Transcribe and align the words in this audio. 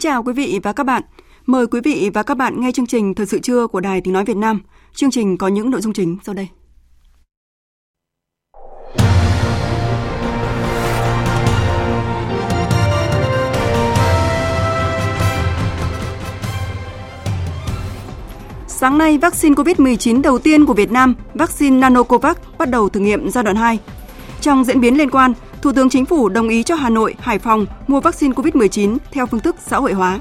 Kính 0.00 0.12
chào 0.12 0.22
quý 0.22 0.32
vị 0.32 0.60
và 0.62 0.72
các 0.72 0.84
bạn. 0.84 1.02
Mời 1.46 1.66
quý 1.66 1.80
vị 1.84 2.10
và 2.14 2.22
các 2.22 2.36
bạn 2.36 2.60
nghe 2.60 2.72
chương 2.72 2.86
trình 2.86 3.14
Thời 3.14 3.26
sự 3.26 3.38
trưa 3.38 3.66
của 3.66 3.80
Đài 3.80 4.00
Tiếng 4.00 4.14
Nói 4.14 4.24
Việt 4.24 4.36
Nam. 4.36 4.60
Chương 4.94 5.10
trình 5.10 5.38
có 5.38 5.48
những 5.48 5.70
nội 5.70 5.80
dung 5.80 5.92
chính 5.92 6.18
sau 6.22 6.34
đây. 6.34 6.48
Sáng 18.66 18.98
nay, 18.98 19.18
vaccine 19.18 19.54
COVID-19 19.54 20.22
đầu 20.22 20.38
tiên 20.38 20.66
của 20.66 20.74
Việt 20.74 20.90
Nam, 20.90 21.14
vaccine 21.34 21.78
Nanocovax, 21.78 22.36
bắt 22.58 22.70
đầu 22.70 22.88
thử 22.88 23.00
nghiệm 23.00 23.30
giai 23.30 23.44
đoạn 23.44 23.56
2. 23.56 23.78
Trong 24.40 24.64
diễn 24.64 24.80
biến 24.80 24.98
liên 24.98 25.10
quan, 25.10 25.32
Thủ 25.62 25.72
tướng 25.72 25.88
Chính 25.88 26.04
phủ 26.04 26.28
đồng 26.28 26.48
ý 26.48 26.62
cho 26.62 26.74
Hà 26.74 26.90
Nội, 26.90 27.14
Hải 27.18 27.38
Phòng 27.38 27.66
mua 27.86 28.00
vaccine 28.00 28.34
COVID-19 28.34 28.96
theo 29.12 29.26
phương 29.26 29.40
thức 29.40 29.56
xã 29.66 29.76
hội 29.76 29.92
hóa. 29.92 30.18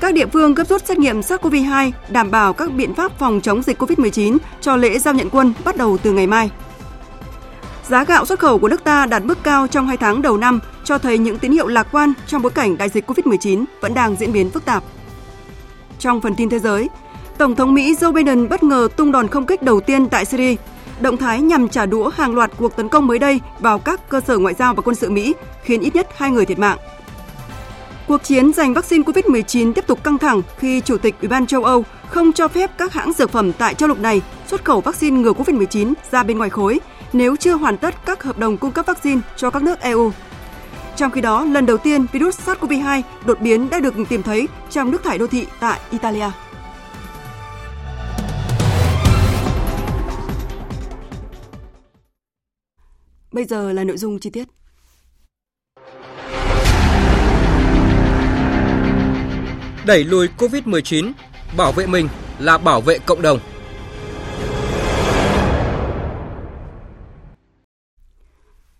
Các 0.00 0.14
địa 0.14 0.26
phương 0.26 0.54
gấp 0.54 0.68
rút 0.68 0.86
xét 0.86 0.98
nghiệm 0.98 1.20
SARS-CoV-2 1.20 1.92
đảm 2.08 2.30
bảo 2.30 2.52
các 2.52 2.72
biện 2.72 2.94
pháp 2.94 3.18
phòng 3.18 3.40
chống 3.40 3.62
dịch 3.62 3.82
COVID-19 3.82 4.38
cho 4.60 4.76
lễ 4.76 4.98
giao 4.98 5.14
nhận 5.14 5.30
quân 5.30 5.54
bắt 5.64 5.76
đầu 5.76 5.98
từ 6.02 6.12
ngày 6.12 6.26
mai. 6.26 6.50
Giá 7.88 8.04
gạo 8.04 8.26
xuất 8.26 8.38
khẩu 8.38 8.58
của 8.58 8.68
nước 8.68 8.84
ta 8.84 9.06
đạt 9.06 9.24
mức 9.24 9.38
cao 9.42 9.66
trong 9.66 9.86
2 9.86 9.96
tháng 9.96 10.22
đầu 10.22 10.36
năm 10.36 10.60
cho 10.84 10.98
thấy 10.98 11.18
những 11.18 11.38
tín 11.38 11.52
hiệu 11.52 11.66
lạc 11.66 11.86
quan 11.92 12.12
trong 12.26 12.42
bối 12.42 12.52
cảnh 12.52 12.78
đại 12.78 12.88
dịch 12.88 13.10
COVID-19 13.10 13.64
vẫn 13.80 13.94
đang 13.94 14.16
diễn 14.16 14.32
biến 14.32 14.50
phức 14.50 14.64
tạp. 14.64 14.84
Trong 15.98 16.20
phần 16.20 16.34
tin 16.34 16.48
thế 16.48 16.58
giới, 16.58 16.88
Tổng 17.38 17.54
thống 17.54 17.74
Mỹ 17.74 17.94
Joe 18.00 18.12
Biden 18.12 18.48
bất 18.48 18.62
ngờ 18.62 18.88
tung 18.96 19.12
đòn 19.12 19.28
không 19.28 19.46
kích 19.46 19.62
đầu 19.62 19.80
tiên 19.80 20.08
tại 20.08 20.24
Syria 20.24 20.56
động 21.00 21.16
thái 21.16 21.40
nhằm 21.40 21.68
trả 21.68 21.86
đũa 21.86 22.08
hàng 22.08 22.34
loạt 22.34 22.50
cuộc 22.56 22.76
tấn 22.76 22.88
công 22.88 23.06
mới 23.06 23.18
đây 23.18 23.40
vào 23.58 23.78
các 23.78 24.08
cơ 24.08 24.20
sở 24.20 24.38
ngoại 24.38 24.54
giao 24.54 24.74
và 24.74 24.82
quân 24.82 24.96
sự 24.96 25.10
Mỹ, 25.10 25.34
khiến 25.62 25.80
ít 25.80 25.94
nhất 25.94 26.08
hai 26.16 26.30
người 26.30 26.46
thiệt 26.46 26.58
mạng. 26.58 26.78
Cuộc 28.08 28.22
chiến 28.22 28.52
giành 28.52 28.74
vaccine 28.74 29.04
COVID-19 29.04 29.72
tiếp 29.72 29.86
tục 29.86 30.04
căng 30.04 30.18
thẳng 30.18 30.42
khi 30.58 30.80
Chủ 30.80 30.98
tịch 30.98 31.14
Ủy 31.20 31.28
ban 31.28 31.46
châu 31.46 31.64
Âu 31.64 31.84
không 32.08 32.32
cho 32.32 32.48
phép 32.48 32.70
các 32.78 32.92
hãng 32.92 33.12
dược 33.12 33.30
phẩm 33.30 33.52
tại 33.52 33.74
châu 33.74 33.88
lục 33.88 33.98
này 33.98 34.22
xuất 34.46 34.64
khẩu 34.64 34.80
vaccine 34.80 35.20
ngừa 35.20 35.32
COVID-19 35.32 35.92
ra 36.10 36.22
bên 36.22 36.38
ngoài 36.38 36.50
khối 36.50 36.80
nếu 37.12 37.36
chưa 37.36 37.54
hoàn 37.54 37.78
tất 37.78 37.94
các 38.06 38.22
hợp 38.22 38.38
đồng 38.38 38.56
cung 38.56 38.70
cấp 38.70 38.86
vaccine 38.86 39.20
cho 39.36 39.50
các 39.50 39.62
nước 39.62 39.80
EU. 39.80 40.12
Trong 40.96 41.10
khi 41.10 41.20
đó, 41.20 41.44
lần 41.44 41.66
đầu 41.66 41.76
tiên 41.76 42.06
virus 42.12 42.40
SARS-CoV-2 42.48 43.02
đột 43.24 43.40
biến 43.40 43.70
đã 43.70 43.80
được 43.80 43.94
tìm 44.08 44.22
thấy 44.22 44.48
trong 44.70 44.90
nước 44.90 45.04
thải 45.04 45.18
đô 45.18 45.26
thị 45.26 45.46
tại 45.60 45.80
Italia. 45.90 46.30
Bây 53.34 53.44
giờ 53.44 53.72
là 53.72 53.84
nội 53.84 53.96
dung 53.96 54.18
chi 54.18 54.30
tiết. 54.30 54.48
Đẩy 59.86 60.04
lùi 60.04 60.28
COVID-19, 60.38 61.12
bảo 61.56 61.72
vệ 61.72 61.86
mình 61.86 62.08
là 62.38 62.58
bảo 62.58 62.80
vệ 62.80 62.98
cộng 62.98 63.22
đồng. 63.22 63.38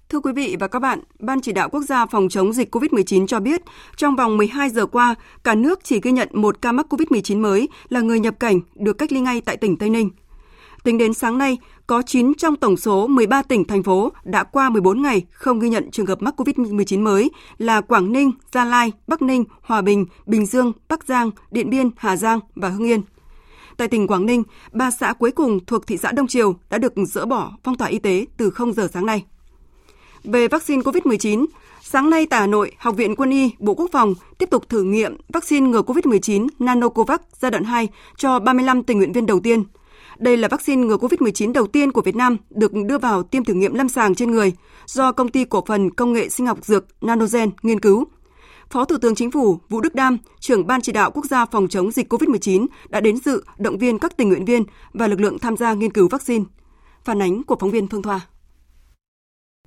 Thưa 0.09 0.21
quý 0.21 0.33
vị 0.33 0.57
và 0.61 0.69
các 0.69 0.79
bạn, 0.79 1.01
Ban 1.19 1.41
chỉ 1.41 1.53
đạo 1.53 1.69
quốc 1.69 1.83
gia 1.83 2.07
phòng 2.07 2.29
chống 2.29 2.53
dịch 2.53 2.77
COVID-19 2.77 3.27
cho 3.27 3.41
biết, 3.41 3.63
trong 3.97 4.17
vòng 4.17 4.37
12 4.37 4.71
giờ 4.71 4.87
qua, 4.87 5.15
cả 5.45 5.55
nước 5.55 5.81
chỉ 5.85 6.01
ghi 6.01 6.13
nhận 6.13 6.29
một 6.33 6.63
ca 6.63 6.73
mắc 6.73 6.87
COVID-19 6.91 7.41
mới 7.41 7.69
là 7.89 8.01
người 8.01 8.21
nhập 8.21 8.35
cảnh 8.41 8.61
được 8.75 8.99
cách 8.99 9.13
ly 9.13 9.21
ngay 9.21 9.41
tại 9.41 9.57
tỉnh 9.57 9.77
Tây 9.77 9.91
Ninh. 9.91 10.11
Tính 10.85 10.99
đến 10.99 11.15
sáng 11.15 11.39
nay, 11.39 11.59
có 11.87 12.03
9 12.03 12.35
trong 12.35 12.57
tổng 12.57 12.77
số 12.77 13.07
13 13.07 13.43
tỉnh, 13.43 13.65
thành 13.65 13.83
phố 13.83 14.13
đã 14.25 14.45
qua 14.45 14.71
14 14.71 15.03
ngày 15.03 15.27
không 15.31 15.59
ghi 15.59 15.69
nhận 15.69 15.91
trường 15.91 16.07
hợp 16.07 16.23
mắc 16.23 16.35
COVID-19 16.37 17.03
mới 17.03 17.31
là 17.59 17.81
Quảng 17.81 18.13
Ninh, 18.13 18.31
Gia 18.53 18.65
Lai, 18.65 18.93
Bắc 19.07 19.23
Ninh, 19.23 19.45
Hòa 19.63 19.83
Bình, 19.83 20.07
Bình 20.27 20.47
Dương, 20.47 20.73
Bắc 20.89 21.05
Giang, 21.05 21.31
Điện 21.51 21.71
Biên, 21.71 21.91
Hà 21.97 22.17
Giang 22.17 22.41
và 22.55 22.69
Hưng 22.69 22.85
Yên. 22.85 23.03
Tại 23.77 23.89
tỉnh 23.89 24.07
Quảng 24.07 24.27
Ninh, 24.27 24.43
ba 24.73 24.91
xã 24.91 25.13
cuối 25.13 25.31
cùng 25.31 25.65
thuộc 25.67 25.87
thị 25.87 25.97
xã 25.97 26.13
Đông 26.13 26.27
Triều 26.27 26.55
đã 26.71 26.79
được 26.79 26.93
dỡ 26.97 27.27
bỏ 27.27 27.53
phong 27.63 27.77
tỏa 27.77 27.89
y 27.89 27.99
tế 27.99 28.27
từ 28.37 28.51
0 28.51 28.73
giờ 28.73 28.89
sáng 28.93 29.07
nay. 29.07 29.25
Về 30.25 30.49
vaccine 30.49 30.83
COVID-19, 30.83 31.47
sáng 31.83 32.11
nay 32.11 32.27
tại 32.27 32.41
Hà 32.41 32.47
Nội, 32.47 32.73
Học 32.79 32.97
viện 32.97 33.17
Quân 33.17 33.31
y, 33.31 33.51
Bộ 33.59 33.75
Quốc 33.75 33.91
phòng 33.93 34.15
tiếp 34.39 34.51
tục 34.51 34.69
thử 34.69 34.83
nghiệm 34.83 35.17
vaccine 35.29 35.69
ngừa 35.69 35.83
COVID-19 35.83 36.49
Nanocovax 36.59 37.21
giai 37.41 37.51
đoạn 37.51 37.65
2 37.65 37.89
cho 38.17 38.39
35 38.39 38.83
tình 38.83 38.99
nguyện 38.99 39.13
viên 39.13 39.27
đầu 39.27 39.41
tiên– 39.41 39.65
đây 40.19 40.37
là 40.37 40.49
vaccine 40.49 40.87
ngừa 40.87 40.97
COVID-19 40.97 41.53
đầu 41.53 41.67
tiên 41.67 41.93
của 41.93 42.03
Việt 42.03 42.17
Nam 42.17 42.37
được 42.51 42.73
đưa 42.87 42.99
vào 42.99 43.23
tiêm 43.23 43.45
thử 43.45 43.55
nghiệm 43.55 43.75
lâm 43.75 43.89
sàng 43.89 44.15
trên 44.15 44.31
người 44.31 44.53
do 44.87 45.13
công 45.13 45.29
ty 45.29 45.45
cổ 45.45 45.65
phần 45.67 45.91
công 45.91 46.13
nghệ 46.13 46.29
sinh 46.29 46.47
học 46.47 46.65
dược 46.65 46.85
Nanogen 47.01 47.51
nghiên 47.63 47.81
cứu. 47.81 48.05
Phó 48.71 48.85
Thủ 48.85 48.97
tướng 48.99 49.15
Chính 49.15 49.31
phủ 49.31 49.59
Vũ 49.69 49.81
Đức 49.81 49.95
Đam, 49.95 50.19
trưởng 50.41 50.67
Ban 50.67 50.81
chỉ 50.81 50.93
đạo 50.93 51.11
quốc 51.11 51.25
gia 51.27 51.47
phòng 51.47 51.69
chống 51.69 51.91
dịch 51.91 52.13
COVID-19 52.13 52.67
đã 52.89 53.01
đến 53.01 53.17
dự 53.17 53.45
động 53.59 53.79
viên 53.79 53.99
các 53.99 54.17
tình 54.17 54.29
nguyện 54.29 54.45
viên 54.45 54.65
và 54.93 55.07
lực 55.07 55.21
lượng 55.21 55.39
tham 55.39 55.57
gia 55.57 55.75
nghiên 55.75 55.93
cứu 55.93 56.09
vaccine. 56.09 56.45
Phản 57.05 57.23
ánh 57.23 57.43
của 57.43 57.57
phóng 57.61 57.71
viên 57.71 57.89
Phương 57.89 58.03
Thoa. 58.03 58.21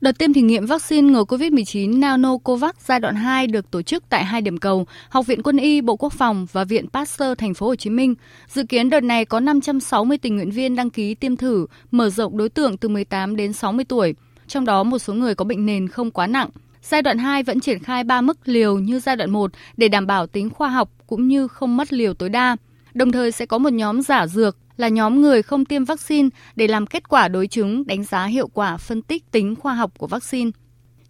Đợt 0.02 0.18
tiêm 0.18 0.34
thử 0.34 0.41
nghiệm 0.41 0.66
vaccine 0.66 1.12
ngừa 1.12 1.24
COVID-19 1.24 2.00
Nanocovax 2.00 2.75
giai 2.80 3.00
đoạn 3.00 3.16
2 3.16 3.47
được 3.47 3.72
tổ 3.72 3.81
chức 3.81 4.03
tại 4.09 4.25
hai 4.25 4.41
điểm 4.41 4.58
cầu, 4.58 4.88
Học 5.09 5.25
viện 5.25 5.44
Quân 5.44 5.58
y 5.58 5.81
Bộ 5.81 5.96
Quốc 5.96 6.13
phòng 6.13 6.47
và 6.52 6.63
Viện 6.63 6.85
Pasteur 6.94 7.38
Thành 7.38 7.53
phố 7.53 7.68
Hồ 7.68 7.75
Chí 7.75 7.90
Minh. 7.90 8.16
Dự 8.47 8.63
kiến 8.63 8.90
đợt 8.90 9.03
này 9.03 9.25
có 9.25 9.40
560 9.40 10.18
tình 10.18 10.36
nguyện 10.36 10.52
viên 10.52 10.75
đăng 10.75 10.90
ký 10.90 11.16
tiêm 11.16 11.36
thử, 11.36 11.66
mở 11.91 12.09
rộng 12.09 12.38
đối 12.38 12.50
tượng 12.50 12.78
từ 12.78 12.90
18 12.90 13.36
đến 13.36 13.53
60 13.53 13.86
tuổi, 13.86 14.16
trong 14.47 14.66
đó 14.66 14.84
một 14.84 15.00
số 15.00 15.13
người 15.13 15.36
có 15.36 15.46
bệnh 15.46 15.66
nền 15.66 15.88
không 15.88 16.12
quá 16.12 16.28
nặng. 16.28 16.50
Giai 16.81 17.02
đoạn 17.02 17.18
2 17.18 17.44
vẫn 17.44 17.59
triển 17.59 17.84
khai 17.84 18.03
3 18.03 18.22
mức 18.22 18.38
liều 18.46 18.80
như 18.80 19.00
giai 19.00 19.16
đoạn 19.16 19.30
1 19.31 19.52
để 19.78 19.88
đảm 19.88 20.07
bảo 20.07 20.28
tính 20.28 20.50
khoa 20.50 20.69
học 20.69 20.90
cũng 21.07 21.28
như 21.28 21.47
không 21.47 21.78
mất 21.78 21.94
liều 21.94 22.13
tối 22.13 22.30
đa. 22.30 22.56
Đồng 22.94 23.12
thời 23.12 23.31
sẽ 23.31 23.46
có 23.46 23.57
một 23.57 23.74
nhóm 23.74 24.02
giả 24.02 24.28
dược 24.28 24.57
là 24.78 24.88
nhóm 24.88 25.22
người 25.22 25.42
không 25.42 25.66
tiêm 25.66 25.86
vaccine 25.86 26.30
để 26.56 26.68
làm 26.68 26.88
kết 26.88 27.10
quả 27.10 27.28
đối 27.28 27.48
chứng 27.48 27.88
đánh 27.88 28.04
giá 28.04 28.26
hiệu 28.26 28.48
quả 28.48 28.78
phân 28.78 29.02
tích 29.02 29.32
tính 29.32 29.56
khoa 29.56 29.74
học 29.74 29.92
của 29.98 30.08
vaccine. 30.08 30.52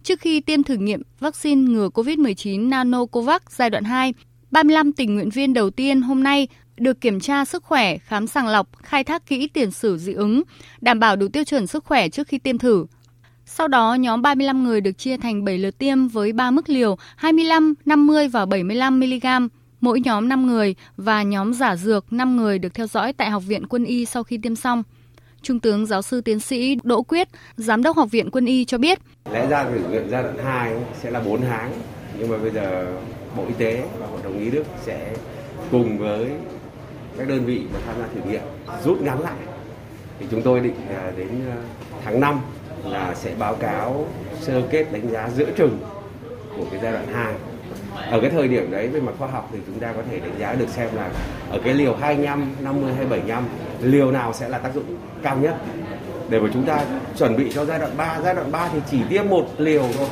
Trước 0.02 0.20
khi 0.20 0.40
tiêm 0.40 0.62
thử 0.62 0.76
nghiệm 0.76 1.02
vaccine 1.20 1.70
ngừa 1.70 1.88
COVID-19 1.88 2.68
Nanocovax 2.68 3.42
giai 3.48 3.70
đoạn 3.70 3.84
2, 3.84 4.14
35 4.50 4.92
tình 4.92 5.14
nguyện 5.14 5.30
viên 5.30 5.54
đầu 5.54 5.70
tiên 5.70 6.02
hôm 6.02 6.22
nay 6.22 6.48
được 6.76 7.00
kiểm 7.00 7.20
tra 7.20 7.44
sức 7.44 7.64
khỏe, 7.64 7.98
khám 7.98 8.26
sàng 8.26 8.48
lọc, 8.48 8.68
khai 8.82 9.04
thác 9.04 9.26
kỹ 9.26 9.48
tiền 9.48 9.70
sử 9.70 9.98
dị 9.98 10.12
ứng, 10.12 10.42
đảm 10.80 11.00
bảo 11.00 11.16
đủ 11.16 11.28
tiêu 11.28 11.44
chuẩn 11.44 11.66
sức 11.66 11.84
khỏe 11.84 12.08
trước 12.08 12.28
khi 12.28 12.38
tiêm 12.38 12.58
thử. 12.58 12.86
Sau 13.46 13.68
đó, 13.68 13.94
nhóm 13.94 14.22
35 14.22 14.64
người 14.64 14.80
được 14.80 14.98
chia 14.98 15.16
thành 15.16 15.44
7 15.44 15.58
lượt 15.58 15.78
tiêm 15.78 16.08
với 16.08 16.32
3 16.32 16.50
mức 16.50 16.68
liều 16.68 16.96
25, 17.16 17.74
50 17.84 18.28
và 18.28 18.46
75 18.46 19.00
mg 19.00 19.48
Mỗi 19.80 20.00
nhóm 20.00 20.28
5 20.28 20.46
người 20.46 20.74
và 20.96 21.22
nhóm 21.22 21.54
giả 21.54 21.76
dược 21.76 22.12
5 22.12 22.36
người 22.36 22.58
được 22.58 22.74
theo 22.74 22.86
dõi 22.86 23.12
tại 23.12 23.30
Học 23.30 23.42
viện 23.46 23.66
Quân 23.66 23.84
y 23.84 24.04
sau 24.04 24.24
khi 24.24 24.38
tiêm 24.42 24.56
xong. 24.56 24.82
Trung 25.42 25.60
tướng 25.60 25.86
giáo 25.86 26.02
sư 26.02 26.20
tiến 26.20 26.40
sĩ 26.40 26.76
Đỗ 26.82 27.02
Quyết, 27.02 27.28
Giám 27.56 27.82
đốc 27.82 27.96
Học 27.96 28.10
viện 28.10 28.30
Quân 28.30 28.46
y 28.46 28.64
cho 28.64 28.78
biết. 28.78 28.98
Lẽ 29.32 29.46
ra 29.46 29.64
thử 29.64 29.88
nghiệm 29.90 30.10
giai 30.10 30.22
đoạn 30.22 30.38
2 30.44 30.74
sẽ 31.02 31.10
là 31.10 31.20
4 31.20 31.40
tháng, 31.40 31.72
nhưng 32.18 32.28
mà 32.28 32.38
bây 32.38 32.50
giờ 32.50 32.96
Bộ 33.36 33.44
Y 33.48 33.54
tế 33.58 33.84
và 33.98 34.06
Hội 34.06 34.20
đồng 34.24 34.38
ý 34.38 34.50
Đức 34.50 34.64
sẽ 34.84 35.16
cùng 35.70 35.98
với 35.98 36.30
các 37.18 37.28
đơn 37.28 37.44
vị 37.44 37.62
mà 37.72 37.80
tham 37.86 37.96
gia 37.98 38.06
thử 38.06 38.30
nghiệm 38.30 38.42
rút 38.84 39.02
ngắn 39.02 39.20
lại. 39.20 39.38
Thì 40.20 40.26
chúng 40.30 40.42
tôi 40.42 40.60
định 40.60 40.76
đến 41.16 41.28
ờ, 41.50 41.56
tháng 42.04 42.20
5 42.20 42.40
là 42.84 43.14
sẽ 43.14 43.34
báo 43.38 43.54
cáo 43.54 44.08
sơ 44.40 44.62
kết 44.70 44.92
đánh 44.92 45.10
giá 45.10 45.30
giữa 45.36 45.50
chừng 45.56 45.78
của 46.56 46.64
cái 46.70 46.80
giai 46.82 46.92
đoạn 46.92 47.06
2 47.12 47.34
ở 48.10 48.20
cái 48.20 48.30
thời 48.30 48.48
điểm 48.48 48.70
đấy 48.70 48.88
về 48.88 49.00
mặt 49.00 49.12
khoa 49.18 49.28
học 49.28 49.50
thì 49.52 49.58
chúng 49.66 49.80
ta 49.80 49.92
có 49.92 50.02
thể 50.10 50.20
đánh 50.20 50.38
giá 50.38 50.54
được 50.54 50.68
xem 50.68 50.88
là 50.94 51.10
ở 51.50 51.60
cái 51.64 51.74
liều 51.74 51.96
25, 51.96 52.50
50 52.60 52.94
hay 52.94 53.06
75 53.06 53.44
liều 53.82 54.10
nào 54.10 54.32
sẽ 54.32 54.48
là 54.48 54.58
tác 54.58 54.74
dụng 54.74 54.84
cao 55.22 55.38
nhất 55.38 55.56
để 56.30 56.40
mà 56.40 56.48
chúng 56.52 56.64
ta 56.66 56.84
chuẩn 57.18 57.36
bị 57.36 57.50
cho 57.54 57.64
giai 57.64 57.78
đoạn 57.78 57.92
3. 57.96 58.20
Giai 58.24 58.34
đoạn 58.34 58.52
3 58.52 58.68
thì 58.72 58.78
chỉ 58.90 58.98
tiêm 59.08 59.28
một 59.28 59.46
liều 59.58 59.88
thôi. 59.98 60.08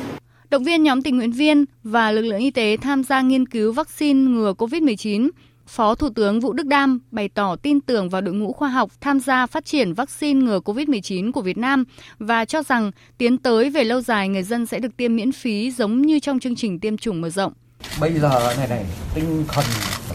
Động 0.49 0.63
viên 0.63 0.83
nhóm 0.83 1.01
tình 1.01 1.17
nguyện 1.17 1.31
viên 1.31 1.65
và 1.83 2.11
lực 2.11 2.21
lượng 2.21 2.39
y 2.39 2.51
tế 2.51 2.77
tham 2.81 3.03
gia 3.03 3.21
nghiên 3.21 3.45
cứu 3.45 3.71
vaccine 3.71 4.31
ngừa 4.31 4.53
COVID-19. 4.57 5.29
Phó 5.67 5.95
Thủ 5.95 6.09
tướng 6.09 6.39
Vũ 6.39 6.53
Đức 6.53 6.67
Đam 6.67 6.99
bày 7.11 7.29
tỏ 7.29 7.55
tin 7.55 7.81
tưởng 7.81 8.09
vào 8.09 8.21
đội 8.21 8.35
ngũ 8.35 8.53
khoa 8.53 8.69
học 8.69 8.91
tham 9.01 9.19
gia 9.19 9.45
phát 9.45 9.65
triển 9.65 9.93
vaccine 9.93 10.41
ngừa 10.41 10.59
COVID-19 10.59 11.31
của 11.31 11.41
Việt 11.41 11.57
Nam 11.57 11.83
và 12.19 12.45
cho 12.45 12.63
rằng 12.63 12.91
tiến 13.17 13.37
tới 13.37 13.69
về 13.69 13.83
lâu 13.83 14.01
dài 14.01 14.29
người 14.29 14.43
dân 14.43 14.65
sẽ 14.65 14.79
được 14.79 14.97
tiêm 14.97 15.15
miễn 15.15 15.31
phí 15.31 15.71
giống 15.71 16.01
như 16.01 16.19
trong 16.19 16.39
chương 16.39 16.55
trình 16.55 16.79
tiêm 16.79 16.97
chủng 16.97 17.21
mở 17.21 17.29
rộng. 17.29 17.53
Bây 17.99 18.19
giờ 18.19 18.53
này 18.57 18.67
này, 18.67 18.85
tinh 19.13 19.45
thần 19.47 19.65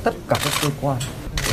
tất 0.04 0.14
cả 0.28 0.36
các 0.44 0.52
cơ 0.62 0.68
quan 0.80 0.98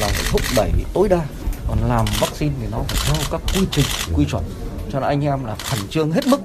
là 0.02 0.08
phải 0.08 0.26
thúc 0.32 0.42
đẩy 0.56 0.72
tối 0.94 1.10
đa. 1.10 1.26
Còn 1.68 1.78
làm 1.88 2.06
vaccine 2.20 2.54
thì 2.62 2.68
nó 2.72 2.78
phải 2.88 2.98
theo 3.08 3.24
các 3.32 3.42
quy 3.56 3.68
trình, 3.72 3.86
quy 4.16 4.26
chuẩn. 4.26 4.44
Cho 4.92 5.00
nên 5.00 5.10
anh 5.10 5.22
em 5.22 5.46
là 5.46 5.56
khẩn 5.56 5.80
trương 5.90 6.12
hết 6.12 6.28
mức, 6.28 6.42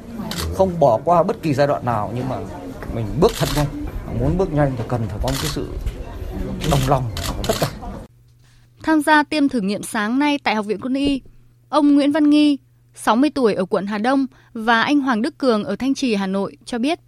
không 0.54 0.80
bỏ 0.80 1.00
qua 1.04 1.22
bất 1.22 1.42
kỳ 1.42 1.54
giai 1.54 1.66
đoạn 1.66 1.84
nào 1.84 2.12
nhưng 2.14 2.28
mà 2.28 2.36
mình 2.94 3.06
bước 3.20 3.32
thật 3.38 3.48
nhanh. 3.56 3.84
Muốn 4.20 4.38
bước 4.38 4.52
nhanh 4.52 4.72
thì 4.78 4.84
cần 4.88 5.06
phải 5.08 5.18
có 5.22 5.28
một 5.28 5.36
cái 5.42 5.50
sự 5.54 5.68
đồng 6.70 6.80
lòng 6.88 7.10
của 7.28 7.42
tất 7.46 7.54
cả. 7.60 7.68
Tham 8.82 9.02
gia 9.02 9.22
tiêm 9.22 9.48
thử 9.48 9.60
nghiệm 9.60 9.82
sáng 9.82 10.18
nay 10.18 10.38
tại 10.44 10.54
Học 10.54 10.66
viện 10.66 10.80
Quân 10.80 10.94
y, 10.94 11.20
ông 11.68 11.94
Nguyễn 11.94 12.12
Văn 12.12 12.30
Nghi, 12.30 12.58
60 12.94 13.30
tuổi 13.34 13.54
ở 13.54 13.64
quận 13.64 13.86
Hà 13.86 13.98
Đông 13.98 14.26
và 14.52 14.82
anh 14.82 15.00
Hoàng 15.00 15.22
Đức 15.22 15.38
Cường 15.38 15.64
ở 15.64 15.76
Thanh 15.76 15.94
Trì, 15.94 16.14
Hà 16.14 16.26
Nội 16.26 16.56
cho 16.64 16.78
biết. 16.78 16.98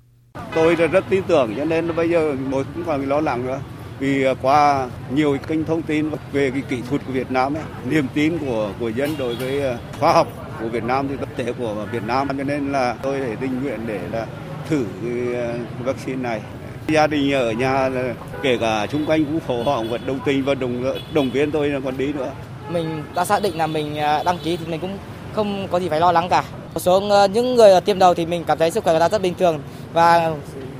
Tôi 0.55 0.75
rất 0.75 1.05
tin 1.11 1.23
tưởng 1.23 1.55
cho 1.57 1.65
nên 1.65 1.97
bây 1.97 2.11
giờ 2.11 2.37
tôi 2.53 2.65
cũng 2.75 2.85
còn 2.87 3.09
lo 3.09 3.21
lắng 3.21 3.47
nữa. 3.47 3.61
Vì 3.99 4.25
à, 4.25 4.35
qua 4.43 4.87
nhiều 5.11 5.37
kênh 5.47 5.65
thông 5.65 5.83
tin 5.83 6.11
về 6.33 6.51
cái 6.51 6.63
kỹ 6.69 6.77
thuật 6.89 7.01
của 7.07 7.13
Việt 7.13 7.31
Nam 7.31 7.55
ấy, 7.55 7.63
niềm 7.91 8.07
tin 8.15 8.39
của 8.39 8.71
của 8.81 8.89
dân 8.89 9.15
đối 9.19 9.35
với 9.35 9.63
à, 9.63 9.77
khoa 10.01 10.13
học 10.13 10.29
của 10.61 10.69
Việt 10.69 10.85
Nam 10.85 11.09
thì 11.09 11.15
tập 11.17 11.29
thể 11.37 11.53
của 11.59 11.87
Việt 11.93 12.03
Nam. 12.07 12.29
Cho 12.29 12.45
nên 12.45 12.73
là 12.73 12.95
tôi 13.03 13.21
để 13.21 13.37
tình 13.41 13.63
nguyện 13.63 13.81
để 13.87 14.01
là 14.13 14.27
thử 14.69 14.85
cái 15.03 15.43
à, 15.43 15.55
vaccine 15.85 16.23
này. 16.23 16.41
Gia 16.89 17.07
đình 17.07 17.33
ở 17.33 17.53
nhà 17.53 17.91
kể 18.43 18.59
cả 18.61 18.87
xung 18.87 19.07
quanh 19.07 19.25
cũng 19.25 19.41
phổ 19.41 19.63
họ 19.63 19.83
vẫn 19.83 20.01
đồng 20.07 20.19
tình 20.25 20.45
và 20.45 20.55
đồng 20.55 20.95
đồng 21.13 21.31
viên 21.31 21.51
tôi 21.51 21.69
là 21.69 21.81
còn 21.85 21.99
đi 21.99 22.13
nữa. 22.13 22.31
Mình 22.71 23.03
đã 23.15 23.25
xác 23.25 23.43
định 23.43 23.59
là 23.59 23.67
mình 23.67 23.97
đăng 24.25 24.39
ký 24.45 24.57
thì 24.57 24.67
mình 24.67 24.81
cũng 24.81 24.99
không 25.33 25.69
có 25.71 25.81
gì 25.81 25.89
phải 25.89 26.01
lo 26.01 26.13
lắng 26.13 26.29
cả 26.29 26.43
một 26.77 26.81
số 26.81 27.01
những 27.33 27.55
người 27.55 27.81
tiêm 27.81 27.99
đầu 27.99 28.15
thì 28.15 28.27
mình 28.27 28.45
cảm 28.45 28.59
thấy 28.59 28.71
sức 28.71 28.85
khỏe 28.85 28.93
của 28.93 29.01
ta 29.01 29.09
rất 29.09 29.23
bình 29.23 29.35
thường 29.39 29.61
và 29.93 30.35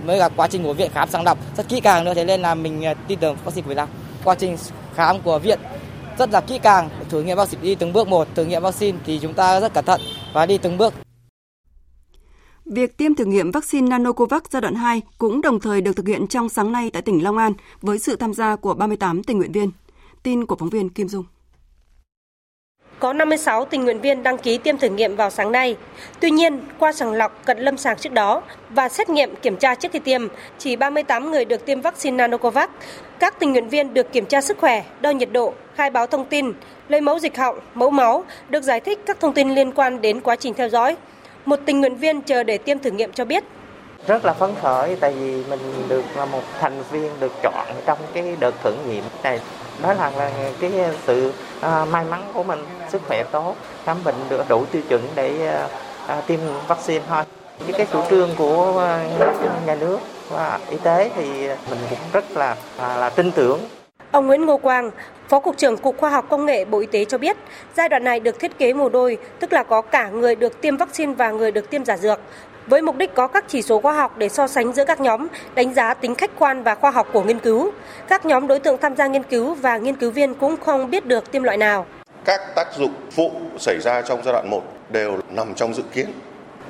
mới 0.07 0.19
cả 0.19 0.29
quá 0.37 0.49
trình 0.49 0.63
của 0.63 0.73
viện 0.73 0.91
khám 0.95 1.09
sàng 1.09 1.25
lọc 1.25 1.39
rất 1.57 1.69
kỹ 1.69 1.81
càng 1.81 2.05
nữa, 2.05 2.15
thế 2.15 2.25
nên 2.25 2.41
là 2.41 2.55
mình 2.55 2.85
à, 2.85 2.95
tin 2.95 3.19
tưởng 3.19 3.37
vaccine 3.45 3.63
của 3.63 3.69
Việt 3.69 3.75
Nam 3.75 3.89
quá 4.25 4.35
trình 4.35 4.57
khám 4.95 5.21
của 5.21 5.39
viện 5.39 5.59
rất 6.19 6.31
là 6.31 6.41
kỹ 6.41 6.59
càng, 6.63 6.89
thử 7.09 7.23
nghiệm 7.23 7.37
vaccine 7.37 7.63
đi 7.63 7.75
từng 7.75 7.93
bước 7.93 8.09
một, 8.09 8.29
thử 8.35 8.45
nghiệm 8.45 8.63
vaccine 8.63 8.99
thì 9.07 9.19
chúng 9.23 9.35
ta 9.35 9.61
rất 9.61 9.75
cẩn 9.75 9.85
thận 9.85 10.01
và 10.33 10.47
đi 10.47 10.59
từng 10.59 10.79
bước 10.79 10.95
Việc 12.65 12.97
tiêm 12.97 13.15
thử 13.15 13.25
nghiệm 13.25 13.51
vaccine 13.51 13.89
Nanocovax 13.89 14.43
giai 14.51 14.63
đoạn 14.63 14.75
2 14.75 15.03
cũng 15.19 15.41
đồng 15.41 15.61
thời 15.61 15.81
được 15.81 15.97
thực 15.97 16.09
hiện 16.09 16.27
trong 16.27 16.49
sáng 16.49 16.73
nay 16.73 16.91
tại 16.93 17.03
tỉnh 17.03 17.25
Long 17.25 17.37
An 17.37 17.53
với 17.83 17.99
sự 17.99 18.17
tham 18.17 18.35
gia 18.35 18.57
của 18.57 18.75
38 18.75 19.23
tình 19.23 19.39
nguyện 19.39 19.53
viên. 19.53 19.71
Tin 20.23 20.47
của 20.47 20.57
phóng 20.57 20.69
viên 20.69 20.89
Kim 20.89 21.09
Dung. 21.09 21.25
Có 22.99 23.13
56 23.13 23.65
tình 23.65 23.85
nguyện 23.85 24.01
viên 24.01 24.23
đăng 24.23 24.39
ký 24.39 24.59
tiêm 24.59 24.79
thử 24.79 24.89
nghiệm 24.89 25.17
vào 25.17 25.31
sáng 25.31 25.53
nay. 25.53 25.77
Tuy 26.21 26.31
nhiên, 26.31 26.61
qua 26.79 26.93
sàng 26.93 27.13
lọc 27.13 27.45
cận 27.45 27.59
lâm 27.59 27.77
sàng 27.77 27.97
trước 27.97 28.13
đó 28.13 28.43
và 28.71 28.89
xét 28.89 29.09
nghiệm 29.09 29.37
kiểm 29.37 29.57
tra 29.57 29.75
trước 29.75 29.93
khi 29.93 29.99
tiêm, 29.99 30.29
chỉ 30.59 30.77
38 30.77 31.31
người 31.31 31.45
được 31.45 31.67
tiêm 31.67 31.81
vaccine 31.81 32.17
Nanocovax. 32.17 32.69
Các 33.19 33.39
tình 33.39 33.53
nguyện 33.53 33.69
viên 33.69 33.95
được 33.95 34.13
kiểm 34.13 34.27
tra 34.27 34.41
sức 34.41 34.59
khỏe, 34.59 34.85
đo 35.01 35.11
nhiệt 35.11 35.33
độ, 35.33 35.53
khai 35.75 35.91
báo 35.91 36.07
thông 36.07 36.25
tin, 36.25 36.53
lấy 36.89 37.01
mẫu 37.01 37.19
dịch 37.19 37.37
họng, 37.37 37.59
mẫu 37.75 37.91
máu, 37.91 38.25
được 38.49 38.63
giải 38.63 38.81
thích 38.81 38.99
các 39.07 39.21
thông 39.21 39.33
tin 39.33 39.55
liên 39.55 39.73
quan 39.73 40.01
đến 40.01 40.21
quá 40.21 40.37
trình 40.37 40.55
theo 40.55 40.69
dõi, 40.69 40.97
một 41.45 41.61
tình 41.67 41.81
nguyện 41.81 41.97
viên 41.97 42.21
chờ 42.21 42.43
để 42.43 42.59
tiêm 42.59 42.79
thử 42.79 42.91
nghiệm 42.91 43.13
cho 43.13 43.25
biết. 43.25 43.45
Rất 44.07 44.25
là 44.25 44.33
phấn 44.33 44.51
khởi 44.63 44.97
tại 45.01 45.13
vì 45.13 45.45
mình 45.51 45.61
được 45.89 46.05
là 46.17 46.25
một 46.25 46.43
thành 46.61 46.83
viên 46.91 47.11
được 47.21 47.33
chọn 47.43 47.67
trong 47.87 47.99
cái 48.15 48.37
đợt 48.41 48.63
thử 48.63 48.75
nghiệm 48.89 49.05
này. 49.23 49.41
Đó 49.83 49.93
là, 49.93 50.11
là 50.19 50.31
cái 50.61 50.73
sự 51.07 51.33
à, 51.61 51.85
may 51.85 52.05
mắn 52.11 52.23
của 52.35 52.43
mình, 52.43 52.65
sức 52.89 53.03
khỏe 53.09 53.25
tốt, 53.33 53.55
khám 53.85 53.97
bệnh 54.05 54.15
được 54.29 54.49
đủ 54.49 54.65
tiêu 54.73 54.83
chuẩn 54.89 55.03
để 55.15 55.47
à, 55.47 55.69
à 56.07 56.21
tiêm 56.27 56.41
vaccine 56.69 57.05
thôi. 57.09 57.25
với 57.59 57.73
cái 57.73 57.87
chủ 57.93 58.01
trương 58.11 58.31
của 58.37 58.79
à, 58.79 59.05
nhà 59.67 59.75
nước 59.75 59.99
và 60.31 60.59
y 60.71 60.77
tế 60.77 61.11
thì 61.17 61.49
mình 61.71 61.79
cũng 61.91 61.99
rất 62.13 62.25
là 62.37 62.57
à, 62.79 62.97
là 62.97 63.11
tin 63.11 63.33
tưởng 63.33 63.61
Ông 64.11 64.27
Nguyễn 64.27 64.47
Ngô 64.47 64.57
Quang, 64.57 64.91
Phó 65.29 65.41
Cục 65.41 65.57
trưởng 65.57 65.77
Cục 65.77 65.99
Khoa 65.99 66.11
học 66.11 66.27
Công 66.29 66.47
nghệ 66.47 66.65
Bộ 66.65 66.79
Y 66.79 66.87
tế 66.87 67.05
cho 67.05 67.19
biết, 67.19 67.37
giai 67.77 67.89
đoạn 67.89 68.05
này 68.05 68.21
được 68.21 68.39
thiết 68.39 68.59
kế 68.59 68.73
mồ 68.73 68.89
đôi, 68.89 69.19
tức 69.41 69.53
là 69.53 69.63
có 69.63 69.81
cả 69.83 70.09
người 70.09 70.37
được 70.37 70.61
tiêm 70.61 70.77
vaccine 70.77 71.15
và 71.15 71.31
người 71.31 71.51
được 71.51 71.71
tiêm 71.71 71.85
giả 71.85 71.97
dược, 71.97 72.21
với 72.67 72.83
mục 72.83 72.97
đích 72.97 73.15
có 73.15 73.27
các 73.27 73.45
chỉ 73.49 73.63
số 73.63 73.81
khoa 73.81 73.93
học 73.93 74.19
để 74.19 74.29
so 74.29 74.47
sánh 74.47 74.73
giữa 74.73 74.85
các 74.85 75.01
nhóm, 75.01 75.27
đánh 75.55 75.75
giá 75.75 75.95
tính 75.95 76.15
khách 76.15 76.31
quan 76.39 76.63
và 76.63 76.75
khoa 76.75 76.91
học 76.91 77.09
của 77.13 77.23
nghiên 77.23 77.39
cứu. 77.39 77.71
Các 78.09 78.27
nhóm 78.27 78.47
đối 78.47 78.61
tượng 78.61 78.79
tham 78.79 78.97
gia 78.97 79.07
nghiên 79.07 79.23
cứu 79.23 79.55
và 79.55 79.77
nghiên 79.77 79.97
cứu 79.97 80.11
viên 80.11 80.35
cũng 80.35 80.57
không 80.57 80.91
biết 80.91 81.07
được 81.07 81.33
tiêm 81.33 81.43
loại 81.43 81.57
nào. 81.57 81.87
Các 82.25 82.41
tác 82.55 82.67
dụng 82.77 82.93
phụ 83.11 83.31
xảy 83.59 83.81
ra 83.81 84.03
trong 84.03 84.21
giai 84.25 84.33
đoạn 84.33 84.51
1 84.51 84.63
đều 84.91 85.19
nằm 85.31 85.55
trong 85.55 85.75
dự 85.75 85.83
kiến. 85.93 86.07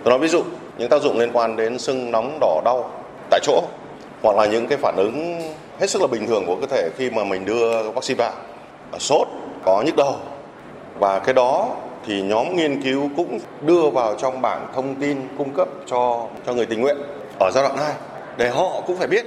Tôi 0.05 0.11
nói 0.11 0.19
ví 0.19 0.29
dụ, 0.29 0.43
những 0.79 0.89
tác 0.89 1.03
dụng 1.03 1.19
liên 1.19 1.33
quan 1.33 1.57
đến 1.57 1.79
sưng 1.79 2.11
nóng 2.11 2.39
đỏ 2.41 2.63
đau 2.65 2.91
tại 3.31 3.41
chỗ 3.43 3.63
hoặc 4.23 4.37
là 4.37 4.47
những 4.47 4.67
cái 4.67 4.79
phản 4.79 4.97
ứng 4.97 5.41
hết 5.81 5.91
sức 5.91 6.03
là 6.03 6.07
bình 6.07 6.27
thường 6.27 6.45
của 6.47 6.57
cơ 6.61 6.67
thể 6.67 6.91
khi 6.97 7.11
mà 7.11 7.25
mình 7.25 7.45
đưa 7.45 7.91
vaccine 7.91 8.19
vào 8.19 8.33
sốt 8.99 9.29
có 9.65 9.83
nhức 9.87 9.97
đầu 9.97 10.17
và 10.99 11.19
cái 11.19 11.35
đó 11.35 11.69
thì 12.07 12.23
nhóm 12.23 12.57
nghiên 12.57 12.83
cứu 12.83 13.11
cũng 13.17 13.39
đưa 13.67 13.91
vào 13.91 14.17
trong 14.19 14.43
bảng 14.43 14.73
thông 14.75 14.95
tin 15.01 15.17
cung 15.39 15.55
cấp 15.55 15.69
cho 15.87 16.29
cho 16.47 16.55
người 16.55 16.67
tình 16.67 16.81
nguyện 16.81 16.97
ở 17.41 17.51
giai 17.55 17.65
đoạn 17.65 17.77
2 17.79 17.95
để 18.39 18.51
họ 18.51 18.83
cũng 18.87 18.97
phải 18.97 19.09
biết 19.09 19.27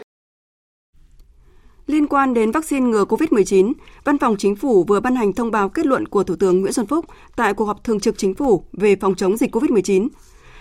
Liên 1.88 2.08
quan 2.08 2.34
đến 2.34 2.52
vaccine 2.52 2.86
ngừa 2.86 3.06
COVID-19, 3.06 3.74
Văn 4.04 4.18
phòng 4.18 4.36
Chính 4.38 4.56
phủ 4.56 4.84
vừa 4.84 5.00
ban 5.00 5.16
hành 5.16 5.34
thông 5.34 5.52
báo 5.52 5.70
kết 5.70 5.86
luận 5.86 6.08
của 6.08 6.24
Thủ 6.24 6.36
tướng 6.36 6.62
Nguyễn 6.62 6.74
Xuân 6.74 6.88
Phúc 6.88 7.06
tại 7.36 7.54
cuộc 7.54 7.66
họp 7.66 7.84
thường 7.84 8.00
trực 8.00 8.18
Chính 8.18 8.34
phủ 8.34 8.64
về 8.74 8.96
phòng 8.96 9.16
chống 9.16 9.38
dịch 9.38 9.56
COVID-19. 9.56 10.08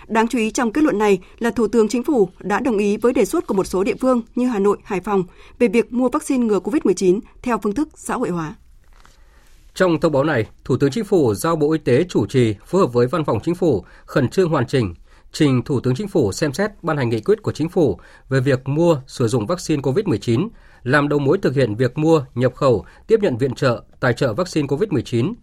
Đáng 0.07 0.27
chú 0.27 0.39
ý 0.39 0.51
trong 0.51 0.71
kết 0.71 0.83
luận 0.83 0.97
này 0.97 1.19
là 1.39 1.51
Thủ 1.51 1.67
tướng 1.67 1.87
Chính 1.87 2.03
phủ 2.03 2.29
đã 2.39 2.59
đồng 2.59 2.77
ý 2.77 2.97
với 2.97 3.13
đề 3.13 3.25
xuất 3.25 3.47
của 3.47 3.53
một 3.53 3.63
số 3.63 3.83
địa 3.83 3.95
phương 4.01 4.21
như 4.35 4.47
Hà 4.47 4.59
Nội, 4.59 4.77
Hải 4.83 4.99
Phòng 4.99 5.23
về 5.59 5.67
việc 5.67 5.93
mua 5.93 6.09
vaccine 6.09 6.45
ngừa 6.45 6.59
COVID-19 6.59 7.19
theo 7.41 7.57
phương 7.63 7.75
thức 7.75 7.89
xã 7.95 8.15
hội 8.15 8.29
hóa. 8.29 8.55
Trong 9.73 9.99
thông 9.99 10.11
báo 10.11 10.23
này, 10.23 10.45
Thủ 10.65 10.77
tướng 10.77 10.91
Chính 10.91 11.03
phủ 11.03 11.33
giao 11.33 11.55
Bộ 11.55 11.71
Y 11.71 11.79
tế 11.79 12.03
chủ 12.09 12.25
trì 12.25 12.55
phối 12.65 12.81
hợp 12.81 12.93
với 12.93 13.07
Văn 13.07 13.25
phòng 13.25 13.39
Chính 13.43 13.55
phủ 13.55 13.85
khẩn 14.05 14.29
trương 14.29 14.49
hoàn 14.49 14.67
chỉnh 14.67 14.93
trình 15.31 15.61
Thủ 15.63 15.79
tướng 15.79 15.95
Chính 15.95 16.07
phủ 16.07 16.31
xem 16.31 16.53
xét 16.53 16.71
ban 16.81 16.97
hành 16.97 17.09
nghị 17.09 17.21
quyết 17.21 17.43
của 17.43 17.51
Chính 17.51 17.69
phủ 17.69 17.99
về 18.29 18.39
việc 18.39 18.67
mua 18.67 19.01
sử 19.07 19.27
dụng 19.27 19.47
vaccine 19.47 19.81
COVID-19, 19.81 20.49
làm 20.83 21.09
đầu 21.09 21.19
mối 21.19 21.37
thực 21.37 21.55
hiện 21.55 21.75
việc 21.75 21.97
mua, 21.97 22.25
nhập 22.35 22.55
khẩu, 22.55 22.85
tiếp 23.07 23.19
nhận 23.21 23.37
viện 23.37 23.55
trợ, 23.55 23.83
tài 23.99 24.13
trợ 24.13 24.33
vaccine 24.33 24.67
COVID-19, 24.67 25.33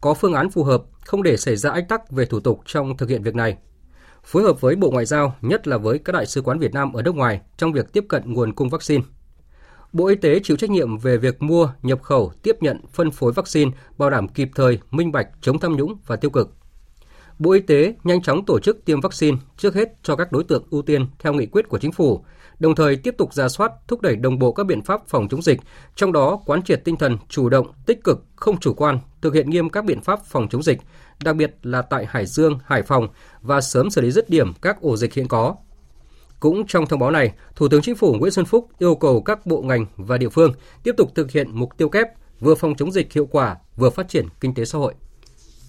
có 0.00 0.14
phương 0.14 0.34
án 0.34 0.50
phù 0.50 0.64
hợp, 0.64 0.82
không 1.04 1.22
để 1.22 1.36
xảy 1.36 1.56
ra 1.56 1.70
ách 1.70 1.88
tắc 1.88 2.10
về 2.10 2.24
thủ 2.24 2.40
tục 2.40 2.60
trong 2.66 2.96
thực 2.96 3.08
hiện 3.08 3.22
việc 3.22 3.34
này 3.34 3.56
phối 4.26 4.42
hợp 4.42 4.60
với 4.60 4.76
Bộ 4.76 4.90
Ngoại 4.90 5.06
giao, 5.06 5.34
nhất 5.40 5.68
là 5.68 5.78
với 5.78 5.98
các 5.98 6.12
đại 6.12 6.26
sứ 6.26 6.42
quán 6.42 6.58
Việt 6.58 6.74
Nam 6.74 6.92
ở 6.92 7.02
nước 7.02 7.14
ngoài 7.14 7.40
trong 7.56 7.72
việc 7.72 7.92
tiếp 7.92 8.04
cận 8.08 8.32
nguồn 8.32 8.52
cung 8.52 8.68
vaccine. 8.68 9.04
Bộ 9.96 10.06
Y 10.06 10.16
tế 10.16 10.40
chịu 10.42 10.56
trách 10.56 10.70
nhiệm 10.70 10.98
về 10.98 11.16
việc 11.16 11.42
mua, 11.42 11.68
nhập 11.82 12.02
khẩu, 12.02 12.32
tiếp 12.42 12.56
nhận, 12.60 12.80
phân 12.92 13.10
phối 13.10 13.32
vaccine, 13.32 13.70
bảo 13.98 14.10
đảm 14.10 14.28
kịp 14.28 14.48
thời, 14.54 14.78
minh 14.90 15.12
bạch, 15.12 15.28
chống 15.40 15.58
tham 15.58 15.76
nhũng 15.76 15.96
và 16.06 16.16
tiêu 16.16 16.30
cực. 16.30 16.54
Bộ 17.38 17.52
Y 17.52 17.60
tế 17.60 17.94
nhanh 18.04 18.22
chóng 18.22 18.44
tổ 18.46 18.60
chức 18.60 18.84
tiêm 18.84 19.00
vaccine 19.00 19.36
trước 19.56 19.74
hết 19.74 19.88
cho 20.02 20.16
các 20.16 20.32
đối 20.32 20.44
tượng 20.44 20.64
ưu 20.70 20.82
tiên 20.82 21.06
theo 21.18 21.32
nghị 21.32 21.46
quyết 21.46 21.68
của 21.68 21.78
chính 21.78 21.92
phủ, 21.92 22.24
đồng 22.58 22.74
thời 22.74 22.96
tiếp 22.96 23.14
tục 23.18 23.34
ra 23.34 23.48
soát, 23.48 23.72
thúc 23.88 24.00
đẩy 24.00 24.16
đồng 24.16 24.38
bộ 24.38 24.52
các 24.52 24.66
biện 24.66 24.82
pháp 24.82 25.00
phòng 25.08 25.28
chống 25.28 25.42
dịch, 25.42 25.60
trong 25.94 26.12
đó 26.12 26.40
quán 26.46 26.62
triệt 26.62 26.84
tinh 26.84 26.96
thần 26.96 27.18
chủ 27.28 27.48
động, 27.48 27.66
tích 27.86 28.04
cực, 28.04 28.24
không 28.36 28.60
chủ 28.60 28.74
quan, 28.74 28.98
thực 29.22 29.34
hiện 29.34 29.50
nghiêm 29.50 29.70
các 29.70 29.84
biện 29.84 30.00
pháp 30.00 30.20
phòng 30.24 30.48
chống 30.48 30.62
dịch, 30.62 30.80
đặc 31.24 31.36
biệt 31.36 31.54
là 31.62 31.82
tại 31.82 32.06
Hải 32.08 32.26
Dương, 32.26 32.58
Hải 32.64 32.82
Phòng 32.82 33.08
và 33.40 33.60
sớm 33.60 33.90
xử 33.90 34.00
lý 34.00 34.10
dứt 34.10 34.30
điểm 34.30 34.52
các 34.62 34.80
ổ 34.80 34.96
dịch 34.96 35.14
hiện 35.14 35.28
có. 35.28 35.54
Cũng 36.40 36.66
trong 36.66 36.86
thông 36.86 37.00
báo 37.00 37.10
này, 37.10 37.32
Thủ 37.56 37.68
tướng 37.68 37.82
Chính 37.82 37.96
phủ 37.96 38.14
Nguyễn 38.14 38.32
Xuân 38.32 38.46
Phúc 38.46 38.68
yêu 38.78 38.94
cầu 38.94 39.22
các 39.22 39.46
bộ 39.46 39.62
ngành 39.62 39.86
và 39.96 40.18
địa 40.18 40.28
phương 40.28 40.52
tiếp 40.82 40.94
tục 40.96 41.14
thực 41.14 41.30
hiện 41.30 41.50
mục 41.52 41.76
tiêu 41.76 41.88
kép 41.88 42.06
vừa 42.40 42.54
phòng 42.54 42.74
chống 42.74 42.92
dịch 42.92 43.12
hiệu 43.12 43.26
quả, 43.26 43.56
vừa 43.76 43.90
phát 43.90 44.08
triển 44.08 44.26
kinh 44.40 44.54
tế 44.54 44.64
xã 44.64 44.78
hội. 44.78 44.94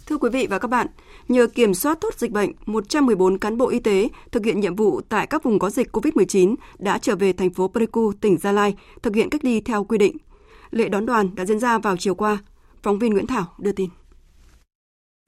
Thưa 0.06 0.18
quý 0.18 0.30
vị 0.30 0.48
và 0.50 0.60
các 0.60 0.68
bạn, 0.68 0.88
nhờ 1.28 1.48
kiểm 1.48 1.74
soát 1.74 1.98
tốt 2.02 2.14
dịch 2.18 2.32
bệnh, 2.32 2.52
114 2.66 3.38
cán 3.38 3.58
bộ 3.58 3.70
y 3.70 3.80
tế 3.80 4.08
thực 4.32 4.46
hiện 4.46 4.60
nhiệm 4.60 4.76
vụ 4.76 5.02
tại 5.10 5.28
các 5.28 5.44
vùng 5.44 5.60
có 5.60 5.70
dịch 5.70 5.96
COVID-19 5.96 6.56
đã 6.78 6.98
trở 6.98 7.16
về 7.16 7.34
thành 7.34 7.54
phố 7.54 7.68
Pleiku, 7.68 8.12
tỉnh 8.22 8.38
Gia 8.38 8.52
Lai, 8.52 8.76
thực 9.02 9.16
hiện 9.16 9.30
cách 9.30 9.46
ly 9.46 9.62
theo 9.62 9.84
quy 9.84 9.98
định. 9.98 10.18
Lễ 10.72 10.90
đón 10.90 11.06
đoàn 11.06 11.36
đã 11.36 11.46
diễn 11.46 11.60
ra 11.60 11.78
vào 11.78 11.98
chiều 11.98 12.16
qua. 12.16 12.38
Phóng 12.84 13.00
viên 13.00 13.14
Nguyễn 13.14 13.28
Thảo 13.28 13.46
đưa 13.58 13.72
tin. 13.72 13.90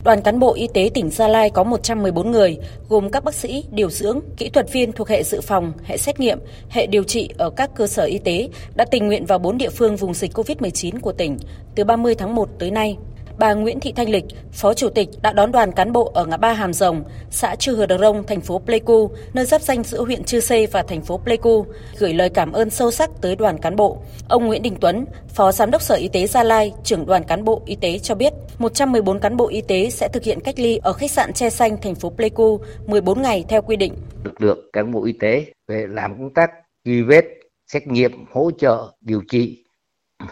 Đoàn 0.03 0.21
cán 0.21 0.39
bộ 0.39 0.53
y 0.53 0.67
tế 0.73 0.89
tỉnh 0.93 1.09
Gia 1.09 1.27
Lai 1.27 1.49
có 1.49 1.63
114 1.63 2.31
người, 2.31 2.57
gồm 2.89 3.09
các 3.09 3.23
bác 3.23 3.35
sĩ, 3.35 3.63
điều 3.71 3.89
dưỡng, 3.89 4.19
kỹ 4.37 4.49
thuật 4.49 4.71
viên 4.73 4.91
thuộc 4.91 5.09
hệ 5.09 5.23
dự 5.23 5.41
phòng, 5.41 5.73
hệ 5.83 5.97
xét 5.97 6.19
nghiệm, 6.19 6.39
hệ 6.69 6.87
điều 6.87 7.03
trị 7.03 7.29
ở 7.37 7.49
các 7.49 7.69
cơ 7.75 7.87
sở 7.87 8.03
y 8.03 8.17
tế 8.17 8.49
đã 8.75 8.85
tình 8.85 9.07
nguyện 9.07 9.25
vào 9.25 9.39
4 9.39 9.57
địa 9.57 9.69
phương 9.69 9.95
vùng 9.95 10.13
dịch 10.13 10.31
COVID-19 10.33 10.99
của 10.99 11.11
tỉnh 11.11 11.37
từ 11.75 11.83
30 11.83 12.15
tháng 12.15 12.35
1 12.35 12.49
tới 12.59 12.71
nay 12.71 12.97
bà 13.39 13.53
Nguyễn 13.53 13.79
Thị 13.79 13.93
Thanh 13.95 14.09
Lịch, 14.09 14.25
Phó 14.51 14.73
Chủ 14.73 14.89
tịch 14.89 15.09
đã 15.21 15.33
đón 15.33 15.51
đoàn 15.51 15.71
cán 15.71 15.91
bộ 15.91 16.11
ở 16.13 16.25
ngã 16.25 16.37
ba 16.37 16.53
Hàm 16.53 16.73
Rồng, 16.73 17.03
xã 17.29 17.55
Chư 17.55 17.75
Hờ 17.75 17.85
Đờ 17.85 17.97
Rông, 17.97 18.23
thành 18.27 18.41
phố 18.41 18.59
Pleiku, 18.59 19.11
nơi 19.33 19.45
giáp 19.45 19.61
danh 19.61 19.83
giữa 19.83 20.03
huyện 20.03 20.23
Chư 20.23 20.39
Sê 20.39 20.65
và 20.65 20.83
thành 20.83 21.01
phố 21.01 21.17
Pleiku, 21.17 21.65
gửi 21.99 22.13
lời 22.13 22.29
cảm 22.29 22.51
ơn 22.51 22.69
sâu 22.69 22.91
sắc 22.91 23.09
tới 23.21 23.35
đoàn 23.35 23.57
cán 23.57 23.75
bộ. 23.75 23.97
Ông 24.29 24.47
Nguyễn 24.47 24.61
Đình 24.61 24.75
Tuấn, 24.81 25.05
Phó 25.27 25.51
Giám 25.51 25.71
đốc 25.71 25.81
Sở 25.81 25.95
Y 25.95 26.07
tế 26.07 26.27
Gia 26.27 26.43
Lai, 26.43 26.73
trưởng 26.83 27.05
đoàn 27.05 27.23
cán 27.23 27.43
bộ 27.43 27.61
y 27.65 27.75
tế 27.75 27.99
cho 27.99 28.15
biết, 28.15 28.33
114 28.57 29.19
cán 29.19 29.37
bộ 29.37 29.47
y 29.47 29.61
tế 29.61 29.89
sẽ 29.89 30.07
thực 30.07 30.23
hiện 30.23 30.39
cách 30.39 30.59
ly 30.59 30.77
ở 30.77 30.93
khách 30.93 31.11
sạn 31.11 31.33
Che 31.33 31.49
Xanh, 31.49 31.77
thành 31.81 31.95
phố 31.95 32.09
Pleiku 32.09 32.59
14 32.87 33.21
ngày 33.21 33.45
theo 33.49 33.61
quy 33.61 33.75
định. 33.75 33.93
Lực 34.23 34.41
lượng 34.41 34.69
cán 34.73 34.91
bộ 34.91 35.05
y 35.05 35.13
tế 35.19 35.45
về 35.67 35.85
làm 35.89 36.17
công 36.17 36.33
tác 36.33 36.49
truy 36.85 37.01
vết, 37.01 37.25
xét 37.67 37.87
nghiệm, 37.87 38.11
hỗ 38.31 38.51
trợ, 38.57 38.91
điều 39.01 39.21
trị 39.31 39.63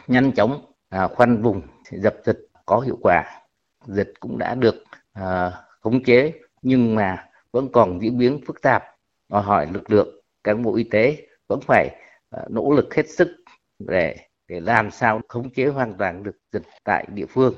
nhanh 0.08 0.32
chóng 0.32 0.62
à, 0.90 1.08
khoanh 1.08 1.42
vùng 1.44 1.62
dập 1.92 2.16
dịch 2.26 2.47
có 2.68 2.80
hiệu 2.80 2.98
quả 3.02 3.26
dịch 3.88 4.14
cũng 4.20 4.38
đã 4.38 4.56
được 4.56 4.76
à, 5.14 5.52
khống 5.82 6.04
chế 6.04 6.32
nhưng 6.62 6.96
mà 6.96 7.26
vẫn 7.52 7.70
còn 7.74 8.02
diễn 8.02 8.18
biến 8.18 8.40
phức 8.48 8.62
tạp 8.62 8.84
đòi 9.30 9.42
hỏi 9.42 9.68
lực 9.74 9.92
lượng 9.92 10.22
cán 10.44 10.64
bộ 10.64 10.76
y 10.76 10.84
tế 10.84 11.28
vẫn 11.48 11.60
phải 11.68 11.90
à, 12.30 12.40
nỗ 12.50 12.72
lực 12.72 12.96
hết 12.96 13.10
sức 13.10 13.28
để 13.80 14.16
để 14.48 14.60
làm 14.60 14.92
sao 14.92 15.22
khống 15.28 15.50
chế 15.50 15.66
hoàn 15.66 15.94
toàn 15.98 16.24
được 16.24 16.36
dịch 16.54 16.64
tại 16.84 17.06
địa 17.14 17.26
phương. 17.26 17.54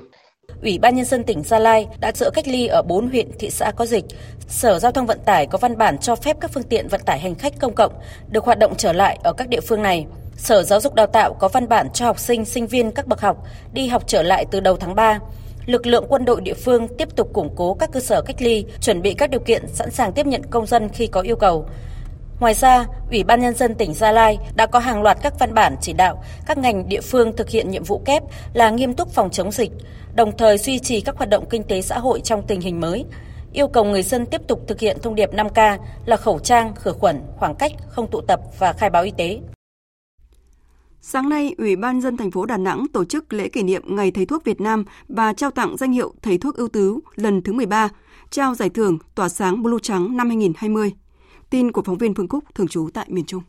Ủy 0.62 0.78
ban 0.78 0.94
Nhân 0.94 1.04
dân 1.04 1.24
tỉnh 1.24 1.42
Gia 1.42 1.58
Lai 1.58 1.88
đã 2.00 2.12
dỡ 2.14 2.30
cách 2.34 2.48
ly 2.48 2.66
ở 2.66 2.82
4 2.82 3.08
huyện, 3.08 3.30
thị 3.38 3.50
xã 3.50 3.72
có 3.76 3.86
dịch. 3.86 4.04
Sở 4.48 4.78
Giao 4.78 4.92
thông 4.92 5.06
Vận 5.06 5.18
tải 5.26 5.46
có 5.46 5.58
văn 5.58 5.78
bản 5.78 5.98
cho 5.98 6.16
phép 6.16 6.36
các 6.40 6.50
phương 6.54 6.62
tiện 6.62 6.88
vận 6.88 7.00
tải 7.06 7.18
hành 7.18 7.34
khách 7.34 7.52
công 7.60 7.74
cộng 7.74 7.92
được 8.30 8.44
hoạt 8.44 8.58
động 8.58 8.74
trở 8.78 8.92
lại 8.92 9.18
ở 9.22 9.32
các 9.32 9.48
địa 9.48 9.60
phương 9.60 9.82
này. 9.82 10.06
Sở 10.42 10.62
Giáo 10.62 10.80
dục 10.80 10.94
Đào 10.94 11.06
tạo 11.06 11.34
có 11.34 11.48
văn 11.48 11.68
bản 11.68 11.90
cho 11.90 12.06
học 12.06 12.18
sinh, 12.18 12.44
sinh 12.44 12.66
viên 12.66 12.90
các 12.90 13.06
bậc 13.06 13.20
học 13.20 13.36
đi 13.72 13.86
học 13.86 14.02
trở 14.06 14.22
lại 14.22 14.46
từ 14.50 14.60
đầu 14.60 14.76
tháng 14.76 14.94
3. 14.94 15.18
Lực 15.66 15.86
lượng 15.86 16.06
quân 16.08 16.24
đội 16.24 16.40
địa 16.40 16.54
phương 16.54 16.88
tiếp 16.98 17.16
tục 17.16 17.32
củng 17.32 17.54
cố 17.56 17.74
các 17.74 17.90
cơ 17.92 18.00
sở 18.00 18.22
cách 18.22 18.36
ly, 18.38 18.64
chuẩn 18.80 19.02
bị 19.02 19.14
các 19.14 19.30
điều 19.30 19.40
kiện 19.40 19.66
sẵn 19.66 19.90
sàng 19.90 20.12
tiếp 20.12 20.26
nhận 20.26 20.42
công 20.50 20.66
dân 20.66 20.88
khi 20.88 21.06
có 21.06 21.20
yêu 21.20 21.36
cầu. 21.36 21.66
Ngoài 22.40 22.54
ra, 22.54 22.86
Ủy 23.10 23.24
ban 23.24 23.40
Nhân 23.40 23.54
dân 23.54 23.74
tỉnh 23.74 23.94
Gia 23.94 24.12
Lai 24.12 24.38
đã 24.54 24.66
có 24.66 24.78
hàng 24.78 25.02
loạt 25.02 25.18
các 25.22 25.38
văn 25.38 25.54
bản 25.54 25.76
chỉ 25.80 25.92
đạo 25.92 26.22
các 26.46 26.58
ngành 26.58 26.88
địa 26.88 27.00
phương 27.00 27.36
thực 27.36 27.50
hiện 27.50 27.70
nhiệm 27.70 27.84
vụ 27.84 27.98
kép 28.04 28.22
là 28.52 28.70
nghiêm 28.70 28.94
túc 28.94 29.10
phòng 29.10 29.30
chống 29.30 29.52
dịch, 29.52 29.70
đồng 30.14 30.36
thời 30.36 30.58
duy 30.58 30.78
trì 30.78 31.00
các 31.00 31.16
hoạt 31.16 31.28
động 31.28 31.48
kinh 31.50 31.62
tế 31.62 31.82
xã 31.82 31.98
hội 31.98 32.20
trong 32.20 32.46
tình 32.46 32.60
hình 32.60 32.80
mới, 32.80 33.04
yêu 33.52 33.68
cầu 33.68 33.84
người 33.84 34.02
dân 34.02 34.26
tiếp 34.26 34.40
tục 34.48 34.60
thực 34.68 34.80
hiện 34.80 34.96
thông 35.02 35.14
điệp 35.14 35.32
5K 35.32 35.78
là 36.06 36.16
khẩu 36.16 36.38
trang, 36.38 36.74
khử 36.74 36.92
khuẩn, 36.92 37.22
khoảng 37.36 37.54
cách, 37.54 37.72
không 37.88 38.06
tụ 38.10 38.20
tập 38.20 38.40
và 38.58 38.72
khai 38.72 38.90
báo 38.90 39.02
y 39.02 39.10
tế. 39.10 39.38
Sáng 41.02 41.28
nay, 41.28 41.54
Ủy 41.58 41.76
ban 41.76 42.00
dân 42.00 42.16
thành 42.16 42.30
phố 42.30 42.46
Đà 42.46 42.56
Nẵng 42.56 42.86
tổ 42.92 43.04
chức 43.04 43.32
lễ 43.32 43.48
kỷ 43.48 43.62
niệm 43.62 43.82
Ngày 43.86 44.10
Thầy 44.10 44.26
thuốc 44.26 44.44
Việt 44.44 44.60
Nam 44.60 44.84
và 45.08 45.32
trao 45.32 45.50
tặng 45.50 45.76
danh 45.76 45.92
hiệu 45.92 46.14
Thầy 46.22 46.38
thuốc 46.38 46.56
ưu 46.56 46.68
tú 46.68 47.00
lần 47.14 47.42
thứ 47.42 47.52
13, 47.52 47.88
trao 48.30 48.54
giải 48.54 48.70
thưởng 48.70 48.98
Tỏa 49.14 49.28
sáng 49.28 49.62
Blue 49.62 49.78
Trắng 49.82 50.16
năm 50.16 50.28
2020. 50.28 50.92
Tin 51.50 51.72
của 51.72 51.82
phóng 51.82 51.98
viên 51.98 52.14
Phương 52.14 52.28
Cúc 52.28 52.54
thường 52.54 52.68
trú 52.68 52.88
tại 52.94 53.06
miền 53.08 53.24
Trung. 53.24 53.42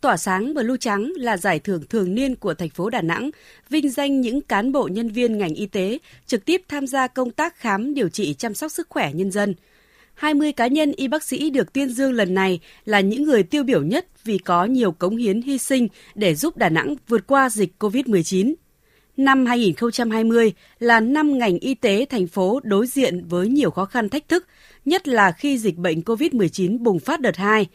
Tỏa 0.00 0.16
sáng 0.16 0.54
Blue 0.54 0.76
Trắng 0.80 1.12
là 1.16 1.36
giải 1.36 1.58
thưởng 1.58 1.82
thường 1.88 2.14
niên 2.14 2.36
của 2.36 2.54
thành 2.54 2.70
phố 2.70 2.90
Đà 2.90 3.02
Nẵng, 3.02 3.30
vinh 3.70 3.90
danh 3.90 4.20
những 4.20 4.40
cán 4.40 4.72
bộ 4.72 4.88
nhân 4.88 5.08
viên 5.08 5.38
ngành 5.38 5.54
y 5.54 5.66
tế 5.66 5.98
trực 6.26 6.44
tiếp 6.44 6.62
tham 6.68 6.86
gia 6.86 7.06
công 7.06 7.30
tác 7.30 7.56
khám 7.56 7.94
điều 7.94 8.08
trị 8.08 8.34
chăm 8.34 8.54
sóc 8.54 8.72
sức 8.72 8.86
khỏe 8.90 9.12
nhân 9.12 9.30
dân– 9.30 9.54
20 10.20 10.52
cá 10.52 10.66
nhân 10.66 10.92
y 10.96 11.08
bác 11.08 11.22
sĩ 11.22 11.50
được 11.50 11.72
tuyên 11.72 11.88
dương 11.88 12.12
lần 12.12 12.34
này 12.34 12.60
là 12.84 13.00
những 13.00 13.22
người 13.22 13.42
tiêu 13.42 13.62
biểu 13.62 13.82
nhất 13.82 14.06
vì 14.24 14.38
có 14.38 14.64
nhiều 14.64 14.92
cống 14.92 15.16
hiến 15.16 15.42
hy 15.42 15.58
sinh 15.58 15.88
để 16.14 16.34
giúp 16.34 16.56
Đà 16.56 16.68
Nẵng 16.68 16.94
vượt 17.08 17.26
qua 17.26 17.50
dịch 17.50 17.72
COVID-19. 17.78 18.54
Năm 19.16 19.46
2020 19.46 20.52
là 20.78 21.00
năm 21.00 21.38
ngành 21.38 21.58
y 21.58 21.74
tế 21.74 22.06
thành 22.10 22.26
phố 22.26 22.60
đối 22.62 22.86
diện 22.86 23.24
với 23.28 23.48
nhiều 23.48 23.70
khó 23.70 23.84
khăn 23.84 24.08
thách 24.08 24.28
thức, 24.28 24.46
nhất 24.84 25.08
là 25.08 25.32
khi 25.32 25.58
dịch 25.58 25.76
bệnh 25.76 26.00
COVID-19 26.00 26.78
bùng 26.78 26.98
phát 26.98 27.20
đợt 27.20 27.36
2. 27.36 27.66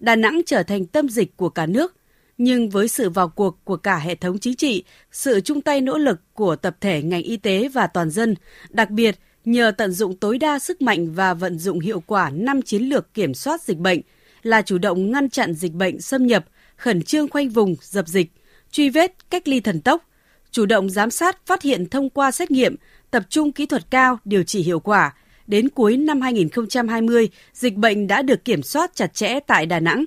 Đà 0.00 0.16
Nẵng 0.16 0.40
trở 0.46 0.62
thành 0.62 0.86
tâm 0.86 1.08
dịch 1.08 1.36
của 1.36 1.48
cả 1.48 1.66
nước, 1.66 1.96
nhưng 2.38 2.68
với 2.68 2.88
sự 2.88 3.10
vào 3.10 3.28
cuộc 3.28 3.64
của 3.64 3.76
cả 3.76 3.98
hệ 3.98 4.14
thống 4.14 4.38
chính 4.38 4.56
trị, 4.56 4.84
sự 5.12 5.40
chung 5.40 5.60
tay 5.60 5.80
nỗ 5.80 5.98
lực 5.98 6.20
của 6.34 6.56
tập 6.56 6.76
thể 6.80 7.02
ngành 7.02 7.22
y 7.22 7.36
tế 7.36 7.68
và 7.68 7.86
toàn 7.86 8.10
dân, 8.10 8.34
đặc 8.70 8.90
biệt 8.90 9.16
nhờ 9.44 9.72
tận 9.78 9.92
dụng 9.92 10.16
tối 10.16 10.38
đa 10.38 10.58
sức 10.58 10.82
mạnh 10.82 11.12
và 11.12 11.34
vận 11.34 11.58
dụng 11.58 11.80
hiệu 11.80 12.02
quả 12.06 12.30
năm 12.30 12.62
chiến 12.62 12.82
lược 12.82 13.14
kiểm 13.14 13.34
soát 13.34 13.62
dịch 13.62 13.78
bệnh 13.78 14.00
là 14.42 14.62
chủ 14.62 14.78
động 14.78 15.10
ngăn 15.10 15.30
chặn 15.30 15.54
dịch 15.54 15.72
bệnh 15.72 16.00
xâm 16.00 16.26
nhập, 16.26 16.44
khẩn 16.76 17.02
trương 17.02 17.28
khoanh 17.28 17.48
vùng, 17.48 17.76
dập 17.80 18.08
dịch, 18.08 18.30
truy 18.70 18.90
vết, 18.90 19.30
cách 19.30 19.48
ly 19.48 19.60
thần 19.60 19.80
tốc, 19.80 20.04
chủ 20.50 20.66
động 20.66 20.90
giám 20.90 21.10
sát, 21.10 21.46
phát 21.46 21.62
hiện 21.62 21.88
thông 21.88 22.10
qua 22.10 22.30
xét 22.30 22.50
nghiệm, 22.50 22.76
tập 23.10 23.22
trung 23.28 23.52
kỹ 23.52 23.66
thuật 23.66 23.90
cao, 23.90 24.18
điều 24.24 24.42
trị 24.42 24.62
hiệu 24.62 24.80
quả. 24.80 25.14
Đến 25.46 25.68
cuối 25.68 25.96
năm 25.96 26.20
2020, 26.20 27.28
dịch 27.52 27.74
bệnh 27.74 28.06
đã 28.06 28.22
được 28.22 28.44
kiểm 28.44 28.62
soát 28.62 28.90
chặt 28.94 29.14
chẽ 29.14 29.40
tại 29.46 29.66
Đà 29.66 29.80
Nẵng. 29.80 30.04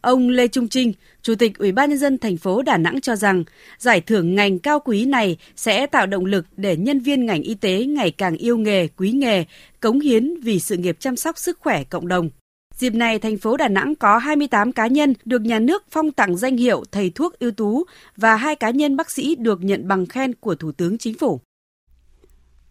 Ông 0.00 0.28
Lê 0.28 0.48
Trung 0.48 0.68
Trinh, 0.68 0.92
Chủ 1.22 1.34
tịch 1.34 1.58
Ủy 1.58 1.72
ban 1.72 1.90
nhân 1.90 1.98
dân 1.98 2.18
thành 2.18 2.36
phố 2.36 2.62
Đà 2.62 2.76
Nẵng 2.76 3.00
cho 3.00 3.16
rằng, 3.16 3.44
giải 3.78 4.00
thưởng 4.00 4.34
ngành 4.34 4.58
cao 4.58 4.80
quý 4.80 5.04
này 5.04 5.36
sẽ 5.56 5.86
tạo 5.86 6.06
động 6.06 6.24
lực 6.24 6.46
để 6.56 6.76
nhân 6.76 7.00
viên 7.00 7.26
ngành 7.26 7.42
y 7.42 7.54
tế 7.54 7.84
ngày 7.84 8.10
càng 8.10 8.36
yêu 8.36 8.58
nghề, 8.58 8.88
quý 8.88 9.10
nghề, 9.10 9.44
cống 9.80 10.00
hiến 10.00 10.40
vì 10.40 10.60
sự 10.60 10.76
nghiệp 10.76 10.96
chăm 11.00 11.16
sóc 11.16 11.38
sức 11.38 11.58
khỏe 11.60 11.84
cộng 11.84 12.08
đồng. 12.08 12.30
Dịp 12.74 12.94
này, 12.94 13.18
thành 13.18 13.38
phố 13.38 13.56
Đà 13.56 13.68
Nẵng 13.68 13.94
có 13.94 14.18
28 14.18 14.72
cá 14.72 14.86
nhân 14.86 15.14
được 15.24 15.42
nhà 15.42 15.58
nước 15.58 15.84
phong 15.90 16.12
tặng 16.12 16.36
danh 16.36 16.56
hiệu 16.56 16.84
thầy 16.92 17.10
thuốc 17.10 17.38
ưu 17.38 17.50
tú 17.50 17.84
và 18.16 18.36
hai 18.36 18.56
cá 18.56 18.70
nhân 18.70 18.96
bác 18.96 19.10
sĩ 19.10 19.34
được 19.34 19.64
nhận 19.64 19.88
bằng 19.88 20.06
khen 20.06 20.34
của 20.34 20.54
Thủ 20.54 20.72
tướng 20.72 20.98
Chính 20.98 21.14
phủ. 21.14 21.40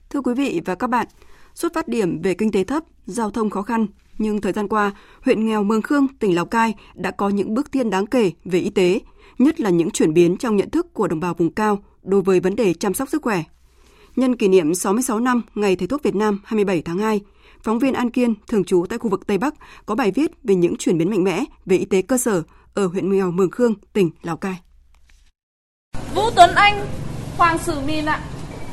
Thưa 0.10 0.22
quý 0.22 0.34
vị 0.34 0.62
và 0.66 0.76
các 0.76 0.88
bạn, 0.88 1.08
xuất 1.58 1.74
phát 1.74 1.88
điểm 1.88 2.22
về 2.22 2.34
kinh 2.34 2.52
tế 2.52 2.64
thấp, 2.64 2.84
giao 3.06 3.32
thông 3.32 3.50
khó 3.50 3.62
khăn, 3.62 3.88
nhưng 4.18 4.42
thời 4.42 4.54
gian 4.54 4.68
qua, 4.68 4.92
huyện 5.22 5.46
nghèo 5.46 5.64
Mường 5.64 5.82
Khương, 5.82 6.08
tỉnh 6.20 6.36
Lào 6.36 6.46
Cai 6.46 6.74
đã 6.96 7.12
có 7.12 7.30
những 7.30 7.54
bước 7.54 7.72
tiến 7.72 7.90
đáng 7.90 8.08
kể 8.08 8.32
về 8.46 8.60
y 8.60 8.70
tế, 8.70 9.00
nhất 9.38 9.60
là 9.60 9.70
những 9.70 9.92
chuyển 9.92 10.14
biến 10.14 10.38
trong 10.38 10.56
nhận 10.56 10.70
thức 10.70 10.94
của 10.94 11.08
đồng 11.08 11.20
bào 11.20 11.34
vùng 11.34 11.54
cao 11.54 11.80
đối 12.04 12.22
với 12.22 12.40
vấn 12.40 12.56
đề 12.56 12.74
chăm 12.74 12.94
sóc 12.94 13.10
sức 13.10 13.22
khỏe. 13.22 13.44
Nhân 14.16 14.36
kỷ 14.36 14.48
niệm 14.48 14.76
66 14.76 15.20
năm 15.20 15.42
Ngày 15.56 15.76
Thầy 15.76 15.88
thuốc 15.88 16.04
Việt 16.04 16.16
Nam 16.16 16.40
27 16.44 16.82
tháng 16.82 16.98
2, 16.98 17.22
phóng 17.64 17.80
viên 17.80 17.94
An 17.94 18.10
Kiên, 18.10 18.34
thường 18.48 18.64
trú 18.64 18.86
tại 18.90 19.00
khu 19.00 19.10
vực 19.10 19.28
Tây 19.28 19.38
Bắc, 19.38 19.54
có 19.86 19.96
bài 19.96 20.12
viết 20.12 20.32
về 20.44 20.56
những 20.56 20.76
chuyển 20.76 20.98
biến 20.98 21.10
mạnh 21.10 21.24
mẽ 21.24 21.44
về 21.66 21.78
y 21.78 21.86
tế 21.86 22.02
cơ 22.02 22.18
sở 22.18 22.44
ở 22.74 22.88
huyện 22.88 23.12
nghèo 23.12 23.32
Mường 23.32 23.52
Khương, 23.52 23.74
tỉnh 23.94 24.10
Lào 24.22 24.38
Cai. 24.38 24.56
Vũ 26.16 26.24
Tuấn 26.36 26.50
Anh, 26.56 26.88
Hoàng 27.38 27.58
Sử 27.58 27.80
Min 27.88 28.06
ạ, 28.06 28.22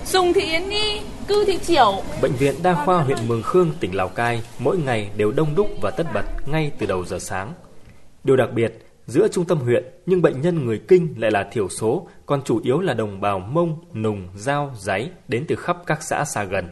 Sùng 0.05 0.33
Thị 0.33 0.41
Yến 0.41 0.69
Nhi, 0.69 1.01
Cư 1.29 1.45
Thị 1.47 1.59
Chiểu. 1.59 2.03
Bệnh 2.23 2.33
viện 2.33 2.55
Đa 2.63 2.85
khoa 2.85 3.03
huyện 3.03 3.19
Mường 3.29 3.43
Khương, 3.43 3.71
tỉnh 3.81 3.95
Lào 3.97 4.09
Cai 4.09 4.43
mỗi 4.59 4.79
ngày 4.79 5.11
đều 5.17 5.33
đông 5.33 5.55
đúc 5.55 5.69
và 5.83 5.91
tất 5.91 6.07
bật 6.15 6.25
ngay 6.47 6.73
từ 6.79 6.87
đầu 6.87 7.05
giờ 7.05 7.19
sáng. 7.19 7.53
Điều 8.25 8.37
đặc 8.37 8.49
biệt, 8.55 8.87
giữa 9.07 9.29
trung 9.29 9.45
tâm 9.45 9.59
huyện 9.59 9.85
nhưng 10.07 10.23
bệnh 10.23 10.41
nhân 10.41 10.67
người 10.67 10.81
Kinh 10.89 11.15
lại 11.17 11.31
là 11.31 11.49
thiểu 11.53 11.69
số, 11.69 12.09
còn 12.27 12.43
chủ 12.45 12.61
yếu 12.65 12.81
là 12.81 12.95
đồng 12.95 13.21
bào 13.21 13.39
Mông, 13.39 13.85
Nùng, 13.95 14.29
Giao, 14.37 14.73
Giấy 14.79 15.11
đến 15.29 15.45
từ 15.49 15.57
khắp 15.57 15.77
các 15.87 16.03
xã 16.03 16.25
xa 16.25 16.45
gần. 16.45 16.69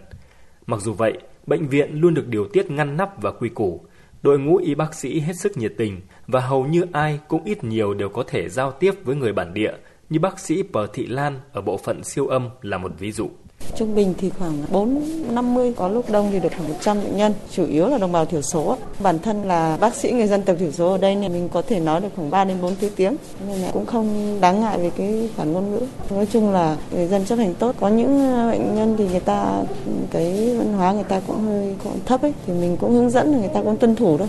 Mặc 0.67 0.81
dù 0.81 0.93
vậy, 0.93 1.13
bệnh 1.47 1.69
viện 1.69 2.01
luôn 2.01 2.15
được 2.15 2.27
điều 2.29 2.49
tiết 2.53 2.71
ngăn 2.71 2.97
nắp 2.97 3.23
và 3.23 3.31
quy 3.31 3.49
củ. 3.49 3.81
Đội 4.23 4.39
ngũ 4.39 4.57
y 4.57 4.75
bác 4.75 4.95
sĩ 4.95 5.21
hết 5.21 5.37
sức 5.37 5.57
nhiệt 5.57 5.73
tình 5.79 6.01
và 6.27 6.41
hầu 6.41 6.65
như 6.65 6.85
ai 6.93 7.21
cũng 7.29 7.45
ít 7.45 7.65
nhiều 7.65 7.95
đều 7.95 8.09
có 8.09 8.25
thể 8.27 8.49
giao 8.49 8.73
tiếp 8.73 8.95
với 9.05 9.17
người 9.17 9.33
bản 9.33 9.55
địa, 9.55 9.73
như 10.11 10.21
bác 10.21 10.41
sĩ 10.41 10.63
Pờ 10.73 10.87
Thị 10.93 11.07
Lan 11.07 11.41
ở 11.53 11.61
bộ 11.61 11.77
phận 11.77 12.05
siêu 12.05 12.27
âm 12.27 12.49
là 12.63 12.79
một 12.79 12.93
ví 12.99 13.13
dụ. 13.13 13.31
Trung 13.77 13.95
bình 13.95 14.15
thì 14.19 14.31
khoảng 14.31 14.63
4 14.71 15.03
50 15.31 15.73
có 15.77 15.89
lúc 15.89 16.11
đông 16.11 16.29
thì 16.33 16.41
được 16.41 16.49
khoảng 16.57 16.69
100 16.69 17.01
bệnh 17.01 17.17
nhân, 17.17 17.35
chủ 17.51 17.67
yếu 17.67 17.89
là 17.89 17.99
đồng 17.99 18.13
bào 18.13 18.25
thiểu 18.25 18.43
số. 18.43 18.77
Bản 19.03 19.19
thân 19.19 19.45
là 19.45 19.77
bác 19.81 19.95
sĩ 19.95 20.13
người 20.13 20.27
dân 20.27 20.43
tộc 20.43 20.57
thiểu 20.59 20.73
số 20.73 20.93
ở 20.93 20.99
đây 20.99 21.17
nên 21.17 21.33
mình 21.33 21.49
có 21.49 21.63
thể 21.63 21.81
nói 21.81 22.01
được 22.01 22.09
khoảng 22.17 22.31
3 22.31 22.45
đến 22.45 22.57
4 22.63 22.75
thứ 22.81 22.91
tiếng 22.97 23.17
nên 23.49 23.59
là 23.59 23.71
cũng 23.73 23.87
không 23.87 24.39
đáng 24.41 24.61
ngại 24.61 24.79
về 24.79 24.91
cái 24.97 25.31
phản 25.37 25.53
ngôn 25.53 25.71
ngữ. 25.71 25.81
Nói 26.11 26.27
chung 26.33 26.51
là 26.51 26.77
người 26.93 27.07
dân 27.07 27.25
chấp 27.25 27.37
hành 27.37 27.55
tốt. 27.55 27.75
Có 27.81 27.89
những 27.89 28.33
ờ, 28.35 28.51
bệnh 28.51 28.75
nhân 28.75 28.95
thì 28.99 29.09
người 29.09 29.21
ta 29.21 29.63
cái 30.11 30.57
văn 30.59 30.73
hóa 30.73 30.93
người 30.93 31.05
ta 31.05 31.21
cũng 31.27 31.41
hơi 31.45 31.75
cũng 31.85 32.01
thấp 32.07 32.23
ấy 32.23 32.33
thì 32.47 32.53
mình 32.53 32.77
cũng 32.77 32.93
hướng 32.93 33.11
dẫn 33.11 33.41
người 33.41 33.51
ta 33.55 33.63
cũng 33.63 33.77
tuân 33.77 33.97
thủ 33.97 34.19
thôi. 34.19 34.29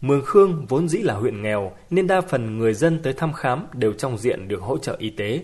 Mường 0.00 0.22
Khương 0.24 0.66
vốn 0.68 0.88
dĩ 0.88 0.98
là 0.98 1.14
huyện 1.14 1.42
nghèo 1.42 1.72
nên 1.90 2.06
đa 2.06 2.20
phần 2.20 2.58
người 2.58 2.74
dân 2.74 3.00
tới 3.02 3.12
thăm 3.12 3.32
khám 3.32 3.66
đều 3.72 3.92
trong 3.92 4.18
diện 4.18 4.48
được 4.48 4.62
hỗ 4.62 4.78
trợ 4.78 4.96
y 4.98 5.10
tế. 5.10 5.40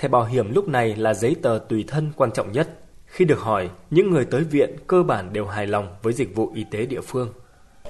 Thẻ 0.00 0.08
bảo 0.08 0.24
hiểm 0.24 0.54
lúc 0.54 0.68
này 0.68 0.96
là 0.96 1.14
giấy 1.14 1.36
tờ 1.42 1.58
tùy 1.68 1.84
thân 1.88 2.12
quan 2.16 2.30
trọng 2.32 2.52
nhất. 2.52 2.68
Khi 3.06 3.24
được 3.24 3.38
hỏi, 3.38 3.70
những 3.90 4.10
người 4.10 4.24
tới 4.24 4.44
viện 4.44 4.76
cơ 4.86 5.02
bản 5.02 5.32
đều 5.32 5.46
hài 5.46 5.66
lòng 5.66 5.96
với 6.02 6.12
dịch 6.12 6.34
vụ 6.34 6.52
y 6.54 6.64
tế 6.70 6.86
địa 6.86 7.00
phương. 7.00 7.32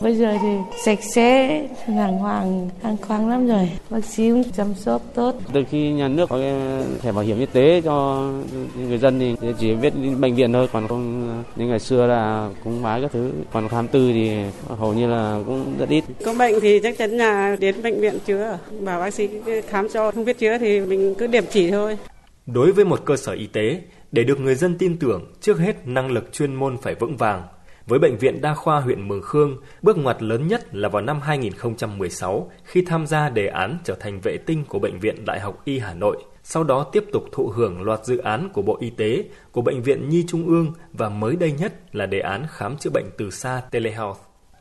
Bây 0.02 0.16
giờ 0.16 0.36
thì 0.42 0.48
sạch 0.84 0.98
sẽ, 1.14 1.60
đàng 1.88 2.18
hoàng, 2.18 2.70
an 2.82 2.96
khoáng 2.96 3.28
lắm 3.28 3.46
rồi. 3.46 3.70
Bác 3.90 4.04
sĩ 4.04 4.30
cũng 4.30 4.44
chăm 4.56 4.74
sóc 4.74 5.02
tốt. 5.14 5.34
Từ 5.52 5.64
khi 5.70 5.92
nhà 5.92 6.08
nước 6.08 6.28
có 6.28 6.38
cái 6.38 6.54
thẻ 7.02 7.12
bảo 7.12 7.24
hiểm 7.24 7.38
y 7.38 7.46
tế 7.46 7.80
cho 7.84 8.28
người 8.76 8.98
dân 8.98 9.36
thì 9.40 9.48
chỉ 9.58 9.74
biết 9.74 9.92
bệnh 10.20 10.34
viện 10.34 10.52
thôi, 10.52 10.68
còn 10.72 10.88
không 10.88 11.28
như 11.56 11.66
ngày 11.66 11.78
xưa 11.78 12.06
là 12.06 12.50
cũng 12.64 12.82
mái 12.82 13.02
các 13.02 13.12
thứ. 13.12 13.32
Còn 13.52 13.68
khám 13.68 13.88
tư 13.88 14.10
thì 14.12 14.36
hầu 14.68 14.94
như 14.94 15.06
là 15.06 15.40
cũng 15.46 15.74
rất 15.78 15.88
ít. 15.88 16.04
Có 16.24 16.34
bệnh 16.38 16.60
thì 16.60 16.80
chắc 16.82 16.98
chắn 16.98 17.10
là 17.10 17.56
đến 17.60 17.82
bệnh 17.82 18.00
viện 18.00 18.18
chữa. 18.26 18.58
Bảo 18.80 19.00
bác 19.00 19.14
sĩ 19.14 19.28
khám 19.68 19.88
cho 19.88 20.10
không 20.10 20.24
biết 20.24 20.38
chữa 20.38 20.58
thì 20.58 20.80
mình 20.80 21.14
cứ 21.18 21.26
điểm 21.26 21.44
chỉ 21.50 21.70
thôi. 21.70 21.98
Đối 22.46 22.72
với 22.72 22.84
một 22.84 23.04
cơ 23.04 23.16
sở 23.16 23.32
y 23.32 23.46
tế, 23.46 23.80
Để 24.12 24.24
được 24.24 24.40
người 24.40 24.54
dân 24.54 24.78
tin 24.78 24.96
tưởng, 24.96 25.32
trước 25.40 25.58
hết 25.58 25.86
năng 25.86 26.10
lực 26.10 26.32
chuyên 26.32 26.54
môn 26.54 26.76
phải 26.82 26.94
vững 26.94 27.16
vàng. 27.16 27.42
Với 27.90 27.98
Bệnh 27.98 28.16
viện 28.16 28.40
Đa 28.40 28.54
khoa 28.54 28.80
huyện 28.80 29.08
Mường 29.08 29.22
Khương, 29.22 29.56
bước 29.82 29.98
ngoặt 29.98 30.22
lớn 30.22 30.48
nhất 30.48 30.74
là 30.74 30.88
vào 30.88 31.02
năm 31.02 31.20
2016 31.20 32.50
khi 32.64 32.84
tham 32.86 33.06
gia 33.06 33.28
đề 33.28 33.46
án 33.46 33.78
trở 33.84 33.94
thành 33.94 34.20
vệ 34.20 34.36
tinh 34.46 34.64
của 34.68 34.78
Bệnh 34.78 34.98
viện 35.00 35.24
Đại 35.24 35.40
học 35.40 35.60
Y 35.64 35.78
Hà 35.78 35.94
Nội, 35.94 36.16
sau 36.42 36.64
đó 36.64 36.86
tiếp 36.92 37.04
tục 37.12 37.24
thụ 37.32 37.48
hưởng 37.48 37.82
loạt 37.82 38.04
dự 38.04 38.18
án 38.18 38.48
của 38.52 38.62
Bộ 38.62 38.78
Y 38.80 38.90
tế, 38.90 39.24
của 39.52 39.62
Bệnh 39.62 39.82
viện 39.82 40.08
Nhi 40.08 40.24
Trung 40.28 40.46
ương 40.46 40.72
và 40.92 41.08
mới 41.08 41.36
đây 41.36 41.52
nhất 41.52 41.74
là 41.92 42.06
đề 42.06 42.20
án 42.20 42.46
khám 42.50 42.76
chữa 42.76 42.90
bệnh 42.90 43.06
từ 43.18 43.30
xa 43.30 43.62
Telehealth. 43.70 44.18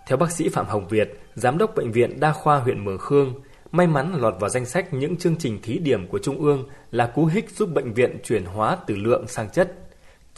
Theo 0.08 0.18
bác 0.18 0.32
sĩ 0.32 0.50
Phạm 0.50 0.66
Hồng 0.66 0.88
Việt, 0.88 1.20
Giám 1.34 1.58
đốc 1.58 1.76
Bệnh 1.76 1.92
viện 1.92 2.20
Đa 2.20 2.32
khoa 2.32 2.60
huyện 2.60 2.86
Mường 2.86 2.98
Khương, 2.98 3.34
may 3.72 3.88
mắn 3.88 4.14
lọt 4.16 4.36
vào 4.40 4.50
danh 4.50 4.66
sách 4.66 4.94
những 4.94 5.18
chương 5.18 5.36
trình 5.36 5.60
thí 5.62 5.78
điểm 5.78 6.08
của 6.08 6.20
Trung 6.20 6.42
ương 6.42 6.66
là 6.92 7.08
cú 7.08 7.26
hích 7.26 7.50
giúp 7.50 7.70
bệnh 7.74 7.94
viện 7.94 8.18
chuyển 8.24 8.46
hóa 8.46 8.78
từ 8.88 8.96
lượng 8.96 9.28
sang 9.28 9.50
chất. 9.50 9.89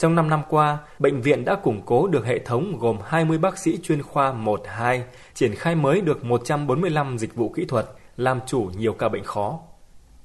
Trong 0.02 0.14
5 0.14 0.30
năm 0.30 0.42
qua, 0.48 0.78
bệnh 0.98 1.22
viện 1.22 1.44
đã 1.44 1.54
củng 1.54 1.82
cố 1.86 2.06
được 2.06 2.26
hệ 2.26 2.38
thống 2.38 2.78
gồm 2.78 2.98
20 3.04 3.38
bác 3.38 3.58
sĩ 3.58 3.78
chuyên 3.82 4.02
khoa 4.02 4.32
1-2, 4.32 5.00
triển 5.34 5.54
khai 5.54 5.74
mới 5.74 6.00
được 6.00 6.24
145 6.24 7.18
dịch 7.18 7.34
vụ 7.34 7.48
kỹ 7.48 7.64
thuật, 7.64 7.86
làm 8.16 8.40
chủ 8.46 8.70
nhiều 8.76 8.92
ca 8.92 9.08
bệnh 9.08 9.24
khó. 9.24 9.60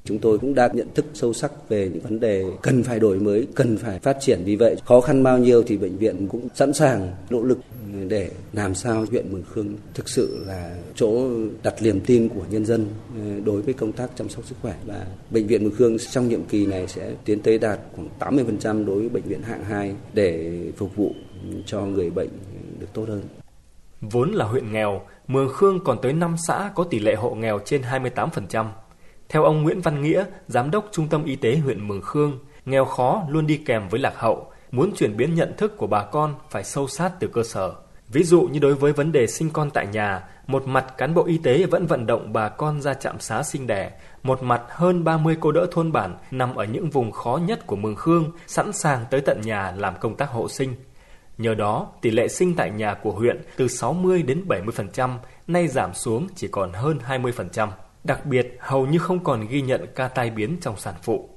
Chúng 0.07 0.19
tôi 0.19 0.39
cũng 0.39 0.55
đã 0.55 0.69
nhận 0.73 0.87
thức 0.95 1.05
sâu 1.13 1.33
sắc 1.33 1.69
về 1.69 1.89
những 1.93 2.03
vấn 2.03 2.19
đề 2.19 2.45
cần 2.61 2.83
phải 2.83 2.99
đổi 2.99 3.19
mới, 3.19 3.47
cần 3.55 3.77
phải 3.77 3.99
phát 3.99 4.17
triển. 4.19 4.41
Vì 4.45 4.55
vậy, 4.55 4.75
khó 4.85 5.01
khăn 5.01 5.23
bao 5.23 5.37
nhiêu 5.37 5.63
thì 5.63 5.77
bệnh 5.77 5.97
viện 5.97 6.27
cũng 6.27 6.47
sẵn 6.55 6.73
sàng 6.73 7.15
nỗ 7.29 7.43
lực 7.43 7.59
để 8.07 8.31
làm 8.53 8.75
sao 8.75 9.05
huyện 9.09 9.31
Mường 9.31 9.43
Khương 9.43 9.75
thực 9.93 10.09
sự 10.09 10.43
là 10.47 10.75
chỗ 10.95 11.29
đặt 11.63 11.73
niềm 11.81 11.99
tin 11.99 12.29
của 12.29 12.43
nhân 12.49 12.65
dân 12.65 12.85
ờ, 13.19 13.39
đối 13.45 13.61
với 13.61 13.73
công 13.73 13.91
tác 13.91 14.09
chăm 14.15 14.29
sóc 14.29 14.45
sức 14.45 14.55
khỏe 14.61 14.73
và 14.85 15.05
bệnh 15.29 15.47
viện 15.47 15.63
Mường 15.63 15.75
Khương 15.75 15.97
trong 16.11 16.29
nhiệm 16.29 16.43
kỳ 16.43 16.65
này 16.65 16.87
sẽ 16.87 17.11
tiến 17.25 17.39
tới 17.39 17.57
đạt 17.57 17.79
khoảng 17.95 18.37
80% 18.37 18.85
đối 18.85 18.99
với 18.99 19.09
bệnh 19.09 19.23
viện 19.23 19.41
hạng 19.41 19.63
2 19.63 19.95
để 20.13 20.61
phục 20.77 20.95
vụ 20.95 21.11
cho 21.65 21.81
người 21.81 22.09
bệnh 22.09 22.29
được 22.79 22.87
tốt 22.93 23.05
hơn. 23.07 23.21
Vốn 24.01 24.31
là 24.31 24.45
huyện 24.45 24.71
nghèo, 24.71 25.01
Mường 25.27 25.49
Khương 25.53 25.79
còn 25.83 25.97
tới 26.01 26.13
5 26.13 26.35
xã 26.47 26.71
có 26.75 26.83
tỷ 26.83 26.99
lệ 26.99 27.15
hộ 27.15 27.35
nghèo 27.35 27.59
trên 27.65 27.81
28%. 27.81 28.65
Theo 29.29 29.43
ông 29.43 29.63
Nguyễn 29.63 29.81
Văn 29.81 30.01
Nghĩa, 30.01 30.25
Giám 30.47 30.71
đốc 30.71 30.89
Trung 30.91 31.07
tâm 31.07 31.25
Y 31.25 31.35
tế 31.35 31.57
huyện 31.57 31.87
Mường 31.87 32.01
Khương, 32.01 32.39
nghèo 32.65 32.85
khó 32.85 33.23
luôn 33.29 33.47
đi 33.47 33.57
kèm 33.57 33.87
với 33.89 33.99
lạc 33.99 34.13
hậu, 34.15 34.51
muốn 34.71 34.91
chuyển 34.95 35.17
biến 35.17 35.35
nhận 35.35 35.53
thức 35.57 35.77
của 35.77 35.87
bà 35.87 36.03
con 36.03 36.35
phải 36.49 36.63
sâu 36.63 36.87
sát 36.87 37.11
từ 37.19 37.27
cơ 37.27 37.43
sở. 37.43 37.73
Ví 38.07 38.23
dụ 38.23 38.41
như 38.41 38.59
đối 38.59 38.73
với 38.73 38.93
vấn 38.93 39.11
đề 39.11 39.27
sinh 39.27 39.49
con 39.49 39.69
tại 39.69 39.87
nhà, 39.87 40.23
một 40.47 40.67
mặt 40.67 40.93
cán 40.97 41.13
bộ 41.13 41.25
y 41.25 41.37
tế 41.37 41.65
vẫn 41.65 41.85
vận 41.85 42.05
động 42.05 42.33
bà 42.33 42.49
con 42.49 42.81
ra 42.81 42.93
trạm 42.93 43.19
xá 43.19 43.43
sinh 43.43 43.67
đẻ, 43.67 43.91
một 44.23 44.43
mặt 44.43 44.61
hơn 44.69 45.03
30 45.03 45.37
cô 45.39 45.51
đỡ 45.51 45.67
thôn 45.71 45.91
bản 45.91 46.17
nằm 46.31 46.55
ở 46.55 46.65
những 46.65 46.89
vùng 46.89 47.11
khó 47.11 47.39
nhất 47.47 47.67
của 47.67 47.75
Mường 47.75 47.95
Khương 47.95 48.31
sẵn 48.47 48.73
sàng 48.73 49.05
tới 49.11 49.21
tận 49.21 49.41
nhà 49.41 49.73
làm 49.77 49.93
công 49.99 50.15
tác 50.15 50.29
hộ 50.29 50.49
sinh. 50.49 50.75
Nhờ 51.37 51.55
đó, 51.55 51.87
tỷ 52.01 52.11
lệ 52.11 52.27
sinh 52.27 52.55
tại 52.55 52.69
nhà 52.69 52.93
của 52.93 53.11
huyện 53.11 53.41
từ 53.57 53.67
60 53.67 54.23
đến 54.23 54.45
70%, 54.47 55.17
nay 55.47 55.67
giảm 55.67 55.93
xuống 55.93 56.27
chỉ 56.35 56.47
còn 56.47 56.73
hơn 56.73 56.99
20%. 57.07 57.67
Đặc 58.07 58.25
biệt, 58.25 58.57
hầu 58.59 58.85
như 58.85 58.99
không 58.99 59.23
còn 59.23 59.47
ghi 59.47 59.61
nhận 59.61 59.85
ca 59.95 60.07
tai 60.07 60.29
biến 60.29 60.57
trong 60.61 60.75
sản 60.79 60.95
phụ. 61.03 61.29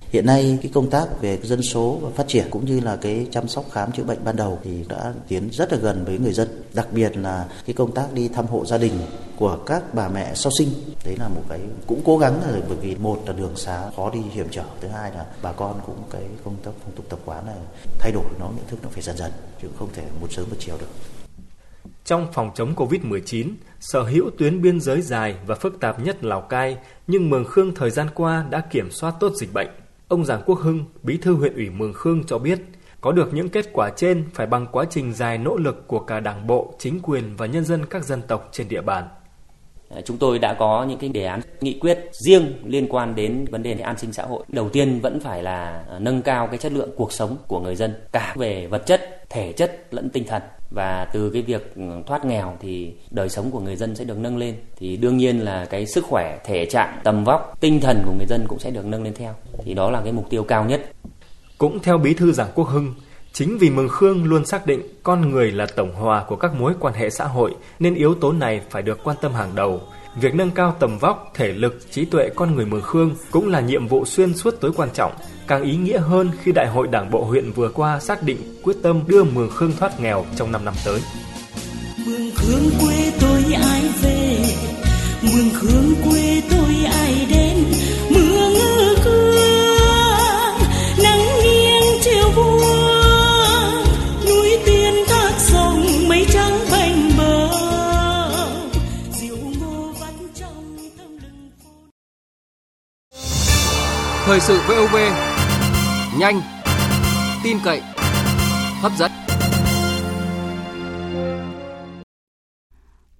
Hiện 0.00 0.26
nay 0.26 0.58
cái 0.62 0.70
công 0.74 0.90
tác 0.90 1.20
về 1.20 1.38
dân 1.42 1.62
số 1.62 1.98
và 2.02 2.10
phát 2.10 2.28
triển 2.28 2.46
cũng 2.50 2.64
như 2.64 2.80
là 2.80 2.96
cái 2.96 3.26
chăm 3.30 3.48
sóc 3.48 3.64
khám 3.72 3.92
chữa 3.92 4.02
bệnh 4.04 4.24
ban 4.24 4.36
đầu 4.36 4.58
thì 4.64 4.84
đã 4.88 5.12
tiến 5.28 5.48
rất 5.52 5.72
là 5.72 5.78
gần 5.78 6.04
với 6.04 6.18
người 6.18 6.32
dân. 6.32 6.48
Đặc 6.74 6.88
biệt 6.92 7.16
là 7.16 7.48
cái 7.66 7.74
công 7.74 7.94
tác 7.94 8.12
đi 8.12 8.28
thăm 8.28 8.46
hộ 8.46 8.64
gia 8.64 8.78
đình 8.78 8.92
của 9.36 9.58
các 9.66 9.94
bà 9.94 10.08
mẹ 10.08 10.34
sau 10.34 10.52
sinh. 10.58 10.68
Đấy 11.04 11.16
là 11.18 11.28
một 11.28 11.42
cái 11.48 11.60
cũng 11.86 12.00
cố 12.04 12.18
gắng 12.18 12.40
rồi 12.52 12.62
bởi 12.68 12.78
vì 12.80 12.96
một 12.96 13.22
là 13.26 13.32
đường 13.32 13.56
xá 13.56 13.90
khó 13.96 14.10
đi 14.10 14.20
hiểm 14.32 14.46
trở, 14.50 14.64
thứ 14.80 14.88
hai 14.88 15.12
là 15.12 15.26
bà 15.42 15.52
con 15.52 15.80
cũng 15.86 16.02
cái 16.10 16.22
công 16.44 16.56
tác 16.64 16.70
phong 16.84 16.94
tục 16.94 17.06
tập 17.08 17.18
quán 17.24 17.46
này 17.46 17.58
thay 17.98 18.12
đổi 18.12 18.24
nó 18.38 18.46
nhận 18.46 18.66
thức 18.68 18.78
nó 18.82 18.88
phải 18.92 19.02
dần 19.02 19.16
dần 19.16 19.32
chứ 19.62 19.68
không 19.78 19.88
thể 19.94 20.02
một 20.20 20.28
sớm 20.30 20.46
một 20.50 20.56
chiều 20.58 20.76
được. 20.80 20.88
Trong 22.06 22.32
phòng 22.32 22.50
chống 22.54 22.74
Covid-19, 22.76 23.50
sở 23.80 24.02
hữu 24.02 24.30
tuyến 24.38 24.62
biên 24.62 24.80
giới 24.80 25.00
dài 25.00 25.36
và 25.46 25.54
phức 25.54 25.80
tạp 25.80 26.00
nhất 26.00 26.24
Lào 26.24 26.40
Cai, 26.40 26.76
nhưng 27.06 27.30
Mường 27.30 27.44
Khương 27.44 27.74
thời 27.74 27.90
gian 27.90 28.06
qua 28.14 28.46
đã 28.50 28.60
kiểm 28.70 28.90
soát 28.90 29.14
tốt 29.20 29.32
dịch 29.36 29.52
bệnh. 29.52 29.68
Ông 30.08 30.24
Giàng 30.24 30.42
Quốc 30.46 30.58
Hưng, 30.58 30.84
bí 31.02 31.16
thư 31.16 31.34
huyện 31.34 31.54
ủy 31.54 31.70
Mường 31.70 31.92
Khương 31.92 32.24
cho 32.24 32.38
biết, 32.38 32.58
có 33.00 33.12
được 33.12 33.34
những 33.34 33.48
kết 33.48 33.70
quả 33.72 33.90
trên 33.96 34.24
phải 34.34 34.46
bằng 34.46 34.66
quá 34.72 34.84
trình 34.90 35.12
dài 35.12 35.38
nỗ 35.38 35.56
lực 35.56 35.86
của 35.86 36.00
cả 36.00 36.20
đảng 36.20 36.46
bộ, 36.46 36.74
chính 36.78 37.00
quyền 37.02 37.36
và 37.36 37.46
nhân 37.46 37.64
dân 37.64 37.86
các 37.86 38.04
dân 38.04 38.22
tộc 38.28 38.48
trên 38.52 38.68
địa 38.68 38.82
bàn. 38.82 39.04
Ờ, 39.88 40.00
chúng 40.00 40.18
tôi 40.18 40.38
đã 40.38 40.54
có 40.54 40.84
những 40.88 40.98
cái 40.98 41.10
đề 41.10 41.24
án 41.24 41.40
nghị 41.60 41.78
quyết 41.78 41.98
riêng 42.12 42.52
liên 42.64 42.86
quan 42.88 43.14
đến 43.14 43.44
vấn 43.50 43.62
đề 43.62 43.72
an 43.72 43.98
sinh 43.98 44.12
xã 44.12 44.22
hội. 44.22 44.44
Đầu 44.48 44.68
tiên 44.68 45.00
vẫn 45.00 45.20
phải 45.20 45.42
là 45.42 45.84
ờ, 45.88 45.98
nâng 45.98 46.22
cao 46.22 46.46
cái 46.46 46.58
chất 46.58 46.72
lượng 46.72 46.90
cuộc 46.96 47.12
sống 47.12 47.36
của 47.48 47.60
người 47.60 47.76
dân 47.76 47.94
cả 48.12 48.34
về 48.36 48.66
vật 48.66 48.86
chất, 48.86 49.30
thể 49.30 49.52
chất 49.52 49.86
lẫn 49.90 50.10
tinh 50.10 50.24
thần. 50.26 50.42
Và 50.70 51.08
từ 51.12 51.30
cái 51.30 51.42
việc 51.42 51.74
ừ, 51.76 51.82
thoát 52.06 52.24
nghèo 52.24 52.56
thì 52.60 52.92
đời 53.10 53.28
sống 53.28 53.50
của 53.50 53.60
người 53.60 53.76
dân 53.76 53.94
sẽ 53.94 54.04
được 54.04 54.18
nâng 54.18 54.36
lên. 54.36 54.54
Thì 54.76 54.96
đương 54.96 55.16
nhiên 55.16 55.38
là 55.38 55.64
cái 55.64 55.86
sức 55.86 56.04
khỏe 56.04 56.38
thể 56.44 56.66
trạng 56.66 57.00
tầm 57.04 57.24
vóc 57.24 57.56
tinh 57.60 57.80
thần 57.80 58.02
của 58.04 58.12
người 58.16 58.26
dân 58.26 58.44
cũng 58.48 58.58
sẽ 58.58 58.70
được 58.70 58.86
nâng 58.86 59.02
lên 59.02 59.14
theo. 59.14 59.34
Thì 59.58 59.74
đó 59.74 59.90
là 59.90 60.00
cái 60.00 60.12
mục 60.12 60.30
tiêu 60.30 60.44
cao 60.44 60.64
nhất. 60.64 60.90
Cũng 61.58 61.78
theo 61.82 61.98
bí 61.98 62.14
thư 62.14 62.32
giảng 62.32 62.50
quốc 62.54 62.68
hưng 62.68 62.94
chính 63.38 63.58
vì 63.58 63.70
mường 63.70 63.88
khương 63.88 64.24
luôn 64.24 64.44
xác 64.44 64.66
định 64.66 64.82
con 65.02 65.30
người 65.30 65.52
là 65.52 65.66
tổng 65.66 65.94
hòa 65.94 66.24
của 66.28 66.36
các 66.36 66.54
mối 66.54 66.72
quan 66.80 66.94
hệ 66.94 67.10
xã 67.10 67.24
hội 67.24 67.54
nên 67.78 67.94
yếu 67.94 68.14
tố 68.14 68.32
này 68.32 68.60
phải 68.70 68.82
được 68.82 68.98
quan 69.04 69.16
tâm 69.20 69.34
hàng 69.34 69.54
đầu. 69.54 69.80
Việc 70.20 70.34
nâng 70.34 70.50
cao 70.50 70.76
tầm 70.80 70.98
vóc, 70.98 71.30
thể 71.34 71.48
lực, 71.52 71.78
trí 71.90 72.04
tuệ 72.04 72.30
con 72.34 72.54
người 72.54 72.66
Mường 72.66 72.82
Khương 72.82 73.14
cũng 73.30 73.48
là 73.48 73.60
nhiệm 73.60 73.86
vụ 73.86 74.04
xuyên 74.04 74.34
suốt 74.34 74.60
tối 74.60 74.72
quan 74.76 74.88
trọng, 74.94 75.12
càng 75.46 75.62
ý 75.62 75.76
nghĩa 75.76 75.98
hơn 75.98 76.30
khi 76.42 76.52
Đại 76.52 76.66
hội 76.66 76.88
Đảng 76.88 77.10
bộ 77.10 77.24
huyện 77.24 77.52
vừa 77.52 77.68
qua 77.68 78.00
xác 78.00 78.22
định 78.22 78.38
quyết 78.62 78.76
tâm 78.82 79.00
đưa 79.06 79.24
Mường 79.24 79.50
Khương 79.50 79.72
thoát 79.78 80.00
nghèo 80.00 80.24
trong 80.36 80.52
5 80.52 80.64
năm 80.64 80.74
tới. 80.84 81.00
Mường 82.06 82.30
Khương 82.36 82.70
quê 82.80 83.12
tôi 83.20 83.42
ai 83.54 83.82
về, 84.02 84.38
Mường 85.22 85.50
Khương 85.54 85.94
quê 86.04 86.42
tôi 86.50 86.74
ai 86.92 87.26
đến, 87.30 87.64
Mường 88.10 88.54
cương, 89.04 90.58
nắng 91.02 91.20
nghiêng 91.42 92.00
chiều 92.02 92.30
buông, 92.36 92.85
mây 96.16 96.26
trắng 96.28 96.58
bành 96.70 97.10
bờ. 97.18 97.50
Thời 104.24 104.40
sự 104.40 104.58
VOV 104.68 104.96
nhanh, 106.18 106.40
tin 107.44 107.56
cậy, 107.64 107.80
hấp 108.80 108.92
dẫn. 108.98 109.10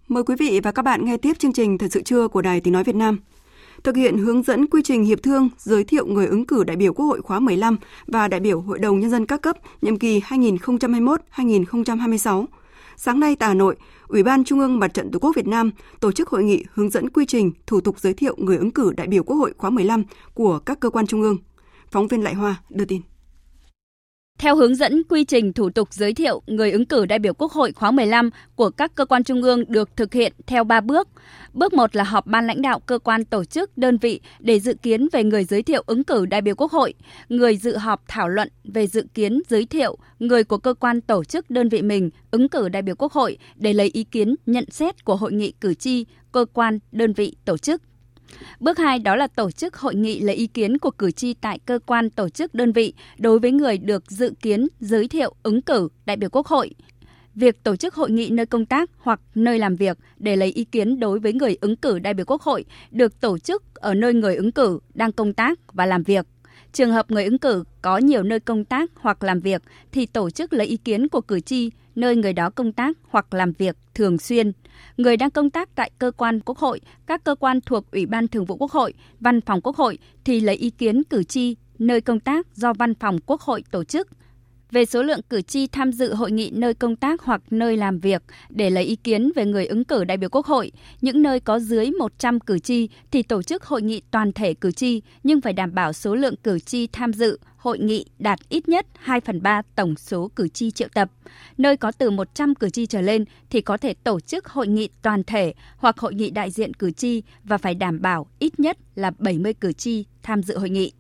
Mời 0.09 0.23
quý 0.23 0.35
vị 0.39 0.61
và 0.63 0.73
các 0.73 0.83
bạn 0.83 1.05
nghe 1.05 1.17
tiếp 1.17 1.39
chương 1.39 1.53
trình 1.53 1.79
Thời 1.79 1.89
sự 1.89 2.03
trưa 2.03 2.29
của 2.29 2.43
Đài 2.43 2.61
Tiếng 2.61 2.73
Nói 2.73 2.85
Việt 2.85 2.97
Nam. 2.97 3.19
Thực 3.85 3.97
hiện 3.97 4.19
hướng 4.19 4.43
dẫn 4.43 4.67
quy 4.67 4.83
trình 4.85 5.05
hiệp 5.05 5.23
thương 5.23 5.49
giới 5.59 5.85
thiệu 5.85 6.07
người 6.07 6.27
ứng 6.27 6.47
cử 6.47 6.65
đại 6.65 6.77
biểu 6.77 6.93
Quốc 6.93 7.07
hội 7.07 7.23
khóa 7.23 7.41
15 7.41 7.77
và 8.07 8.29
đại 8.29 8.41
biểu 8.41 8.61
Hội 8.61 8.79
đồng 8.79 9.01
Nhân 9.01 9.11
dân 9.11 9.27
các 9.27 9.43
cấp 9.43 9.57
nhiệm 9.83 9.99
kỳ 9.99 10.21
2021-2026. 10.21 12.45
Sáng 12.97 13.21
nay 13.21 13.37
tại 13.37 13.49
Hà 13.49 13.55
Nội, 13.55 13.77
Ủy 14.09 14.23
ban 14.23 14.45
Trung 14.45 14.61
ương 14.61 14.79
Mặt 14.79 14.95
trận 14.95 15.11
Tổ 15.11 15.19
quốc 15.19 15.33
Việt 15.37 15.47
Nam 15.47 15.71
tổ 16.01 16.13
chức 16.13 16.29
hội 16.29 16.45
nghị 16.45 16.65
hướng 16.75 16.91
dẫn 16.91 17.11
quy 17.11 17.27
trình 17.27 17.53
thủ 17.67 17.81
tục 17.81 18.01
giới 18.01 18.15
thiệu 18.15 18.37
người 18.39 18.57
ứng 18.57 18.71
cử 18.71 18.93
đại 18.97 19.07
biểu 19.07 19.23
Quốc 19.23 19.37
hội 19.37 19.55
khóa 19.59 19.71
15 19.71 20.05
của 20.35 20.59
các 20.59 20.81
cơ 20.81 20.91
quan 20.91 21.07
trung 21.07 21.23
ương. 21.23 21.39
Phóng 21.91 22.09
viên 22.09 22.23
Lại 22.23 22.35
Hoa 22.35 22.57
đưa 22.71 22.85
tin. 22.85 23.01
Theo 24.39 24.57
hướng 24.57 24.75
dẫn 24.75 25.03
quy 25.09 25.25
trình 25.25 25.53
thủ 25.53 25.71
tục 25.71 25.89
giới 25.93 26.15
thiệu 26.15 26.43
người 26.47 26.73
ứng 26.73 26.87
cử 26.87 27.07
đại 27.07 27.19
biểu 27.19 27.35
Quốc 27.35 27.53
hội 27.53 27.73
khóa 27.73 27.91
15 27.91 28.31
của 28.55 28.71
các 28.71 28.95
cơ 28.95 29.05
quan 29.05 29.25
trung 29.25 29.43
ương 29.43 29.65
được 29.69 29.97
thực 29.97 30.15
hiện 30.15 30.33
theo 30.47 30.65
3 30.65 30.81
bước. 30.81 31.09
Bước 31.53 31.75
1 31.75 31.97
là 31.97 32.05
họp 32.05 32.27
ban 32.27 32.47
lãnh 32.47 32.63
đạo 32.63 32.81
cơ 32.81 32.99
quan 32.99 33.25
tổ 33.25 33.45
chức 33.45 33.79
đơn 33.79 33.99
vị 33.99 34.21
để 34.39 34.61
dự 34.61 34.75
kiến 34.75 35.09
về 35.13 35.25
người 35.25 35.45
giới 35.45 35.63
thiệu 35.63 35.83
ứng 35.87 36.05
cử 36.05 36.27
đại 36.27 36.41
biểu 36.41 36.55
Quốc 36.55 36.73
hội, 36.73 36.95
người 37.29 37.57
dự 37.57 37.77
họp 37.77 38.03
thảo 38.09 38.29
luận 38.29 38.49
về 38.65 38.87
dự 38.87 39.07
kiến 39.15 39.43
giới 39.49 39.67
thiệu 39.67 39.99
người 40.19 40.45
của 40.45 40.59
cơ 40.59 40.75
quan 40.75 41.01
tổ 41.01 41.25
chức 41.25 41.51
đơn 41.51 41.69
vị 41.69 41.83
mình 41.83 42.11
ứng 42.31 42.49
cử 42.49 42.69
đại 42.69 42.83
biểu 42.83 42.95
Quốc 42.99 43.13
hội 43.13 43.39
để 43.55 43.73
lấy 43.73 43.91
ý 43.93 44.05
kiến 44.05 44.35
nhận 44.47 44.71
xét 44.71 45.05
của 45.05 45.17
hội 45.17 45.33
nghị 45.33 45.53
cử 45.61 45.75
tri, 45.75 46.07
cơ 46.33 46.45
quan, 46.53 46.79
đơn 46.93 47.13
vị, 47.13 47.37
tổ 47.45 47.59
chức. 47.59 47.83
Bước 48.61 48.79
2 48.79 48.99
đó 48.99 49.17
là 49.17 49.27
tổ 49.27 49.51
chức 49.51 49.77
hội 49.77 49.95
nghị 49.95 50.21
lấy 50.21 50.37
ý 50.37 50.47
kiến 50.47 50.79
của 50.79 50.91
cử 50.91 51.11
tri 51.11 51.35
tại 51.35 51.59
cơ 51.59 51.79
quan 51.87 52.11
tổ 52.11 52.29
chức 52.29 52.55
đơn 52.55 52.73
vị 52.73 52.95
đối 53.19 53.39
với 53.39 53.53
người 53.53 53.79
được 53.79 54.11
dự 54.11 54.33
kiến 54.43 54.67
giới 54.81 55.09
thiệu 55.09 55.35
ứng 55.43 55.63
cử 55.63 55.89
đại 56.07 56.17
biểu 56.17 56.31
Quốc 56.31 56.47
hội. 56.47 56.75
Việc 57.35 57.63
tổ 57.63 57.77
chức 57.77 57.95
hội 57.95 58.11
nghị 58.11 58.31
nơi 58.31 58.47
công 58.47 58.67
tác 58.67 58.91
hoặc 58.99 59.21
nơi 59.35 59.59
làm 59.59 59.77
việc 59.77 59.99
để 60.17 60.37
lấy 60.37 60.53
ý 60.53 60.65
kiến 60.65 61.01
đối 61.01 61.19
với 61.19 61.33
người 61.33 61.57
ứng 61.61 61.77
cử 61.77 61.99
đại 61.99 62.15
biểu 62.15 62.27
Quốc 62.27 62.43
hội 62.43 62.65
được 62.91 63.21
tổ 63.21 63.39
chức 63.39 63.63
ở 63.75 63.95
nơi 63.95 64.15
người 64.15 64.37
ứng 64.37 64.53
cử 64.53 64.79
đang 64.95 65.13
công 65.13 65.35
tác 65.35 65.59
và 65.73 65.87
làm 65.87 66.03
việc. 66.03 66.27
Trường 66.73 66.93
hợp 66.93 67.11
người 67.11 67.25
ứng 67.25 67.39
cử 67.39 67.65
có 67.83 67.99
nhiều 67.99 68.23
nơi 68.23 68.41
công 68.41 68.65
tác 68.65 68.91
hoặc 68.95 69.23
làm 69.23 69.41
việc 69.41 69.63
thì 69.93 70.07
tổ 70.07 70.31
chức 70.31 70.53
lấy 70.53 70.67
ý 70.67 70.77
kiến 70.77 71.09
của 71.09 71.21
cử 71.21 71.41
tri 71.41 71.71
nơi 71.95 72.17
người 72.17 72.33
đó 72.33 72.51
công 72.51 72.73
tác 72.73 72.97
hoặc 73.09 73.35
làm 73.35 73.53
việc 73.53 73.77
thường 73.95 74.19
xuyên. 74.19 74.53
Người 74.97 75.17
đang 75.17 75.31
công 75.31 75.51
tác 75.51 75.75
tại 75.75 75.91
cơ 75.99 76.11
quan 76.11 76.41
Quốc 76.41 76.59
hội, 76.59 76.81
các 77.07 77.25
cơ 77.25 77.35
quan 77.35 77.61
thuộc 77.61 77.91
Ủy 77.91 78.07
ban 78.07 78.29
Thường 78.29 78.45
vụ 78.45 78.57
Quốc 78.57 78.71
hội, 78.71 78.95
Văn 79.21 79.41
phòng 79.41 79.61
Quốc 79.61 79.77
hội 79.77 79.99
thì 80.25 80.41
lấy 80.41 80.57
ý 80.57 80.71
kiến 80.71 81.05
cử 81.05 81.23
tri 81.23 81.57
nơi 81.79 82.01
công 82.01 82.21
tác 82.21 82.57
do 82.57 82.73
Văn 82.73 82.95
phòng 82.95 83.19
Quốc 83.27 83.41
hội 83.41 83.63
tổ 83.71 83.85
chức– 83.85 84.09
về 84.71 84.85
số 84.85 85.03
lượng 85.03 85.21
cử 85.31 85.43
tri 85.43 85.67
tham 85.67 85.93
dự 85.93 86.15
hội 86.15 86.33
nghị 86.33 86.51
nơi 86.51 86.75
công 86.75 86.97
tác 86.97 87.23
hoặc 87.23 87.43
nơi 87.51 87.77
làm 87.77 88.01
việc 88.01 88.23
để 88.49 88.71
lấy 88.71 88.85
ý 88.85 88.97
kiến 88.97 89.33
về 89.37 89.45
người 89.45 89.67
ứng 89.67 89.85
cử 89.85 90.05
đại 90.05 90.17
biểu 90.17 90.31
Quốc 90.31 90.47
hội. 90.47 90.73
Những 91.01 91.23
nơi 91.23 91.41
có 91.41 91.59
dưới 91.59 91.91
100 91.91 92.41
cử 92.41 92.59
tri 92.59 92.89
thì 93.11 93.23
tổ 93.23 93.43
chức 93.43 93.65
hội 93.65 93.83
nghị 93.83 94.03
toàn 94.11 94.33
thể 94.33 94.55
cử 94.55 94.71
tri, 94.73 95.03
nhưng 95.23 95.41
phải 95.41 95.53
đảm 95.53 95.75
bảo 95.75 95.93
số 95.93 96.15
lượng 96.15 96.35
cử 96.37 96.59
tri 96.59 96.87
tham 96.87 97.13
dự 97.13 97.39
hội 97.57 97.79
nghị 97.79 98.05
đạt 98.19 98.39
ít 98.49 98.69
nhất 98.69 98.87
2 98.99 99.21
phần 99.21 99.43
3 99.43 99.63
tổng 99.75 99.97
số 99.97 100.31
cử 100.37 100.49
tri 100.49 100.71
triệu 100.71 100.89
tập. 100.95 101.11
Nơi 101.59 101.77
có 101.77 101.93
từ 101.93 102.11
100 102.11 102.55
cử 102.55 102.71
tri 102.71 102.87
trở 102.87 103.01
lên 103.01 103.25
thì 103.51 103.61
có 103.61 103.77
thể 103.77 103.95
tổ 103.95 104.21
chức 104.21 104.47
hội 104.47 104.67
nghị 104.67 104.89
toàn 105.03 105.25
thể 105.25 105.55
hoặc 105.77 105.99
hội 105.99 106.15
nghị 106.15 106.31
đại 106.31 106.51
diện 106.51 106.75
cử 106.75 106.91
tri 106.91 107.23
và 107.45 107.59
phải 107.59 107.75
đảm 107.75 108.03
bảo 108.03 108.27
ít 108.39 108.61
nhất 108.61 108.79
là 108.95 109.11
70 109.19 109.55
cử 109.55 109.73
tri 109.73 110.05
tham 110.23 110.43
dự 110.43 110.59
hội 110.59 110.71
nghị. 110.71 110.93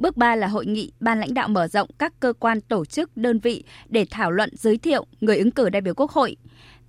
Bước 0.00 0.16
3 0.16 0.36
là 0.36 0.46
hội 0.46 0.66
nghị 0.66 0.92
ban 1.00 1.20
lãnh 1.20 1.34
đạo 1.34 1.48
mở 1.48 1.68
rộng 1.68 1.88
các 1.98 2.20
cơ 2.20 2.32
quan 2.38 2.60
tổ 2.60 2.84
chức 2.84 3.16
đơn 3.16 3.38
vị 3.38 3.64
để 3.88 4.06
thảo 4.10 4.30
luận 4.30 4.50
giới 4.56 4.78
thiệu 4.78 5.06
người 5.20 5.38
ứng 5.38 5.50
cử 5.50 5.68
đại 5.68 5.80
biểu 5.80 5.94
Quốc 5.94 6.10
hội. 6.10 6.36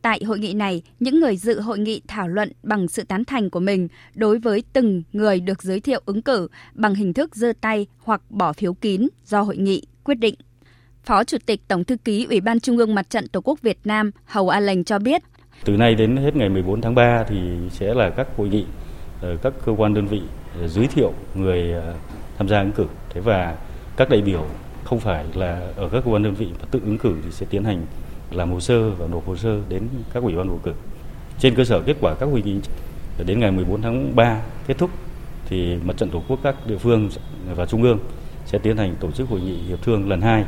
Tại 0.01 0.23
hội 0.23 0.39
nghị 0.39 0.53
này, 0.53 0.81
những 0.99 1.19
người 1.19 1.37
dự 1.37 1.59
hội 1.59 1.79
nghị 1.79 2.01
thảo 2.07 2.27
luận 2.27 2.51
bằng 2.63 2.87
sự 2.87 3.03
tán 3.03 3.25
thành 3.25 3.49
của 3.49 3.59
mình 3.59 3.87
đối 4.15 4.39
với 4.39 4.63
từng 4.73 5.03
người 5.13 5.39
được 5.39 5.63
giới 5.63 5.79
thiệu 5.79 6.01
ứng 6.05 6.21
cử 6.21 6.47
bằng 6.73 6.95
hình 6.95 7.13
thức 7.13 7.35
giơ 7.35 7.53
tay 7.61 7.87
hoặc 7.99 8.21
bỏ 8.29 8.53
phiếu 8.53 8.73
kín 8.73 9.07
do 9.25 9.41
hội 9.41 9.57
nghị 9.57 9.83
quyết 10.03 10.15
định. 10.15 10.35
Phó 11.03 11.23
Chủ 11.23 11.37
tịch 11.45 11.61
Tổng 11.67 11.83
thư 11.83 11.97
ký 11.97 12.25
Ủy 12.29 12.41
ban 12.41 12.59
Trung 12.59 12.77
ương 12.77 12.95
Mặt 12.95 13.09
trận 13.09 13.27
Tổ 13.27 13.41
quốc 13.41 13.61
Việt 13.61 13.77
Nam 13.83 14.11
Hầu 14.25 14.49
A 14.49 14.59
Lành 14.59 14.83
cho 14.83 14.99
biết. 14.99 15.21
Từ 15.65 15.77
nay 15.77 15.95
đến 15.95 16.17
hết 16.17 16.35
ngày 16.35 16.49
14 16.49 16.81
tháng 16.81 16.95
3 16.95 17.23
thì 17.27 17.37
sẽ 17.69 17.93
là 17.93 18.09
các 18.09 18.27
hội 18.37 18.49
nghị, 18.49 18.65
ờ, 19.21 19.37
các 19.41 19.53
cơ 19.65 19.71
quan 19.77 19.93
đơn 19.93 20.07
vị 20.07 20.21
ờ, 20.59 20.67
giới 20.67 20.87
thiệu 20.87 21.13
người 21.35 21.71
ờ, 21.73 21.95
tham 22.41 22.47
gia 22.47 22.59
ứng 22.59 22.71
cử. 22.71 22.85
Thế 23.09 23.21
và 23.21 23.55
các 23.97 24.09
đại 24.09 24.21
biểu 24.21 24.45
không 24.83 24.99
phải 24.99 25.25
là 25.33 25.61
ở 25.75 25.89
các 25.89 26.01
cơ 26.05 26.11
quan 26.11 26.23
đơn 26.23 26.33
vị 26.33 26.47
mà 26.59 26.65
tự 26.71 26.79
ứng 26.85 26.97
cử 26.97 27.15
thì 27.23 27.31
sẽ 27.31 27.45
tiến 27.49 27.63
hành 27.63 27.85
làm 28.31 28.51
hồ 28.51 28.59
sơ 28.59 28.89
và 28.89 29.07
nộp 29.07 29.27
hồ 29.27 29.35
sơ 29.35 29.59
đến 29.69 29.87
các 30.13 30.23
ủy 30.23 30.35
ban 30.35 30.47
bầu 30.47 30.59
cử. 30.63 30.73
Trên 31.39 31.55
cơ 31.55 31.63
sở 31.63 31.81
kết 31.81 31.95
quả 32.01 32.15
các 32.19 32.25
hội 32.25 32.41
nghị 32.45 32.55
đến 33.25 33.39
ngày 33.39 33.51
14 33.51 33.81
tháng 33.81 34.15
3 34.15 34.41
kết 34.67 34.77
thúc, 34.77 34.89
thì 35.49 35.75
mặt 35.85 35.97
trận 35.97 36.09
tổ 36.09 36.21
quốc 36.27 36.39
các 36.43 36.55
địa 36.65 36.77
phương 36.77 37.09
và 37.55 37.65
trung 37.65 37.83
ương 37.83 37.99
sẽ 38.45 38.57
tiến 38.57 38.77
hành 38.77 38.95
tổ 38.99 39.11
chức 39.11 39.29
hội 39.29 39.41
nghị 39.41 39.55
hiệp 39.55 39.81
thương 39.83 40.09
lần 40.09 40.21
hai. 40.21 40.45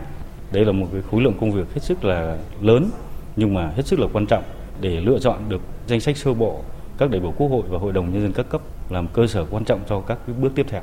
Đây 0.52 0.66
là 0.66 0.72
một 0.72 0.88
cái 0.92 1.02
khối 1.12 1.22
lượng 1.22 1.34
công 1.40 1.52
việc 1.52 1.74
hết 1.74 1.84
sức 1.84 2.06
là 2.06 2.38
lớn, 2.62 2.90
nhưng 3.36 3.54
mà 3.54 3.68
hết 3.76 3.88
sức 3.88 4.00
là 4.00 4.08
quan 4.14 4.26
trọng 4.26 4.44
để 4.82 5.02
lựa 5.02 5.20
chọn 5.20 5.50
được 5.50 5.62
danh 5.88 6.00
sách 6.00 6.18
sơ 6.18 6.34
bộ 6.34 6.62
các 6.98 7.10
đại 7.10 7.20
biểu 7.20 7.34
quốc 7.38 7.48
hội 7.48 7.64
và 7.70 7.80
hội 7.80 7.94
đồng 7.94 8.14
nhân 8.14 8.22
dân 8.22 8.34
các 8.34 8.50
cấp 8.50 8.62
làm 8.90 9.08
cơ 9.08 9.28
sở 9.28 9.46
quan 9.52 9.66
trọng 9.66 9.80
cho 9.90 10.00
các 10.00 10.18
bước 10.42 10.52
tiếp 10.56 10.66
theo. 10.70 10.82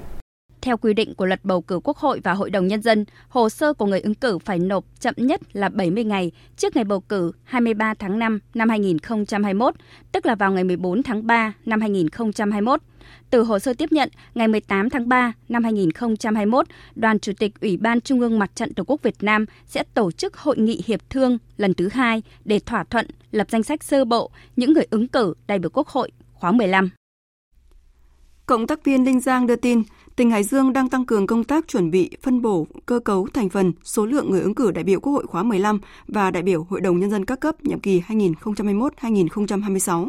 Theo 0.63 0.77
quy 0.77 0.95
định 0.95 1.15
của 1.15 1.27
luật 1.27 1.45
bầu 1.45 1.61
cử 1.61 1.81
Quốc 1.85 1.97
hội 1.97 2.21
và 2.25 2.33
Hội 2.33 2.51
đồng 2.51 2.67
Nhân 2.67 2.83
dân, 2.83 3.05
hồ 3.29 3.49
sơ 3.49 3.73
của 3.73 3.87
người 3.87 4.01
ứng 4.01 4.15
cử 4.15 4.39
phải 4.39 4.59
nộp 4.59 4.85
chậm 5.01 5.15
nhất 5.17 5.41
là 5.57 5.69
70 5.69 6.05
ngày 6.05 6.31
trước 6.57 6.77
ngày 6.77 6.85
bầu 6.85 7.01
cử 7.01 7.33
23 7.45 7.95
tháng 7.95 8.19
5 8.19 8.39
năm 8.55 8.69
2021, 8.69 9.75
tức 10.13 10.27
là 10.27 10.35
vào 10.35 10.53
ngày 10.53 10.65
14 10.65 11.03
tháng 11.03 11.27
3 11.27 11.53
năm 11.67 11.81
2021. 11.81 12.81
Từ 13.31 13.43
hồ 13.43 13.59
sơ 13.59 13.75
tiếp 13.75 13.93
nhận, 13.93 14.09
ngày 14.35 14.49
18 14.49 14.91
tháng 14.91 15.09
3 15.09 15.33
năm 15.49 15.65
2021, 15.65 16.67
Đoàn 16.95 17.19
Chủ 17.19 17.33
tịch 17.39 17.61
Ủy 17.61 17.77
ban 17.77 18.01
Trung 18.01 18.21
ương 18.21 18.39
Mặt 18.39 18.51
trận 18.55 18.75
Tổ 18.75 18.85
quốc 18.87 19.03
Việt 19.03 19.17
Nam 19.21 19.47
sẽ 19.67 19.83
tổ 19.95 20.11
chức 20.11 20.37
hội 20.37 20.59
nghị 20.59 20.83
hiệp 20.87 21.11
thương 21.11 21.39
lần 21.57 21.75
thứ 21.75 21.89
hai 21.93 22.23
để 22.45 22.59
thỏa 22.59 22.85
thuận 22.85 23.07
lập 23.33 23.47
danh 23.51 23.63
sách 23.63 23.85
sơ 23.85 24.05
bộ 24.05 24.31
những 24.57 24.73
người 24.73 24.87
ứng 24.91 25.09
cử 25.09 25.35
đại 25.47 25.59
biểu 25.59 25.71
Quốc 25.71 25.89
hội 25.89 26.11
khóa 26.33 26.53
15. 26.53 26.91
Cộng 28.47 28.67
tác 28.67 28.85
viên 28.85 29.05
Linh 29.05 29.21
Giang 29.21 29.47
đưa 29.47 29.57
tin, 29.57 29.83
tỉnh 30.21 30.31
Hải 30.31 30.45
Dương 30.45 30.73
đang 30.73 30.89
tăng 30.89 31.05
cường 31.05 31.27
công 31.27 31.45
tác 31.45 31.69
chuẩn 31.69 31.91
bị 31.91 32.11
phân 32.23 32.43
bổ 32.43 32.67
cơ 32.87 32.99
cấu 32.99 33.29
thành 33.35 33.49
phần 33.49 33.73
số 33.83 34.07
lượng 34.07 34.31
người 34.31 34.41
ứng 34.41 34.55
cử 34.55 34.71
đại 34.71 34.85
biểu 34.85 35.01
Quốc 35.01 35.13
hội 35.13 35.27
khóa 35.27 35.43
15 35.43 35.81
và 36.09 36.31
đại 36.31 36.43
biểu 36.43 36.67
Hội 36.71 36.81
đồng 36.81 37.01
Nhân 37.01 37.11
dân 37.11 37.25
các 37.25 37.41
cấp 37.41 37.65
nhiệm 37.65 37.81
kỳ 37.81 38.03
2021-2026. 38.09 40.09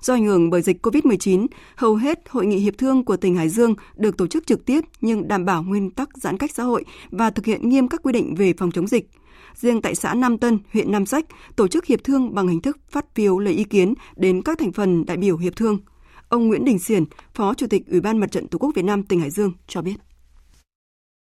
Do 0.00 0.14
ảnh 0.14 0.24
hưởng 0.24 0.50
bởi 0.50 0.62
dịch 0.62 0.86
COVID-19, 0.86 1.46
hầu 1.76 1.96
hết 1.96 2.18
hội 2.28 2.46
nghị 2.46 2.56
hiệp 2.56 2.78
thương 2.78 3.04
của 3.04 3.16
tỉnh 3.16 3.36
Hải 3.36 3.48
Dương 3.48 3.74
được 3.96 4.16
tổ 4.16 4.26
chức 4.26 4.46
trực 4.46 4.64
tiếp 4.64 4.80
nhưng 5.00 5.28
đảm 5.28 5.44
bảo 5.44 5.62
nguyên 5.62 5.90
tắc 5.90 6.08
giãn 6.16 6.38
cách 6.38 6.50
xã 6.54 6.62
hội 6.62 6.84
và 7.10 7.30
thực 7.30 7.46
hiện 7.46 7.68
nghiêm 7.68 7.88
các 7.88 8.02
quy 8.02 8.12
định 8.12 8.34
về 8.34 8.52
phòng 8.58 8.70
chống 8.70 8.86
dịch. 8.86 9.10
Riêng 9.54 9.82
tại 9.82 9.94
xã 9.94 10.14
Nam 10.14 10.38
Tân, 10.38 10.58
huyện 10.72 10.92
Nam 10.92 11.06
Sách, 11.06 11.24
tổ 11.56 11.68
chức 11.68 11.86
hiệp 11.86 12.04
thương 12.04 12.34
bằng 12.34 12.48
hình 12.48 12.60
thức 12.60 12.78
phát 12.90 13.14
phiếu 13.14 13.38
lấy 13.38 13.54
ý 13.54 13.64
kiến 13.64 13.94
đến 14.16 14.42
các 14.42 14.58
thành 14.58 14.72
phần 14.72 15.06
đại 15.06 15.16
biểu 15.16 15.36
hiệp 15.36 15.56
thương– 15.56 15.78
Ông 16.34 16.48
Nguyễn 16.48 16.64
Đình 16.64 16.78
Xiển, 16.78 17.04
Phó 17.34 17.54
Chủ 17.54 17.66
tịch 17.70 17.82
Ủy 17.90 18.00
ban 18.00 18.18
Mặt 18.18 18.30
trận 18.30 18.48
Tổ 18.48 18.58
quốc 18.58 18.70
Việt 18.74 18.84
Nam 18.84 19.02
tỉnh 19.02 19.20
Hải 19.20 19.30
Dương 19.30 19.52
cho 19.66 19.82
biết. 19.82 19.94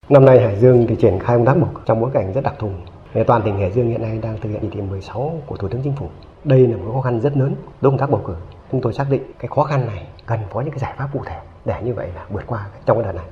Năm 0.09 0.25
nay 0.25 0.39
Hải 0.39 0.59
Dương 0.59 0.85
thì 0.89 0.95
triển 0.95 1.19
khai 1.19 1.37
công 1.37 1.45
tác 1.45 1.57
mục 1.57 1.69
trong 1.85 2.01
bối 2.01 2.11
cảnh 2.13 2.33
rất 2.33 2.41
đặc 2.41 2.53
thù. 2.59 2.69
Toàn 3.27 3.41
tỉnh 3.45 3.59
Hải 3.59 3.71
Dương 3.71 3.89
hiện 3.89 4.01
nay 4.01 4.19
đang 4.21 4.37
thực 4.41 4.49
hiện 4.49 4.59
chỉ 4.61 4.67
thị 4.71 4.81
16 4.81 5.41
của 5.47 5.57
Thủ 5.57 5.67
tướng 5.67 5.81
Chính 5.83 5.93
phủ. 5.99 6.09
Đây 6.43 6.67
là 6.67 6.77
một 6.77 6.91
khó 6.93 7.01
khăn 7.01 7.21
rất 7.21 7.37
lớn 7.37 7.55
đối 7.81 7.91
công 7.91 7.99
tác 7.99 8.09
bầu 8.09 8.23
cử. 8.27 8.33
Chúng 8.71 8.81
tôi 8.81 8.93
xác 8.93 9.07
định 9.09 9.21
cái 9.39 9.47
khó 9.55 9.63
khăn 9.63 9.87
này 9.87 10.07
cần 10.25 10.39
có 10.53 10.61
những 10.61 10.71
cái 10.71 10.79
giải 10.79 10.95
pháp 10.97 11.09
cụ 11.13 11.21
thể 11.25 11.39
để 11.65 11.81
như 11.85 11.93
vậy 11.93 12.09
là 12.15 12.25
vượt 12.29 12.43
qua 12.47 12.67
trong 12.85 12.97
cái 12.97 13.05
đợt 13.05 13.13
này. 13.13 13.25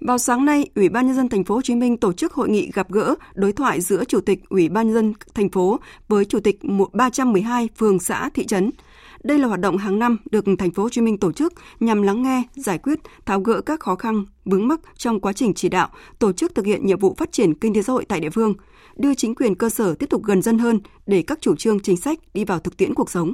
Vào 0.00 0.18
sáng 0.18 0.44
nay, 0.44 0.70
Ủy 0.74 0.88
ban 0.88 1.06
nhân 1.06 1.16
dân 1.16 1.28
thành 1.28 1.44
phố 1.44 1.54
Hồ 1.54 1.60
Chí 1.64 1.74
Minh 1.74 1.96
tổ 1.96 2.12
chức 2.12 2.32
hội 2.32 2.48
nghị 2.48 2.70
gặp 2.74 2.90
gỡ 2.90 3.14
đối 3.34 3.52
thoại 3.52 3.80
giữa 3.80 4.04
Chủ 4.04 4.20
tịch 4.20 4.48
Ủy 4.48 4.68
ban 4.68 4.86
nhân 4.86 4.94
dân 4.94 5.12
thành 5.34 5.48
phố 5.48 5.80
với 6.08 6.24
Chủ 6.24 6.40
tịch 6.40 6.58
312 6.92 7.68
phường 7.76 7.98
xã 7.98 8.30
thị 8.34 8.46
trấn 8.46 8.70
đây 9.24 9.38
là 9.38 9.48
hoạt 9.48 9.60
động 9.60 9.76
hàng 9.76 9.98
năm 9.98 10.18
được 10.30 10.44
thành 10.58 10.70
phố 10.70 10.82
Hồ 10.82 10.88
Chí 10.88 11.00
Minh 11.00 11.18
tổ 11.18 11.32
chức 11.32 11.52
nhằm 11.80 12.02
lắng 12.02 12.22
nghe, 12.22 12.42
giải 12.54 12.78
quyết, 12.78 12.98
tháo 13.26 13.40
gỡ 13.40 13.60
các 13.60 13.80
khó 13.80 13.94
khăn, 13.94 14.24
vướng 14.44 14.68
mắc 14.68 14.80
trong 14.96 15.20
quá 15.20 15.32
trình 15.32 15.54
chỉ 15.54 15.68
đạo, 15.68 15.88
tổ 16.18 16.32
chức 16.32 16.54
thực 16.54 16.66
hiện 16.66 16.86
nhiệm 16.86 16.98
vụ 16.98 17.14
phát 17.18 17.32
triển 17.32 17.54
kinh 17.54 17.74
tế 17.74 17.82
xã 17.82 17.92
hội 17.92 18.04
tại 18.04 18.20
địa 18.20 18.30
phương, 18.30 18.54
đưa 18.96 19.14
chính 19.14 19.34
quyền 19.34 19.54
cơ 19.54 19.68
sở 19.68 19.94
tiếp 19.94 20.06
tục 20.10 20.22
gần 20.24 20.42
dân 20.42 20.58
hơn 20.58 20.80
để 21.06 21.22
các 21.22 21.38
chủ 21.40 21.56
trương 21.56 21.80
chính 21.80 21.96
sách 21.96 22.18
đi 22.34 22.44
vào 22.44 22.58
thực 22.58 22.76
tiễn 22.76 22.94
cuộc 22.94 23.10
sống. 23.10 23.32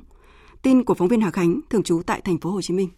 Tin 0.62 0.85
của 0.85 0.94
phóng 0.94 1.09
viên 1.09 1.20
Hà 1.20 1.31
Khánh 1.31 1.61
thường 1.70 1.83
trú 1.83 2.03
tại 2.07 2.20
thành 2.20 2.38
phố 2.38 2.50
Hồ 2.50 2.62
Chí 2.62 2.74
Minh. 2.74 2.88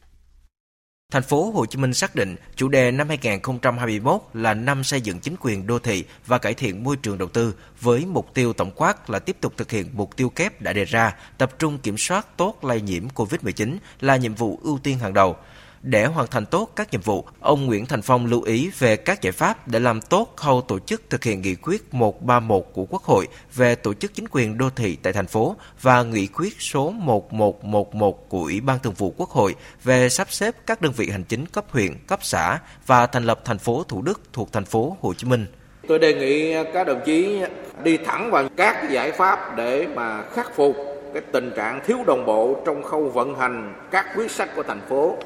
Thành 1.13 1.23
phố 1.23 1.51
Hồ 1.51 1.67
Chí 1.67 1.79
Minh 1.79 1.95
xác 1.95 2.15
định 2.15 2.37
chủ 2.57 2.69
đề 2.69 2.91
năm 2.91 3.09
2021 3.09 4.21
là 4.35 4.55
năm 4.55 4.85
xây 4.85 5.01
dựng 5.01 5.21
chính 5.21 5.35
quyền 5.41 5.67
đô 5.67 5.79
thị 5.79 6.05
và 6.27 6.39
cải 6.39 6.55
thiện 6.55 6.85
môi 6.85 6.97
trường 6.97 7.19
đầu 7.19 7.29
tư 7.29 7.55
với 7.81 8.05
mục 8.07 8.35
tiêu 8.35 8.53
tổng 8.53 8.71
quát 8.77 9.11
là 9.11 9.19
tiếp 9.19 9.37
tục 9.41 9.53
thực 9.57 9.71
hiện 9.71 9.91
mục 9.93 10.17
tiêu 10.17 10.29
kép 10.29 10.63
đã 10.63 10.73
đề 10.73 10.85
ra, 10.85 11.17
tập 11.39 11.59
trung 11.59 11.79
kiểm 11.79 11.99
soát 11.99 12.37
tốt 12.37 12.65
lây 12.65 12.81
nhiễm 12.81 13.09
COVID-19 13.15 13.77
là 14.01 14.17
nhiệm 14.17 14.35
vụ 14.35 14.61
ưu 14.63 14.79
tiên 14.83 14.99
hàng 14.99 15.15
đầu– 15.15 15.37
để 15.83 16.07
hoàn 16.07 16.27
thành 16.27 16.47
tốt 16.47 16.71
các 16.77 16.93
nhiệm 16.93 17.01
vụ, 17.01 17.25
ông 17.41 17.67
Nguyễn 17.67 17.87
Thành 17.87 18.03
Phong 18.03 18.27
lưu 18.27 18.43
ý 18.43 18.71
về 18.79 18.97
các 18.97 19.23
giải 19.23 19.33
pháp 19.33 19.69
để 19.69 19.79
làm 19.79 20.01
tốt 20.01 20.33
khâu 20.37 20.61
tổ 20.61 20.79
chức 20.79 21.03
thực 21.11 21.25
hiện 21.25 21.43
nghị 21.43 21.55
quyết 21.55 21.95
131 21.95 22.67
của 22.73 22.85
Quốc 22.85 23.03
hội 23.03 23.29
về 23.55 23.75
tổ 23.75 23.95
chức 23.95 24.15
chính 24.15 24.25
quyền 24.31 24.59
đô 24.59 24.71
thị 24.71 24.97
tại 25.03 25.13
thành 25.13 25.27
phố 25.27 25.57
và 25.83 26.03
nghị 26.03 26.27
quyết 26.27 26.61
số 26.61 26.91
1111 26.91 28.29
của 28.29 28.39
Ủy 28.39 28.61
ban 28.61 28.79
Thường 28.79 28.95
vụ 28.95 29.15
Quốc 29.17 29.31
hội 29.31 29.55
về 29.85 30.09
sắp 30.09 30.31
xếp 30.31 30.55
các 30.67 30.81
đơn 30.81 30.93
vị 30.97 31.11
hành 31.11 31.25
chính 31.25 31.47
cấp 31.47 31.65
huyện, 31.69 31.93
cấp 32.07 32.19
xã 32.23 32.59
và 32.87 33.07
thành 33.07 33.25
lập 33.25 33.41
thành 33.45 33.59
phố 33.59 33.85
Thủ 33.89 34.03
Đức 34.03 34.21
thuộc 34.33 34.53
thành 34.53 34.65
phố 34.65 34.97
Hồ 35.01 35.15
Chí 35.15 35.27
Minh. 35.27 35.47
Tôi 35.89 35.99
đề 35.99 36.15
nghị 36.15 36.55
các 36.73 36.87
đồng 36.87 37.01
chí 37.05 37.41
đi 37.85 37.97
thẳng 37.97 38.31
vào 38.31 38.49
các 38.57 38.91
giải 38.91 39.13
pháp 39.13 39.57
để 39.57 39.87
mà 39.95 40.23
khắc 40.23 40.57
phục 40.57 40.77
cái 41.15 41.23
tình 41.33 41.53
trạng 41.57 41.81
thiếu 41.87 41.99
đồng 42.07 42.27
bộ 42.27 42.63
trong 42.67 42.83
khâu 42.83 43.09
vận 43.09 43.35
hành 43.35 43.75
các 43.91 44.07
quyết 44.17 44.31
sách 44.31 44.49
của 44.57 44.63
thành 44.63 44.81
phố 44.89 45.17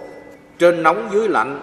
trên 0.58 0.82
nóng 0.82 1.08
dưới 1.12 1.28
lạnh, 1.28 1.60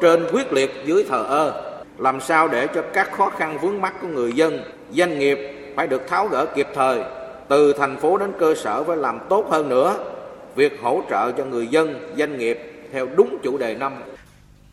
trên 0.00 0.26
quyết 0.32 0.52
liệt 0.52 0.70
dưới 0.84 1.04
thờ 1.08 1.24
ơ, 1.28 1.62
làm 1.98 2.20
sao 2.20 2.48
để 2.48 2.66
cho 2.66 2.82
các 2.92 3.12
khó 3.12 3.30
khăn 3.30 3.58
vướng 3.62 3.80
mắt 3.80 3.94
của 4.02 4.08
người 4.08 4.32
dân, 4.32 4.58
doanh 4.90 5.18
nghiệp 5.18 5.38
phải 5.76 5.86
được 5.86 6.08
tháo 6.08 6.28
gỡ 6.28 6.46
kịp 6.46 6.66
thời, 6.74 7.00
từ 7.48 7.72
thành 7.72 7.96
phố 7.96 8.18
đến 8.18 8.32
cơ 8.38 8.54
sở 8.54 8.84
phải 8.84 8.96
làm 8.96 9.18
tốt 9.28 9.46
hơn 9.50 9.68
nữa. 9.68 9.94
Việc 10.54 10.78
hỗ 10.82 11.02
trợ 11.10 11.32
cho 11.32 11.44
người 11.44 11.66
dân, 11.66 12.12
doanh 12.18 12.38
nghiệp 12.38 12.58
theo 12.92 13.06
đúng 13.16 13.38
chủ 13.42 13.58
đề 13.58 13.74
năm. 13.74 13.92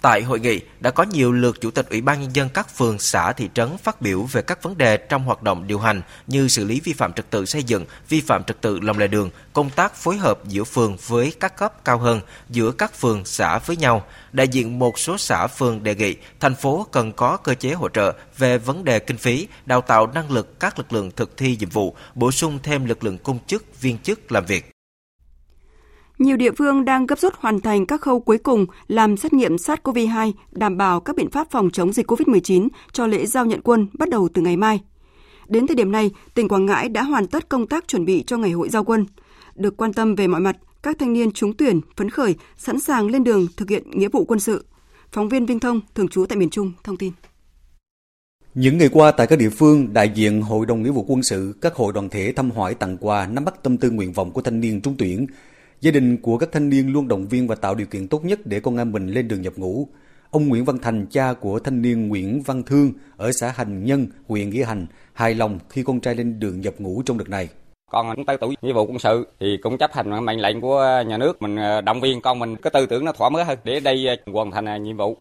Tại 0.01 0.21
hội 0.21 0.39
nghị, 0.39 0.61
đã 0.79 0.91
có 0.91 1.03
nhiều 1.03 1.31
lượt 1.31 1.61
chủ 1.61 1.71
tịch 1.71 1.89
Ủy 1.89 2.01
ban 2.01 2.21
Nhân 2.21 2.35
dân 2.35 2.49
các 2.49 2.77
phường, 2.77 2.99
xã, 2.99 3.33
thị 3.33 3.49
trấn 3.53 3.77
phát 3.77 4.01
biểu 4.01 4.23
về 4.23 4.41
các 4.41 4.63
vấn 4.63 4.77
đề 4.77 4.97
trong 4.97 5.23
hoạt 5.23 5.43
động 5.43 5.67
điều 5.67 5.79
hành 5.79 6.01
như 6.27 6.47
xử 6.47 6.65
lý 6.65 6.81
vi 6.83 6.93
phạm 6.93 7.13
trật 7.13 7.29
tự 7.29 7.45
xây 7.45 7.63
dựng, 7.63 7.85
vi 8.09 8.21
phạm 8.21 8.43
trật 8.43 8.61
tự 8.61 8.79
lòng 8.79 8.97
lề 8.97 9.07
đường, 9.07 9.29
công 9.53 9.69
tác 9.69 9.95
phối 9.95 10.17
hợp 10.17 10.39
giữa 10.47 10.63
phường 10.63 10.97
với 11.07 11.33
các 11.39 11.57
cấp 11.57 11.85
cao 11.85 11.97
hơn, 11.97 12.21
giữa 12.49 12.71
các 12.71 12.93
phường, 12.93 13.25
xã 13.25 13.59
với 13.59 13.77
nhau. 13.77 14.05
Đại 14.31 14.47
diện 14.47 14.79
một 14.79 14.99
số 14.99 15.17
xã 15.17 15.47
phường 15.47 15.83
đề 15.83 15.95
nghị 15.95 16.15
thành 16.39 16.55
phố 16.55 16.87
cần 16.91 17.11
có 17.11 17.37
cơ 17.37 17.53
chế 17.53 17.73
hỗ 17.73 17.89
trợ 17.89 18.13
về 18.37 18.57
vấn 18.57 18.83
đề 18.83 18.99
kinh 18.99 19.17
phí, 19.17 19.47
đào 19.65 19.81
tạo 19.81 20.07
năng 20.07 20.31
lực 20.31 20.59
các 20.59 20.77
lực 20.77 20.93
lượng 20.93 21.11
thực 21.15 21.37
thi 21.37 21.57
nhiệm 21.59 21.69
vụ, 21.69 21.95
bổ 22.15 22.31
sung 22.31 22.59
thêm 22.63 22.85
lực 22.85 23.03
lượng 23.03 23.17
công 23.17 23.39
chức, 23.47 23.81
viên 23.81 23.97
chức 23.97 24.31
làm 24.31 24.45
việc. 24.45 24.71
Nhiều 26.19 26.37
địa 26.37 26.51
phương 26.51 26.85
đang 26.85 27.05
gấp 27.05 27.19
rút 27.19 27.33
hoàn 27.35 27.59
thành 27.59 27.85
các 27.85 28.01
khâu 28.01 28.19
cuối 28.19 28.37
cùng 28.37 28.65
làm 28.87 29.17
xét 29.17 29.33
nghiệm 29.33 29.55
SARS-CoV-2, 29.55 30.31
đảm 30.51 30.77
bảo 30.77 30.99
các 30.99 31.15
biện 31.15 31.29
pháp 31.29 31.51
phòng 31.51 31.69
chống 31.71 31.93
dịch 31.93 32.11
COVID-19 32.11 32.67
cho 32.91 33.07
lễ 33.07 33.25
giao 33.25 33.45
nhận 33.45 33.61
quân 33.61 33.87
bắt 33.93 34.09
đầu 34.09 34.29
từ 34.33 34.41
ngày 34.41 34.57
mai. 34.57 34.81
Đến 35.47 35.67
thời 35.67 35.75
điểm 35.75 35.91
này, 35.91 36.11
tỉnh 36.33 36.47
Quảng 36.47 36.65
Ngãi 36.65 36.89
đã 36.89 37.03
hoàn 37.03 37.27
tất 37.27 37.49
công 37.49 37.67
tác 37.67 37.87
chuẩn 37.87 38.05
bị 38.05 38.23
cho 38.27 38.37
ngày 38.37 38.51
hội 38.51 38.69
giao 38.69 38.83
quân. 38.83 39.05
Được 39.55 39.77
quan 39.77 39.93
tâm 39.93 40.15
về 40.15 40.27
mọi 40.27 40.41
mặt, 40.41 40.57
các 40.83 40.99
thanh 40.99 41.13
niên 41.13 41.31
trúng 41.31 41.53
tuyển, 41.53 41.81
phấn 41.97 42.09
khởi, 42.09 42.35
sẵn 42.57 42.79
sàng 42.79 43.07
lên 43.07 43.23
đường 43.23 43.47
thực 43.57 43.69
hiện 43.69 43.91
nghĩa 43.91 44.09
vụ 44.09 44.25
quân 44.25 44.39
sự. 44.39 44.65
Phóng 45.11 45.29
viên 45.29 45.45
Vinh 45.45 45.59
Thông, 45.59 45.81
thường 45.95 46.07
trú 46.07 46.25
tại 46.25 46.37
miền 46.37 46.49
Trung, 46.49 46.71
thông 46.83 46.97
tin. 46.97 47.11
Những 48.53 48.77
ngày 48.77 48.89
qua 48.89 49.11
tại 49.11 49.27
các 49.27 49.39
địa 49.39 49.49
phương, 49.49 49.93
đại 49.93 50.11
diện 50.15 50.41
Hội 50.41 50.65
đồng 50.65 50.83
Nghĩa 50.83 50.91
vụ 50.91 51.05
quân 51.07 51.23
sự, 51.23 51.55
các 51.61 51.75
hội 51.75 51.93
đoàn 51.93 52.09
thể 52.09 52.33
thăm 52.35 52.51
hỏi 52.51 52.73
tặng 52.73 52.97
quà, 52.97 53.27
nắm 53.27 53.45
bắt 53.45 53.63
tâm 53.63 53.77
tư 53.77 53.91
nguyện 53.91 54.13
vọng 54.13 54.31
của 54.31 54.41
thanh 54.41 54.59
niên 54.59 54.81
trúng 54.81 54.95
tuyển. 54.97 55.27
Gia 55.81 55.91
đình 55.91 56.17
của 56.17 56.37
các 56.37 56.49
thanh 56.51 56.69
niên 56.69 56.93
luôn 56.93 57.07
động 57.07 57.27
viên 57.27 57.47
và 57.47 57.55
tạo 57.55 57.75
điều 57.75 57.87
kiện 57.87 58.07
tốt 58.07 58.25
nhất 58.25 58.39
để 58.45 58.59
con 58.59 58.77
em 58.77 58.91
mình 58.91 59.07
lên 59.07 59.27
đường 59.27 59.41
nhập 59.41 59.53
ngũ. 59.55 59.87
Ông 60.31 60.47
Nguyễn 60.47 60.65
Văn 60.65 60.77
Thành, 60.77 61.05
cha 61.11 61.33
của 61.33 61.59
thanh 61.59 61.81
niên 61.81 62.07
Nguyễn 62.07 62.41
Văn 62.41 62.63
Thương 62.63 62.91
ở 63.17 63.31
xã 63.31 63.53
Hành 63.55 63.85
Nhân, 63.85 64.07
huyện 64.27 64.49
Nghĩa 64.49 64.63
Hành, 64.63 64.87
hài 65.13 65.35
lòng 65.35 65.59
khi 65.69 65.83
con 65.83 65.99
trai 65.99 66.15
lên 66.15 66.39
đường 66.39 66.61
nhập 66.61 66.73
ngũ 66.79 67.01
trong 67.05 67.17
đợt 67.17 67.29
này. 67.29 67.49
Con 67.91 68.15
cũng 68.15 68.25
tới 68.25 68.37
tuổi 68.37 68.55
nghĩa 68.61 68.73
vụ 68.73 68.85
quân 68.85 68.99
sự 68.99 69.27
thì 69.39 69.57
cũng 69.61 69.77
chấp 69.77 69.93
hành 69.93 70.25
mệnh 70.25 70.39
lệnh 70.39 70.61
của 70.61 71.03
nhà 71.07 71.17
nước, 71.17 71.41
mình 71.41 71.55
ờ, 71.55 71.81
động 71.81 72.01
viên 72.01 72.21
con 72.21 72.39
mình 72.39 72.55
có 72.55 72.69
tư 72.69 72.85
tưởng 72.85 73.05
nó 73.05 73.11
thoải 73.11 73.31
mái 73.31 73.45
hơn 73.45 73.59
để 73.63 73.79
đây 73.79 74.07
ờ, 74.07 74.15
hoàn 74.33 74.51
thành 74.51 74.65
ờ, 74.65 74.77
nhiệm 74.77 74.97
vụ. 74.97 75.17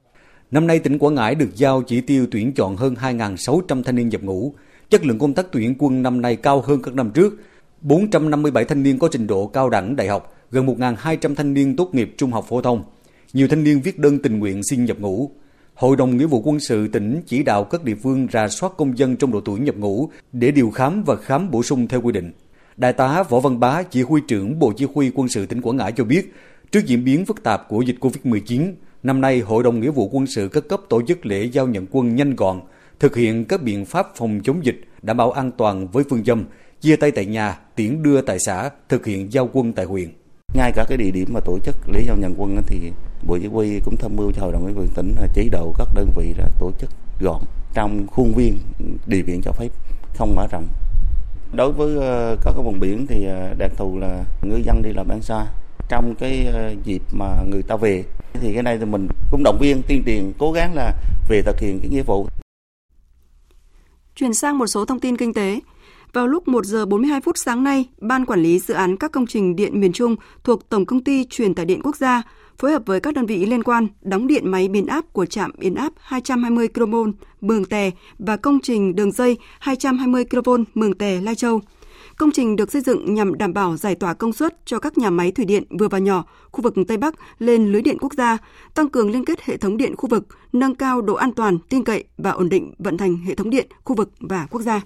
Năm 0.50 0.66
nay 0.66 0.78
tỉnh 0.78 0.98
Quảng 0.98 1.14
Ngãi 1.14 1.34
được 1.34 1.50
giao 1.54 1.82
chỉ 1.82 2.00
tiêu 2.00 2.26
tuyển 2.30 2.52
chọn 2.54 2.76
hơn 2.76 2.94
2.600 2.94 3.82
thanh 3.82 3.94
niên 3.94 4.08
nhập 4.08 4.22
ngũ. 4.22 4.54
Chất 4.90 5.04
lượng 5.04 5.18
công 5.18 5.34
tác 5.34 5.46
tuyển 5.52 5.74
quân 5.78 6.02
năm 6.02 6.22
nay 6.22 6.36
cao 6.36 6.60
hơn 6.60 6.82
các 6.82 6.94
năm 6.94 7.10
trước. 7.10 7.34
457 7.80 8.64
thanh 8.64 8.82
niên 8.82 8.98
có 8.98 9.08
trình 9.12 9.26
độ 9.26 9.46
cao 9.46 9.70
đẳng 9.70 9.96
đại 9.96 10.08
học, 10.08 10.34
gần 10.50 10.66
1.200 10.66 11.34
thanh 11.34 11.54
niên 11.54 11.76
tốt 11.76 11.94
nghiệp 11.94 12.14
trung 12.18 12.32
học 12.32 12.44
phổ 12.48 12.60
thông. 12.60 12.84
Nhiều 13.32 13.48
thanh 13.48 13.64
niên 13.64 13.80
viết 13.80 13.98
đơn 13.98 14.18
tình 14.18 14.38
nguyện 14.38 14.60
xin 14.70 14.84
nhập 14.84 15.00
ngũ. 15.00 15.30
Hội 15.74 15.96
đồng 15.96 16.16
Nghĩa 16.16 16.26
vụ 16.26 16.42
quân 16.44 16.60
sự 16.60 16.88
tỉnh 16.88 17.20
chỉ 17.26 17.42
đạo 17.42 17.64
các 17.64 17.84
địa 17.84 17.94
phương 17.94 18.26
rà 18.32 18.48
soát 18.48 18.72
công 18.76 18.98
dân 18.98 19.16
trong 19.16 19.32
độ 19.32 19.40
tuổi 19.40 19.60
nhập 19.60 19.76
ngũ 19.76 20.08
để 20.32 20.50
điều 20.50 20.70
khám 20.70 21.04
và 21.04 21.16
khám 21.16 21.50
bổ 21.50 21.62
sung 21.62 21.88
theo 21.88 22.00
quy 22.00 22.12
định. 22.12 22.32
Đại 22.76 22.92
tá 22.92 23.22
Võ 23.22 23.40
Văn 23.40 23.60
Bá, 23.60 23.82
chỉ 23.82 24.02
huy 24.02 24.20
trưởng 24.28 24.58
Bộ 24.58 24.72
Chỉ 24.76 24.86
huy 24.94 25.10
quân 25.14 25.28
sự 25.28 25.46
tỉnh 25.46 25.60
Quảng 25.60 25.76
Ngãi 25.76 25.92
cho 25.92 26.04
biết, 26.04 26.34
trước 26.72 26.86
diễn 26.86 27.04
biến 27.04 27.24
phức 27.24 27.42
tạp 27.42 27.68
của 27.68 27.82
dịch 27.82 27.96
COVID-19, 28.00 28.72
năm 29.02 29.20
nay 29.20 29.40
Hội 29.40 29.62
đồng 29.62 29.80
Nghĩa 29.80 29.90
vụ 29.90 30.08
quân 30.12 30.26
sự 30.26 30.48
các 30.48 30.68
cấp 30.68 30.80
tổ 30.88 31.02
chức 31.02 31.26
lễ 31.26 31.44
giao 31.44 31.66
nhận 31.66 31.86
quân 31.90 32.16
nhanh 32.16 32.36
gọn, 32.36 32.60
thực 33.00 33.16
hiện 33.16 33.44
các 33.44 33.62
biện 33.62 33.84
pháp 33.84 34.06
phòng 34.16 34.40
chống 34.44 34.64
dịch, 34.64 34.80
đảm 35.02 35.16
bảo 35.16 35.30
an 35.30 35.50
toàn 35.56 35.88
với 35.88 36.04
phương 36.10 36.24
châm 36.24 36.44
chia 36.80 36.96
tay 36.96 37.10
tại 37.10 37.26
nhà, 37.26 37.58
tiễn 37.74 38.02
đưa 38.02 38.20
tại 38.20 38.38
xã, 38.46 38.70
thực 38.88 39.06
hiện 39.06 39.32
giao 39.32 39.50
quân 39.52 39.72
tại 39.72 39.84
huyện. 39.84 40.08
Ngay 40.54 40.72
cả 40.72 40.84
cái 40.88 40.98
địa 40.98 41.10
điểm 41.10 41.28
mà 41.32 41.40
tổ 41.40 41.58
chức 41.58 41.76
lễ 41.88 42.02
giao 42.06 42.16
nhận 42.16 42.34
quân 42.36 42.62
thì 42.66 42.92
Bộ 43.22 43.38
Chỉ 43.42 43.46
huy 43.46 43.80
cũng 43.84 43.96
tham 43.96 44.16
mưu 44.16 44.32
cho 44.32 44.42
Hội 44.42 44.52
đồng 44.52 44.64
ủy 44.64 44.72
vụ 44.72 44.84
tỉnh 44.94 45.14
chỉ 45.34 45.48
đạo 45.48 45.74
các 45.78 45.88
đơn 45.94 46.12
vị 46.16 46.34
là 46.38 46.48
tổ 46.58 46.72
chức 46.80 46.90
gọn 47.20 47.42
trong 47.74 48.06
khuôn 48.06 48.34
viên 48.34 48.58
điều 49.06 49.22
kiện 49.26 49.40
cho 49.42 49.52
phép, 49.52 49.68
không 50.14 50.34
mở 50.34 50.46
rộng 50.50 50.68
Đối 51.52 51.72
với 51.72 51.96
ờ, 51.96 52.36
các 52.44 52.52
cái 52.54 52.64
vùng 52.64 52.80
biển 52.80 53.06
thì 53.06 53.24
ờ, 53.24 53.54
đặc 53.58 53.72
thù 53.76 53.98
là 53.98 54.24
ngư 54.42 54.56
dân 54.56 54.82
đi 54.82 54.92
làm 54.92 55.08
ăn 55.08 55.22
xa. 55.22 55.46
Trong 55.88 56.14
cái 56.14 56.46
ờ, 56.46 56.74
dịp 56.84 57.02
mà 57.12 57.42
người 57.50 57.62
ta 57.62 57.76
về 57.76 58.04
thì 58.32 58.54
cái 58.54 58.62
này 58.62 58.78
thì 58.78 58.84
mình 58.84 59.08
cũng 59.30 59.42
động 59.42 59.58
viên 59.60 59.82
tuyên 59.82 60.02
truyền 60.06 60.32
cố 60.38 60.52
gắng 60.52 60.74
là 60.74 60.92
về 61.28 61.42
thực 61.42 61.60
hiện 61.60 61.80
cái 61.80 61.90
nghĩa 61.90 62.02
vụ. 62.02 62.28
Chuyển 64.16 64.34
sang 64.34 64.58
một 64.58 64.66
số 64.66 64.84
thông 64.84 65.00
tin 65.00 65.16
kinh 65.16 65.34
tế. 65.34 65.60
Vào 66.12 66.26
lúc 66.26 66.48
1 66.48 66.64
giờ 66.64 66.86
42 66.86 67.20
phút 67.20 67.38
sáng 67.38 67.64
nay, 67.64 67.88
Ban 68.00 68.26
Quản 68.26 68.42
lý 68.42 68.58
Dự 68.58 68.74
án 68.74 68.96
các 68.96 69.12
công 69.12 69.26
trình 69.26 69.56
điện 69.56 69.80
miền 69.80 69.92
Trung 69.92 70.16
thuộc 70.44 70.68
Tổng 70.68 70.86
Công 70.86 71.04
ty 71.04 71.24
Truyền 71.24 71.54
tải 71.54 71.66
điện 71.66 71.80
quốc 71.82 71.96
gia 71.96 72.22
phối 72.58 72.72
hợp 72.72 72.82
với 72.86 73.00
các 73.00 73.14
đơn 73.14 73.26
vị 73.26 73.46
liên 73.46 73.62
quan 73.62 73.86
đóng 74.00 74.26
điện 74.26 74.50
máy 74.50 74.68
biến 74.68 74.86
áp 74.86 75.12
của 75.12 75.26
trạm 75.26 75.50
biến 75.58 75.74
áp 75.74 75.92
220 75.98 76.68
kV 76.68 76.94
Mường 77.40 77.64
Tè 77.64 77.90
và 78.18 78.36
công 78.36 78.60
trình 78.62 78.96
đường 78.96 79.12
dây 79.12 79.36
220 79.60 80.24
kV 80.24 80.50
Mường 80.74 80.98
Tè 80.98 81.20
Lai 81.20 81.34
Châu. 81.34 81.60
Công 82.16 82.30
trình 82.30 82.56
được 82.56 82.72
xây 82.72 82.82
dựng 82.82 83.14
nhằm 83.14 83.38
đảm 83.38 83.54
bảo 83.54 83.76
giải 83.76 83.94
tỏa 83.94 84.14
công 84.14 84.32
suất 84.32 84.66
cho 84.66 84.78
các 84.78 84.98
nhà 84.98 85.10
máy 85.10 85.32
thủy 85.32 85.44
điện 85.44 85.64
vừa 85.78 85.88
và 85.88 85.98
nhỏ 85.98 86.24
khu 86.50 86.62
vực 86.62 86.74
Tây 86.88 86.96
Bắc 86.96 87.14
lên 87.38 87.72
lưới 87.72 87.82
điện 87.82 87.96
quốc 88.00 88.12
gia, 88.14 88.38
tăng 88.74 88.88
cường 88.88 89.10
liên 89.10 89.24
kết 89.24 89.42
hệ 89.42 89.56
thống 89.56 89.76
điện 89.76 89.96
khu 89.96 90.08
vực, 90.08 90.26
nâng 90.52 90.74
cao 90.74 91.02
độ 91.02 91.14
an 91.14 91.32
toàn, 91.32 91.58
tin 91.68 91.84
cậy 91.84 92.04
và 92.18 92.30
ổn 92.30 92.48
định 92.48 92.74
vận 92.78 92.98
hành 92.98 93.16
hệ 93.16 93.34
thống 93.34 93.50
điện 93.50 93.66
khu 93.84 93.96
vực 93.96 94.10
và 94.20 94.46
quốc 94.50 94.60
gia. 94.60 94.80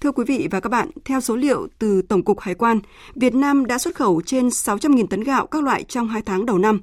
Thưa 0.00 0.12
quý 0.12 0.24
vị 0.24 0.48
và 0.50 0.60
các 0.60 0.68
bạn, 0.68 0.90
theo 1.04 1.20
số 1.20 1.36
liệu 1.36 1.68
từ 1.78 2.02
Tổng 2.02 2.22
cục 2.22 2.40
Hải 2.40 2.54
quan, 2.54 2.80
Việt 3.14 3.34
Nam 3.34 3.66
đã 3.66 3.78
xuất 3.78 3.94
khẩu 3.94 4.20
trên 4.26 4.48
600.000 4.48 5.06
tấn 5.06 5.24
gạo 5.24 5.46
các 5.46 5.62
loại 5.62 5.84
trong 5.84 6.08
2 6.08 6.22
tháng 6.22 6.46
đầu 6.46 6.58
năm. 6.58 6.80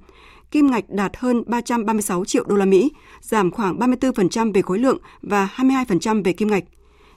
Kim 0.52 0.72
ngạch 0.72 0.90
đạt 0.90 1.18
hơn 1.18 1.44
336 1.48 2.26
triệu 2.26 2.44
đô 2.48 2.56
la 2.56 2.66
Mỹ, 2.66 2.92
giảm 3.22 3.52
khoảng 3.52 3.80
34% 3.80 4.54
về 4.54 4.62
khối 4.62 4.80
lượng 4.80 4.98
và 5.22 5.50
22% 5.56 6.24
về 6.24 6.34
kim 6.34 6.48
ngạch. 6.48 6.64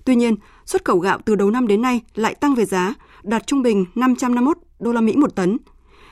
Tuy 0.05 0.15
nhiên, 0.15 0.37
xuất 0.67 0.85
khẩu 0.85 0.99
gạo 0.99 1.19
từ 1.25 1.35
đầu 1.35 1.51
năm 1.51 1.67
đến 1.67 1.83
nay 1.83 2.01
lại 2.15 2.35
tăng 2.35 2.55
về 2.55 2.65
giá, 2.65 2.95
đạt 3.23 3.47
trung 3.47 3.63
bình 3.63 3.85
551 3.95 4.59
đô 4.79 4.93
la 4.93 5.01
Mỹ 5.01 5.17
một 5.17 5.35
tấn. 5.35 5.59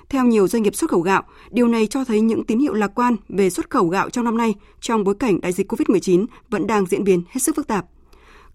Theo 0.09 0.25
nhiều 0.25 0.49
doanh 0.49 0.62
nghiệp 0.62 0.75
xuất 0.75 0.90
khẩu 0.90 1.01
gạo, 1.01 1.22
điều 1.51 1.68
này 1.68 1.87
cho 1.87 2.05
thấy 2.05 2.20
những 2.20 2.44
tín 2.44 2.59
hiệu 2.59 2.75
lạc 2.75 2.90
quan 2.94 3.16
về 3.29 3.51
xuất 3.51 3.70
khẩu 3.70 3.88
gạo 3.88 4.11
trong 4.11 4.25
năm 4.25 4.37
nay 4.37 4.55
trong 4.81 5.05
bối 5.05 5.14
cảnh 5.14 5.40
đại 5.40 5.53
dịch 5.53 5.72
COVID-19 5.72 6.27
vẫn 6.51 6.66
đang 6.66 6.87
diễn 6.87 7.05
biến 7.05 7.22
hết 7.31 7.40
sức 7.40 7.57
phức 7.57 7.66
tạp 7.66 7.87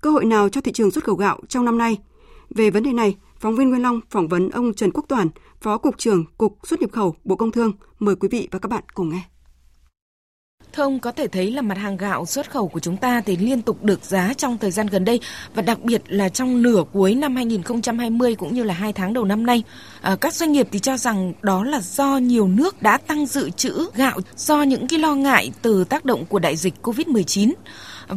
cơ 0.01 0.09
hội 0.09 0.25
nào 0.25 0.49
cho 0.49 0.61
thị 0.61 0.71
trường 0.71 0.91
xuất 0.91 1.03
khẩu 1.03 1.15
gạo 1.15 1.39
trong 1.47 1.65
năm 1.65 1.77
nay? 1.77 1.97
Về 2.55 2.69
vấn 2.69 2.83
đề 2.83 2.93
này, 2.93 3.15
phóng 3.39 3.55
viên 3.55 3.69
Nguyên 3.69 3.81
Long 3.81 3.99
phỏng 4.09 4.27
vấn 4.27 4.49
ông 4.49 4.73
Trần 4.73 4.91
Quốc 4.91 5.05
Toàn, 5.07 5.29
Phó 5.61 5.77
Cục 5.77 5.97
trưởng 5.97 6.25
Cục 6.37 6.57
xuất 6.63 6.81
nhập 6.81 6.91
khẩu 6.91 7.15
Bộ 7.23 7.35
Công 7.35 7.51
Thương. 7.51 7.71
Mời 7.99 8.15
quý 8.15 8.27
vị 8.31 8.47
và 8.51 8.59
các 8.59 8.69
bạn 8.69 8.83
cùng 8.93 9.09
nghe. 9.09 9.21
Thưa 10.73 10.83
ông, 10.83 10.99
có 10.99 11.11
thể 11.11 11.27
thấy 11.27 11.51
là 11.51 11.61
mặt 11.61 11.77
hàng 11.77 11.97
gạo 11.97 12.25
xuất 12.25 12.51
khẩu 12.51 12.67
của 12.67 12.79
chúng 12.79 12.97
ta 12.97 13.21
thì 13.25 13.37
liên 13.37 13.61
tục 13.61 13.83
được 13.83 14.03
giá 14.03 14.33
trong 14.37 14.57
thời 14.57 14.71
gian 14.71 14.87
gần 14.87 15.05
đây 15.05 15.19
và 15.55 15.61
đặc 15.61 15.79
biệt 15.83 16.01
là 16.07 16.29
trong 16.29 16.61
nửa 16.61 16.83
cuối 16.93 17.15
năm 17.15 17.35
2020 17.35 18.35
cũng 18.35 18.53
như 18.53 18.63
là 18.63 18.73
hai 18.73 18.93
tháng 18.93 19.13
đầu 19.13 19.25
năm 19.25 19.45
nay. 19.45 19.63
À, 20.01 20.15
các 20.21 20.33
doanh 20.33 20.51
nghiệp 20.51 20.67
thì 20.71 20.79
cho 20.79 20.97
rằng 20.97 21.33
đó 21.41 21.63
là 21.63 21.81
do 21.81 22.17
nhiều 22.17 22.47
nước 22.47 22.81
đã 22.81 22.97
tăng 22.97 23.25
dự 23.25 23.49
trữ 23.49 23.89
gạo 23.95 24.19
do 24.35 24.63
những 24.63 24.87
cái 24.87 24.99
lo 24.99 25.15
ngại 25.15 25.51
từ 25.61 25.83
tác 25.83 26.05
động 26.05 26.25
của 26.25 26.39
đại 26.39 26.55
dịch 26.55 26.73
Covid-19. 26.81 27.51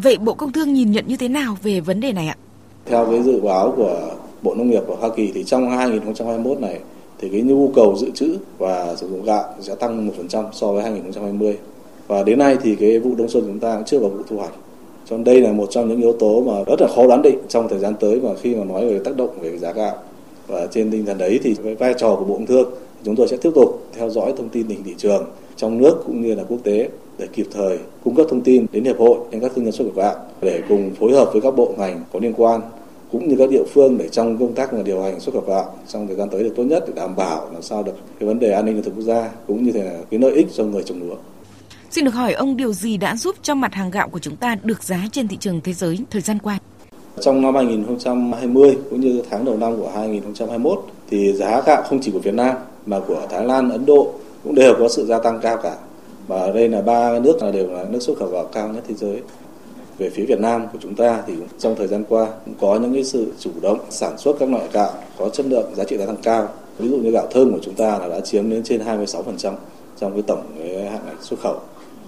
Vậy 0.02 0.18
Bộ 0.18 0.34
Công 0.34 0.52
Thương 0.52 0.72
nhìn 0.72 0.90
nhận 0.90 1.04
như 1.08 1.16
thế 1.16 1.28
nào 1.28 1.56
về 1.62 1.80
vấn 1.80 2.00
đề 2.00 2.12
này 2.12 2.26
ạ? 2.26 2.36
Theo 2.86 3.06
cái 3.10 3.22
dự 3.22 3.40
báo 3.40 3.72
của 3.76 4.10
Bộ 4.42 4.54
Nông 4.54 4.70
nghiệp 4.70 4.82
của 4.86 4.96
Hoa 4.96 5.10
Kỳ 5.16 5.30
thì 5.34 5.44
trong 5.44 5.70
2021 5.70 6.60
này 6.60 6.80
thì 7.18 7.28
cái 7.28 7.40
nhu 7.40 7.68
cầu 7.74 7.96
dự 7.96 8.10
trữ 8.14 8.36
và 8.58 8.96
sử 8.96 9.08
dụng 9.08 9.24
gạo 9.24 9.44
sẽ 9.60 9.74
tăng 9.74 10.10
1% 10.30 10.44
so 10.52 10.72
với 10.72 10.82
2020. 10.82 11.58
Và 12.06 12.22
đến 12.22 12.38
nay 12.38 12.56
thì 12.62 12.76
cái 12.76 12.98
vụ 12.98 13.14
đông 13.18 13.28
xuân 13.28 13.44
chúng 13.46 13.58
ta 13.58 13.74
cũng 13.74 13.84
chưa 13.84 13.98
vào 13.98 14.10
vụ 14.10 14.22
thu 14.28 14.36
hoạch. 14.36 14.52
Cho 15.10 15.16
nên 15.16 15.24
đây 15.24 15.40
là 15.40 15.52
một 15.52 15.66
trong 15.70 15.88
những 15.88 16.00
yếu 16.00 16.12
tố 16.12 16.40
mà 16.40 16.52
rất 16.66 16.80
là 16.80 16.88
khó 16.94 17.06
đoán 17.06 17.22
định 17.22 17.38
trong 17.48 17.68
thời 17.68 17.78
gian 17.78 17.94
tới 18.00 18.20
mà 18.20 18.30
khi 18.42 18.54
mà 18.54 18.64
nói 18.64 18.88
về 18.88 19.00
tác 19.04 19.16
động 19.16 19.38
về 19.40 19.58
giá 19.58 19.72
gạo. 19.72 19.96
Và 20.46 20.66
trên 20.66 20.90
tinh 20.90 21.06
thần 21.06 21.18
đấy 21.18 21.40
thì 21.42 21.54
cái 21.64 21.74
vai 21.74 21.94
trò 21.98 22.16
của 22.18 22.24
Bộ 22.24 22.34
Công 22.34 22.46
Thương 22.46 22.70
chúng 23.04 23.16
tôi 23.16 23.28
sẽ 23.28 23.36
tiếp 23.36 23.50
tục 23.54 23.86
theo 23.96 24.10
dõi 24.10 24.32
thông 24.36 24.48
tin 24.48 24.66
tình 24.68 24.84
thị 24.84 24.94
trường 24.98 25.24
trong 25.56 25.78
nước 25.78 26.02
cũng 26.06 26.22
như 26.22 26.34
là 26.34 26.42
quốc 26.48 26.58
tế 26.64 26.88
để 27.18 27.26
kịp 27.32 27.46
thời 27.52 27.78
cung 28.04 28.14
cấp 28.14 28.26
thông 28.30 28.40
tin 28.40 28.66
đến 28.72 28.84
hiệp 28.84 28.98
hội 28.98 29.18
đến 29.30 29.40
các 29.40 29.52
thương 29.54 29.64
nhân 29.64 29.72
xuất 29.72 29.84
khẩu 29.84 29.94
gạo 29.94 30.14
để 30.42 30.62
cùng 30.68 30.94
phối 31.00 31.12
hợp 31.12 31.28
với 31.32 31.42
các 31.42 31.56
bộ 31.56 31.74
ngành 31.78 32.04
có 32.12 32.18
liên 32.22 32.32
quan 32.36 32.60
cũng 33.12 33.28
như 33.28 33.36
các 33.38 33.50
địa 33.50 33.64
phương 33.74 33.98
để 33.98 34.08
trong 34.08 34.38
công 34.38 34.54
tác 34.54 34.84
điều 34.84 35.02
hành 35.02 35.20
xuất 35.20 35.32
khẩu 35.32 35.44
gạo 35.46 35.74
trong 35.88 36.06
thời 36.06 36.16
gian 36.16 36.28
tới 36.30 36.42
được 36.42 36.52
tốt 36.56 36.62
nhất 36.62 36.84
để 36.86 36.92
đảm 36.96 37.16
bảo 37.16 37.48
làm 37.52 37.62
sao 37.62 37.82
được 37.82 37.92
cái 38.20 38.26
vấn 38.28 38.38
đề 38.38 38.52
an 38.52 38.64
ninh 38.64 38.74
lương 38.74 38.84
thực 38.84 38.94
quốc 38.96 39.02
gia 39.02 39.30
cũng 39.46 39.62
như 39.62 39.72
là 39.72 39.98
cái 40.10 40.20
lợi 40.20 40.32
ích 40.32 40.46
cho 40.54 40.64
người 40.64 40.82
trồng 40.82 41.08
lúa. 41.08 41.16
Xin 41.90 42.04
được 42.04 42.14
hỏi 42.14 42.32
ông 42.32 42.56
điều 42.56 42.72
gì 42.72 42.96
đã 42.96 43.16
giúp 43.16 43.34
cho 43.42 43.54
mặt 43.54 43.74
hàng 43.74 43.90
gạo 43.90 44.08
của 44.08 44.18
chúng 44.18 44.36
ta 44.36 44.56
được 44.62 44.82
giá 44.82 45.04
trên 45.12 45.28
thị 45.28 45.36
trường 45.40 45.60
thế 45.60 45.72
giới 45.72 45.98
thời 46.10 46.22
gian 46.22 46.38
qua? 46.38 46.58
Trong 47.20 47.42
năm 47.42 47.54
2020 47.54 48.78
cũng 48.90 49.00
như 49.00 49.22
tháng 49.30 49.44
đầu 49.44 49.56
năm 49.56 49.76
của 49.76 49.90
2021 49.94 50.84
thì 51.10 51.32
giá 51.32 51.62
gạo 51.66 51.82
không 51.82 52.00
chỉ 52.02 52.10
của 52.10 52.18
Việt 52.18 52.34
Nam 52.34 52.56
mà 52.86 53.00
của 53.08 53.26
Thái 53.30 53.44
Lan, 53.44 53.70
Ấn 53.70 53.86
Độ 53.86 54.12
cũng 54.44 54.54
đều 54.54 54.74
có 54.78 54.88
sự 54.88 55.06
gia 55.06 55.18
tăng 55.18 55.40
cao 55.42 55.56
cả 55.62 55.76
và 56.28 56.50
đây 56.50 56.68
là 56.68 56.80
ba 56.80 57.18
nước 57.18 57.42
là 57.42 57.50
đều 57.50 57.70
là 57.70 57.84
nước 57.90 58.02
xuất 58.02 58.18
khẩu 58.18 58.28
gạo 58.28 58.44
cao 58.52 58.68
nhất 58.68 58.84
thế 58.88 58.94
giới. 58.94 59.20
Về 59.98 60.10
phía 60.10 60.24
Việt 60.24 60.40
Nam 60.40 60.66
của 60.72 60.78
chúng 60.82 60.94
ta 60.94 61.22
thì 61.26 61.34
trong 61.58 61.74
thời 61.76 61.86
gian 61.86 62.04
qua 62.08 62.26
cũng 62.44 62.54
có 62.60 62.78
những 62.78 62.94
cái 62.94 63.04
sự 63.04 63.32
chủ 63.38 63.50
động 63.62 63.78
sản 63.90 64.18
xuất 64.18 64.36
các 64.38 64.50
loại 64.50 64.64
gạo 64.72 64.90
có 65.18 65.28
chất 65.28 65.46
lượng, 65.46 65.70
giá 65.74 65.84
trị 65.84 65.98
gia 65.98 66.06
tăng 66.06 66.16
cao. 66.22 66.48
Ví 66.78 66.88
dụ 66.88 66.96
như 66.96 67.10
gạo 67.10 67.26
thơm 67.30 67.52
của 67.52 67.58
chúng 67.62 67.74
ta 67.74 67.98
là 67.98 68.08
đã 68.08 68.20
chiếm 68.20 68.50
đến 68.50 68.62
trên 68.62 68.80
26% 68.80 69.52
trong 70.00 70.12
cái 70.12 70.22
tổng 70.26 70.42
cái 70.58 70.90
hạn 70.90 71.00
ngạch 71.06 71.22
xuất 71.22 71.40
khẩu. 71.40 71.56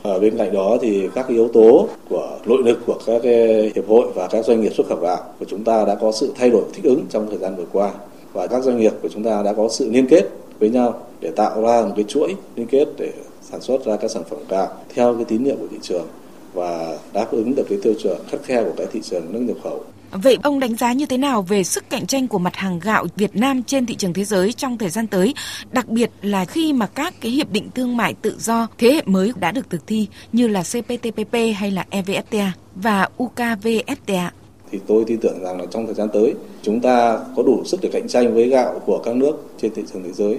Ở 0.02 0.18
bên 0.20 0.38
cạnh 0.38 0.52
đó 0.52 0.76
thì 0.80 1.08
các 1.14 1.22
cái 1.28 1.36
yếu 1.36 1.48
tố 1.48 1.88
của 2.08 2.38
nội 2.46 2.62
lực 2.64 2.78
của 2.86 2.98
các 3.06 3.20
cái 3.22 3.72
hiệp 3.74 3.88
hội 3.88 4.06
và 4.14 4.26
các 4.26 4.44
doanh 4.44 4.60
nghiệp 4.60 4.72
xuất 4.74 4.86
khẩu 4.88 4.98
gạo 4.98 5.18
của 5.38 5.46
chúng 5.48 5.64
ta 5.64 5.84
đã 5.84 5.94
có 5.94 6.12
sự 6.12 6.32
thay 6.36 6.50
đổi 6.50 6.62
thích 6.74 6.84
ứng 6.84 7.04
trong 7.10 7.26
thời 7.30 7.38
gian 7.38 7.56
vừa 7.56 7.66
qua. 7.72 7.90
Và 8.32 8.46
các 8.46 8.62
doanh 8.62 8.78
nghiệp 8.78 8.92
của 9.02 9.08
chúng 9.08 9.24
ta 9.24 9.42
đã 9.42 9.52
có 9.52 9.68
sự 9.68 9.90
liên 9.90 10.06
kết 10.06 10.24
với 10.58 10.70
nhau 10.70 11.05
để 11.20 11.30
tạo 11.30 11.62
ra 11.62 11.82
một 11.82 11.92
cái 11.96 12.04
chuỗi 12.08 12.34
liên 12.56 12.66
kết 12.66 12.88
để 12.98 13.12
sản 13.42 13.60
xuất 13.60 13.84
ra 13.84 13.96
các 13.96 14.10
sản 14.10 14.22
phẩm 14.30 14.38
gạo 14.48 14.68
theo 14.94 15.14
cái 15.14 15.24
tín 15.24 15.44
nhiệm 15.44 15.56
của 15.56 15.66
thị 15.70 15.78
trường 15.82 16.06
và 16.54 16.98
đáp 17.12 17.26
ứng 17.30 17.54
được 17.54 17.66
cái 17.68 17.78
tiêu 17.82 17.94
chuẩn 18.02 18.16
khắt 18.30 18.40
khe 18.42 18.62
của 18.62 18.72
cái 18.76 18.86
thị 18.92 19.00
trường 19.04 19.32
nước 19.32 19.40
nhập 19.40 19.56
khẩu. 19.62 19.84
Vậy 20.10 20.38
ông 20.42 20.60
đánh 20.60 20.76
giá 20.76 20.92
như 20.92 21.06
thế 21.06 21.16
nào 21.16 21.42
về 21.42 21.64
sức 21.64 21.84
cạnh 21.90 22.06
tranh 22.06 22.28
của 22.28 22.38
mặt 22.38 22.56
hàng 22.56 22.80
gạo 22.82 23.06
Việt 23.16 23.36
Nam 23.36 23.62
trên 23.62 23.86
thị 23.86 23.94
trường 23.94 24.12
thế 24.12 24.24
giới 24.24 24.52
trong 24.52 24.78
thời 24.78 24.90
gian 24.90 25.06
tới, 25.06 25.34
đặc 25.72 25.88
biệt 25.88 26.10
là 26.22 26.44
khi 26.44 26.72
mà 26.72 26.86
các 26.86 27.14
cái 27.20 27.32
hiệp 27.32 27.50
định 27.50 27.68
thương 27.74 27.96
mại 27.96 28.14
tự 28.14 28.36
do 28.38 28.66
thế 28.78 28.92
hệ 28.92 29.02
mới 29.06 29.32
đã 29.40 29.52
được 29.52 29.70
thực 29.70 29.86
thi 29.86 30.06
như 30.32 30.48
là 30.48 30.62
CPTPP 30.62 31.34
hay 31.56 31.70
là 31.70 31.86
EVFTA 31.90 32.48
và 32.74 33.08
UKVFTA? 33.18 34.28
Thì 34.70 34.78
tôi 34.86 35.04
tin 35.06 35.18
tưởng 35.20 35.42
rằng 35.42 35.60
là 35.60 35.66
trong 35.70 35.86
thời 35.86 35.94
gian 35.94 36.08
tới 36.12 36.34
chúng 36.62 36.80
ta 36.80 37.18
có 37.36 37.42
đủ 37.42 37.62
sức 37.64 37.80
để 37.82 37.90
cạnh 37.92 38.08
tranh 38.08 38.34
với 38.34 38.48
gạo 38.48 38.80
của 38.86 38.98
các 39.04 39.16
nước 39.16 39.36
trên 39.62 39.74
thị 39.74 39.82
trường 39.92 40.02
thế 40.04 40.12
giới 40.12 40.38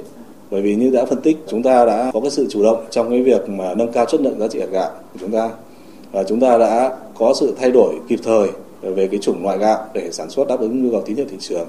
bởi 0.51 0.61
vì 0.61 0.75
như 0.75 0.89
đã 0.89 1.05
phân 1.05 1.21
tích, 1.21 1.37
chúng 1.47 1.63
ta 1.63 1.85
đã 1.85 2.11
có 2.13 2.19
cái 2.19 2.29
sự 2.29 2.47
chủ 2.49 2.63
động 2.63 2.85
trong 2.89 3.09
cái 3.09 3.21
việc 3.21 3.49
mà 3.49 3.73
nâng 3.73 3.91
cao 3.91 4.05
chất 4.05 4.21
lượng 4.21 4.39
giá 4.39 4.47
trị 4.47 4.59
hạt 4.59 4.67
gạo 4.71 4.91
của 5.13 5.19
chúng 5.19 5.31
ta. 5.31 5.49
Và 6.11 6.23
chúng 6.23 6.39
ta 6.39 6.57
đã 6.57 6.97
có 7.17 7.33
sự 7.39 7.55
thay 7.59 7.71
đổi 7.71 7.95
kịp 8.07 8.19
thời 8.23 8.47
về 8.81 9.07
cái 9.07 9.19
chủng 9.19 9.43
loại 9.43 9.57
gạo 9.57 9.85
để 9.93 10.11
sản 10.11 10.29
xuất 10.29 10.47
đáp 10.47 10.59
ứng 10.59 10.83
nhu 10.83 10.91
cầu 10.91 11.01
tín 11.05 11.15
hiệu 11.15 11.25
thị 11.29 11.37
trường. 11.39 11.67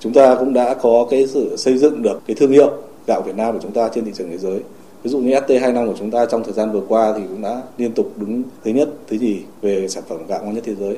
Chúng 0.00 0.12
ta 0.12 0.34
cũng 0.34 0.52
đã 0.52 0.74
có 0.74 1.06
cái 1.10 1.26
sự 1.26 1.56
xây 1.56 1.78
dựng 1.78 2.02
được 2.02 2.20
cái 2.26 2.36
thương 2.40 2.50
hiệu 2.50 2.70
gạo 3.06 3.22
Việt 3.26 3.36
Nam 3.36 3.54
của 3.54 3.60
chúng 3.62 3.72
ta 3.72 3.88
trên 3.94 4.04
thị 4.04 4.10
trường 4.14 4.30
thế 4.30 4.38
giới. 4.38 4.60
Ví 5.02 5.10
dụ 5.10 5.18
như 5.18 5.30
ST25 5.30 5.86
của 5.86 5.96
chúng 5.98 6.10
ta 6.10 6.26
trong 6.26 6.44
thời 6.44 6.52
gian 6.52 6.72
vừa 6.72 6.82
qua 6.88 7.14
thì 7.16 7.22
cũng 7.28 7.42
đã 7.42 7.62
liên 7.78 7.92
tục 7.92 8.12
đứng 8.16 8.42
thứ 8.64 8.70
nhất, 8.70 8.88
thứ 9.08 9.16
nhì 9.20 9.38
về 9.62 9.88
sản 9.88 10.04
phẩm 10.08 10.18
gạo 10.28 10.40
ngon 10.44 10.54
nhất 10.54 10.64
thế 10.66 10.74
giới. 10.74 10.96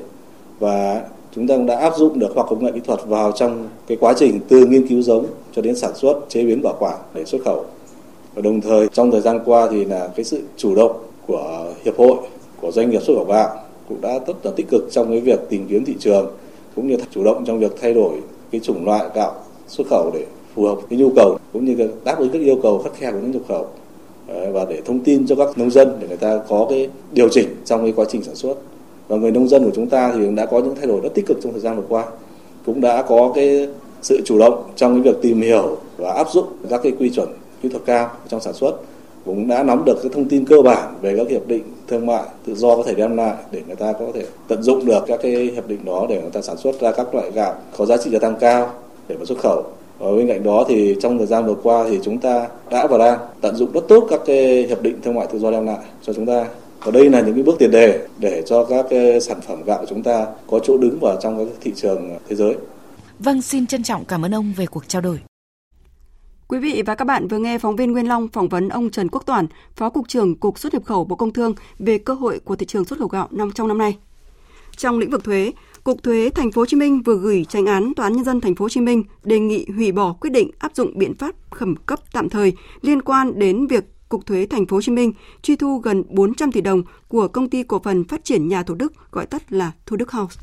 Và 0.59 1.01
chúng 1.37 1.47
ta 1.47 1.55
cũng 1.55 1.65
đã 1.65 1.75
áp 1.75 1.93
dụng 1.97 2.19
được 2.19 2.27
khoa 2.33 2.43
công 2.43 2.65
nghệ 2.65 2.71
kỹ 2.71 2.79
thuật 2.85 2.99
vào 3.05 3.31
trong 3.31 3.67
cái 3.87 3.97
quá 4.01 4.13
trình 4.17 4.39
từ 4.47 4.65
nghiên 4.65 4.87
cứu 4.87 5.01
giống 5.01 5.25
cho 5.55 5.61
đến 5.61 5.75
sản 5.75 5.91
xuất, 5.95 6.19
chế 6.29 6.43
biến 6.43 6.61
bảo 6.63 6.75
quản 6.79 6.97
để 7.13 7.25
xuất 7.25 7.41
khẩu. 7.45 7.65
Và 8.35 8.41
đồng 8.41 8.61
thời 8.61 8.87
trong 8.87 9.11
thời 9.11 9.21
gian 9.21 9.39
qua 9.45 9.67
thì 9.71 9.85
là 9.85 10.09
cái 10.15 10.23
sự 10.23 10.41
chủ 10.57 10.75
động 10.75 10.91
của 11.27 11.73
hiệp 11.85 11.97
hội, 11.97 12.15
của 12.61 12.71
doanh 12.71 12.89
nghiệp 12.89 13.01
xuất 13.03 13.15
khẩu 13.15 13.25
gạo 13.25 13.49
cũng 13.89 14.01
đã 14.01 14.19
rất 14.27 14.45
là 14.45 14.51
tích 14.55 14.65
cực 14.69 14.87
trong 14.91 15.09
cái 15.09 15.19
việc 15.19 15.39
tìm 15.49 15.65
kiếm 15.69 15.85
thị 15.85 15.95
trường 15.99 16.27
cũng 16.75 16.87
như 16.87 16.97
chủ 17.11 17.23
động 17.23 17.43
trong 17.45 17.59
việc 17.59 17.75
thay 17.81 17.93
đổi 17.93 18.11
cái 18.51 18.61
chủng 18.61 18.85
loại 18.85 19.05
gạo 19.15 19.33
xuất 19.67 19.87
khẩu 19.89 20.11
để 20.13 20.25
phù 20.55 20.63
hợp 20.63 20.77
với 20.89 20.97
nhu 20.97 21.11
cầu 21.15 21.37
cũng 21.53 21.65
như 21.65 21.89
đáp 22.03 22.19
ứng 22.19 22.29
các 22.29 22.41
yêu 22.41 22.59
cầu 22.63 22.81
khắt 22.83 22.93
khe 22.93 23.11
của 23.11 23.17
những 23.21 23.31
nhập 23.31 23.41
khẩu 23.47 23.67
và 24.27 24.65
để 24.69 24.81
thông 24.85 24.99
tin 24.99 25.27
cho 25.27 25.35
các 25.35 25.57
nông 25.57 25.71
dân 25.71 25.97
để 25.99 26.07
người 26.07 26.17
ta 26.17 26.39
có 26.47 26.67
cái 26.69 26.89
điều 27.11 27.29
chỉnh 27.29 27.47
trong 27.65 27.81
cái 27.81 27.93
quá 27.95 28.05
trình 28.09 28.23
sản 28.23 28.35
xuất 28.35 28.55
và 29.07 29.17
người 29.17 29.31
nông 29.31 29.47
dân 29.47 29.63
của 29.63 29.71
chúng 29.75 29.89
ta 29.89 30.11
thì 30.13 30.19
cũng 30.25 30.35
đã 30.35 30.45
có 30.45 30.59
những 30.59 30.75
thay 30.75 30.87
đổi 30.87 30.99
rất 31.03 31.09
tích 31.13 31.25
cực 31.25 31.37
trong 31.43 31.51
thời 31.51 31.61
gian 31.61 31.75
vừa 31.75 31.83
qua. 31.89 32.05
Cũng 32.65 32.81
đã 32.81 33.01
có 33.01 33.31
cái 33.35 33.67
sự 34.01 34.21
chủ 34.25 34.39
động 34.39 34.63
trong 34.75 34.93
cái 34.93 35.13
việc 35.13 35.19
tìm 35.21 35.41
hiểu 35.41 35.77
và 35.97 36.11
áp 36.11 36.27
dụng 36.31 36.45
các 36.69 36.79
cái 36.83 36.91
quy 36.99 37.09
chuẩn 37.09 37.27
kỹ 37.61 37.69
thuật 37.69 37.85
cao 37.85 38.09
trong 38.27 38.41
sản 38.41 38.53
xuất. 38.53 38.75
Cũng 39.25 39.47
đã 39.47 39.63
nắm 39.63 39.85
được 39.85 39.97
cái 40.03 40.11
thông 40.13 40.29
tin 40.29 40.45
cơ 40.45 40.61
bản 40.61 40.93
về 41.01 41.17
các 41.17 41.29
hiệp 41.29 41.47
định 41.47 41.63
thương 41.87 42.05
mại 42.05 42.23
tự 42.45 42.55
do 42.55 42.75
có 42.75 42.83
thể 42.83 42.95
đem 42.95 43.17
lại 43.17 43.35
để 43.51 43.61
người 43.67 43.75
ta 43.75 43.93
có 43.93 44.05
thể 44.13 44.25
tận 44.47 44.63
dụng 44.63 44.85
được 44.85 45.03
các 45.07 45.19
cái 45.23 45.31
hiệp 45.31 45.67
định 45.67 45.85
đó 45.85 46.05
để 46.09 46.21
người 46.21 46.31
ta 46.31 46.41
sản 46.41 46.57
xuất 46.57 46.81
ra 46.81 46.91
các 46.91 47.15
loại 47.15 47.31
gạo 47.31 47.55
có 47.77 47.85
giá 47.85 47.97
trị 47.97 48.11
gia 48.11 48.19
tăng 48.19 48.35
cao 48.39 48.69
để 49.07 49.15
mà 49.19 49.25
xuất 49.25 49.37
khẩu. 49.39 49.63
Và 49.99 50.11
bên 50.11 50.27
cạnh 50.27 50.43
đó 50.43 50.65
thì 50.67 50.95
trong 51.01 51.17
thời 51.17 51.27
gian 51.27 51.45
vừa 51.45 51.55
qua 51.63 51.85
thì 51.89 51.99
chúng 52.03 52.17
ta 52.17 52.47
đã 52.71 52.87
và 52.87 52.97
đang 52.97 53.19
tận 53.41 53.55
dụng 53.55 53.71
rất 53.71 53.87
tốt 53.87 54.07
các 54.09 54.21
cái 54.25 54.65
hiệp 54.67 54.81
định 54.81 54.95
thương 55.03 55.15
mại 55.15 55.27
tự 55.27 55.39
do 55.39 55.51
đem 55.51 55.65
lại 55.65 55.77
cho 56.01 56.13
chúng 56.13 56.25
ta 56.25 56.45
và 56.83 56.91
đây 56.91 57.09
là 57.09 57.21
những 57.21 57.33
cái 57.33 57.43
bước 57.43 57.55
tiền 57.59 57.71
đề 57.71 58.07
để 58.19 58.43
cho 58.45 58.63
các 58.63 58.85
cái 58.89 59.21
sản 59.21 59.41
phẩm 59.47 59.63
gạo 59.63 59.85
chúng 59.89 60.03
ta 60.03 60.25
có 60.47 60.59
chỗ 60.63 60.77
đứng 60.77 60.99
vào 60.99 61.17
trong 61.21 61.37
các 61.37 61.57
thị 61.61 61.71
trường 61.75 62.17
thế 62.29 62.35
giới. 62.35 62.55
Vâng, 63.19 63.41
xin 63.41 63.67
trân 63.67 63.83
trọng 63.83 64.05
cảm 64.05 64.25
ơn 64.25 64.35
ông 64.35 64.53
về 64.57 64.65
cuộc 64.65 64.87
trao 64.87 65.01
đổi. 65.01 65.19
Quý 66.47 66.59
vị 66.59 66.83
và 66.85 66.95
các 66.95 67.05
bạn 67.05 67.27
vừa 67.27 67.39
nghe 67.39 67.57
phóng 67.57 67.75
viên 67.75 67.91
Nguyên 67.91 68.07
Long 68.07 68.27
phỏng 68.27 68.47
vấn 68.47 68.69
ông 68.69 68.89
Trần 68.89 69.09
Quốc 69.09 69.25
Toản, 69.25 69.47
Phó 69.75 69.89
Cục 69.89 70.07
trưởng 70.07 70.35
Cục 70.35 70.59
xuất 70.59 70.73
nhập 70.73 70.85
khẩu 70.85 71.05
Bộ 71.05 71.15
Công 71.15 71.33
Thương 71.33 71.53
về 71.79 71.97
cơ 71.97 72.13
hội 72.13 72.39
của 72.39 72.55
thị 72.55 72.65
trường 72.65 72.85
xuất 72.85 72.99
khẩu 72.99 73.07
gạo 73.07 73.27
năm 73.31 73.51
trong 73.51 73.67
năm 73.67 73.77
nay. 73.77 73.97
Trong 74.77 74.99
lĩnh 74.99 75.09
vực 75.09 75.23
thuế, 75.23 75.51
Cục 75.83 76.03
Thuế 76.03 76.29
Thành 76.35 76.51
phố 76.51 76.61
Hồ 76.61 76.65
Chí 76.65 76.77
Minh 76.77 77.01
vừa 77.01 77.17
gửi 77.17 77.45
tranh 77.49 77.65
án 77.65 77.93
Tòa 77.93 78.05
án 78.05 78.13
nhân 78.13 78.23
dân 78.23 78.41
Thành 78.41 78.55
phố 78.55 78.65
Hồ 78.65 78.69
Chí 78.69 78.81
Minh 78.81 79.03
đề 79.23 79.39
nghị 79.39 79.65
hủy 79.75 79.91
bỏ 79.91 80.13
quyết 80.13 80.29
định 80.29 80.51
áp 80.59 80.75
dụng 80.75 80.97
biện 80.97 81.17
pháp 81.17 81.35
khẩn 81.49 81.75
cấp 81.85 81.99
tạm 82.13 82.29
thời 82.29 82.53
liên 82.81 83.01
quan 83.01 83.39
đến 83.39 83.67
việc 83.67 83.83
Cục 84.09 84.25
Thuế 84.25 84.47
Thành 84.49 84.65
phố 84.65 84.77
Hồ 84.77 84.81
Chí 84.81 84.91
Minh 84.91 85.13
truy 85.41 85.55
thu 85.55 85.77
gần 85.77 86.03
400 86.09 86.51
tỷ 86.51 86.61
đồng 86.61 86.81
của 87.07 87.27
công 87.27 87.49
ty 87.49 87.63
cổ 87.63 87.81
phần 87.83 88.03
phát 88.03 88.23
triển 88.23 88.47
nhà 88.47 88.63
Thủ 88.63 88.75
Đức, 88.75 88.93
gọi 89.11 89.25
tắt 89.25 89.53
là 89.53 89.71
Thủ 89.85 89.95
Đức 89.95 90.11
House. 90.11 90.41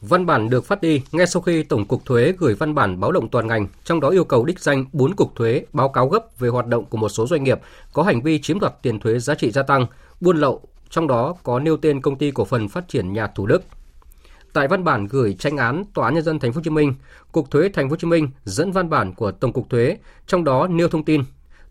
Văn 0.00 0.26
bản 0.26 0.50
được 0.50 0.64
phát 0.64 0.80
đi 0.82 1.02
ngay 1.12 1.26
sau 1.26 1.42
khi 1.42 1.62
Tổng 1.62 1.84
cục 1.84 2.04
Thuế 2.04 2.32
gửi 2.38 2.54
văn 2.54 2.74
bản 2.74 3.00
báo 3.00 3.12
động 3.12 3.28
toàn 3.28 3.46
ngành, 3.46 3.66
trong 3.84 4.00
đó 4.00 4.08
yêu 4.08 4.24
cầu 4.24 4.44
đích 4.44 4.60
danh 4.60 4.84
4 4.92 5.14
cục 5.14 5.34
thuế 5.34 5.64
báo 5.72 5.88
cáo 5.88 6.08
gấp 6.08 6.38
về 6.38 6.48
hoạt 6.48 6.66
động 6.66 6.84
của 6.84 6.98
một 6.98 7.08
số 7.08 7.26
doanh 7.26 7.44
nghiệp 7.44 7.60
có 7.92 8.02
hành 8.02 8.22
vi 8.22 8.38
chiếm 8.38 8.60
đoạt 8.60 8.82
tiền 8.82 9.00
thuế 9.00 9.18
giá 9.18 9.34
trị 9.34 9.50
gia 9.50 9.62
tăng, 9.62 9.86
buôn 10.20 10.36
lậu, 10.36 10.62
trong 10.90 11.06
đó 11.06 11.34
có 11.42 11.58
nêu 11.58 11.76
tên 11.76 12.00
công 12.00 12.18
ty 12.18 12.30
cổ 12.30 12.44
phần 12.44 12.68
phát 12.68 12.88
triển 12.88 13.12
nhà 13.12 13.26
Thủ 13.26 13.46
Đức. 13.46 13.62
Tại 14.52 14.68
văn 14.68 14.84
bản 14.84 15.06
gửi 15.06 15.36
tranh 15.38 15.56
án 15.56 15.84
Tòa 15.94 16.04
án 16.04 16.14
nhân 16.14 16.24
dân 16.24 16.38
thành 16.38 16.52
phố 16.52 16.56
Hồ 16.56 16.62
Chí 16.64 16.70
Minh, 16.70 16.94
Cục 17.32 17.50
Thuế 17.50 17.68
thành 17.68 17.88
phố 17.88 17.90
Hồ 17.92 17.96
Chí 17.96 18.06
Minh 18.06 18.30
dẫn 18.44 18.72
văn 18.72 18.90
bản 18.90 19.14
của 19.14 19.30
Tổng 19.30 19.52
cục 19.52 19.70
Thuế, 19.70 19.96
trong 20.26 20.44
đó 20.44 20.66
nêu 20.66 20.88
thông 20.88 21.04
tin 21.04 21.22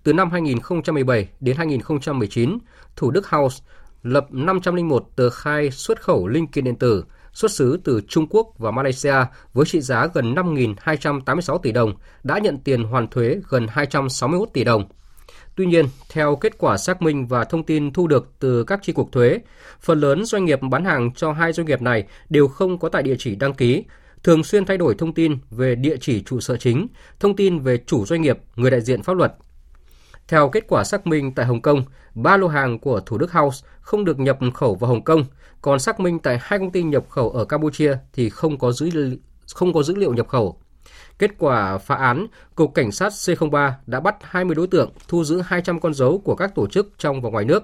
từ 0.06 0.14
năm 0.14 0.32
2017 0.32 1.28
đến 1.40 1.56
2019, 1.58 2.58
Thủ 2.96 3.12
Đức 3.12 3.30
House 3.30 3.64
lập 4.04 4.28
501 4.32 5.06
tờ 5.16 5.30
khai 5.30 5.72
xuất 5.72 6.02
khẩu 6.02 6.28
linh 6.28 6.48
kiện 6.48 6.64
điện 6.64 6.76
tử 6.76 7.06
xuất 7.34 7.52
xứ 7.52 7.80
từ 7.84 8.02
Trung 8.08 8.28
Quốc 8.30 8.48
và 8.58 8.72
Malaysia 8.72 9.16
với 9.54 9.66
trị 9.66 9.82
giá 9.82 10.08
gần 10.14 10.36
5.286 10.36 11.58
tỷ 11.58 11.72
đồng, 11.72 11.94
đã 12.24 12.40
nhận 12.40 12.60
tiền 12.60 12.84
hoàn 12.84 13.08
thuế 13.08 13.38
gần 13.50 13.68
261 13.70 14.50
tỷ 14.54 14.64
đồng. 14.64 14.86
Tuy 15.56 15.66
nhiên, 15.66 15.86
theo 16.12 16.36
kết 16.36 16.58
quả 16.58 16.78
xác 16.78 17.02
minh 17.02 17.28
và 17.28 17.44
thông 17.44 17.64
tin 17.64 17.94
thu 17.94 18.08
được 18.08 18.32
từ 18.40 18.64
các 18.64 18.80
chi 18.84 18.94
cục 18.94 19.12
thuế, 19.12 19.40
phần 19.80 20.00
lớn 20.00 20.26
doanh 20.26 20.46
nghiệp 20.46 20.60
bán 20.70 20.86
hàng 20.86 21.14
cho 21.14 21.32
hai 21.32 21.54
doanh 21.54 21.68
nghiệp 21.68 21.82
này 21.82 22.04
đều 22.30 22.48
không 22.48 22.80
có 22.80 22.90
tại 22.90 23.04
địa 23.04 23.16
chỉ 23.20 23.36
đăng 23.36 23.54
ký, 23.54 23.84
thường 24.24 24.44
xuyên 24.44 24.66
thay 24.66 24.78
đổi 24.78 24.96
thông 24.98 25.14
tin 25.14 25.38
về 25.50 25.76
địa 25.76 25.98
chỉ 26.02 26.24
trụ 26.24 26.40
sở 26.40 26.58
chính, 26.58 26.88
thông 27.20 27.36
tin 27.36 27.60
về 27.60 27.78
chủ 27.86 28.06
doanh 28.06 28.22
nghiệp, 28.22 28.38
người 28.56 28.72
đại 28.72 28.82
diện 28.82 29.04
pháp 29.04 29.14
luật. 29.14 29.36
Theo 30.28 30.50
kết 30.50 30.64
quả 30.68 30.84
xác 30.84 31.08
minh 31.08 31.34
tại 31.36 31.46
Hồng 31.46 31.62
Kông, 31.62 31.84
ba 32.16 32.38
lô 32.38 32.48
hàng 32.48 32.80
của 32.80 33.00
Thủ 33.00 33.18
Đức 33.18 33.32
House 33.32 33.68
không 33.82 34.06
được 34.06 34.20
nhập 34.20 34.40
khẩu 34.54 34.76
vào 34.76 34.90
Hồng 34.90 35.04
Kông, 35.04 35.26
còn 35.62 35.80
xác 35.80 36.00
minh 36.00 36.20
tại 36.20 36.38
hai 36.42 36.60
công 36.60 36.72
ty 36.72 36.84
nhập 36.84 37.06
khẩu 37.10 37.30
ở 37.30 37.46
Campuchia 37.46 37.98
thì 38.14 38.30
không 38.30 38.58
có 38.58 38.72
dữ 38.72 39.18
không 39.56 39.74
có 39.74 39.84
dữ 39.84 39.96
liệu 39.96 40.14
nhập 40.14 40.28
khẩu. 40.28 40.60
Kết 41.20 41.32
quả 41.38 41.78
phá 41.78 41.96
án, 41.96 42.28
Cục 42.56 42.74
Cảnh 42.74 42.92
sát 42.92 43.12
C03 43.12 43.72
đã 43.86 44.00
bắt 44.00 44.16
20 44.22 44.56
đối 44.56 44.68
tượng, 44.68 44.92
thu 45.08 45.24
giữ 45.24 45.42
200 45.42 45.80
con 45.80 45.94
dấu 45.94 46.22
của 46.26 46.36
các 46.36 46.56
tổ 46.56 46.68
chức 46.68 46.90
trong 46.98 47.22
và 47.22 47.30
ngoài 47.30 47.46
nước. 47.46 47.64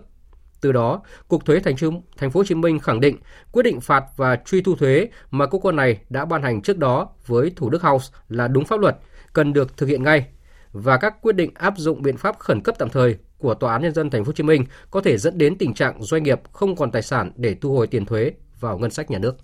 Từ 0.61 0.71
đó, 0.71 1.01
Cục 1.27 1.45
Thuế 1.45 1.59
Thành, 1.59 1.75
Trung, 1.75 2.01
Thành 2.17 2.31
phố 2.31 2.39
Hồ 2.39 2.43
Chí 2.43 2.55
Minh 2.55 2.79
khẳng 2.79 2.99
định 2.99 3.17
quyết 3.51 3.63
định 3.63 3.81
phạt 3.81 4.03
và 4.17 4.35
truy 4.45 4.61
thu 4.61 4.75
thuế 4.75 5.09
mà 5.31 5.45
cơ 5.45 5.57
quan 5.57 5.75
này 5.75 5.99
đã 6.09 6.25
ban 6.25 6.41
hành 6.41 6.61
trước 6.61 6.77
đó 6.77 7.09
với 7.27 7.51
Thủ 7.55 7.69
Đức 7.69 7.81
House 7.81 8.13
là 8.29 8.47
đúng 8.47 8.65
pháp 8.65 8.79
luật, 8.79 8.97
cần 9.33 9.53
được 9.53 9.77
thực 9.77 9.89
hiện 9.89 10.03
ngay 10.03 10.27
và 10.73 10.97
các 10.97 11.21
quyết 11.21 11.35
định 11.35 11.51
áp 11.53 11.73
dụng 11.77 12.01
biện 12.01 12.17
pháp 12.17 12.39
khẩn 12.39 12.61
cấp 12.61 12.75
tạm 12.79 12.89
thời 12.89 13.17
của 13.37 13.53
Tòa 13.53 13.73
án 13.73 13.81
nhân 13.81 13.93
dân 13.93 14.09
Thành 14.09 14.23
phố 14.23 14.29
Hồ 14.29 14.33
Chí 14.33 14.43
Minh 14.43 14.65
có 14.91 15.01
thể 15.01 15.17
dẫn 15.17 15.37
đến 15.37 15.57
tình 15.57 15.73
trạng 15.73 16.03
doanh 16.03 16.23
nghiệp 16.23 16.39
không 16.51 16.75
còn 16.75 16.91
tài 16.91 17.01
sản 17.01 17.31
để 17.35 17.55
thu 17.61 17.73
hồi 17.75 17.87
tiền 17.87 18.05
thuế 18.05 18.31
vào 18.59 18.77
ngân 18.77 18.91
sách 18.91 19.11
nhà 19.11 19.17
nước. 19.19 19.35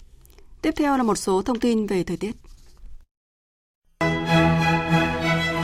Tiếp 0.61 0.73
theo 0.77 0.97
là 0.97 1.03
một 1.03 1.15
số 1.15 1.41
thông 1.41 1.59
tin 1.59 1.87
về 1.87 2.03
thời 2.03 2.17
tiết. 2.17 2.31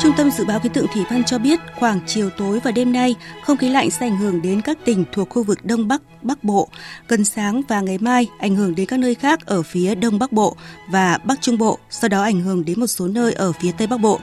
Trung 0.04 0.14
tâm 0.18 0.32
Dự 0.32 0.46
báo 0.46 0.60
Khí 0.60 0.70
tượng 0.74 0.88
Thủy 0.94 1.04
văn 1.10 1.24
cho 1.24 1.38
biết 1.38 1.60
khoảng 1.80 2.00
chiều 2.08 2.30
tối 2.30 2.60
và 2.64 2.72
đêm 2.72 2.94
nay, 2.94 3.16
không 3.44 3.58
khí 3.58 3.70
lạnh 3.70 3.90
sẽ 3.92 4.06
ảnh 4.06 4.18
hưởng 4.18 4.42
đến 4.42 4.62
các 4.62 4.78
tỉnh 4.86 5.06
thuộc 5.12 5.30
khu 5.30 5.44
vực 5.44 5.66
Đông 5.66 5.88
Bắc, 5.88 6.02
Bắc 6.24 6.44
Bộ. 6.44 6.70
Gần 7.08 7.26
sáng 7.26 7.62
và 7.68 7.82
ngày 7.82 7.98
mai 7.98 8.28
ảnh 8.40 8.56
hưởng 8.56 8.76
đến 8.76 8.86
các 8.86 9.00
nơi 9.00 9.16
khác 9.16 9.46
ở 9.46 9.64
phía 9.64 9.96
Đông 9.96 10.20
Bắc 10.20 10.32
Bộ 10.32 10.56
và 10.92 11.18
Bắc 11.24 11.42
Trung 11.42 11.58
Bộ, 11.58 11.80
sau 11.90 12.10
đó 12.10 12.24
ảnh 12.24 12.42
hưởng 12.42 12.66
đến 12.66 12.80
một 12.80 12.88
số 12.88 13.08
nơi 13.08 13.34
ở 13.34 13.52
phía 13.52 13.72
Tây 13.78 13.88
Bắc 13.88 13.98
Bộ. 13.98 14.20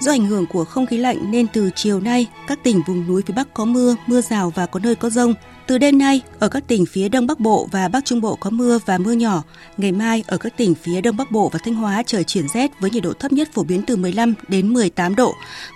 Do 0.00 0.12
ảnh 0.12 0.26
hưởng 0.26 0.46
của 0.46 0.64
không 0.64 0.86
khí 0.86 0.96
lạnh 0.96 1.30
nên 1.30 1.46
từ 1.46 1.70
chiều 1.74 2.00
nay, 2.00 2.26
các 2.46 2.58
tỉnh 2.62 2.82
vùng 2.86 3.06
núi 3.06 3.22
phía 3.26 3.34
Bắc 3.34 3.54
có 3.54 3.64
mưa, 3.64 3.96
mưa 4.06 4.20
rào 4.20 4.52
và 4.54 4.66
có 4.66 4.80
nơi 4.80 4.94
có 4.94 5.10
rông. 5.10 5.34
Từ 5.66 5.78
đêm 5.78 5.98
nay, 5.98 6.20
ở 6.38 6.48
các 6.48 6.66
tỉnh 6.66 6.86
phía 6.86 7.08
Đông 7.08 7.26
Bắc 7.26 7.40
Bộ 7.40 7.68
và 7.72 7.88
Bắc 7.88 8.04
Trung 8.04 8.20
Bộ 8.20 8.36
có 8.36 8.50
mưa 8.50 8.78
và 8.86 8.98
mưa 8.98 9.12
nhỏ. 9.12 9.42
Ngày 9.76 9.92
mai, 9.92 10.24
ở 10.26 10.38
các 10.38 10.56
tỉnh 10.56 10.74
phía 10.74 11.00
Đông 11.00 11.16
Bắc 11.16 11.30
Bộ 11.30 11.50
và 11.52 11.58
Thanh 11.64 11.74
Hóa 11.74 12.02
trời 12.06 12.24
chuyển 12.24 12.48
rét 12.48 12.80
với 12.80 12.90
nhiệt 12.90 13.02
độ 13.02 13.12
thấp 13.12 13.32
nhất 13.32 13.48
phổ 13.52 13.62
biến 13.62 13.82
từ 13.86 13.96
15 13.96 14.34
đến 14.48 14.74
18 14.74 15.16
độ. 15.16 15.34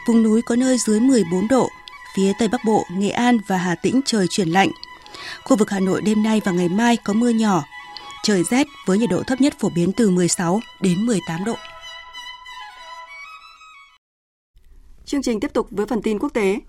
Vùng 0.08 0.22
núi 0.22 0.42
có 0.42 0.56
nơi 0.56 0.76
dưới 0.86 1.00
14 1.00 1.48
độ. 1.48 1.68
Phía 2.16 2.32
Tây 2.38 2.48
Bắc 2.48 2.60
Bộ, 2.66 2.84
Nghệ 2.92 3.10
An 3.10 3.38
và 3.46 3.56
Hà 3.56 3.74
Tĩnh 3.74 4.00
trời 4.04 4.26
chuyển 4.30 4.48
lạnh. 4.48 4.70
Khu 5.44 5.56
vực 5.56 5.70
Hà 5.70 5.80
Nội 5.80 6.02
đêm 6.02 6.22
nay 6.22 6.40
và 6.44 6.52
ngày 6.52 6.68
mai 6.68 6.96
có 6.96 7.12
mưa 7.12 7.28
nhỏ. 7.28 7.64
Trời 8.22 8.42
rét 8.50 8.66
với 8.86 8.98
nhiệt 8.98 9.10
độ 9.10 9.22
thấp 9.22 9.40
nhất 9.40 9.54
phổ 9.58 9.68
biến 9.68 9.92
từ 9.92 10.10
16 10.10 10.60
đến 10.80 11.06
18 11.06 11.44
độ. 11.44 11.56
Chương 15.10 15.22
trình 15.22 15.40
tiếp 15.40 15.52
tục 15.52 15.66
với 15.70 15.86
phần 15.86 16.02
tin 16.02 16.18
quốc 16.18 16.34
tế. 16.34 16.60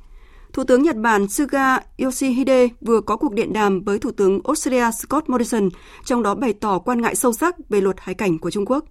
Thủ 0.54 0.63
tướng 0.63 0.84
Nhật 0.84 0.95
Bản 0.95 1.27
Suga 1.27 1.80
Yoshihide 1.97 2.67
vừa 2.82 3.01
có 3.01 3.17
cuộc 3.17 3.34
điện 3.34 3.54
đàm 3.54 3.84
với 3.84 3.99
Thủ 3.99 4.12
tướng 4.12 4.39
Australia 4.43 4.91
Scott 4.91 5.30
Morrison, 5.30 5.69
trong 6.06 6.23
đó 6.23 6.35
bày 6.35 6.54
tỏ 6.54 6.79
quan 6.79 7.02
ngại 7.02 7.15
sâu 7.15 7.33
sắc 7.33 7.56
về 7.69 7.81
luật 7.81 7.96
hải 8.00 8.15
cảnh 8.15 8.39
của 8.39 8.52
Trung 8.52 8.65
Quốc. 8.65 8.85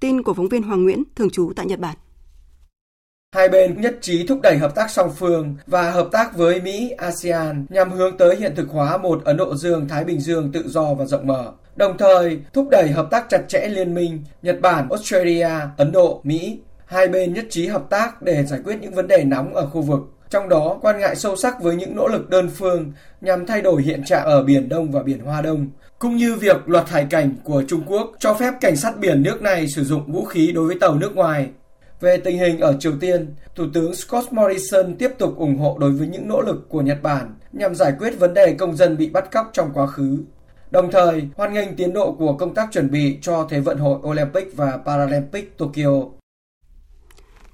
Tin 0.00 0.22
của 0.22 0.34
phóng 0.34 0.48
viên 0.48 0.62
Hoàng 0.62 0.84
Nguyễn, 0.84 1.02
thường 1.16 1.30
trú 1.30 1.52
tại 1.56 1.66
Nhật 1.66 1.78
Bản. 1.78 1.96
Hai 3.34 3.48
bên 3.48 3.80
nhất 3.80 3.98
trí 4.00 4.26
thúc 4.26 4.40
đẩy 4.42 4.58
hợp 4.58 4.74
tác 4.74 4.90
song 4.90 5.10
phương 5.18 5.56
và 5.66 5.90
hợp 5.90 6.08
tác 6.12 6.36
với 6.36 6.60
Mỹ, 6.60 6.90
ASEAN 6.90 7.66
nhằm 7.68 7.92
hướng 7.92 8.16
tới 8.16 8.36
hiện 8.36 8.52
thực 8.56 8.68
hóa 8.70 8.98
một 8.98 9.24
Ấn 9.24 9.36
Độ 9.36 9.54
Dương-Thái 9.54 10.04
Bình 10.04 10.20
Dương 10.20 10.52
tự 10.52 10.68
do 10.68 10.94
và 10.94 11.04
rộng 11.04 11.26
mở. 11.26 11.52
Đồng 11.76 11.98
thời, 11.98 12.40
thúc 12.52 12.68
đẩy 12.70 12.90
hợp 12.90 13.08
tác 13.10 13.26
chặt 13.28 13.42
chẽ 13.48 13.68
liên 13.68 13.94
minh 13.94 14.24
Nhật 14.42 14.60
Bản, 14.60 14.88
Australia, 14.88 15.50
Ấn 15.76 15.92
Độ, 15.92 16.20
Mỹ 16.24 16.58
Hai 16.92 17.08
bên 17.08 17.34
nhất 17.34 17.44
trí 17.50 17.66
hợp 17.66 17.90
tác 17.90 18.22
để 18.22 18.44
giải 18.44 18.60
quyết 18.64 18.76
những 18.80 18.94
vấn 18.94 19.08
đề 19.08 19.24
nóng 19.24 19.54
ở 19.54 19.66
khu 19.66 19.82
vực, 19.82 20.00
trong 20.30 20.48
đó 20.48 20.78
quan 20.82 21.00
ngại 21.00 21.16
sâu 21.16 21.36
sắc 21.36 21.62
với 21.62 21.76
những 21.76 21.96
nỗ 21.96 22.08
lực 22.08 22.30
đơn 22.30 22.50
phương 22.54 22.92
nhằm 23.20 23.46
thay 23.46 23.62
đổi 23.62 23.82
hiện 23.82 24.04
trạng 24.04 24.24
ở 24.24 24.42
Biển 24.42 24.68
Đông 24.68 24.92
và 24.92 25.02
Biển 25.02 25.18
Hoa 25.18 25.42
Đông, 25.42 25.66
cũng 25.98 26.16
như 26.16 26.34
việc 26.34 26.56
luật 26.68 26.88
hải 26.88 27.06
cảnh 27.10 27.34
của 27.44 27.62
Trung 27.68 27.82
Quốc 27.86 28.12
cho 28.18 28.34
phép 28.34 28.54
cảnh 28.60 28.76
sát 28.76 28.98
biển 28.98 29.22
nước 29.22 29.42
này 29.42 29.66
sử 29.68 29.84
dụng 29.84 30.12
vũ 30.12 30.24
khí 30.24 30.52
đối 30.52 30.66
với 30.66 30.76
tàu 30.80 30.94
nước 30.94 31.16
ngoài. 31.16 31.48
Về 32.00 32.16
tình 32.16 32.38
hình 32.38 32.60
ở 32.60 32.76
Triều 32.78 32.92
Tiên, 33.00 33.34
Thủ 33.54 33.64
tướng 33.74 33.94
Scott 33.94 34.32
Morrison 34.32 34.94
tiếp 34.98 35.10
tục 35.18 35.36
ủng 35.36 35.58
hộ 35.58 35.76
đối 35.80 35.90
với 35.90 36.06
những 36.06 36.28
nỗ 36.28 36.40
lực 36.40 36.68
của 36.68 36.80
Nhật 36.80 37.02
Bản 37.02 37.34
nhằm 37.52 37.74
giải 37.74 37.92
quyết 37.98 38.18
vấn 38.18 38.34
đề 38.34 38.54
công 38.58 38.76
dân 38.76 38.96
bị 38.96 39.10
bắt 39.10 39.30
cóc 39.32 39.50
trong 39.52 39.70
quá 39.74 39.86
khứ. 39.86 40.18
Đồng 40.70 40.90
thời, 40.90 41.22
hoan 41.36 41.54
nghênh 41.54 41.76
tiến 41.76 41.92
độ 41.92 42.12
của 42.18 42.32
công 42.32 42.54
tác 42.54 42.68
chuẩn 42.72 42.90
bị 42.90 43.18
cho 43.22 43.46
Thế 43.50 43.60
vận 43.60 43.78
hội 43.78 43.98
Olympic 44.08 44.56
và 44.56 44.78
Paralympic 44.86 45.58
Tokyo. 45.58 46.21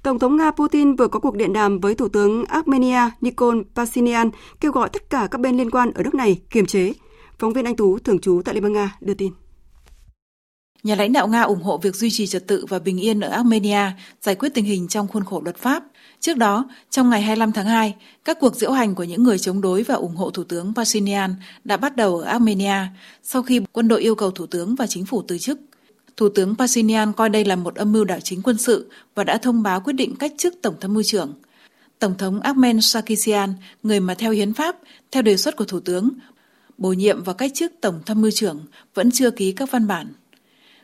Tổng 0.03 0.19
thống 0.19 0.37
Nga 0.37 0.51
Putin 0.51 0.95
vừa 0.95 1.07
có 1.07 1.19
cuộc 1.19 1.35
điện 1.35 1.53
đàm 1.53 1.79
với 1.79 1.95
Thủ 1.95 2.07
tướng 2.07 2.45
Armenia 2.45 3.09
Nikol 3.21 3.61
Pashinyan 3.75 4.29
kêu 4.59 4.71
gọi 4.71 4.89
tất 4.93 5.09
cả 5.09 5.27
các 5.31 5.41
bên 5.41 5.57
liên 5.57 5.71
quan 5.71 5.91
ở 5.91 6.03
nước 6.03 6.15
này 6.15 6.41
kiềm 6.49 6.65
chế. 6.65 6.93
Phóng 7.39 7.53
viên 7.53 7.65
Anh 7.65 7.75
Tú, 7.75 7.99
thường 7.99 8.19
trú 8.19 8.41
tại 8.45 8.55
Liên 8.55 8.63
bang 8.63 8.73
Nga, 8.73 8.97
đưa 9.01 9.13
tin. 9.13 9.31
Nhà 10.83 10.95
lãnh 10.95 11.13
đạo 11.13 11.27
Nga 11.27 11.41
ủng 11.41 11.63
hộ 11.63 11.77
việc 11.77 11.95
duy 11.95 12.09
trì 12.11 12.27
trật 12.27 12.47
tự 12.47 12.65
và 12.69 12.79
bình 12.79 12.97
yên 12.97 13.19
ở 13.19 13.29
Armenia, 13.29 13.91
giải 14.21 14.35
quyết 14.35 14.49
tình 14.53 14.65
hình 14.65 14.87
trong 14.87 15.07
khuôn 15.07 15.23
khổ 15.23 15.41
luật 15.43 15.57
pháp. 15.57 15.83
Trước 16.19 16.37
đó, 16.37 16.69
trong 16.89 17.09
ngày 17.09 17.21
25 17.21 17.51
tháng 17.51 17.65
2, 17.65 17.95
các 18.25 18.37
cuộc 18.39 18.55
diễu 18.55 18.71
hành 18.71 18.95
của 18.95 19.03
những 19.03 19.23
người 19.23 19.39
chống 19.39 19.61
đối 19.61 19.83
và 19.83 19.95
ủng 19.95 20.15
hộ 20.15 20.29
Thủ 20.31 20.43
tướng 20.43 20.73
Pashinyan 20.75 21.35
đã 21.63 21.77
bắt 21.77 21.95
đầu 21.95 22.17
ở 22.17 22.25
Armenia 22.25 22.87
sau 23.23 23.43
khi 23.43 23.61
quân 23.71 23.87
đội 23.87 24.01
yêu 24.01 24.15
cầu 24.15 24.31
Thủ 24.31 24.45
tướng 24.45 24.75
và 24.75 24.87
chính 24.87 25.05
phủ 25.05 25.21
từ 25.27 25.37
chức. 25.37 25.59
Thủ 26.19 26.29
tướng 26.29 26.55
Pashinyan 26.55 27.13
coi 27.13 27.29
đây 27.29 27.45
là 27.45 27.55
một 27.55 27.75
âm 27.75 27.91
mưu 27.91 28.05
đảo 28.05 28.19
chính 28.19 28.41
quân 28.41 28.57
sự 28.57 28.91
và 29.15 29.23
đã 29.23 29.37
thông 29.37 29.63
báo 29.63 29.81
quyết 29.81 29.93
định 29.93 30.15
cách 30.15 30.33
chức 30.37 30.53
Tổng 30.61 30.75
tham 30.81 30.93
mưu 30.93 31.03
trưởng. 31.03 31.33
Tổng 31.99 32.17
thống 32.17 32.39
Armen 32.39 32.81
Sarkisian, 32.81 33.53
người 33.83 33.99
mà 33.99 34.13
theo 34.13 34.31
hiến 34.31 34.53
pháp, 34.53 34.75
theo 35.11 35.23
đề 35.23 35.37
xuất 35.37 35.55
của 35.55 35.65
Thủ 35.65 35.79
tướng, 35.79 36.09
bổ 36.77 36.93
nhiệm 36.93 37.23
và 37.23 37.33
cách 37.33 37.51
chức 37.53 37.71
Tổng 37.81 37.99
tham 38.05 38.21
mưu 38.21 38.31
trưởng 38.31 38.65
vẫn 38.93 39.11
chưa 39.11 39.31
ký 39.31 39.51
các 39.51 39.71
văn 39.71 39.87
bản. 39.87 40.07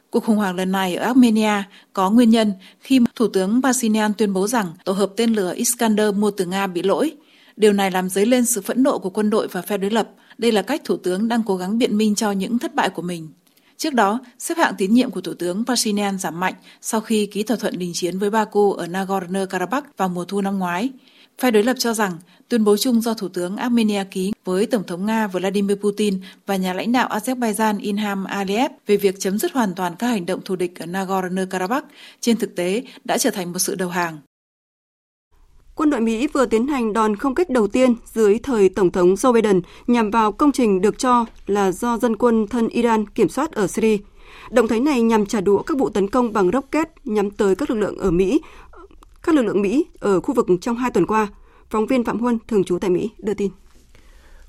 Cuộc 0.09 0.23
khủng 0.23 0.37
hoảng 0.37 0.55
lần 0.55 0.71
này 0.71 0.95
ở 0.95 1.05
Armenia 1.05 1.63
có 1.93 2.09
nguyên 2.09 2.29
nhân 2.29 2.53
khi 2.79 2.99
Thủ 3.15 3.27
tướng 3.27 3.61
Pashinyan 3.63 4.13
tuyên 4.13 4.33
bố 4.33 4.47
rằng 4.47 4.67
tổ 4.85 4.93
hợp 4.93 5.11
tên 5.17 5.33
lửa 5.33 5.53
Iskander 5.55 6.15
mua 6.15 6.31
từ 6.31 6.45
Nga 6.45 6.67
bị 6.67 6.83
lỗi. 6.83 7.15
Điều 7.57 7.73
này 7.73 7.91
làm 7.91 8.09
dấy 8.09 8.25
lên 8.25 8.45
sự 8.45 8.61
phẫn 8.61 8.83
nộ 8.83 8.99
của 8.99 9.09
quân 9.09 9.29
đội 9.29 9.47
và 9.47 9.61
phe 9.61 9.77
đối 9.77 9.91
lập. 9.91 10.09
Đây 10.37 10.51
là 10.51 10.61
cách 10.61 10.81
Thủ 10.85 10.97
tướng 10.97 11.27
đang 11.27 11.43
cố 11.45 11.57
gắng 11.57 11.77
biện 11.77 11.97
minh 11.97 12.15
cho 12.15 12.31
những 12.31 12.59
thất 12.59 12.75
bại 12.75 12.89
của 12.89 13.01
mình. 13.01 13.27
Trước 13.77 13.93
đó, 13.93 14.19
xếp 14.39 14.57
hạng 14.57 14.75
tín 14.77 14.93
nhiệm 14.93 15.11
của 15.11 15.21
Thủ 15.21 15.33
tướng 15.33 15.65
Pashinyan 15.65 16.17
giảm 16.17 16.39
mạnh 16.39 16.53
sau 16.81 17.01
khi 17.01 17.25
ký 17.25 17.43
thỏa 17.43 17.57
thuận 17.57 17.79
đình 17.79 17.91
chiến 17.93 18.19
với 18.19 18.29
Baku 18.29 18.73
ở 18.73 18.85
Nagorno-Karabakh 18.87 19.81
vào 19.97 20.09
mùa 20.09 20.25
thu 20.25 20.41
năm 20.41 20.59
ngoái. 20.59 20.89
Phe 21.39 21.51
đối 21.51 21.63
lập 21.63 21.75
cho 21.79 21.93
rằng 21.93 22.11
tuyên 22.49 22.63
bố 22.63 22.77
chung 22.77 23.01
do 23.01 23.13
Thủ 23.13 23.27
tướng 23.27 23.57
Armenia 23.57 24.03
ký 24.11 24.33
với 24.45 24.65
Tổng 24.65 24.83
thống 24.83 25.05
Nga 25.05 25.27
Vladimir 25.27 25.77
Putin 25.77 26.19
và 26.45 26.55
nhà 26.55 26.73
lãnh 26.73 26.91
đạo 26.91 27.09
Azerbaijan 27.09 27.79
Ilham 27.79 28.23
Aliyev 28.23 28.71
về 28.87 28.97
việc 28.97 29.19
chấm 29.19 29.39
dứt 29.39 29.51
hoàn 29.51 29.75
toàn 29.75 29.95
các 29.95 30.07
hành 30.07 30.25
động 30.25 30.41
thù 30.45 30.55
địch 30.55 30.79
ở 30.79 30.85
Nagorno-Karabakh 30.85 31.81
trên 32.19 32.37
thực 32.37 32.55
tế 32.55 32.83
đã 33.03 33.17
trở 33.17 33.29
thành 33.29 33.53
một 33.53 33.59
sự 33.59 33.75
đầu 33.75 33.89
hàng. 33.89 34.17
Quân 35.75 35.89
đội 35.89 36.01
Mỹ 36.01 36.27
vừa 36.27 36.45
tiến 36.45 36.67
hành 36.67 36.93
đòn 36.93 37.15
không 37.15 37.35
kích 37.35 37.49
đầu 37.49 37.67
tiên 37.67 37.95
dưới 38.13 38.39
thời 38.43 38.69
Tổng 38.69 38.91
thống 38.91 39.13
Joe 39.13 39.33
Biden 39.33 39.61
nhằm 39.87 40.11
vào 40.11 40.31
công 40.31 40.51
trình 40.51 40.81
được 40.81 40.99
cho 40.99 41.25
là 41.47 41.71
do 41.71 41.97
dân 41.97 42.15
quân 42.15 42.47
thân 42.47 42.67
Iran 42.67 43.07
kiểm 43.07 43.29
soát 43.29 43.51
ở 43.51 43.67
Syria. 43.67 43.97
Động 44.51 44.67
thái 44.67 44.79
này 44.79 45.01
nhằm 45.01 45.25
trả 45.25 45.41
đũa 45.41 45.61
các 45.61 45.77
vụ 45.77 45.89
tấn 45.89 46.09
công 46.09 46.33
bằng 46.33 46.51
rocket 46.53 46.87
nhắm 47.05 47.31
tới 47.31 47.55
các 47.55 47.69
lực 47.69 47.75
lượng 47.75 47.97
ở 47.97 48.11
Mỹ, 48.11 48.41
các 49.23 49.35
lực 49.35 49.41
lượng 49.41 49.61
Mỹ 49.61 49.85
ở 49.99 50.19
khu 50.19 50.33
vực 50.33 50.45
trong 50.61 50.75
hai 50.75 50.91
tuần 50.91 51.05
qua. 51.05 51.27
Phóng 51.69 51.85
viên 51.85 52.03
Phạm 52.03 52.19
Huân, 52.19 52.39
thường 52.47 52.63
trú 52.63 52.79
tại 52.79 52.89
Mỹ, 52.89 53.09
đưa 53.17 53.33
tin. 53.33 53.51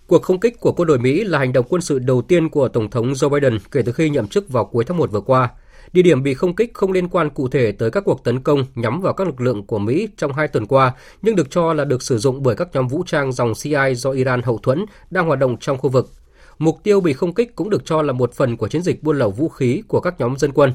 Cuộc 0.07 0.23
không 0.23 0.41
kích 0.41 0.61
của 0.61 0.73
quân 0.73 0.89
đội 0.89 0.99
Mỹ 0.99 1.25
là 1.25 1.39
hành 1.39 1.53
động 1.53 1.67
quân 1.69 1.83
sự 1.83 1.99
đầu 1.99 2.23
tiên 2.23 2.49
của 2.49 2.69
Tổng 2.69 2.91
thống 2.91 3.13
Joe 3.13 3.29
Biden 3.29 3.59
kể 3.71 3.83
từ 3.83 3.93
khi 3.93 4.11
nhậm 4.11 4.29
chức 4.29 4.49
vào 4.49 4.65
cuối 4.65 4.85
tháng 4.85 4.97
1 4.97 5.13
vừa 5.13 5.21
qua. 5.21 5.49
Địa 5.93 6.03
điểm 6.03 6.23
bị 6.23 6.35
không 6.35 6.57
kích 6.57 6.75
không 6.75 6.93
liên 6.93 7.09
quan 7.09 7.31
cụ 7.31 7.49
thể 7.49 7.73
tới 7.73 7.91
các 7.91 8.05
cuộc 8.05 8.25
tấn 8.25 8.41
công 8.41 8.65
nhắm 8.75 9.01
vào 9.01 9.13
các 9.13 9.27
lực 9.27 9.41
lượng 9.41 9.67
của 9.67 9.79
Mỹ 9.79 10.09
trong 10.17 10.33
hai 10.33 10.49
tuần 10.49 10.67
qua, 10.67 10.93
nhưng 11.23 11.37
được 11.37 11.51
cho 11.51 11.73
là 11.73 11.85
được 11.85 12.03
sử 12.03 12.19
dụng 12.19 12.43
bởi 12.43 12.57
các 12.57 12.69
nhóm 12.73 12.89
vũ 12.89 13.03
trang 13.07 13.33
dòng 13.33 13.53
CI 13.63 13.95
do 13.95 14.11
Iran 14.11 14.43
hậu 14.43 14.59
thuẫn 14.59 14.85
đang 15.11 15.27
hoạt 15.27 15.39
động 15.39 15.57
trong 15.61 15.79
khu 15.79 15.91
vực. 15.91 16.11
Mục 16.59 16.79
tiêu 16.83 17.01
bị 17.01 17.13
không 17.13 17.35
kích 17.35 17.57
cũng 17.57 17.71
được 17.71 17.85
cho 17.85 18.03
là 18.03 18.13
một 18.13 18.35
phần 18.35 18.57
của 18.57 18.69
chiến 18.69 18.83
dịch 18.83 19.03
buôn 19.03 19.19
lậu 19.19 19.31
vũ 19.31 19.49
khí 19.49 19.83
của 19.89 20.01
các 20.01 20.21
nhóm 20.21 20.37
dân 20.37 20.53
quân. 20.53 20.73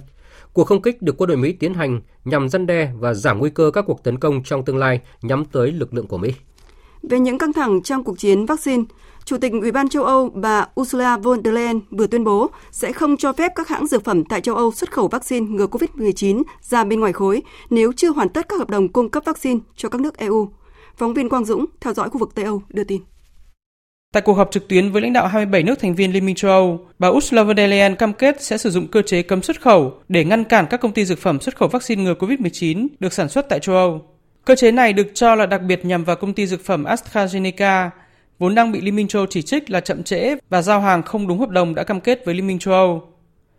Cuộc 0.53 0.63
không 0.63 0.81
kích 0.81 1.01
được 1.01 1.17
quân 1.17 1.27
đội 1.27 1.37
Mỹ 1.37 1.51
tiến 1.53 1.73
hành 1.73 2.01
nhằm 2.25 2.49
răn 2.49 2.65
đe 2.65 2.91
và 2.99 3.13
giảm 3.13 3.39
nguy 3.39 3.49
cơ 3.49 3.71
các 3.73 3.85
cuộc 3.87 4.03
tấn 4.03 4.19
công 4.19 4.43
trong 4.43 4.65
tương 4.65 4.77
lai 4.77 4.99
nhắm 5.21 5.45
tới 5.45 5.71
lực 5.71 5.93
lượng 5.93 6.07
của 6.07 6.17
Mỹ. 6.17 6.33
Về 7.03 7.19
những 7.19 7.37
căng 7.37 7.53
thẳng 7.53 7.81
trong 7.83 8.03
cuộc 8.03 8.19
chiến 8.19 8.45
vaccine, 8.45 8.83
Chủ 9.25 9.37
tịch 9.37 9.51
Ủy 9.51 9.71
ban 9.71 9.89
châu 9.89 10.03
Âu 10.03 10.29
bà 10.29 10.65
Ursula 10.81 11.17
von 11.17 11.43
der 11.43 11.53
Leyen 11.53 11.79
vừa 11.91 12.07
tuyên 12.07 12.23
bố 12.23 12.49
sẽ 12.71 12.91
không 12.91 13.17
cho 13.17 13.33
phép 13.33 13.51
các 13.55 13.67
hãng 13.67 13.87
dược 13.87 14.03
phẩm 14.03 14.23
tại 14.25 14.41
châu 14.41 14.55
Âu 14.55 14.71
xuất 14.71 14.91
khẩu 14.91 15.07
vaccine 15.07 15.47
ngừa 15.49 15.67
COVID-19 15.67 16.43
ra 16.61 16.83
bên 16.83 16.99
ngoài 16.99 17.13
khối 17.13 17.41
nếu 17.69 17.91
chưa 17.97 18.09
hoàn 18.09 18.29
tất 18.29 18.49
các 18.49 18.59
hợp 18.59 18.69
đồng 18.69 18.89
cung 18.89 19.09
cấp 19.09 19.23
vaccine 19.25 19.59
cho 19.75 19.89
các 19.89 20.01
nước 20.01 20.17
EU. 20.17 20.49
Phóng 20.95 21.13
viên 21.13 21.29
Quang 21.29 21.45
Dũng 21.45 21.65
theo 21.81 21.93
dõi 21.93 22.09
khu 22.09 22.17
vực 22.17 22.35
Tây 22.35 22.45
Âu 22.45 22.61
đưa 22.69 22.83
tin. 22.83 23.01
Tại 24.13 24.21
cuộc 24.21 24.33
họp 24.33 24.51
trực 24.51 24.67
tuyến 24.67 24.91
với 24.91 25.01
lãnh 25.01 25.13
đạo 25.13 25.27
27 25.27 25.63
nước 25.63 25.79
thành 25.79 25.95
viên 25.95 26.13
Liên 26.13 26.25
minh 26.25 26.35
châu 26.35 26.51
Âu, 26.51 26.87
bà 26.99 27.07
Ursula 27.07 27.43
von 27.43 27.57
der 27.57 27.69
Leyen 27.69 27.95
cam 27.95 28.13
kết 28.13 28.43
sẽ 28.43 28.57
sử 28.57 28.69
dụng 28.69 28.87
cơ 28.87 29.01
chế 29.01 29.21
cấm 29.21 29.41
xuất 29.41 29.61
khẩu 29.61 29.93
để 30.09 30.25
ngăn 30.25 30.43
cản 30.43 30.65
các 30.69 30.81
công 30.81 30.93
ty 30.93 31.05
dược 31.05 31.19
phẩm 31.19 31.39
xuất 31.39 31.57
khẩu 31.57 31.67
vaccine 31.67 32.03
ngừa 32.03 32.13
COVID-19 32.13 32.87
được 32.99 33.13
sản 33.13 33.29
xuất 33.29 33.49
tại 33.49 33.59
châu 33.59 33.75
Âu. 33.75 34.01
Cơ 34.45 34.55
chế 34.55 34.71
này 34.71 34.93
được 34.93 35.07
cho 35.13 35.35
là 35.35 35.45
đặc 35.45 35.61
biệt 35.61 35.85
nhằm 35.85 36.03
vào 36.03 36.15
công 36.15 36.33
ty 36.33 36.47
dược 36.47 36.65
phẩm 36.65 36.83
AstraZeneca, 36.83 37.89
vốn 38.41 38.55
đang 38.55 38.71
bị 38.71 38.81
Liên 38.81 38.95
minh 38.95 39.07
châu 39.07 39.25
chỉ 39.25 39.41
trích 39.41 39.69
là 39.69 39.79
chậm 39.79 40.03
trễ 40.03 40.35
và 40.49 40.61
giao 40.61 40.81
hàng 40.81 41.03
không 41.03 41.27
đúng 41.27 41.39
hợp 41.39 41.49
đồng 41.49 41.75
đã 41.75 41.83
cam 41.83 42.01
kết 42.01 42.25
với 42.25 42.35
Liên 42.35 42.47
minh 42.47 42.59
châu 42.59 42.73
Âu. 42.73 43.03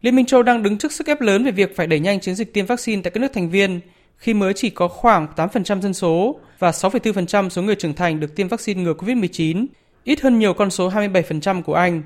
Liên 0.00 0.16
minh 0.16 0.26
châu 0.26 0.42
đang 0.42 0.62
đứng 0.62 0.78
trước 0.78 0.92
sức 0.92 1.06
ép 1.06 1.20
lớn 1.20 1.44
về 1.44 1.50
việc 1.50 1.76
phải 1.76 1.86
đẩy 1.86 2.00
nhanh 2.00 2.20
chiến 2.20 2.34
dịch 2.34 2.54
tiêm 2.54 2.66
vaccine 2.66 3.02
tại 3.02 3.10
các 3.10 3.20
nước 3.20 3.32
thành 3.32 3.50
viên 3.50 3.80
khi 4.16 4.34
mới 4.34 4.52
chỉ 4.54 4.70
có 4.70 4.88
khoảng 4.88 5.26
8% 5.36 5.80
dân 5.80 5.94
số 5.94 6.40
và 6.58 6.70
6,4% 6.70 7.48
số 7.48 7.62
người 7.62 7.74
trưởng 7.74 7.94
thành 7.94 8.20
được 8.20 8.36
tiêm 8.36 8.48
vaccine 8.48 8.82
ngừa 8.82 8.94
COVID-19, 8.94 9.66
ít 10.04 10.20
hơn 10.20 10.38
nhiều 10.38 10.54
con 10.54 10.70
số 10.70 10.90
27% 10.90 11.62
của 11.62 11.74
Anh. 11.74 12.02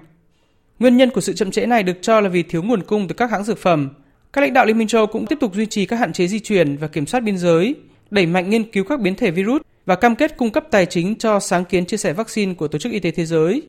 Nguyên 0.79 0.97
nhân 0.97 1.11
của 1.11 1.20
sự 1.20 1.33
chậm 1.33 1.51
trễ 1.51 1.66
này 1.66 1.83
được 1.83 1.99
cho 2.03 2.20
là 2.20 2.29
vì 2.29 2.43
thiếu 2.43 2.62
nguồn 2.62 2.83
cung 2.83 3.09
từ 3.09 3.14
các 3.14 3.31
hãng 3.31 3.45
dược 3.45 3.59
phẩm. 3.59 3.91
Các 4.33 4.41
lãnh 4.41 4.53
đạo 4.53 4.66
Liên 4.66 4.79
minh 4.79 4.89
châu 4.89 5.07
cũng 5.07 5.27
tiếp 5.27 5.39
tục 5.41 5.55
duy 5.55 5.66
trì 5.66 5.87
các 5.87 5.97
hạn 5.97 6.12
chế 6.12 6.27
di 6.27 6.41
chuyển 6.41 6.77
và 6.77 6.89
kiểm 6.89 7.07
soát 7.07 7.20
biên 7.20 7.39
giới, 7.39 7.74
đẩy 8.11 8.27
mạnh 8.27 8.51
nghiên 8.51 8.70
cứu 8.70 8.85
các 8.85 9.01
biến 9.01 9.14
thể 9.14 9.31
virus 9.31 9.62
và 9.87 9.97
cam 9.97 10.16
kết 10.16 10.37
cung 10.37 10.51
cấp 10.51 10.64
tài 10.70 10.87
chính 10.87 11.18
cho 11.18 11.41
sáng 11.41 11.64
kiến 11.64 11.87
chia 11.87 11.97
sẻ 11.97 12.12
vaccine 12.12 12.55
của 12.55 12.68
Tổ 12.68 12.78
chức 12.78 12.93
Y 12.93 13.01
tế 13.01 13.11
Thế 13.11 13.26
giới. 13.26 13.62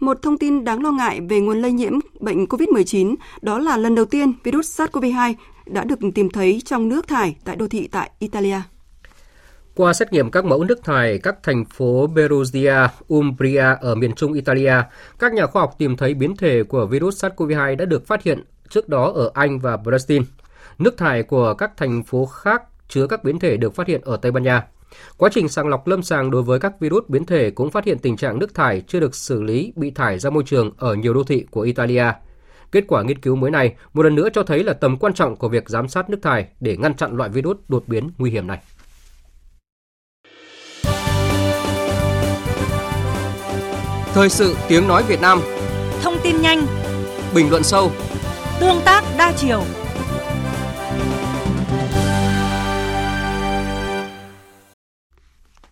Một 0.00 0.22
thông 0.22 0.38
tin 0.38 0.64
đáng 0.64 0.82
lo 0.82 0.90
ngại 0.90 1.20
về 1.28 1.40
nguồn 1.40 1.62
lây 1.62 1.72
nhiễm 1.72 1.92
bệnh 2.20 2.44
COVID-19 2.44 3.14
đó 3.42 3.58
là 3.58 3.76
lần 3.76 3.94
đầu 3.94 4.04
tiên 4.04 4.32
virus 4.44 4.80
SARS-CoV-2 4.80 5.34
đã 5.66 5.84
được 5.84 5.98
tìm 6.14 6.30
thấy 6.30 6.62
trong 6.64 6.88
nước 6.88 7.08
thải 7.08 7.36
tại 7.44 7.56
đô 7.56 7.68
thị 7.68 7.88
tại 7.92 8.10
Italia. 8.18 8.56
Qua 9.74 9.92
xét 9.92 10.12
nghiệm 10.12 10.30
các 10.30 10.44
mẫu 10.44 10.64
nước 10.64 10.84
thải 10.84 11.18
các 11.18 11.34
thành 11.42 11.64
phố 11.64 12.08
Perugia, 12.16 12.88
Umbria 13.08 13.76
ở 13.80 13.94
miền 13.94 14.14
trung 14.14 14.32
Italia, 14.32 14.74
các 15.18 15.32
nhà 15.32 15.46
khoa 15.46 15.62
học 15.62 15.74
tìm 15.78 15.96
thấy 15.96 16.14
biến 16.14 16.36
thể 16.36 16.62
của 16.62 16.86
virus 16.86 17.24
SARS-CoV-2 17.24 17.76
đã 17.76 17.84
được 17.84 18.06
phát 18.06 18.22
hiện 18.22 18.44
trước 18.68 18.88
đó 18.88 19.12
ở 19.14 19.30
Anh 19.34 19.58
và 19.58 19.76
Brazil. 19.76 20.22
Nước 20.78 20.98
thải 20.98 21.22
của 21.22 21.54
các 21.54 21.76
thành 21.76 22.02
phố 22.02 22.26
khác 22.26 22.62
chứa 22.88 23.06
các 23.06 23.24
biến 23.24 23.38
thể 23.38 23.56
được 23.56 23.74
phát 23.74 23.86
hiện 23.86 24.00
ở 24.04 24.16
Tây 24.16 24.32
Ban 24.32 24.42
Nha. 24.42 24.66
Quá 25.16 25.30
trình 25.32 25.48
sàng 25.48 25.68
lọc 25.68 25.86
lâm 25.86 26.02
sàng 26.02 26.30
đối 26.30 26.42
với 26.42 26.58
các 26.58 26.80
virus 26.80 27.04
biến 27.08 27.26
thể 27.26 27.50
cũng 27.50 27.70
phát 27.70 27.84
hiện 27.84 27.98
tình 27.98 28.16
trạng 28.16 28.38
nước 28.38 28.54
thải 28.54 28.82
chưa 28.86 29.00
được 29.00 29.14
xử 29.14 29.42
lý 29.42 29.72
bị 29.76 29.90
thải 29.90 30.18
ra 30.18 30.30
môi 30.30 30.42
trường 30.46 30.70
ở 30.78 30.94
nhiều 30.94 31.14
đô 31.14 31.24
thị 31.24 31.46
của 31.50 31.60
Italia. 31.60 32.04
Kết 32.72 32.84
quả 32.88 33.02
nghiên 33.02 33.18
cứu 33.18 33.36
mới 33.36 33.50
này 33.50 33.74
một 33.94 34.02
lần 34.02 34.14
nữa 34.14 34.28
cho 34.32 34.42
thấy 34.42 34.64
là 34.64 34.72
tầm 34.72 34.96
quan 34.96 35.14
trọng 35.14 35.36
của 35.36 35.48
việc 35.48 35.68
giám 35.68 35.88
sát 35.88 36.10
nước 36.10 36.18
thải 36.22 36.46
để 36.60 36.76
ngăn 36.76 36.94
chặn 36.94 37.16
loại 37.16 37.30
virus 37.30 37.56
đột 37.68 37.84
biến 37.86 38.10
nguy 38.18 38.30
hiểm 38.30 38.46
này. 38.46 38.58
Thời 44.14 44.28
sự 44.28 44.56
tiếng 44.68 44.88
nói 44.88 45.02
Việt 45.08 45.20
Nam 45.20 45.40
Thông 46.02 46.14
tin 46.22 46.42
nhanh 46.42 46.66
Bình 47.34 47.50
luận 47.50 47.62
sâu 47.62 47.90
Tương 48.60 48.80
tác 48.84 49.04
đa 49.18 49.32
chiều 49.36 49.62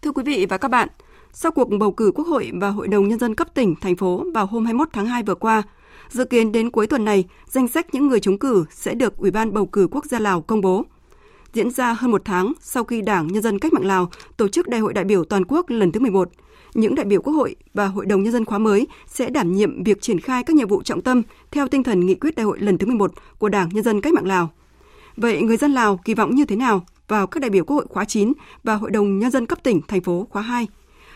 Thưa 0.09 0.13
quý 0.13 0.23
vị 0.23 0.47
và 0.47 0.59
các 0.59 0.69
bạn, 0.69 0.89
sau 1.33 1.53
cuộc 1.53 1.69
bầu 1.71 1.93
cử 1.93 2.13
Quốc 2.15 2.27
hội 2.27 2.51
và 2.55 2.69
Hội 2.69 2.89
đồng 2.89 3.09
Nhân 3.09 3.19
dân 3.19 3.35
cấp 3.35 3.55
tỉnh, 3.55 3.75
thành 3.81 3.97
phố 3.97 4.25
vào 4.35 4.47
hôm 4.47 4.65
21 4.65 4.89
tháng 4.93 5.07
2 5.07 5.23
vừa 5.23 5.35
qua, 5.35 5.63
dự 6.09 6.25
kiến 6.25 6.53
đến 6.53 6.71
cuối 6.71 6.87
tuần 6.87 7.05
này, 7.05 7.25
danh 7.47 7.69
sách 7.69 7.95
những 7.95 8.09
người 8.09 8.21
trúng 8.21 8.39
cử 8.39 8.65
sẽ 8.71 8.95
được 8.95 9.17
Ủy 9.17 9.31
ban 9.31 9.53
Bầu 9.53 9.67
cử 9.67 9.89
Quốc 9.91 10.05
gia 10.05 10.19
Lào 10.19 10.41
công 10.41 10.61
bố. 10.61 10.85
Diễn 11.53 11.71
ra 11.71 11.93
hơn 11.93 12.11
một 12.11 12.23
tháng 12.25 12.53
sau 12.61 12.85
khi 12.85 13.03
Đảng 13.03 13.27
Nhân 13.27 13.43
dân 13.43 13.59
Cách 13.59 13.73
mạng 13.73 13.87
Lào 13.87 14.11
tổ 14.37 14.49
chức 14.49 14.69
Đại 14.69 14.81
hội 14.81 14.93
đại 14.93 15.05
biểu 15.05 15.25
toàn 15.25 15.45
quốc 15.49 15.71
lần 15.71 15.93
thứ 15.93 16.01
11, 16.01 16.31
những 16.75 16.95
đại 16.95 17.07
biểu 17.07 17.23
Quốc 17.23 17.33
hội 17.33 17.57
và 17.75 17.87
Hội 17.87 18.07
đồng 18.07 18.23
Nhân 18.23 18.33
dân 18.33 18.45
khóa 18.45 18.59
mới 18.59 18.87
sẽ 19.07 19.31
đảm 19.31 19.53
nhiệm 19.53 19.85
việc 19.85 20.01
triển 20.01 20.21
khai 20.21 20.45
các 20.45 20.57
nhiệm 20.57 20.69
vụ 20.69 20.83
trọng 20.83 21.03
tâm 21.03 21.23
theo 21.51 21.69
tinh 21.69 21.83
thần 21.83 22.07
nghị 22.07 22.15
quyết 22.15 22.37
đại 22.37 22.45
hội 22.45 22.59
lần 22.61 22.79
thứ 22.79 22.87
11 22.87 23.13
của 23.39 23.49
Đảng 23.49 23.69
Nhân 23.69 23.85
dân 23.85 24.01
Cách 24.01 24.15
mạng 24.15 24.27
Lào. 24.27 24.51
Vậy 25.17 25.43
người 25.43 25.57
dân 25.57 25.73
Lào 25.73 25.97
kỳ 25.97 26.15
vọng 26.15 26.35
như 26.35 26.45
thế 26.45 26.57
nào 26.57 26.85
vào 27.09 27.27
các 27.27 27.41
đại 27.41 27.51
biểu 27.51 27.65
Quốc 27.65 27.77
hội 27.77 27.87
khóa 27.89 28.05
9 28.05 28.33
và 28.65 28.75
Hội 28.75 28.91
đồng 28.91 29.19
Nhân 29.19 29.31
dân 29.31 29.47
cấp 29.47 29.59
tỉnh, 29.63 29.81
thành 29.89 30.01
phố 30.01 30.27
khóa 30.31 30.43
2? 30.43 30.67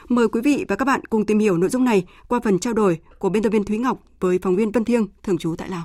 Mời 0.09 0.29
quý 0.29 0.41
vị 0.41 0.65
và 0.69 0.77
các 0.77 0.85
bạn 0.85 1.05
cùng 1.05 1.27
tìm 1.27 1.39
hiểu 1.39 1.59
nội 1.59 1.71
dung 1.71 1.85
này 1.85 2.05
qua 2.29 2.41
phần 2.45 2.59
trao 2.59 2.73
đổi 2.73 2.99
của 3.19 3.29
biên 3.29 3.43
tập 3.43 3.51
viên 3.51 3.65
Thúy 3.65 3.79
Ngọc 3.79 3.99
với 4.21 4.39
phóng 4.43 4.57
viên 4.57 4.71
Vân 4.73 4.85
Thiêng, 4.85 5.07
thường 5.23 5.39
trú 5.39 5.55
tại 5.59 5.69
Lào. 5.69 5.83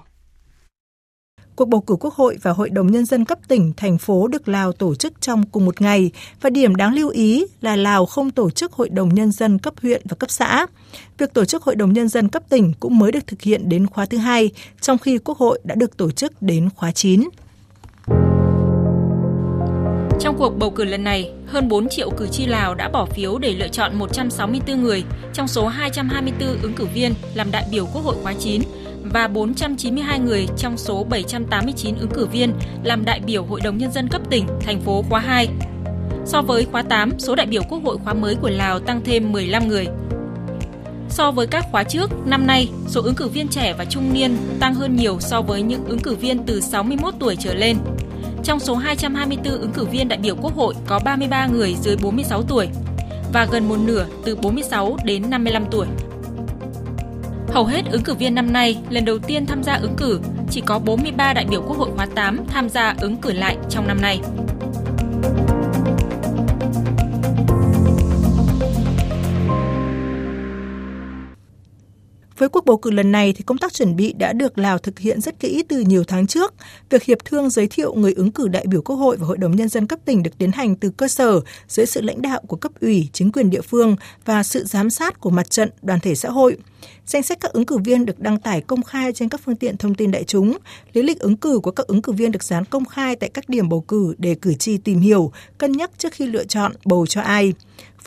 Cuộc 1.56 1.66
bầu 1.66 1.82
cử 1.82 1.96
Quốc 2.00 2.14
hội 2.14 2.38
và 2.42 2.52
Hội 2.52 2.70
đồng 2.70 2.92
Nhân 2.92 3.06
dân 3.06 3.26
cấp 3.26 3.40
tỉnh, 3.48 3.74
thành 3.78 3.98
phố 3.98 4.28
được 4.28 4.48
Lào 4.48 4.72
tổ 4.72 4.96
chức 4.96 5.22
trong 5.22 5.44
cùng 5.52 5.66
một 5.66 5.82
ngày 5.82 6.12
và 6.42 6.50
điểm 6.50 6.76
đáng 6.76 6.94
lưu 6.94 7.10
ý 7.10 7.46
là 7.62 7.76
Lào 7.76 8.06
không 8.06 8.32
tổ 8.32 8.50
chức 8.50 8.74
Hội 8.74 8.90
đồng 8.90 9.14
Nhân 9.14 9.32
dân 9.32 9.60
cấp 9.60 9.74
huyện 9.82 10.02
và 10.10 10.16
cấp 10.16 10.32
xã. 10.32 10.68
Việc 11.18 11.34
tổ 11.34 11.46
chức 11.46 11.64
Hội 11.64 11.76
đồng 11.76 11.94
Nhân 11.94 12.08
dân 12.08 12.30
cấp 12.30 12.44
tỉnh 12.50 12.74
cũng 12.80 13.00
mới 13.00 13.12
được 13.12 13.28
thực 13.28 13.42
hiện 13.42 13.70
đến 13.70 13.88
khóa 13.88 14.06
thứ 14.06 14.18
hai, 14.18 14.52
trong 14.82 14.98
khi 14.98 15.18
Quốc 15.18 15.38
hội 15.38 15.60
đã 15.64 15.76
được 15.76 15.98
tổ 15.98 16.12
chức 16.12 16.42
đến 16.42 16.70
khóa 16.76 16.92
9. 16.92 17.24
Trong 20.20 20.38
cuộc 20.38 20.58
bầu 20.60 20.70
cử 20.70 20.84
lần 20.84 21.04
này, 21.04 21.32
hơn 21.48 21.68
4 21.68 21.90
triệu 21.90 22.10
cử 22.10 22.28
tri 22.28 22.46
Lào 22.46 22.76
đã 22.76 22.90
bỏ 22.90 23.06
phiếu 23.06 23.38
để 23.38 23.54
lựa 23.54 23.68
chọn 23.68 23.96
164 23.96 24.84
người 24.84 25.04
trong 25.34 25.48
số 25.48 25.68
224 25.68 26.62
ứng 26.62 26.74
cử 26.74 26.86
viên 26.86 27.14
làm 27.34 27.52
đại 27.52 27.66
biểu 27.72 27.86
Quốc 27.94 28.02
hội 28.02 28.16
khóa 28.24 28.34
9 28.40 28.62
và 29.04 29.28
492 29.28 30.20
người 30.20 30.48
trong 30.58 30.78
số 30.78 31.04
789 31.04 31.96
ứng 32.00 32.10
cử 32.10 32.26
viên 32.26 32.54
làm 32.84 33.06
đại 33.06 33.20
biểu 33.20 33.44
Hội 33.44 33.62
đồng 33.64 33.78
Nhân 33.78 33.92
dân 33.92 34.08
cấp 34.08 34.22
tỉnh, 34.30 34.46
thành 34.62 34.82
phố 34.82 35.04
khóa 35.10 35.20
2. 35.20 35.48
So 36.26 36.42
với 36.42 36.66
khóa 36.72 36.84
8, 36.84 37.20
số 37.20 37.36
đại 37.36 37.48
biểu 37.48 37.62
Quốc 37.70 37.84
hội 37.84 37.98
khóa 38.04 38.14
mới 38.14 38.36
của 38.36 38.50
Lào 38.50 38.80
tăng 38.80 39.02
thêm 39.06 39.32
15 39.32 39.68
người. 39.68 39.88
So 41.10 41.32
với 41.32 41.48
các 41.48 41.66
khóa 41.72 41.84
trước, 41.84 42.12
năm 42.26 42.48
nay, 42.48 42.70
số 42.88 43.02
ứng 43.02 43.16
cử 43.16 43.28
viên 43.28 43.48
trẻ 43.48 43.74
và 43.78 43.86
trung 43.86 44.14
niên 44.14 44.38
tăng 44.60 44.76
hơn 44.76 44.96
nhiều 44.96 45.20
so 45.20 45.42
với 45.42 45.62
những 45.62 45.86
ứng 45.86 46.00
cử 46.00 46.16
viên 46.16 46.44
từ 46.46 46.62
61 46.62 47.14
tuổi 47.20 47.36
trở 47.36 47.54
lên. 47.54 47.78
Trong 48.48 48.60
số 48.60 48.76
224 48.76 49.54
ứng 49.54 49.72
cử 49.72 49.86
viên 49.86 50.08
đại 50.08 50.20
biểu 50.20 50.36
Quốc 50.42 50.56
hội 50.56 50.74
có 50.86 51.00
33 51.00 51.48
người 51.48 51.76
dưới 51.82 51.96
46 51.98 52.44
tuổi 52.44 52.70
và 53.34 53.48
gần 53.52 53.70
một 53.70 53.76
nửa 53.80 54.06
từ 54.26 54.36
46 54.36 54.98
đến 55.04 55.30
55 55.30 55.66
tuổi. 55.72 55.88
Hầu 57.48 57.66
hết 57.66 57.82
ứng 57.92 58.04
cử 58.04 58.14
viên 58.14 58.36
năm 58.36 58.54
nay 58.54 58.78
lần 58.90 59.06
đầu 59.06 59.20
tiên 59.20 59.46
tham 59.46 59.64
gia 59.64 59.76
ứng 59.76 59.96
cử, 59.98 60.20
chỉ 60.50 60.62
có 60.62 60.80
43 60.80 61.34
đại 61.34 61.46
biểu 61.50 61.62
Quốc 61.62 61.78
hội 61.78 61.90
khóa 61.96 62.06
8 62.16 62.40
tham 62.48 62.70
gia 62.70 62.96
ứng 63.02 63.18
cử 63.18 63.34
lại 63.34 63.58
trong 63.70 63.88
năm 63.88 64.02
nay. 64.02 64.20
Với 72.38 72.50
cuộc 72.50 72.66
bầu 72.66 72.78
cử 72.78 72.92
lần 72.92 73.12
này 73.12 73.34
thì 73.34 73.44
công 73.44 73.58
tác 73.58 73.74
chuẩn 73.74 73.96
bị 73.96 74.14
đã 74.14 74.34
được 74.34 74.58
Lào 74.58 74.78
thực 74.78 75.00
hiện 75.00 75.22
rất 75.22 75.40
kỹ 75.40 75.64
từ 75.68 75.80
nhiều 75.80 76.04
tháng 76.04 76.28
trước. 76.28 76.54
Việc 76.90 77.04
hiệp 77.04 77.26
thương 77.26 77.50
giới 77.50 77.68
thiệu 77.68 77.94
người 77.94 78.14
ứng 78.14 78.32
cử 78.32 78.48
đại 78.48 78.66
biểu 78.68 78.82
Quốc 78.82 78.96
hội 78.96 79.18
và 79.18 79.28
Hội 79.28 79.38
đồng 79.38 79.56
Nhân 79.56 79.70
dân 79.70 79.88
cấp 79.88 80.00
tỉnh 80.06 80.24
được 80.24 80.38
tiến 80.38 80.52
hành 80.52 80.76
từ 80.76 80.90
cơ 80.90 81.08
sở 81.08 81.42
dưới 81.68 81.86
sự 81.86 82.02
lãnh 82.02 82.22
đạo 82.22 82.42
của 82.48 82.56
cấp 82.56 82.72
ủy, 82.82 83.10
chính 83.14 83.32
quyền 83.32 83.50
địa 83.50 83.62
phương 83.62 83.96
và 84.26 84.44
sự 84.44 84.64
giám 84.64 84.90
sát 84.90 85.20
của 85.20 85.30
mặt 85.30 85.50
trận, 85.50 85.70
đoàn 85.82 86.00
thể 86.00 86.16
xã 86.16 86.30
hội. 86.30 86.58
Danh 87.06 87.24
sách 87.24 87.38
các 87.42 87.54
ứng 87.54 87.66
cử 87.66 87.78
viên 87.78 88.06
được 88.06 88.20
đăng 88.20 88.40
tải 88.40 88.62
công 88.62 88.84
khai 88.84 89.14
trên 89.14 89.30
các 89.30 89.42
phương 89.46 89.56
tiện 89.56 89.78
thông 89.78 89.96
tin 89.96 90.12
đại 90.12 90.24
chúng. 90.24 90.58
Lý 90.94 91.02
lịch 91.02 91.20
ứng 91.20 91.38
cử 91.38 91.60
của 91.64 91.72
các 91.72 91.88
ứng 91.88 92.02
cử 92.02 92.12
viên 92.12 92.32
được 92.32 92.44
dán 92.44 92.66
công 92.66 92.86
khai 92.86 93.16
tại 93.16 93.30
các 93.30 93.50
điểm 93.50 93.70
bầu 93.70 93.82
cử 93.82 94.16
để 94.18 94.36
cử 94.36 94.54
tri 94.54 94.78
tìm 94.78 95.00
hiểu, 95.00 95.32
cân 95.58 95.72
nhắc 95.72 95.92
trước 95.98 96.14
khi 96.14 96.28
lựa 96.28 96.44
chọn 96.44 96.72
bầu 96.86 97.06
cho 97.06 97.22
ai. 97.22 97.54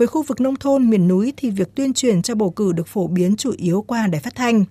Với 0.01 0.07
khu 0.07 0.23
vực 0.23 0.41
nông 0.41 0.57
thôn, 0.57 0.91
miền 0.91 1.09
núi 1.09 1.33
thì 1.37 1.51
việc 1.51 1.75
tuyên 1.75 1.93
truyền 1.95 2.23
cho 2.23 2.35
bầu 2.35 2.51
cử 2.51 2.73
được 2.73 2.87
phổ 2.87 3.07
biến 3.07 3.37
chủ 3.37 3.53
yếu 3.59 3.85
qua 3.87 4.07
đài 4.07 4.21
phát 4.21 4.35
thanh. 4.35 4.65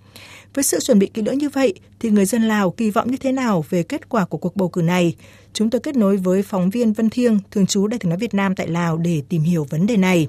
Với 0.53 0.63
sự 0.63 0.79
chuẩn 0.79 0.99
bị 0.99 1.07
kỹ 1.07 1.21
lưỡng 1.21 1.37
như 1.37 1.49
vậy 1.49 1.73
thì 1.99 2.09
người 2.09 2.25
dân 2.25 2.43
Lào 2.43 2.71
kỳ 2.71 2.91
vọng 2.91 3.11
như 3.11 3.17
thế 3.17 3.31
nào 3.31 3.65
về 3.69 3.83
kết 3.83 4.09
quả 4.09 4.25
của 4.25 4.37
cuộc 4.37 4.55
bầu 4.55 4.69
cử 4.69 4.81
này? 4.81 5.15
Chúng 5.53 5.69
tôi 5.69 5.81
kết 5.81 5.95
nối 5.95 6.17
với 6.17 6.41
phóng 6.41 6.69
viên 6.69 6.93
Vân 6.93 7.09
Thiêng, 7.09 7.39
thường 7.51 7.65
trú 7.65 7.87
Đại 7.87 7.99
tiếng 7.99 8.09
nói 8.09 8.17
Việt 8.17 8.33
Nam 8.33 8.55
tại 8.55 8.67
Lào 8.67 8.97
để 8.97 9.21
tìm 9.29 9.41
hiểu 9.41 9.65
vấn 9.69 9.87
đề 9.87 9.97
này. 9.97 10.27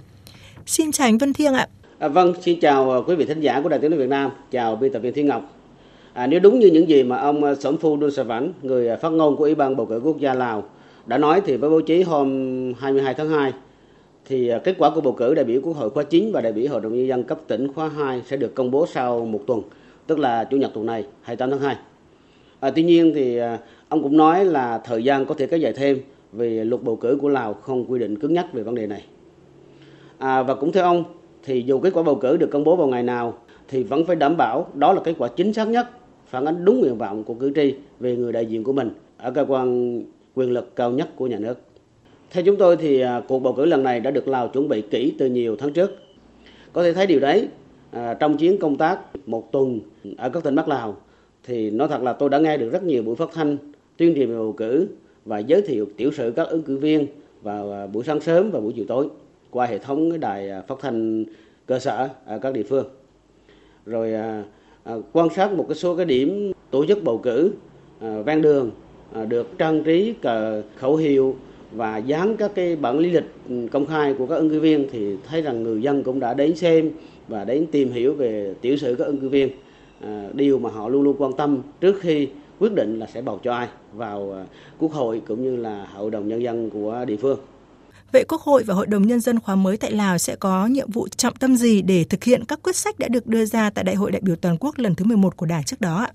Xin 0.67 0.93
chào 0.93 1.07
anh 1.07 1.19
Vân 1.19 1.33
Thiêng 1.33 1.55
ạ. 1.55 1.69
À, 1.99 2.09
vâng, 2.09 2.35
xin 2.43 2.61
chào 2.61 2.93
à, 2.93 2.99
quý 3.07 3.17
vị 3.17 3.27
thính 3.27 3.41
giả 3.41 3.61
của 3.63 3.69
Đài 3.69 3.81
tiếng 3.81 3.91
nói 3.91 4.01
Việt 4.01 4.09
Nam, 4.09 4.31
chào 4.51 4.77
biên 4.77 4.93
tập 4.93 4.99
viên 4.99 5.15
Thiên 5.15 5.27
Ngọc. 5.27 5.53
À, 6.13 6.27
nếu 6.27 6.41
đúng 6.41 6.59
như 6.59 6.67
những 6.67 6.89
gì 6.89 7.03
mà 7.03 7.17
ông 7.17 7.45
à, 7.45 7.55
Sổm 7.55 7.77
Phu 7.77 7.97
Đun 7.97 8.11
Sa 8.11 8.23
Vãn, 8.23 8.53
người 8.63 8.89
à, 8.89 8.97
phát 8.97 9.09
ngôn 9.09 9.37
của 9.37 9.45
Ủy 9.45 9.55
ban 9.55 9.77
bầu 9.77 9.87
cử 9.87 10.01
quốc 10.05 10.19
gia 10.19 10.35
Lào 10.35 10.65
đã 11.07 11.19
nói 11.19 11.41
thì 11.47 11.57
với 11.57 11.71
báo 11.71 11.81
chí 11.81 12.03
hôm 12.03 12.29
22 12.79 13.15
tháng 13.15 13.29
2 13.29 13.53
thì 14.31 14.49
à, 14.49 14.59
kết 14.59 14.75
quả 14.79 14.91
của 14.95 15.01
bầu 15.01 15.13
cử 15.13 15.35
đại 15.35 15.45
biểu 15.45 15.61
Quốc 15.61 15.77
hội 15.77 15.91
khóa 15.91 16.03
9 16.03 16.33
và 16.33 16.41
đại 16.41 16.53
biểu 16.53 16.71
Hội 16.71 16.81
đồng 16.81 16.95
nhân 16.95 17.07
dân 17.07 17.25
cấp 17.25 17.39
tỉnh 17.47 17.73
khóa 17.73 17.89
2 17.89 18.23
sẽ 18.27 18.37
được 18.37 18.55
công 18.55 18.71
bố 18.71 18.87
sau 18.87 19.25
một 19.25 19.41
tuần, 19.47 19.63
tức 20.07 20.19
là 20.19 20.45
chủ 20.45 20.57
nhật 20.57 20.71
tuần 20.75 20.87
này, 20.87 21.05
28 21.23 21.51
tháng 21.51 21.61
2. 21.61 21.77
À, 22.61 22.71
tuy 22.71 22.83
nhiên 22.83 23.13
thì 23.15 23.37
à, 23.37 23.59
ông 23.89 24.03
cũng 24.03 24.17
nói 24.17 24.45
là 24.45 24.79
thời 24.79 25.05
gian 25.05 25.27
có 25.27 25.35
thể 25.35 25.47
kéo 25.47 25.59
dài 25.59 25.73
thêm 25.73 25.99
vì 26.33 26.65
luật 26.65 26.83
bầu 26.83 26.97
cử 26.97 27.19
của 27.21 27.29
Lào 27.29 27.55
không 27.55 27.85
quy 27.91 27.99
định 27.99 28.19
cứng 28.19 28.35
nhắc 28.35 28.53
về 28.53 28.63
vấn 28.63 28.75
đề 28.75 28.87
này. 28.87 29.05
À, 30.19 30.43
và 30.43 30.55
cũng 30.55 30.73
theo 30.73 30.85
ông 30.85 31.05
thì 31.45 31.63
dù 31.67 31.79
kết 31.81 31.91
quả 31.95 32.03
bầu 32.03 32.15
cử 32.15 32.37
được 32.37 32.51
công 32.51 32.65
bố 32.65 32.77
vào 32.77 32.87
ngày 32.87 33.03
nào 33.03 33.35
thì 33.69 33.83
vẫn 33.83 34.07
phải 34.07 34.17
đảm 34.17 34.37
bảo 34.37 34.69
đó 34.75 34.93
là 34.93 35.01
kết 35.05 35.15
quả 35.19 35.29
chính 35.29 35.53
xác 35.53 35.69
nhất, 35.69 35.87
phản 36.27 36.45
ánh 36.45 36.65
đúng 36.65 36.81
nguyện 36.81 36.99
vọng 36.99 37.25
của 37.25 37.35
cử 37.35 37.53
tri 37.55 37.75
về 38.01 38.17
người 38.17 38.33
đại 38.33 38.47
diện 38.47 38.65
của 38.65 38.73
mình 38.73 38.91
ở 39.19 39.31
cơ 39.31 39.45
quan 39.49 40.03
quyền 40.35 40.51
lực 40.51 40.77
cao 40.77 40.91
nhất 40.91 41.17
của 41.17 41.27
nhà 41.27 41.39
nước. 41.39 41.70
Theo 42.31 42.45
chúng 42.45 42.57
tôi 42.57 42.77
thì 42.77 43.01
à, 43.01 43.23
cuộc 43.29 43.39
bầu 43.39 43.53
cử 43.53 43.65
lần 43.65 43.83
này 43.83 44.01
đã 44.01 44.11
được 44.11 44.29
Lào 44.29 44.49
chuẩn 44.49 44.69
bị 44.69 44.83
kỹ 44.83 45.15
từ 45.19 45.27
nhiều 45.27 45.57
tháng 45.57 45.73
trước. 45.73 45.91
Có 46.73 46.83
thể 46.83 46.93
thấy 46.93 47.07
điều 47.07 47.21
đấy 47.21 47.49
à, 47.91 48.15
trong 48.15 48.37
chuyến 48.37 48.59
công 48.59 48.77
tác 48.77 49.01
một 49.27 49.53
tuần 49.53 49.81
ở 50.19 50.29
các 50.29 50.45
tỉnh 50.45 50.55
Bắc 50.55 50.69
Lào 50.69 50.97
thì 51.45 51.71
nói 51.71 51.89
thật 51.89 52.03
là 52.03 52.13
tôi 52.13 52.29
đã 52.29 52.39
nghe 52.39 52.57
được 52.57 52.71
rất 52.73 52.83
nhiều 52.83 53.03
buổi 53.03 53.17
phát 53.17 53.31
thanh 53.33 53.57
tuyên 53.97 54.15
truyền 54.15 54.29
về 54.29 54.37
bầu 54.37 54.53
cử 54.53 54.89
và 55.25 55.39
giới 55.39 55.63
thiệu 55.63 55.87
tiểu 55.97 56.13
sử 56.13 56.33
các 56.37 56.49
ứng 56.49 56.63
cử 56.63 56.77
viên 56.77 57.07
vào 57.43 57.73
à, 57.73 57.87
buổi 57.87 58.05
sáng 58.05 58.21
sớm 58.21 58.51
và 58.51 58.61
buổi 58.61 58.73
chiều 58.73 58.85
tối 58.89 59.09
qua 59.51 59.67
hệ 59.67 59.79
thống 59.79 60.21
đài 60.21 60.51
à, 60.51 60.63
phát 60.63 60.79
thanh 60.81 61.25
cơ 61.67 61.79
sở 61.79 62.09
ở 62.27 62.39
các 62.39 62.53
địa 62.53 62.63
phương. 62.63 62.87
Rồi 63.87 64.15
à, 64.15 64.45
à, 64.85 64.95
quan 65.13 65.29
sát 65.37 65.53
một 65.53 65.65
cái 65.69 65.77
số 65.77 65.97
cái 65.97 66.07
điểm 66.07 66.53
tổ 66.71 66.87
chức 66.87 67.05
bầu 67.05 67.19
cử 67.19 67.53
à, 68.01 68.23
ven 68.23 68.43
đường 68.43 68.71
à, 69.13 69.25
được 69.25 69.59
trang 69.59 69.85
trí 69.85 70.15
cờ 70.23 70.63
khẩu 70.77 70.97
hiệu 70.97 71.37
và 71.73 71.99
dán 71.99 72.37
các 72.37 72.51
cái 72.55 72.77
bản 72.77 72.99
lý 72.99 73.11
lịch 73.11 73.25
công 73.73 73.87
khai 73.87 74.15
của 74.19 74.27
các 74.27 74.35
ứng 74.35 74.51
cử 74.51 74.61
viên 74.61 74.89
thì 74.93 75.17
thấy 75.29 75.43
rằng 75.43 75.63
người 75.63 75.83
dân 75.83 76.03
cũng 76.03 76.21
đã 76.21 76.35
đến 76.35 76.57
xem 76.57 76.91
và 77.29 77.45
đến 77.45 77.67
tìm 77.73 77.93
hiểu 77.93 78.15
về 78.15 78.55
tiểu 78.61 78.77
sử 78.77 78.95
các 78.95 79.05
ứng 79.05 79.19
cử 79.19 79.29
viên 79.29 79.51
à, 80.01 80.29
điều 80.33 80.59
mà 80.59 80.71
họ 80.71 80.89
luôn 80.89 81.03
luôn 81.03 81.17
quan 81.19 81.33
tâm 81.33 81.59
trước 81.81 82.01
khi 82.01 82.29
quyết 82.59 82.75
định 82.75 82.99
là 82.99 83.07
sẽ 83.15 83.23
bầu 83.23 83.41
cho 83.43 83.53
ai 83.55 83.69
vào 83.93 84.33
à, 84.33 84.45
quốc 84.79 84.93
hội 84.93 85.23
cũng 85.29 85.43
như 85.43 85.57
là 85.57 85.87
hội 85.95 86.11
đồng 86.11 86.29
nhân 86.29 86.43
dân 86.43 86.71
của 86.71 87.05
địa 87.07 87.17
phương. 87.17 87.39
Vậy 88.13 88.25
Quốc 88.29 88.41
hội 88.41 88.63
và 88.67 88.75
Hội 88.75 88.87
đồng 88.87 89.07
Nhân 89.07 89.21
dân 89.21 89.41
khóa 89.41 89.55
mới 89.55 89.77
tại 89.77 89.93
Lào 89.93 90.19
sẽ 90.19 90.37
có 90.37 90.67
nhiệm 90.67 90.91
vụ 90.91 91.09
trọng 91.09 91.35
tâm 91.35 91.57
gì 91.57 91.83
để 91.83 92.05
thực 92.05 92.25
hiện 92.25 92.45
các 92.45 92.63
quyết 92.63 92.77
sách 92.77 92.99
đã 92.99 93.09
được 93.09 93.27
đưa 93.27 93.45
ra 93.45 93.71
tại 93.71 93.85
Đại 93.85 93.95
hội 93.95 94.11
đại 94.11 94.21
biểu 94.25 94.37
toàn 94.37 94.57
quốc 94.61 94.79
lần 94.79 94.95
thứ 94.95 95.05
11 95.05 95.37
của 95.37 95.47
Đảng 95.47 95.65
trước 95.65 95.81
đó? 95.81 96.07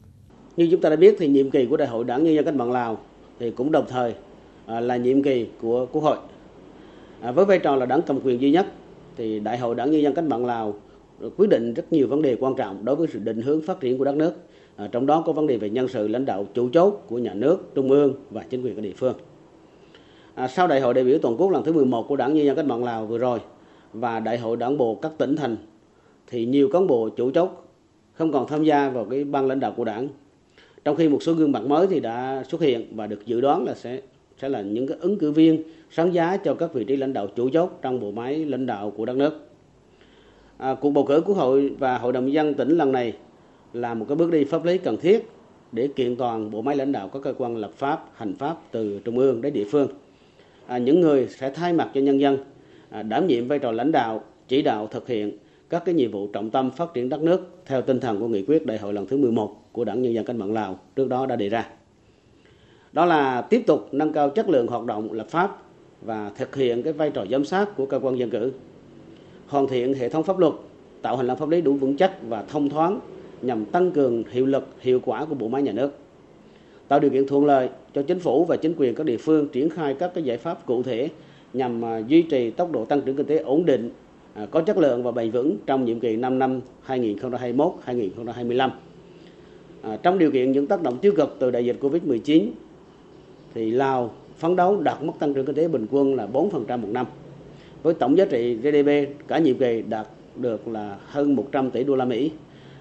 Như 0.58 0.68
chúng 0.72 0.82
ta 0.82 0.89
đã 0.89 0.95
biết 0.95 1.16
thì 1.20 1.28
nhiệm 1.28 1.51
kỳ 1.51 1.66
của 1.66 1.78
Đại 1.78 1.88
hội 1.88 2.03
Đảng 2.03 2.24
Nhân 2.24 2.36
dân 2.36 2.45
Cách 2.45 2.56
mạng 2.56 2.72
Lào 2.72 2.97
thì 3.39 3.51
cũng 3.51 3.72
đồng 3.72 3.86
thời 3.89 4.14
À, 4.66 4.80
là 4.80 4.97
nhiệm 4.97 5.24
kỳ 5.24 5.47
của 5.61 5.86
Quốc 5.91 6.01
hội. 6.01 6.18
À, 7.22 7.32
với 7.32 7.45
vai 7.45 7.59
trò 7.59 7.76
là 7.76 7.86
đảng 7.86 8.01
cầm 8.01 8.20
quyền 8.24 8.41
duy 8.41 8.51
nhất 8.51 8.66
thì 9.16 9.39
Đại 9.39 9.57
hội 9.57 9.76
Đảng 9.76 9.91
Nhân 9.91 10.01
dân 10.01 10.13
Cách 10.13 10.26
mạng 10.26 10.45
Lào 10.45 10.74
quyết 11.38 11.49
định 11.49 11.74
rất 11.74 11.93
nhiều 11.93 12.07
vấn 12.07 12.22
đề 12.22 12.38
quan 12.39 12.55
trọng 12.55 12.86
đối 12.86 12.95
với 12.95 13.07
sự 13.13 13.20
định 13.20 13.41
hướng 13.41 13.61
phát 13.61 13.80
triển 13.80 13.97
của 13.97 14.03
đất 14.03 14.16
nước. 14.16 14.34
À, 14.76 14.88
trong 14.91 15.05
đó 15.05 15.24
có 15.26 15.32
vấn 15.32 15.47
đề 15.47 15.57
về 15.57 15.70
nhân 15.70 15.88
sự 15.88 16.07
lãnh 16.07 16.26
đạo 16.26 16.47
chủ 16.53 16.70
chốt 16.70 17.03
của 17.07 17.20
nhà 17.20 17.34
nước, 17.34 17.76
trung 17.76 17.89
ương 17.89 18.13
và 18.30 18.43
chính 18.49 18.61
quyền 18.61 18.76
các 18.76 18.82
địa 18.82 18.93
phương 18.97 19.16
sau 20.49 20.68
đại 20.68 20.82
hội 20.82 20.93
đại 20.93 21.03
biểu 21.03 21.20
toàn 21.22 21.38
quốc 21.38 21.51
lần 21.51 21.63
thứ 21.63 21.74
11 21.74 22.05
của 22.07 22.16
Đảng 22.16 22.34
Nhân 22.34 22.45
dân 22.45 22.55
Cách 22.55 22.66
mạng 22.66 22.84
Lào 22.84 23.05
vừa 23.05 23.18
rồi 23.18 23.39
và 23.93 24.20
đại 24.20 24.38
hội 24.38 24.57
đảng 24.57 24.78
bộ 24.78 24.95
các 24.95 25.11
tỉnh 25.18 25.36
thành 25.36 25.55
thì 26.28 26.45
nhiều 26.45 26.70
cán 26.70 26.88
bộ 26.88 27.09
chủ 27.09 27.32
chốt 27.32 27.66
không 28.13 28.32
còn 28.32 28.47
tham 28.47 28.63
gia 28.63 28.89
vào 28.89 29.05
cái 29.05 29.24
ban 29.24 29.47
lãnh 29.47 29.59
đạo 29.59 29.74
của 29.78 29.84
đảng 29.84 30.07
trong 30.86 30.95
khi 30.95 31.09
một 31.09 31.24
số 31.24 31.34
gương 31.34 31.51
mặt 31.51 31.63
mới 31.66 31.88
thì 31.88 31.99
đã 31.99 32.43
xuất 32.49 32.61
hiện 32.61 32.95
và 32.95 33.07
được 33.07 33.26
dự 33.26 33.41
đoán 33.41 33.66
là 33.66 33.74
sẽ 33.74 34.01
sẽ 34.41 34.49
là 34.49 34.61
những 34.61 34.88
cái 34.88 34.97
ứng 35.01 35.17
cử 35.17 35.31
viên 35.31 35.63
sáng 35.91 36.13
giá 36.13 36.38
cho 36.38 36.53
các 36.53 36.73
vị 36.73 36.83
trí 36.83 36.95
lãnh 36.95 37.13
đạo 37.13 37.27
chủ 37.36 37.49
chốt 37.49 37.79
trong 37.81 37.99
bộ 37.99 38.11
máy 38.11 38.45
lãnh 38.45 38.65
đạo 38.65 38.91
của 38.97 39.05
đất 39.05 39.17
nước. 39.17 39.49
À, 40.57 40.75
cuộc 40.81 40.89
bầu 40.89 41.05
cử 41.05 41.21
quốc 41.25 41.38
hội 41.38 41.75
và 41.79 41.97
hội 41.97 42.13
đồng 42.13 42.33
dân 42.33 42.53
tỉnh 42.53 42.69
lần 42.69 42.91
này 42.91 43.13
là 43.73 43.93
một 43.93 44.05
cái 44.09 44.15
bước 44.15 44.31
đi 44.31 44.43
pháp 44.43 44.65
lý 44.65 44.77
cần 44.77 44.97
thiết 44.97 45.29
để 45.71 45.88
kiện 45.88 46.15
toàn 46.15 46.51
bộ 46.51 46.61
máy 46.61 46.75
lãnh 46.75 46.91
đạo 46.91 47.09
các 47.09 47.21
cơ 47.23 47.33
quan 47.38 47.57
lập 47.57 47.71
pháp, 47.75 48.09
hành 48.13 48.36
pháp 48.36 48.57
từ 48.71 48.99
trung 49.05 49.17
ương 49.17 49.41
đến 49.41 49.53
địa 49.53 49.65
phương 49.71 49.88
à, 50.67 50.77
những 50.77 51.01
người 51.01 51.27
sẽ 51.27 51.49
thay 51.49 51.73
mặt 51.73 51.89
cho 51.93 52.01
nhân 52.01 52.19
dân 52.19 52.38
à, 52.89 53.03
đảm 53.03 53.27
nhiệm 53.27 53.47
vai 53.47 53.59
trò 53.59 53.71
lãnh 53.71 53.91
đạo 53.91 54.23
chỉ 54.47 54.61
đạo 54.61 54.88
thực 54.88 55.07
hiện 55.07 55.38
các 55.69 55.86
cái 55.86 55.95
nhiệm 55.95 56.11
vụ 56.11 56.27
trọng 56.27 56.49
tâm 56.49 56.71
phát 56.71 56.93
triển 56.93 57.09
đất 57.09 57.21
nước 57.21 57.49
theo 57.65 57.81
tinh 57.81 57.99
thần 57.99 58.19
của 58.19 58.27
nghị 58.27 58.43
quyết 58.47 58.65
đại 58.65 58.77
hội 58.77 58.93
lần 58.93 59.07
thứ 59.07 59.17
11 59.17 59.55
của 59.71 59.83
Đảng 59.83 60.01
Nhân 60.01 60.13
dân 60.13 60.25
Cách 60.25 60.36
mạng 60.36 60.53
Lào 60.53 60.79
trước 60.95 61.09
đó 61.09 61.25
đã 61.25 61.36
đề 61.36 61.49
ra. 61.49 61.69
Đó 62.95 63.05
là 63.05 63.41
tiếp 63.41 63.63
tục 63.67 63.87
nâng 63.91 64.13
cao 64.13 64.29
chất 64.29 64.49
lượng 64.49 64.67
hoạt 64.67 64.85
động 64.85 65.11
lập 65.11 65.27
pháp 65.29 65.57
và 66.01 66.31
thực 66.37 66.55
hiện 66.55 66.83
cái 66.83 66.93
vai 66.93 67.09
trò 67.09 67.25
giám 67.31 67.45
sát 67.45 67.75
của 67.77 67.85
cơ 67.85 67.99
quan 67.99 68.19
dân 68.19 68.29
cử, 68.29 68.51
hoàn 69.47 69.67
thiện 69.67 69.93
hệ 69.93 70.09
thống 70.09 70.23
pháp 70.23 70.39
luật, 70.39 70.53
tạo 71.01 71.17
hành 71.17 71.27
lang 71.27 71.37
pháp 71.37 71.49
lý 71.49 71.61
đủ 71.61 71.73
vững 71.73 71.97
chắc 71.97 72.11
và 72.29 72.43
thông 72.47 72.69
thoáng 72.69 72.99
nhằm 73.41 73.65
tăng 73.65 73.91
cường 73.91 74.23
hiệu 74.31 74.45
lực, 74.45 74.67
hiệu 74.79 74.99
quả 75.05 75.25
của 75.25 75.35
bộ 75.35 75.47
máy 75.47 75.61
nhà 75.61 75.71
nước 75.71 75.91
tạo 76.87 76.99
điều 76.99 77.11
kiện 77.11 77.27
thuận 77.27 77.45
lợi 77.45 77.69
cho 77.93 78.01
chính 78.01 78.19
phủ 78.19 78.45
và 78.45 78.57
chính 78.57 78.73
quyền 78.77 78.95
các 78.95 79.05
địa 79.05 79.17
phương 79.17 79.47
triển 79.47 79.69
khai 79.69 79.93
các 79.93 80.11
cái 80.13 80.23
giải 80.23 80.37
pháp 80.37 80.65
cụ 80.65 80.83
thể 80.83 81.09
nhằm 81.53 81.85
à, 81.85 81.97
duy 82.07 82.21
trì 82.21 82.51
tốc 82.51 82.71
độ 82.71 82.85
tăng 82.85 83.01
trưởng 83.01 83.15
kinh 83.15 83.25
tế 83.25 83.37
ổn 83.37 83.65
định, 83.65 83.91
à, 84.33 84.45
có 84.51 84.61
chất 84.61 84.77
lượng 84.77 85.03
và 85.03 85.11
bền 85.11 85.31
vững 85.31 85.57
trong 85.65 85.85
nhiệm 85.85 85.99
kỳ 85.99 86.15
5 86.15 86.39
năm 86.39 86.61
2021-2025. 86.87 88.69
À, 89.81 89.97
trong 90.03 90.17
điều 90.17 90.31
kiện 90.31 90.51
những 90.51 90.67
tác 90.67 90.81
động 90.81 90.97
tiêu 90.97 91.13
cực 91.17 91.35
từ 91.39 91.51
đại 91.51 91.65
dịch 91.65 91.77
Covid-19 91.81 92.49
thì 93.56 93.72
Lào 93.72 94.12
phấn 94.38 94.56
đấu 94.56 94.82
đạt 94.82 95.03
mức 95.03 95.14
tăng 95.20 95.34
trưởng 95.34 95.45
kinh 95.45 95.56
tế 95.56 95.68
bình 95.68 95.88
quân 95.91 96.16
là 96.16 96.28
4% 96.34 96.80
một 96.80 96.88
năm. 96.91 97.06
Với 97.84 97.93
tổng 97.93 98.18
giá 98.18 98.26
trị 98.26 98.56
GDP 98.56 98.89
cả 99.28 99.39
nhiệm 99.39 99.58
kỳ 99.58 99.84
đạt 99.89 100.08
được 100.36 100.68
là 100.68 100.97
hơn 101.08 101.36
100 101.36 101.72
tỷ 101.72 101.84
đô 101.84 101.95
la 101.95 102.06
Mỹ 102.06 102.32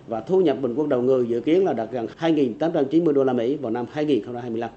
và 0.07 0.21
thu 0.21 0.41
nhập 0.41 0.57
bình 0.61 0.75
quân 0.75 0.89
đầu 0.89 1.03
người 1.03 1.27
dự 1.29 1.41
kiến 1.41 1.65
là 1.65 1.73
đạt 1.73 1.89
gần 1.93 2.07
2.890 2.21 3.13
đô 3.13 3.25
la 3.25 3.33
Mỹ 3.33 3.57
vào 3.57 3.71
năm 3.71 3.87
2025. 3.93 4.71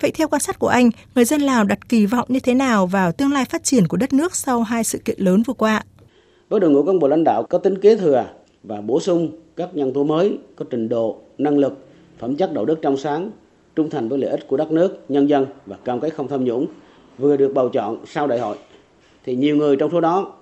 Vậy 0.00 0.10
theo 0.10 0.28
quan 0.28 0.40
sát 0.40 0.58
của 0.58 0.68
anh, 0.68 0.90
người 1.14 1.24
dân 1.24 1.42
Lào 1.42 1.64
đặt 1.64 1.88
kỳ 1.88 2.06
vọng 2.06 2.26
như 2.28 2.40
thế 2.40 2.54
nào 2.54 2.86
vào 2.86 3.12
tương 3.12 3.32
lai 3.32 3.44
phát 3.44 3.64
triển 3.64 3.88
của 3.88 3.96
đất 3.96 4.12
nước 4.12 4.36
sau 4.36 4.62
hai 4.62 4.84
sự 4.84 4.98
kiện 4.98 5.20
lớn 5.20 5.42
vừa 5.46 5.54
qua? 5.54 5.84
Với 6.48 6.60
đội 6.60 6.70
ngũ 6.70 6.82
cán 6.82 6.98
bộ 6.98 7.08
lãnh 7.08 7.24
đạo 7.24 7.42
có 7.42 7.58
tính 7.58 7.78
kế 7.80 7.96
thừa 7.96 8.24
và 8.62 8.80
bổ 8.80 9.00
sung 9.00 9.30
các 9.56 9.68
nhân 9.76 9.92
tố 9.92 10.04
mới 10.04 10.38
có 10.56 10.64
trình 10.70 10.88
độ, 10.88 11.18
năng 11.38 11.58
lực, 11.58 11.86
phẩm 12.18 12.36
chất 12.36 12.52
đạo 12.52 12.64
đức 12.64 12.78
trong 12.82 12.96
sáng, 12.96 13.30
trung 13.76 13.90
thành 13.90 14.08
với 14.08 14.18
lợi 14.18 14.30
ích 14.30 14.48
của 14.48 14.56
đất 14.56 14.72
nước, 14.72 15.04
nhân 15.08 15.28
dân 15.28 15.46
và 15.66 15.76
cam 15.84 16.00
kết 16.00 16.14
không 16.14 16.28
tham 16.28 16.44
nhũng 16.44 16.66
vừa 17.18 17.36
được 17.36 17.54
bầu 17.54 17.68
chọn 17.68 17.98
sau 18.06 18.26
đại 18.26 18.38
hội. 18.38 18.56
Thì 19.24 19.36
nhiều 19.36 19.56
người 19.56 19.76
trong 19.76 19.90
số 19.90 20.00
đó 20.00 20.32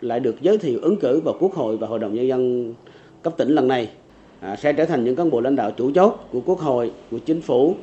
lại 0.00 0.20
được 0.20 0.42
giới 0.42 0.58
thiệu 0.58 0.78
ứng 0.82 0.96
cử 0.96 1.20
vào 1.20 1.36
Quốc 1.40 1.54
hội 1.54 1.76
và 1.76 1.86
Hội 1.86 1.98
đồng 1.98 2.14
nhân 2.14 2.28
dân 2.28 2.74
cấp 3.22 3.34
tỉnh 3.36 3.48
lần 3.48 3.68
này. 3.68 3.90
À, 4.40 4.56
sẽ 4.56 4.72
trở 4.72 4.84
thành 4.84 5.04
những 5.04 5.16
cán 5.16 5.30
bộ 5.30 5.40
lãnh 5.40 5.56
đạo 5.56 5.70
chủ 5.70 5.90
chốt 5.94 6.28
của 6.32 6.40
Quốc 6.46 6.58
hội, 6.58 6.90
của 7.10 7.18
chính 7.18 7.40
phủ. 7.40 7.74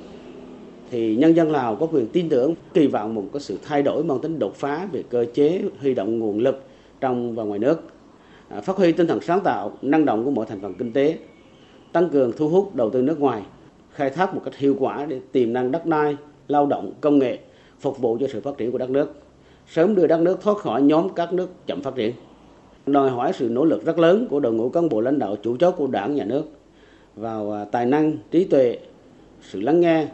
Thì 0.91 1.15
nhân 1.15 1.35
dân 1.35 1.51
Lào 1.51 1.75
có 1.75 1.85
quyền 1.85 2.07
tin 2.07 2.29
tưởng 2.29 2.53
kỳ 2.73 2.87
vọng 2.87 3.15
một 3.15 3.23
cái 3.33 3.39
sự 3.39 3.57
thay 3.63 3.81
đổi 3.81 4.03
mang 4.03 4.19
tính 4.19 4.39
đột 4.39 4.55
phá 4.55 4.87
về 4.91 5.03
cơ 5.09 5.25
chế 5.33 5.61
huy 5.81 5.93
động 5.93 6.19
nguồn 6.19 6.39
lực 6.39 6.63
trong 7.01 7.35
và 7.35 7.43
ngoài 7.43 7.59
nước. 7.59 7.81
À, 8.49 8.61
phát 8.61 8.77
huy 8.77 8.91
tinh 8.91 9.07
thần 9.07 9.21
sáng 9.21 9.41
tạo 9.41 9.71
năng 9.81 10.05
động 10.05 10.25
của 10.25 10.31
mọi 10.31 10.45
thành 10.45 10.61
phần 10.61 10.73
kinh 10.73 10.93
tế 10.93 11.17
tăng 11.91 12.09
cường 12.09 12.31
thu 12.37 12.49
hút 12.49 12.75
đầu 12.75 12.89
tư 12.89 13.01
nước 13.01 13.19
ngoài 13.19 13.41
khai 13.99 14.09
thác 14.09 14.33
một 14.33 14.41
cách 14.45 14.57
hiệu 14.57 14.75
quả 14.79 15.05
để 15.05 15.19
tiềm 15.31 15.53
năng 15.53 15.71
đất 15.71 15.85
đai 15.85 16.17
lao 16.47 16.65
động 16.65 16.93
công 17.01 17.19
nghệ 17.19 17.39
phục 17.79 17.99
vụ 17.99 18.17
cho 18.19 18.27
sự 18.27 18.41
phát 18.41 18.57
triển 18.57 18.71
của 18.71 18.77
đất 18.77 18.89
nước 18.89 19.13
sớm 19.67 19.95
đưa 19.95 20.07
đất 20.07 20.21
nước 20.21 20.41
thoát 20.41 20.57
khỏi 20.57 20.81
nhóm 20.81 21.09
các 21.15 21.33
nước 21.33 21.49
chậm 21.67 21.81
phát 21.81 21.95
triển 21.95 22.13
đòi 22.85 23.09
hỏi 23.09 23.31
sự 23.33 23.49
nỗ 23.49 23.65
lực 23.65 23.85
rất 23.85 23.99
lớn 23.99 24.27
của 24.29 24.39
đội 24.39 24.53
ngũ 24.53 24.69
cán 24.69 24.89
bộ 24.89 25.01
lãnh 25.01 25.19
đạo 25.19 25.35
chủ 25.43 25.57
chốt 25.57 25.71
của 25.71 25.87
đảng 25.87 26.15
nhà 26.15 26.25
nước 26.25 26.43
vào 27.15 27.51
à, 27.51 27.65
tài 27.65 27.85
năng 27.85 28.17
trí 28.31 28.43
tuệ 28.43 28.77
sự 29.41 29.61
lắng 29.61 29.79
nghe 29.79 30.07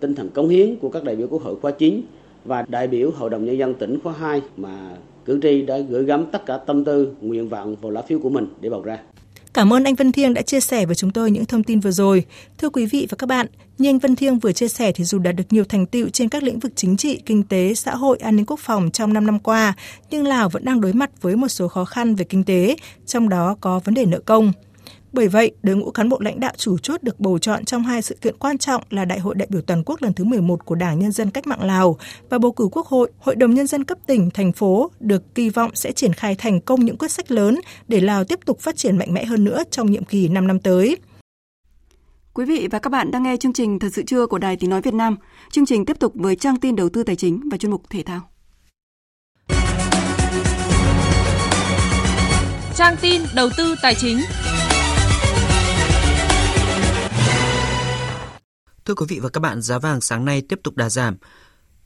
tinh 0.00 0.14
thần 0.14 0.28
cống 0.28 0.48
hiến 0.48 0.76
của 0.76 0.88
các 0.88 1.04
đại 1.04 1.16
biểu 1.16 1.28
quốc 1.30 1.42
hội 1.42 1.56
khóa 1.62 1.70
9 1.70 2.00
và 2.44 2.64
đại 2.68 2.88
biểu 2.88 3.10
Hội 3.10 3.30
đồng 3.30 3.44
Nhân 3.44 3.58
dân 3.58 3.74
tỉnh 3.74 3.98
khóa 4.00 4.12
2 4.12 4.42
mà 4.56 4.96
cử 5.24 5.38
tri 5.42 5.62
đã 5.62 5.78
gửi 5.78 6.04
gắm 6.04 6.26
tất 6.32 6.46
cả 6.46 6.56
tâm 6.56 6.84
tư, 6.84 7.12
nguyện 7.20 7.48
vọng 7.48 7.76
vào 7.80 7.90
lá 7.90 8.02
phiếu 8.02 8.18
của 8.18 8.30
mình 8.30 8.46
để 8.60 8.70
bầu 8.70 8.82
ra. 8.82 8.98
Cảm 9.56 9.72
ơn 9.72 9.84
anh 9.84 9.94
Vân 9.94 10.12
Thiêng 10.12 10.34
đã 10.34 10.42
chia 10.42 10.60
sẻ 10.60 10.86
với 10.86 10.94
chúng 10.94 11.10
tôi 11.10 11.30
những 11.30 11.44
thông 11.44 11.62
tin 11.62 11.80
vừa 11.80 11.90
rồi. 11.90 12.24
Thưa 12.58 12.70
quý 12.70 12.86
vị 12.86 13.06
và 13.10 13.16
các 13.18 13.26
bạn, 13.26 13.46
như 13.78 13.88
anh 13.88 13.98
Vân 13.98 14.16
Thiêng 14.16 14.38
vừa 14.38 14.52
chia 14.52 14.68
sẻ 14.68 14.92
thì 14.92 15.04
dù 15.04 15.18
đạt 15.18 15.36
được 15.36 15.44
nhiều 15.50 15.64
thành 15.64 15.86
tựu 15.86 16.08
trên 16.08 16.28
các 16.28 16.42
lĩnh 16.42 16.58
vực 16.58 16.72
chính 16.76 16.96
trị, 16.96 17.20
kinh 17.26 17.42
tế, 17.42 17.74
xã 17.74 17.94
hội, 17.94 18.18
an 18.18 18.36
ninh 18.36 18.46
quốc 18.46 18.60
phòng 18.60 18.90
trong 18.90 19.12
5 19.12 19.26
năm 19.26 19.38
qua, 19.38 19.74
nhưng 20.10 20.26
Lào 20.26 20.48
vẫn 20.48 20.64
đang 20.64 20.80
đối 20.80 20.92
mặt 20.92 21.10
với 21.20 21.36
một 21.36 21.48
số 21.48 21.68
khó 21.68 21.84
khăn 21.84 22.14
về 22.14 22.24
kinh 22.24 22.44
tế, 22.44 22.76
trong 23.06 23.28
đó 23.28 23.56
có 23.60 23.80
vấn 23.84 23.94
đề 23.94 24.06
nợ 24.06 24.20
công. 24.20 24.52
Bởi 25.16 25.28
vậy, 25.28 25.52
đội 25.62 25.76
ngũ 25.76 25.90
cán 25.90 26.08
bộ 26.08 26.18
lãnh 26.20 26.40
đạo 26.40 26.52
chủ 26.56 26.78
chốt 26.78 27.02
được 27.02 27.20
bầu 27.20 27.38
chọn 27.38 27.64
trong 27.64 27.82
hai 27.82 28.02
sự 28.02 28.16
kiện 28.20 28.36
quan 28.38 28.58
trọng 28.58 28.82
là 28.90 29.04
Đại 29.04 29.18
hội 29.18 29.34
đại 29.34 29.48
biểu 29.50 29.62
toàn 29.62 29.82
quốc 29.86 30.02
lần 30.02 30.12
thứ 30.12 30.24
11 30.24 30.64
của 30.64 30.74
Đảng 30.74 30.98
Nhân 30.98 31.12
dân 31.12 31.30
Cách 31.30 31.46
mạng 31.46 31.62
Lào 31.62 31.98
và 32.30 32.38
bầu 32.38 32.52
cử 32.52 32.68
Quốc 32.72 32.86
hội, 32.86 33.10
Hội 33.18 33.34
đồng 33.34 33.54
Nhân 33.54 33.66
dân 33.66 33.84
cấp 33.84 33.98
tỉnh, 34.06 34.30
thành 34.30 34.52
phố 34.52 34.90
được 35.00 35.34
kỳ 35.34 35.50
vọng 35.50 35.70
sẽ 35.74 35.92
triển 35.92 36.12
khai 36.12 36.34
thành 36.34 36.60
công 36.60 36.84
những 36.84 36.96
quyết 36.96 37.10
sách 37.10 37.30
lớn 37.30 37.60
để 37.88 38.00
Lào 38.00 38.24
tiếp 38.24 38.38
tục 38.44 38.60
phát 38.60 38.76
triển 38.76 38.96
mạnh 38.96 39.14
mẽ 39.14 39.24
hơn 39.24 39.44
nữa 39.44 39.62
trong 39.70 39.90
nhiệm 39.90 40.04
kỳ 40.04 40.28
5 40.28 40.46
năm 40.46 40.60
tới. 40.60 40.96
Quý 42.34 42.44
vị 42.44 42.68
và 42.70 42.78
các 42.78 42.90
bạn 42.90 43.10
đang 43.10 43.22
nghe 43.22 43.36
chương 43.36 43.52
trình 43.52 43.78
Thật 43.78 43.88
sự 43.92 44.02
trưa 44.02 44.26
của 44.26 44.38
Đài 44.38 44.56
Tiếng 44.56 44.70
Nói 44.70 44.82
Việt 44.82 44.94
Nam. 44.94 45.16
Chương 45.52 45.66
trình 45.66 45.84
tiếp 45.84 45.96
tục 46.00 46.12
với 46.14 46.36
trang 46.36 46.60
tin 46.60 46.76
đầu 46.76 46.88
tư 46.88 47.02
tài 47.02 47.16
chính 47.16 47.48
và 47.50 47.58
chuyên 47.58 47.72
mục 47.72 47.82
thể 47.90 48.02
thao. 48.02 48.20
Trang 52.74 52.96
tin 53.00 53.22
đầu 53.34 53.48
tư 53.56 53.74
tài 53.82 53.94
chính. 53.94 54.18
Thưa 58.86 58.94
quý 58.94 59.06
vị 59.08 59.18
và 59.18 59.28
các 59.28 59.40
bạn, 59.40 59.62
giá 59.62 59.78
vàng 59.78 60.00
sáng 60.00 60.24
nay 60.24 60.42
tiếp 60.48 60.60
tục 60.62 60.76
đà 60.76 60.90
giảm. 60.90 61.16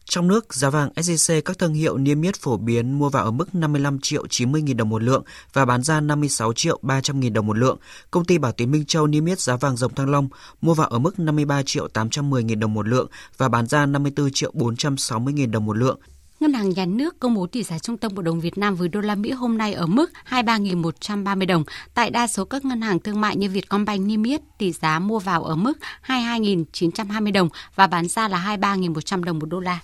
Trong 0.05 0.29
nước, 0.29 0.55
giá 0.55 0.71
vàng 0.71 0.91
SJC 0.97 1.41
các 1.45 1.59
thương 1.59 1.75
hiệu 1.75 1.99
niêm 1.99 2.23
yết 2.23 2.37
phổ 2.37 2.57
biến 2.57 2.99
mua 2.99 3.09
vào 3.09 3.25
ở 3.25 3.31
mức 3.31 3.55
55 3.55 3.99
triệu 4.03 4.27
90 4.27 4.63
nghìn 4.63 4.77
đồng 4.77 4.89
một 4.89 5.03
lượng 5.03 5.23
và 5.53 5.65
bán 5.65 5.83
ra 5.83 6.01
56 6.01 6.53
triệu 6.53 6.79
300 6.83 7.21
nghìn 7.21 7.33
đồng 7.33 7.47
một 7.47 7.59
lượng. 7.59 7.79
Công 8.11 8.25
ty 8.25 8.39
Bảo 8.39 8.53
Tín 8.53 8.71
Minh 8.71 8.85
Châu 8.85 9.07
niêm 9.07 9.27
yết 9.27 9.41
giá 9.41 9.57
vàng 9.57 9.77
dòng 9.77 9.95
Thăng 9.95 10.11
Long 10.11 10.29
mua 10.61 10.75
vào 10.75 10.89
ở 10.89 10.99
mức 10.99 11.19
53 11.19 11.63
triệu 11.67 11.89
810 11.89 12.43
nghìn 12.43 12.61
đồng 12.61 12.75
một 12.75 12.89
lượng 12.89 13.09
và 13.37 13.49
bán 13.49 13.67
ra 13.67 13.87
54 13.87 14.31
triệu 14.33 14.51
460 14.55 15.35
nghìn 15.35 15.51
đồng 15.51 15.67
một 15.67 15.77
lượng. 15.77 15.99
Ngân 16.41 16.53
hàng 16.53 16.71
Nhà 16.71 16.87
nước 16.87 17.21
công 17.21 17.35
bố 17.35 17.47
tỷ 17.47 17.63
giá 17.63 17.79
trung 17.79 17.97
tâm 17.97 18.15
của 18.15 18.23
đồng 18.23 18.41
Việt 18.41 18.59
Nam 18.59 18.75
với 18.75 18.89
đô 18.89 19.01
la 19.01 19.15
Mỹ 19.15 19.31
hôm 19.31 19.59
nay 19.59 19.73
ở 19.73 19.87
mức 19.87 20.11
23.130 20.29 21.47
đồng. 21.47 21.65
Tại 21.95 22.11
đa 22.11 22.27
số 22.27 22.45
các 22.45 22.65
ngân 22.65 22.81
hàng 22.81 22.99
thương 22.99 23.21
mại 23.21 23.37
như 23.37 23.49
Vietcombank 23.49 24.07
niêm 24.07 24.23
yết 24.23 24.41
tỷ 24.59 24.73
giá 24.73 24.99
mua 24.99 25.19
vào 25.19 25.45
ở 25.45 25.57
mức 25.57 25.79
22.920 26.07 27.33
đồng 27.33 27.49
và 27.75 27.87
bán 27.87 28.09
ra 28.09 28.29
là 28.29 28.57
23.100 28.61 29.25
đồng 29.25 29.39
một 29.39 29.47
đô 29.47 29.61
la. 29.61 29.81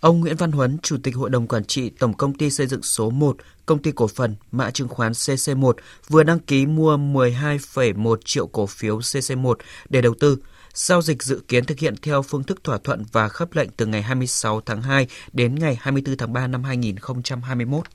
Ông 0.00 0.20
Nguyễn 0.20 0.36
Văn 0.36 0.52
Huấn, 0.52 0.78
Chủ 0.82 0.96
tịch 1.02 1.16
Hội 1.16 1.30
đồng 1.30 1.46
Quản 1.46 1.64
trị 1.64 1.90
Tổng 1.90 2.14
Công 2.14 2.34
ty 2.34 2.50
Xây 2.50 2.66
dựng 2.66 2.82
số 2.82 3.10
1, 3.10 3.36
Công 3.66 3.82
ty 3.82 3.92
Cổ 3.92 4.06
phần 4.06 4.36
Mã 4.52 4.70
chứng 4.70 4.88
khoán 4.88 5.12
CC1 5.12 5.72
vừa 6.08 6.22
đăng 6.22 6.38
ký 6.38 6.66
mua 6.66 6.96
12,1 6.96 8.16
triệu 8.24 8.46
cổ 8.46 8.66
phiếu 8.66 8.98
CC1 8.98 9.54
để 9.88 10.00
đầu 10.00 10.14
tư. 10.20 10.38
Giao 10.76 11.02
dịch 11.02 11.22
dự 11.22 11.42
kiến 11.48 11.64
thực 11.64 11.78
hiện 11.78 11.94
theo 12.02 12.22
phương 12.22 12.44
thức 12.44 12.64
thỏa 12.64 12.78
thuận 12.78 13.04
và 13.12 13.28
khớp 13.28 13.56
lệnh 13.56 13.68
từ 13.76 13.86
ngày 13.86 14.02
26 14.02 14.60
tháng 14.60 14.82
2 14.82 15.06
đến 15.32 15.54
ngày 15.54 15.78
24 15.80 16.16
tháng 16.16 16.32
3 16.32 16.46
năm 16.46 16.64
2021. 16.64 17.86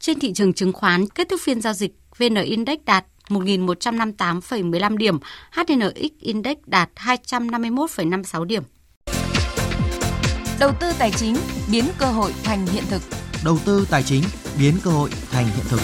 Trên 0.00 0.18
thị 0.18 0.32
trường 0.32 0.52
chứng 0.52 0.72
khoán, 0.72 1.08
kết 1.08 1.28
thúc 1.28 1.40
phiên 1.40 1.60
giao 1.60 1.72
dịch, 1.72 1.92
VN 2.18 2.34
Index 2.34 2.78
đạt 2.84 3.04
1.158,15 3.28 4.96
điểm, 4.96 5.18
HNX 5.52 6.10
Index 6.20 6.56
đạt 6.66 6.90
251,56 6.96 8.44
điểm. 8.44 8.62
Đầu 10.60 10.72
tư 10.80 10.92
tài 10.98 11.10
chính 11.10 11.36
biến 11.72 11.84
cơ 11.98 12.06
hội 12.06 12.32
thành 12.44 12.66
hiện 12.66 12.84
thực. 12.90 13.02
Đầu 13.44 13.58
tư 13.64 13.86
tài 13.90 14.02
chính 14.02 14.22
biến 14.58 14.74
cơ 14.82 14.90
hội 14.90 15.10
thành 15.30 15.46
hiện 15.46 15.66
thực. 15.68 15.80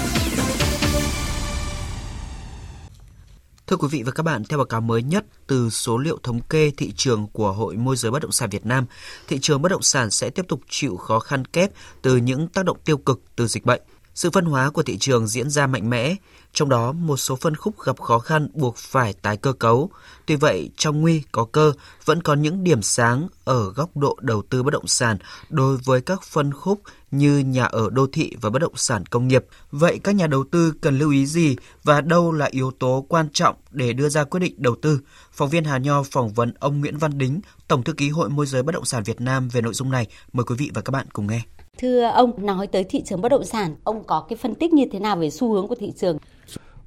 Thưa 3.66 3.76
quý 3.76 3.88
vị 3.90 4.02
và 4.02 4.12
các 4.12 4.22
bạn, 4.22 4.44
theo 4.44 4.58
báo 4.58 4.66
cáo 4.66 4.80
mới 4.80 5.02
nhất 5.02 5.24
từ 5.46 5.70
số 5.70 5.98
liệu 5.98 6.18
thống 6.22 6.40
kê 6.40 6.72
thị 6.76 6.92
trường 6.96 7.26
của 7.32 7.52
Hội 7.52 7.76
môi 7.76 7.96
giới 7.96 8.12
bất 8.12 8.22
động 8.22 8.32
sản 8.32 8.50
Việt 8.50 8.66
Nam, 8.66 8.86
thị 9.28 9.38
trường 9.42 9.62
bất 9.62 9.68
động 9.68 9.82
sản 9.82 10.10
sẽ 10.10 10.30
tiếp 10.30 10.44
tục 10.48 10.60
chịu 10.68 10.96
khó 10.96 11.18
khăn 11.18 11.44
kép 11.44 11.70
từ 12.02 12.16
những 12.16 12.48
tác 12.48 12.64
động 12.64 12.76
tiêu 12.84 12.98
cực 12.98 13.20
từ 13.36 13.46
dịch 13.46 13.64
bệnh. 13.64 13.82
Sự 14.16 14.30
phân 14.30 14.44
hóa 14.44 14.70
của 14.70 14.82
thị 14.82 14.98
trường 14.98 15.26
diễn 15.26 15.50
ra 15.50 15.66
mạnh 15.66 15.90
mẽ, 15.90 16.16
trong 16.52 16.68
đó 16.68 16.92
một 16.92 17.16
số 17.16 17.36
phân 17.36 17.56
khúc 17.56 17.80
gặp 17.84 18.00
khó 18.00 18.18
khăn 18.18 18.48
buộc 18.54 18.76
phải 18.76 19.12
tái 19.12 19.36
cơ 19.36 19.52
cấu. 19.52 19.90
Tuy 20.26 20.36
vậy, 20.36 20.70
trong 20.76 21.00
nguy 21.00 21.22
có 21.32 21.44
cơ 21.44 21.72
vẫn 22.04 22.22
có 22.22 22.34
những 22.34 22.64
điểm 22.64 22.82
sáng 22.82 23.28
ở 23.44 23.72
góc 23.72 23.96
độ 23.96 24.16
đầu 24.20 24.42
tư 24.50 24.62
bất 24.62 24.70
động 24.70 24.86
sản 24.86 25.16
đối 25.48 25.76
với 25.76 26.00
các 26.00 26.22
phân 26.22 26.52
khúc 26.52 26.80
như 27.10 27.38
nhà 27.38 27.64
ở 27.64 27.90
đô 27.90 28.06
thị 28.12 28.32
và 28.40 28.50
bất 28.50 28.58
động 28.58 28.76
sản 28.76 29.06
công 29.06 29.28
nghiệp. 29.28 29.44
Vậy 29.70 30.00
các 30.04 30.14
nhà 30.14 30.26
đầu 30.26 30.44
tư 30.50 30.72
cần 30.80 30.98
lưu 30.98 31.10
ý 31.10 31.26
gì 31.26 31.56
và 31.84 32.00
đâu 32.00 32.32
là 32.32 32.48
yếu 32.50 32.70
tố 32.70 33.06
quan 33.08 33.28
trọng 33.32 33.56
để 33.70 33.92
đưa 33.92 34.08
ra 34.08 34.24
quyết 34.24 34.40
định 34.40 34.54
đầu 34.56 34.76
tư? 34.82 35.00
Phóng 35.32 35.50
viên 35.50 35.64
Hà 35.64 35.78
Nho 35.78 36.02
phỏng 36.02 36.32
vấn 36.32 36.54
ông 36.58 36.80
Nguyễn 36.80 36.98
Văn 36.98 37.18
Đính, 37.18 37.40
Tổng 37.68 37.82
thư 37.82 37.92
ký 37.92 38.10
Hội 38.10 38.28
môi 38.28 38.46
giới 38.46 38.62
bất 38.62 38.72
động 38.72 38.84
sản 38.84 39.02
Việt 39.02 39.20
Nam 39.20 39.48
về 39.48 39.60
nội 39.60 39.74
dung 39.74 39.90
này. 39.90 40.06
Mời 40.32 40.44
quý 40.44 40.54
vị 40.58 40.70
và 40.74 40.82
các 40.82 40.90
bạn 40.90 41.06
cùng 41.12 41.26
nghe. 41.26 41.42
Thưa 41.78 42.02
ông, 42.02 42.46
nói 42.46 42.66
tới 42.66 42.84
thị 42.84 43.02
trường 43.04 43.20
bất 43.20 43.28
động 43.28 43.44
sản, 43.44 43.74
ông 43.84 44.04
có 44.04 44.26
cái 44.28 44.36
phân 44.36 44.54
tích 44.54 44.72
như 44.72 44.84
thế 44.92 44.98
nào 44.98 45.16
về 45.16 45.30
xu 45.30 45.52
hướng 45.52 45.68
của 45.68 45.74
thị 45.74 45.92
trường? 45.96 46.18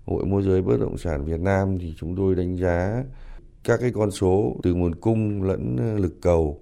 Hội 0.05 0.25
môi 0.25 0.43
giới 0.43 0.61
bất 0.61 0.77
động 0.79 0.97
sản 0.97 1.25
Việt 1.25 1.39
Nam 1.39 1.77
thì 1.79 1.93
chúng 1.97 2.15
tôi 2.15 2.35
đánh 2.35 2.57
giá 2.57 3.03
các 3.63 3.79
cái 3.79 3.91
con 3.91 4.11
số 4.11 4.55
từ 4.63 4.73
nguồn 4.73 4.95
cung 4.95 5.43
lẫn 5.43 5.77
ờ, 5.79 5.97
lực 5.97 6.21
cầu 6.21 6.61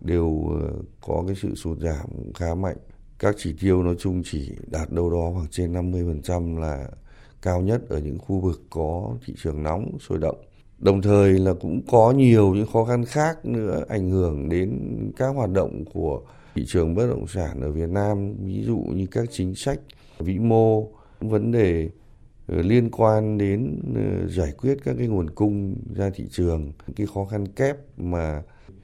đều 0.00 0.50
ờ, 0.60 0.72
có 1.00 1.24
cái 1.26 1.36
sự 1.42 1.54
sụt 1.54 1.78
giảm 1.78 2.06
khá 2.34 2.54
mạnh. 2.54 2.76
Các 3.18 3.34
chỉ 3.38 3.54
tiêu 3.60 3.82
nói 3.82 3.94
chung 3.98 4.22
chỉ 4.24 4.50
đạt 4.66 4.90
đâu 4.90 5.10
đó 5.10 5.30
khoảng 5.34 5.46
trên 5.50 5.72
50% 5.72 6.58
là 6.58 6.88
cao 7.42 7.60
nhất 7.60 7.80
ở 7.88 7.98
những 7.98 8.18
khu 8.18 8.40
vực 8.40 8.62
có 8.70 9.14
thị 9.26 9.34
trường 9.42 9.62
nóng 9.62 9.98
sôi 10.08 10.18
động. 10.18 10.36
Đồng 10.78 11.02
thời 11.02 11.32
là 11.32 11.54
cũng 11.60 11.80
có 11.90 12.12
nhiều 12.12 12.54
những 12.54 12.66
khó 12.72 12.84
khăn 12.84 13.04
khác 13.04 13.44
nữa 13.44 13.84
ảnh 13.88 14.10
hưởng 14.10 14.48
đến 14.48 14.80
các 15.16 15.26
hoạt 15.26 15.50
động 15.50 15.84
của 15.92 16.22
thị 16.54 16.64
trường 16.66 16.94
bất 16.94 17.06
động 17.06 17.26
sản 17.26 17.60
ở 17.60 17.70
Việt 17.70 17.88
Nam, 17.88 18.34
ví 18.44 18.62
dụ 18.62 18.78
như 18.78 19.06
các 19.06 19.28
chính 19.30 19.54
sách 19.54 19.80
vĩ 20.18 20.38
mô, 20.38 20.88
vấn 21.20 21.52
đề 21.52 21.90
ờ, 22.46 22.62
liên 22.62 22.90
quan 22.90 23.38
đến 23.38 23.80
ờ, 23.94 24.28
giải 24.28 24.52
quyết 24.58 24.78
các 24.84 24.94
cái 24.98 25.06
nguồn 25.06 25.30
cung 25.30 25.74
ra 25.94 26.10
thị 26.14 26.24
trường, 26.30 26.72
cái 26.96 27.06
khó 27.14 27.24
khăn 27.24 27.48
kép 27.48 27.76
mà 27.96 28.42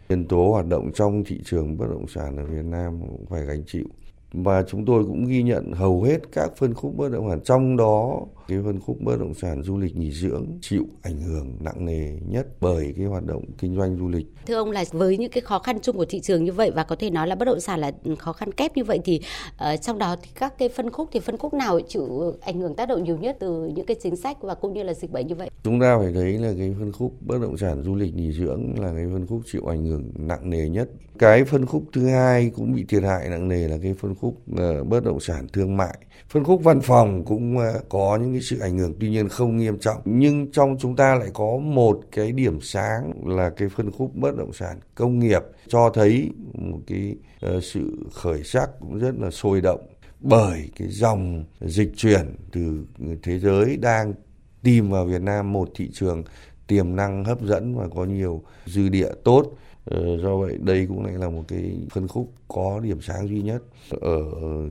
nhân 0.09 0.25
tố 0.25 0.51
hoạt 0.51 0.67
động 0.67 0.91
trong 0.95 1.25
thị 1.25 1.41
trường 1.45 1.77
bất 1.77 1.87
động 1.91 2.07
sản 2.09 2.37
ở 2.37 2.45
Việt 2.45 2.65
Nam 2.65 3.01
cũng 3.01 3.27
phải 3.27 3.47
gánh 3.47 3.63
chịu. 3.67 3.87
Và 4.33 4.63
chúng 4.63 4.85
tôi 4.85 5.05
cũng 5.05 5.27
ghi 5.27 5.43
nhận 5.43 5.73
hầu 5.73 6.03
hết 6.03 6.19
các 6.33 6.57
phân 6.57 6.75
khúc 6.75 6.97
bất 6.97 7.13
động 7.13 7.29
sản 7.31 7.41
trong 7.45 7.77
đó 7.77 8.27
cái 8.49 8.59
phân 8.65 8.81
khúc 8.81 8.97
bất 9.01 9.17
động 9.21 9.35
sản 9.35 9.63
du 9.63 9.79
lịch 9.79 9.97
nghỉ 9.97 10.13
dưỡng 10.13 10.47
chịu 10.61 10.85
ảnh 11.03 11.21
hưởng 11.21 11.57
nặng 11.61 11.85
nề 11.85 12.19
nhất 12.29 12.47
bởi 12.61 12.95
cái 12.97 13.07
hoạt 13.07 13.25
động 13.25 13.45
kinh 13.59 13.77
doanh 13.77 13.97
du 13.97 14.09
lịch. 14.09 14.27
Thưa 14.47 14.55
ông 14.55 14.71
là 14.71 14.85
với 14.93 15.19
những 15.19 15.31
cái 15.31 15.41
khó 15.41 15.59
khăn 15.59 15.79
chung 15.83 15.97
của 15.97 16.05
thị 16.09 16.21
trường 16.21 16.45
như 16.45 16.53
vậy 16.53 16.71
và 16.75 16.85
có 16.85 16.97
thể 16.97 17.11
nói 17.11 17.29
là 17.29 17.35
bất 17.35 17.45
động 17.45 17.61
sản 17.61 17.81
là 17.81 17.93
khó 18.19 18.33
khăn 18.33 18.53
kép 18.53 18.77
như 18.77 18.85
vậy 18.85 19.01
thì 19.05 19.21
uh, 19.55 19.83
trong 19.83 19.99
đó 19.99 20.17
thì 20.23 20.31
các 20.35 20.59
cái 20.59 20.69
phân 20.69 20.91
khúc 20.91 21.09
thì 21.13 21.21
phân 21.21 21.39
khúc 21.39 21.55
nào 21.55 21.81
chịu 21.89 22.35
ảnh 22.41 22.61
hưởng 22.61 22.75
tác 22.75 22.89
động 22.89 23.05
nhiều 23.05 23.17
nhất 23.17 23.37
từ 23.41 23.71
những 23.75 23.87
cái 23.87 23.97
chính 24.03 24.17
sách 24.17 24.43
và 24.43 24.55
cũng 24.55 24.73
như 24.73 24.83
là 24.83 24.95
dịch 24.95 25.11
bệnh 25.11 25.27
như 25.27 25.35
vậy? 25.35 25.51
Chúng 25.63 25.81
ta 25.81 25.99
phải 25.99 26.13
thấy 26.13 26.33
là 26.33 26.53
cái 26.59 26.75
phân 26.79 26.93
khúc 26.93 27.13
bất 27.21 27.41
động 27.41 27.57
sản 27.57 27.83
du 27.83 27.95
lịch 27.95 28.15
nghỉ 28.15 28.33
dưỡng 28.33 28.81
là 28.81 28.93
cái 28.95 29.07
phân 29.13 29.27
khúc 29.27 29.41
chịu 29.53 29.67
ảnh 29.67 29.85
hưởng 29.85 30.11
nặng 30.15 30.51
nề 30.51 30.69
nhất. 30.69 30.89
Cái 31.19 31.45
phân 31.45 31.67
khúc 31.67 31.83
thứ 31.93 32.07
hai 32.07 32.51
cũng 32.57 32.75
bị 32.75 32.85
thiệt 32.89 33.03
hại 33.03 33.29
nặng 33.29 33.49
nề 33.49 33.69
là 33.69 33.77
cái 33.83 33.95
phân 33.95 34.15
khúc 34.15 34.35
uh, 34.53 34.87
bất 34.89 35.05
động 35.05 35.21
sản 35.21 35.47
thương 35.53 35.77
mại. 35.77 35.99
Phân 36.29 36.45
khúc 36.45 36.63
văn 36.65 36.81
phòng 36.81 37.25
cũng 37.25 37.57
uh, 37.57 37.89
có 37.89 38.19
những 38.23 38.36
cái 38.37 38.43
sự 38.43 38.59
ảnh 38.59 38.79
hưởng, 38.79 38.95
tuy 39.01 39.11
nhiên 39.11 39.29
không 39.29 39.57
nghiêm 39.57 39.79
trọng. 39.79 40.01
Nhưng 40.05 40.53
trong 40.53 40.77
chúng 40.79 40.97
ta 40.97 41.15
lại 41.15 41.29
có 41.35 41.57
một 41.57 42.01
cái 42.13 42.33
điểm 42.33 42.61
sáng 42.61 43.13
là 43.25 43.51
cái 43.51 43.69
phân 43.69 43.91
khúc 43.93 44.15
bất 44.15 44.37
động 44.37 44.53
sản 44.53 44.81
công 44.95 45.19
nghiệp 45.19 45.43
cho 45.69 45.91
thấy 45.95 46.31
một 46.55 46.79
cái 46.87 47.17
ờ, 47.41 47.61
sự 47.61 47.97
khởi 48.13 48.45
sắc 48.45 48.71
cũng 48.81 48.99
rất 48.99 49.15
là 49.19 49.31
sôi 49.31 49.61
động 49.61 49.87
bởi 50.21 50.71
cái 50.77 50.89
dòng 50.89 51.45
dịch 51.61 51.93
chuyển 51.97 52.37
từ 52.53 52.85
thế 53.23 53.39
giới 53.39 53.77
đang 53.77 54.15
tìm 54.63 54.91
vào 54.91 55.05
Việt 55.05 55.23
Nam 55.23 55.53
một 55.53 55.69
thị 55.75 55.91
trường 55.93 56.23
tiềm 56.67 56.97
năng 56.97 57.25
hấp 57.25 57.43
dẫn 57.43 57.75
và 57.75 57.89
có 57.95 58.05
nhiều 58.05 58.43
dư 58.67 58.89
địa 58.89 59.11
tốt. 59.25 59.45
Ờ, 59.85 60.19
do 60.19 60.37
vậy 60.37 60.59
đây 60.61 60.87
cũng 60.87 61.05
lại 61.05 61.15
là 61.15 61.29
một 61.29 61.45
cái 61.49 61.77
phân 61.91 62.09
khúc 62.09 62.33
có 62.49 62.81
điểm 62.83 63.01
sáng 63.01 63.29
duy 63.29 63.43
nhất 63.43 63.63
ở 64.01 64.21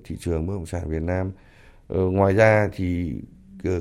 thị 0.04 0.16
trường 0.20 0.48
bất 0.48 0.54
động 0.54 0.66
sản 0.66 0.90
Việt 0.90 1.02
Nam. 1.02 1.32
Ờ, 1.88 2.00
ngoài 2.00 2.34
ra 2.34 2.70
thì 2.76 3.14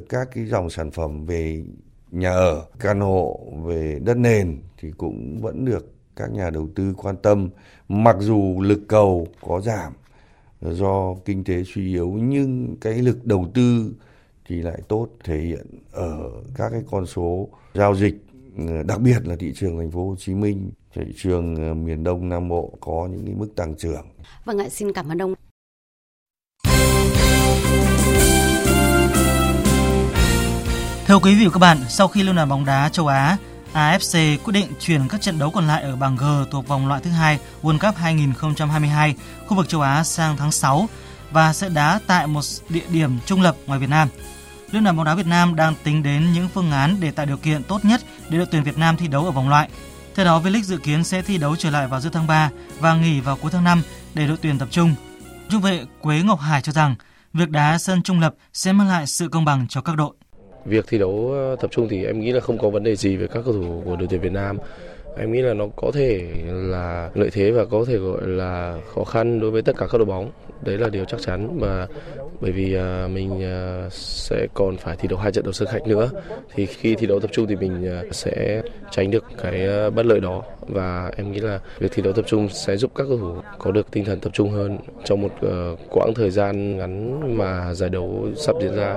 các 0.09 0.29
cái 0.35 0.47
dòng 0.47 0.71
sản 0.71 0.91
phẩm 0.91 1.27
về 1.27 1.65
nhà 2.11 2.31
ở, 2.31 2.67
căn 2.81 3.01
hộ, 3.01 3.41
về 3.65 3.99
đất 4.05 4.17
nền 4.17 4.59
thì 4.79 4.91
cũng 4.97 5.41
vẫn 5.41 5.65
được 5.65 5.93
các 6.17 6.33
nhà 6.33 6.51
đầu 6.51 6.69
tư 6.75 6.95
quan 6.97 7.17
tâm. 7.17 7.51
Mặc 7.89 8.17
dù 8.21 8.61
lực 8.61 8.81
cầu 8.89 9.29
có 9.41 9.61
giảm 9.61 9.93
do 10.61 11.15
kinh 11.25 11.45
tế 11.45 11.63
suy 11.67 11.89
yếu 11.89 12.11
nhưng 12.11 12.77
cái 12.81 12.95
lực 12.95 13.27
đầu 13.27 13.51
tư 13.55 13.95
thì 14.47 14.63
lại 14.63 14.81
tốt 14.89 15.09
thể 15.25 15.39
hiện 15.39 15.67
ở 15.93 16.31
các 16.55 16.69
cái 16.71 16.83
con 16.91 17.07
số 17.07 17.49
giao 17.75 17.97
dịch 17.97 18.15
ờ, 18.59 18.83
đặc 18.83 19.01
biệt 19.01 19.27
là 19.27 19.37
thị 19.37 19.53
trường 19.55 19.79
thành 19.79 19.91
phố 19.91 20.09
Hồ 20.09 20.17
Chí 20.19 20.35
Minh, 20.35 20.71
thị 20.95 21.03
trường 21.17 21.57
ờ, 21.69 21.75
miền 21.75 22.05
Đông 22.05 22.29
Nam 22.29 22.49
Bộ 22.49 22.73
có 22.81 23.09
những 23.13 23.27
cái 23.27 23.35
mức 23.35 23.49
tăng 23.57 23.75
trưởng. 23.75 24.07
Vâng 24.45 24.59
ạ, 24.59 24.69
xin 24.69 24.93
cảm 24.93 25.09
ơn 25.09 25.23
ông. 25.23 25.35
Thưa 31.07 31.19
quý 31.19 31.35
vị 31.35 31.45
và 31.47 31.51
các 31.53 31.59
bạn, 31.59 31.79
sau 31.89 32.09
khi 32.09 32.23
Liên 32.23 32.37
đoàn 32.37 32.49
bóng 32.49 32.65
đá 32.65 32.89
châu 32.89 33.07
Á 33.07 33.37
AFC 33.73 34.39
quyết 34.45 34.53
định 34.53 34.67
chuyển 34.81 35.09
các 35.09 35.21
trận 35.21 35.39
đấu 35.39 35.51
còn 35.51 35.67
lại 35.67 35.83
ở 35.83 35.97
bảng 35.97 36.17
G 36.17 36.25
thuộc 36.51 36.69
vòng 36.69 36.89
loại 36.89 37.01
thứ 37.05 37.11
hai 37.11 37.39
World 37.63 37.79
Cup 37.79 37.97
2022 37.97 39.15
khu 39.47 39.57
vực 39.57 39.69
châu 39.69 39.81
Á 39.81 40.05
sang 40.05 40.37
tháng 40.37 40.53
6 40.53 40.89
và 41.31 41.53
sẽ 41.53 41.69
đá 41.69 42.01
tại 42.07 42.27
một 42.27 42.41
địa 42.69 42.85
điểm 42.89 43.19
trung 43.27 43.43
lập 43.43 43.57
ngoài 43.67 43.81
Việt 43.81 43.89
Nam. 43.89 44.09
Liên 44.71 44.85
đoàn 44.85 44.97
bóng 44.97 45.05
đá 45.05 45.15
Việt 45.15 45.27
Nam 45.27 45.57
đang 45.57 45.75
tính 45.83 46.03
đến 46.03 46.33
những 46.33 46.49
phương 46.49 46.73
án 46.73 46.97
để 47.01 47.11
tạo 47.11 47.27
điều 47.27 47.37
kiện 47.37 47.63
tốt 47.63 47.85
nhất 47.85 48.01
để 48.29 48.39
đội 48.39 48.47
tuyển 48.51 48.63
Việt 48.63 48.79
Nam 48.79 48.97
thi 48.97 49.09
đấu 49.09 49.25
ở 49.25 49.31
vòng 49.31 49.49
loại. 49.49 49.69
Theo 50.15 50.27
đó, 50.27 50.41
V-League 50.41 50.63
dự 50.63 50.77
kiến 50.77 51.05
sẽ 51.05 51.23
thi 51.23 51.39
đấu 51.39 51.57
trở 51.57 51.71
lại 51.71 51.87
vào 51.87 52.01
giữa 52.01 52.11
tháng 52.13 52.27
3 52.27 52.51
và 52.81 52.95
nghỉ 52.95 53.21
vào 53.21 53.37
cuối 53.37 53.51
tháng 53.51 53.65
5 53.65 53.83
để 54.15 54.27
đội 54.27 54.37
tuyển 54.43 54.59
tập 54.59 54.69
trung. 54.71 54.95
Trung 55.49 55.61
vệ 55.61 55.85
Quế 56.01 56.23
Ngọc 56.23 56.41
Hải 56.41 56.63
cho 56.63 56.73
rằng 56.73 56.95
việc 57.33 57.51
đá 57.51 57.79
sân 57.79 58.03
trung 58.03 58.21
lập 58.21 58.35
sẽ 58.53 58.73
mang 58.73 58.89
lại 58.89 59.07
sự 59.07 59.29
công 59.29 59.45
bằng 59.45 59.69
cho 59.69 59.81
các 59.81 59.97
đội. 59.97 60.15
Việc 60.65 60.85
thi 60.89 60.99
đấu 60.99 61.31
ờ, 61.33 61.57
tập 61.61 61.71
trung 61.71 61.89
thì 61.89 62.05
em 62.05 62.21
nghĩ 62.21 62.33
là 62.33 62.41
không 62.41 62.59
có 62.59 62.71
vấn 62.71 62.85
đề 62.85 62.97
gì 62.97 63.17
về 63.17 63.27
các 63.27 63.43
cầu 63.45 63.55
thủ 63.55 63.83
của 63.85 63.97
đội 63.97 64.09
tuyển 64.11 64.21
Việt 64.21 64.33
Nam. 64.33 64.59
Em 65.17 65.33
nghĩ 65.33 65.43
là 65.43 65.55
nó 65.55 65.65
có 65.77 65.91
thể 65.95 66.27
là 66.47 67.11
lợi 67.15 67.31
thế 67.33 67.51
và 67.51 67.65
có 67.65 67.85
thể 67.85 67.97
gọi 67.97 68.21
là 68.27 68.79
khó 68.95 69.05
khăn 69.05 69.41
đối 69.41 69.51
với 69.51 69.63
tất 69.63 69.73
cả 69.79 69.87
các 69.91 69.99
đội 69.99 70.05
bóng. 70.05 70.31
Đấy 70.65 70.79
là 70.79 70.89
điều 70.89 71.05
chắc 71.05 71.21
chắn 71.21 71.59
và 71.61 71.89
bởi 72.41 72.53
vì 72.53 72.75
ờ, 72.75 73.09
mình 73.13 73.43
ờ, 73.43 73.89
sẽ 73.91 74.47
còn 74.55 74.77
phải 74.77 74.97
thi 74.97 75.09
đấu 75.09 75.19
hai 75.19 75.33
trận 75.33 75.45
đấu 75.45 75.53
sân 75.53 75.69
khách 75.69 75.87
nữa 75.87 76.11
thì 76.55 76.67
khi 76.67 76.95
thi 76.95 77.07
đấu 77.07 77.21
tập 77.21 77.31
trung 77.33 77.47
thì 77.47 77.57
mình 77.57 77.91
sẽ 78.11 78.63
tránh 78.91 79.11
được 79.11 79.25
cái 79.43 79.91
bất 79.91 80.07
lợi 80.07 80.21
đó 80.21 80.43
và 80.61 81.13
em 81.17 81.33
nghĩ 81.33 81.41
là 81.41 81.61
việc 81.79 81.93
thi 81.93 82.03
đấu 82.03 82.13
tập 82.13 82.25
trung 82.29 82.49
sẽ 82.49 82.77
giúp 82.77 82.91
các 82.95 83.05
cầu 83.09 83.19
thủ 83.19 83.35
có 83.59 83.71
được 83.71 83.91
tinh 83.91 84.05
thần 84.05 84.21
tập 84.21 84.31
trung 84.33 84.51
hơn 84.51 84.79
trong 85.05 85.21
một 85.21 85.33
quãng 85.91 86.15
thời 86.15 86.31
gian 86.31 86.77
ngắn 86.77 87.21
mà 87.39 87.75
giải 87.75 87.91
đấu 87.91 88.29
sắp 88.37 88.57
diễn 88.61 88.77
ra. 88.77 88.97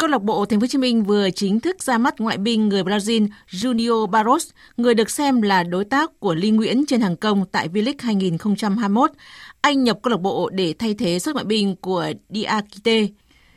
Câu 0.00 0.08
lạc 0.08 0.22
bộ 0.22 0.44
Thành 0.44 0.60
phố 0.60 0.64
Hồ 0.64 0.66
Chí 0.66 0.78
Minh 0.78 1.02
vừa 1.04 1.30
chính 1.30 1.60
thức 1.60 1.82
ra 1.82 1.98
mắt 1.98 2.20
ngoại 2.20 2.38
binh 2.38 2.68
người 2.68 2.82
Brazil 2.82 3.28
Junior 3.50 4.06
Barros, 4.06 4.50
người 4.76 4.94
được 4.94 5.10
xem 5.10 5.42
là 5.42 5.62
đối 5.62 5.84
tác 5.84 6.20
của 6.20 6.34
Lý 6.34 6.50
Nguyễn 6.50 6.86
trên 6.86 7.00
hàng 7.00 7.16
công 7.16 7.44
tại 7.52 7.68
V-League 7.68 7.94
2021. 7.98 9.10
Anh 9.60 9.84
nhập 9.84 9.98
câu 10.02 10.10
lạc 10.10 10.20
bộ 10.20 10.50
để 10.52 10.74
thay 10.78 10.94
thế 10.94 11.18
suất 11.18 11.34
ngoại 11.34 11.44
binh 11.44 11.76
của 11.76 12.06
Diakite. 12.28 13.06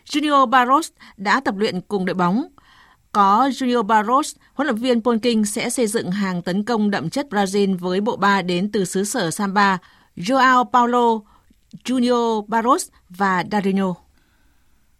Junior 0.05 0.45
Barros 0.45 0.89
đã 1.17 1.39
tập 1.39 1.55
luyện 1.57 1.81
cùng 1.81 2.05
đội 2.05 2.13
bóng. 2.13 2.43
Có 3.11 3.49
Junior 3.53 3.83
Barros, 3.83 4.35
huấn 4.53 4.67
luyện 4.67 4.77
viên 4.77 5.01
Paul 5.01 5.17
King 5.17 5.45
sẽ 5.45 5.69
xây 5.69 5.87
dựng 5.87 6.11
hàng 6.11 6.41
tấn 6.41 6.63
công 6.63 6.91
đậm 6.91 7.09
chất 7.09 7.27
Brazil 7.29 7.77
với 7.77 8.01
bộ 8.01 8.15
ba 8.15 8.41
đến 8.41 8.71
từ 8.71 8.85
xứ 8.85 9.03
sở 9.03 9.31
Samba, 9.31 9.77
Joao 10.17 10.63
Paulo, 10.63 11.19
Junior 11.85 12.45
Barros 12.47 12.87
và 13.09 13.43
Darinho. 13.51 14.02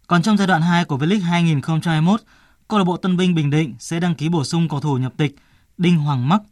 Còn 0.06 0.22
trong 0.22 0.36
giai 0.36 0.46
đoạn 0.46 0.62
2 0.62 0.84
của 0.84 0.96
V-League 0.96 1.24
2021, 1.24 2.20
câu 2.68 2.78
lạc 2.78 2.84
bộ 2.84 2.96
Tân 2.96 3.16
Binh 3.16 3.34
Bình 3.34 3.50
Định 3.50 3.74
sẽ 3.78 4.00
đăng 4.00 4.14
ký 4.14 4.28
bổ 4.28 4.44
sung 4.44 4.68
cầu 4.68 4.80
thủ 4.80 4.96
nhập 4.96 5.12
tịch 5.16 5.34
Đinh 5.78 5.96
Hoàng 5.98 6.28
Mắc. 6.28 6.42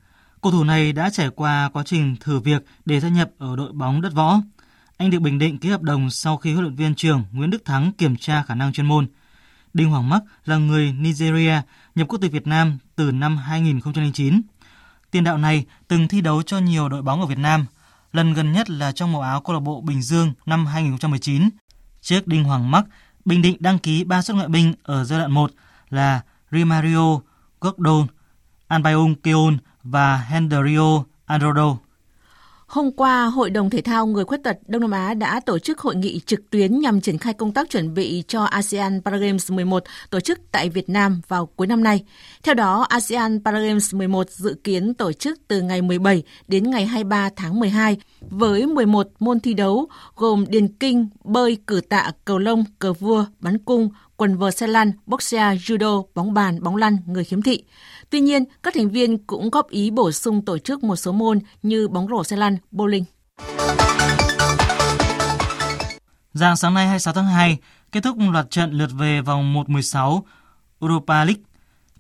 Cầu 0.43 0.53
thủ 0.53 0.65
này 0.65 0.93
đã 0.93 1.11
trải 1.11 1.31
qua 1.31 1.71
quá 1.73 1.83
trình 1.87 2.17
thử 2.21 2.41
việc 2.41 2.65
để 2.85 3.01
gia 3.01 3.09
nhập 3.09 3.31
ở 3.39 3.57
đội 3.57 3.73
bóng 3.73 4.01
đất 4.01 4.13
võ. 4.15 4.41
Anh 4.97 5.11
được 5.11 5.21
Bình 5.21 5.39
Định 5.39 5.59
ký 5.59 5.69
hợp 5.69 5.83
đồng 5.83 6.11
sau 6.11 6.37
khi 6.37 6.53
huấn 6.53 6.65
luyện 6.65 6.75
viên 6.75 6.95
trưởng 6.95 7.25
Nguyễn 7.33 7.51
Đức 7.51 7.65
Thắng 7.65 7.93
kiểm 7.93 8.17
tra 8.17 8.43
khả 8.43 8.55
năng 8.55 8.73
chuyên 8.73 8.87
môn. 8.87 9.07
Đinh 9.75 9.91
Hoàng 9.91 10.09
Mắc 10.09 10.23
là 10.45 10.57
người 10.57 10.93
Nigeria 10.93 11.61
nhập 11.95 12.09
quốc 12.09 12.19
tịch 12.21 12.33
Việt 12.33 12.47
Nam 12.47 12.79
từ 12.97 13.13
năm 13.13 13.37
2009. 13.37 14.43
Tiền 15.11 15.25
đạo 15.25 15.39
này 15.39 15.65
từng 15.89 16.09
thi 16.09 16.21
đấu 16.21 16.43
cho 16.43 16.59
nhiều 16.59 16.89
đội 16.89 17.03
bóng 17.03 17.21
ở 17.21 17.27
Việt 17.27 17.39
Nam, 17.39 17.67
lần 18.13 18.33
gần 18.33 18.53
nhất 18.53 18.71
là 18.71 18.93
trong 18.93 19.13
màu 19.13 19.23
áo 19.23 19.41
câu 19.41 19.55
lạc 19.55 19.61
bộ 19.61 19.81
Bình 19.81 20.03
Dương 20.03 20.33
năm 20.47 20.67
2019. 20.67 21.49
Trước 22.01 22.27
Đinh 22.27 22.45
Hoàng 22.45 22.71
Mắc 22.71 22.85
Bình 23.25 23.43
Định 23.43 23.57
đăng 23.61 23.79
ký 23.79 24.05
3 24.05 24.23
suất 24.23 24.35
ngoại 24.37 24.49
binh 24.49 24.75
ở 24.83 25.05
giai 25.05 25.19
đoạn 25.19 25.33
1 25.33 25.51
là 25.91 26.21
Rimario 26.51 27.21
Gordon, 27.61 28.07
Albion 28.69 29.15
Keon 29.15 29.57
và 29.83 30.17
Henderio 30.17 31.05
Androdo. 31.27 31.77
Hôm 32.73 32.93
qua, 32.93 33.25
Hội 33.25 33.51
đồng 33.51 33.71
Thể 33.71 33.81
thao 33.81 34.07
Người 34.07 34.25
Khuyết 34.25 34.43
tật 34.45 34.59
Đông 34.67 34.81
Nam 34.83 34.91
Á 34.91 35.15
đã 35.15 35.41
tổ 35.41 35.59
chức 35.59 35.81
hội 35.81 35.97
nghị 35.97 36.21
trực 36.27 36.51
tuyến 36.51 36.81
nhằm 36.81 37.01
triển 37.01 37.19
khai 37.19 37.35
công 37.35 37.53
tác 37.53 37.71
chuẩn 37.71 37.95
bị 37.95 38.25
cho 38.29 38.45
ASEAN 38.45 39.01
Paragames 39.05 39.51
11 39.51 39.83
tổ 40.11 40.21
chức 40.21 40.41
tại 40.53 40.69
Việt 40.69 40.89
Nam 40.89 41.21
vào 41.29 41.47
cuối 41.47 41.67
năm 41.67 41.83
nay. 41.83 42.05
Theo 42.43 42.55
đó, 42.55 42.87
ASEAN 42.89 43.45
Paragames 43.45 43.95
11 43.95 44.31
dự 44.31 44.57
kiến 44.65 44.95
tổ 44.95 45.13
chức 45.13 45.41
từ 45.49 45.63
ngày 45.63 45.83
17 45.83 46.23
đến 46.49 46.71
ngày 46.71 46.87
23 46.87 47.31
tháng 47.37 47.61
12 47.61 47.97
với 48.21 48.67
11 48.67 49.09
môn 49.19 49.41
thi 49.41 49.55
đấu 49.55 49.89
gồm 50.17 50.45
điền 50.49 50.69
kinh, 50.69 51.09
bơi, 51.25 51.59
cử 51.67 51.81
tạ, 51.89 52.11
cầu 52.25 52.39
lông, 52.39 52.65
cờ 52.79 52.93
vua, 52.93 53.25
bắn 53.41 53.59
cung, 53.59 53.89
quần 54.17 54.37
vợt 54.37 54.57
xe 54.57 54.67
lăn, 54.67 54.93
boxia, 55.07 55.55
judo, 55.55 56.05
bóng 56.15 56.35
bàn, 56.35 56.63
bóng 56.63 56.77
lăn, 56.77 56.99
người 57.07 57.25
khiếm 57.25 57.43
thị. 57.43 57.65
Tuy 58.11 58.21
nhiên, 58.21 58.45
các 58.63 58.75
thành 58.75 58.91
viên 58.91 59.19
cũng 59.19 59.51
góp 59.51 59.71
ý 59.71 59.91
bổ 59.91 60.13
sung 60.13 60.45
tổ 60.45 60.59
chức 60.59 60.85
một 60.85 60.97
số 60.97 61.13
môn 61.13 61.39
như 61.63 61.89
bóng 61.89 62.09
rổ 62.09 62.25
xe 62.25 62.37
lăn, 62.37 62.57
bowling. 62.73 63.05
Dạng 66.33 66.57
sáng 66.57 66.75
nay 66.75 66.87
26 66.87 67.15
tháng 67.15 67.27
2, 67.27 67.59
kết 67.93 68.01
thúc 68.03 68.17
loạt 68.33 68.51
trận 68.51 68.73
lượt 68.73 68.91
về 68.99 69.21
vòng 69.21 69.55
1-16 69.55 70.23
Europa 70.81 71.25
League. 71.25 71.43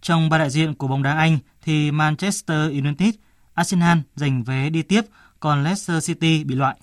Trong 0.01 0.29
ba 0.29 0.39
đại 0.39 0.51
diện 0.51 0.75
của 0.75 0.89
bóng 0.89 1.03
đá 1.03 1.13
Anh 1.13 1.39
thì 1.63 1.91
Manchester 1.91 2.71
United, 2.71 3.15
Arsenal 3.55 3.99
giành 4.17 4.43
vé 4.43 4.71
đi 4.71 4.83
tiếp, 4.83 5.01
còn 5.41 5.65
Leicester 5.65 6.07
City 6.07 6.45
bị 6.45 6.55
loại. 6.55 6.77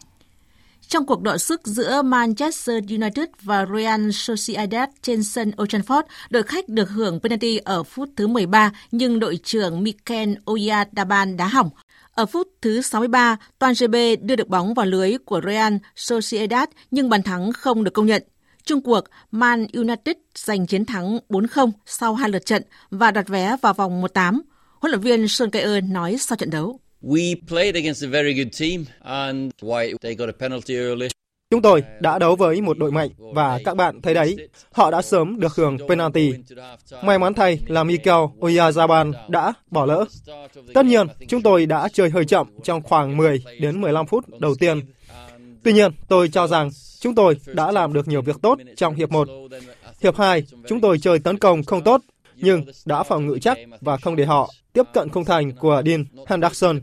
Trong 0.90 1.06
cuộc 1.06 1.22
đọ 1.22 1.38
sức 1.38 1.68
giữa 1.68 2.02
Manchester 2.02 2.84
United 2.90 3.26
và 3.42 3.66
Real 3.76 4.10
Sociedad 4.12 4.90
trên 5.02 5.24
sân 5.24 5.52
Old 5.62 5.76
Trafford, 5.76 6.04
đội 6.30 6.44
khách 6.44 6.70
được 6.70 6.90
hưởng 6.90 7.20
penalty 7.20 7.58
ở 7.58 7.84
phút 7.84 8.10
thứ 8.16 8.28
13 8.28 8.72
nhưng 8.92 9.20
đội 9.20 9.40
trưởng 9.44 9.84
Mikel 9.84 10.34
Oyarzabal 10.46 11.36
đá 11.36 11.48
hỏng. 11.48 11.70
Ở 12.12 12.26
phút 12.26 12.48
thứ 12.62 12.82
63, 12.82 13.38
Toàn 13.60 13.74
GB 13.80 13.96
đưa 14.22 14.36
được 14.36 14.48
bóng 14.48 14.74
vào 14.74 14.86
lưới 14.86 15.18
của 15.26 15.42
Real 15.46 15.74
Sociedad 15.96 16.70
nhưng 16.92 17.10
bàn 17.10 17.24
thắng 17.24 17.54
không 17.54 17.84
được 17.84 17.94
công 17.94 18.06
nhận. 18.06 18.24
Trung 18.66 18.82
cuộc, 18.82 19.04
Man 19.32 19.68
United 19.74 20.16
giành 20.36 20.68
chiến 20.68 20.86
thắng 20.86 21.20
4-0 21.30 21.72
sau 21.86 22.16
hai 22.16 22.30
lượt 22.30 22.46
trận 22.46 22.64
và 22.92 23.12
đặt 23.12 23.28
vé 23.28 23.56
vào 23.62 23.74
vòng 23.74 24.02
1-8. 24.02 24.40
Huấn 24.80 24.92
luyện 24.92 25.02
viên 25.02 25.26
Solskjaer 25.26 25.92
nói 25.92 26.18
sau 26.20 26.36
trận 26.36 26.50
đấu. 26.50 26.80
We 27.02 27.36
played 27.48 27.76
against 27.76 28.04
a 28.04 28.08
very 28.08 28.34
good 28.34 28.48
team 28.60 28.86
and 29.02 29.52
why 29.62 29.98
they 30.02 30.16
got 30.16 30.30
a 30.30 30.34
penalty 30.40 30.76
early. 30.76 31.08
Chúng 31.52 31.62
tôi 31.62 31.84
đã 32.00 32.20
đấu 32.20 32.36
với 32.36 32.62
một 32.62 32.78
đội 32.78 32.92
mạnh 32.92 33.10
và 33.18 33.60
các 33.66 33.78
bạn 33.78 34.02
thấy 34.02 34.14
đấy, 34.14 34.50
họ 34.72 34.92
đã 34.92 35.02
sớm 35.02 35.40
được 35.40 35.56
hưởng 35.56 35.78
penalty. 35.90 36.34
May 37.04 37.20
mắn 37.20 37.34
thay 37.34 37.60
là 37.68 37.84
Mikel 37.84 38.16
Oyarzabal 38.40 39.14
đã 39.30 39.54
bỏ 39.72 39.86
lỡ. 39.86 40.06
Tất 40.74 40.86
nhiên, 40.86 41.08
chúng 41.28 41.42
tôi 41.42 41.66
đã 41.66 41.88
chơi 41.94 42.10
hơi 42.10 42.26
chậm 42.26 42.48
trong 42.64 42.82
khoảng 42.82 43.18
10 43.18 43.44
đến 43.60 43.82
15 43.82 44.06
phút 44.06 44.40
đầu 44.40 44.56
tiên. 44.56 44.82
Tuy 45.64 45.74
nhiên, 45.74 45.92
tôi 46.08 46.30
cho 46.30 46.48
rằng 46.48 46.70
chúng 47.00 47.16
tôi 47.16 47.36
đã 47.46 47.72
làm 47.72 47.94
được 47.94 48.08
nhiều 48.08 48.22
việc 48.22 48.36
tốt 48.42 48.60
trong 48.78 48.96
hiệp 48.96 49.12
1. 49.12 49.28
Hiệp 50.02 50.18
2, 50.18 50.44
chúng 50.68 50.82
tôi 50.82 51.00
chơi 51.00 51.20
tấn 51.20 51.38
công 51.38 51.64
không 51.64 51.84
tốt, 51.84 52.02
nhưng 52.42 52.64
đã 52.86 53.04
phòng 53.04 53.28
ngự 53.28 53.40
chắc 53.42 53.58
và 53.82 53.98
không 53.98 54.16
để 54.16 54.26
họ 54.26 54.50
tiếp 54.74 54.84
cận 54.94 55.10
khung 55.10 55.26
thành 55.26 55.52
của 55.56 55.82
Dean 55.86 56.06
Henderson. 56.28 56.80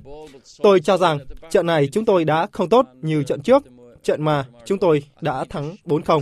Tôi 0.63 0.81
cho 0.81 0.97
rằng 0.97 1.19
trận 1.51 1.67
này 1.67 1.89
chúng 1.93 2.05
tôi 2.05 2.25
đã 2.25 2.47
không 2.53 2.69
tốt 2.69 2.87
như 3.03 3.23
trận 3.23 3.41
trước, 3.41 3.63
trận 4.03 4.25
mà 4.25 4.45
chúng 4.65 4.79
tôi 4.79 5.03
đã 5.21 5.45
thắng 5.45 5.77
4-0. 5.85 6.21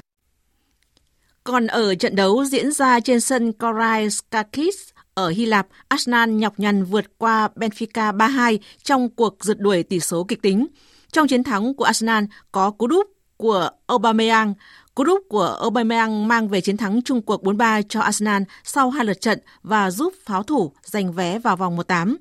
Còn 1.45 1.66
ở 1.66 1.95
trận 1.95 2.16
đấu 2.16 2.45
diễn 2.45 2.72
ra 2.72 3.01
trên 3.01 3.20
sân 3.20 3.53
Korai 3.53 4.11
Skakis 4.11 4.76
ở 5.14 5.28
Hy 5.28 5.47
Lạp, 5.47 5.66
Arsenal 5.89 6.30
nhọc 6.30 6.59
nhằn 6.59 6.85
vượt 6.85 7.05
qua 7.18 7.49
Benfica 7.57 8.16
3-2 8.16 8.59
trong 8.82 9.09
cuộc 9.09 9.37
rượt 9.41 9.59
đuổi 9.59 9.82
tỷ 9.82 10.01
số 10.01 10.24
kịch 10.24 10.43
tính. 10.43 10.66
Trong 11.12 11.28
chiến 11.28 11.45
thắng 11.45 11.74
của 11.74 11.85
Arsenal 11.85 12.24
có 12.53 12.70
cú 12.70 12.87
đúp 12.87 13.07
của 13.37 13.70
Aubameyang, 13.87 14.55
cú 14.95 15.05
đúp 15.05 15.22
của 15.28 15.57
Aubameyang 15.61 16.28
mang 16.28 16.49
về 16.49 16.61
chiến 16.61 16.76
thắng 16.76 17.03
chung 17.03 17.22
cuộc 17.22 17.42
4-3 17.42 17.82
cho 17.88 18.01
Arsenal 18.01 18.42
sau 18.64 18.90
hai 18.90 19.05
lượt 19.05 19.20
trận 19.20 19.38
và 19.62 19.90
giúp 19.90 20.14
pháo 20.24 20.42
thủ 20.42 20.72
giành 20.82 21.12
vé 21.12 21.38
vào 21.38 21.57
vòng 21.57 21.76
1-8. 21.76 22.16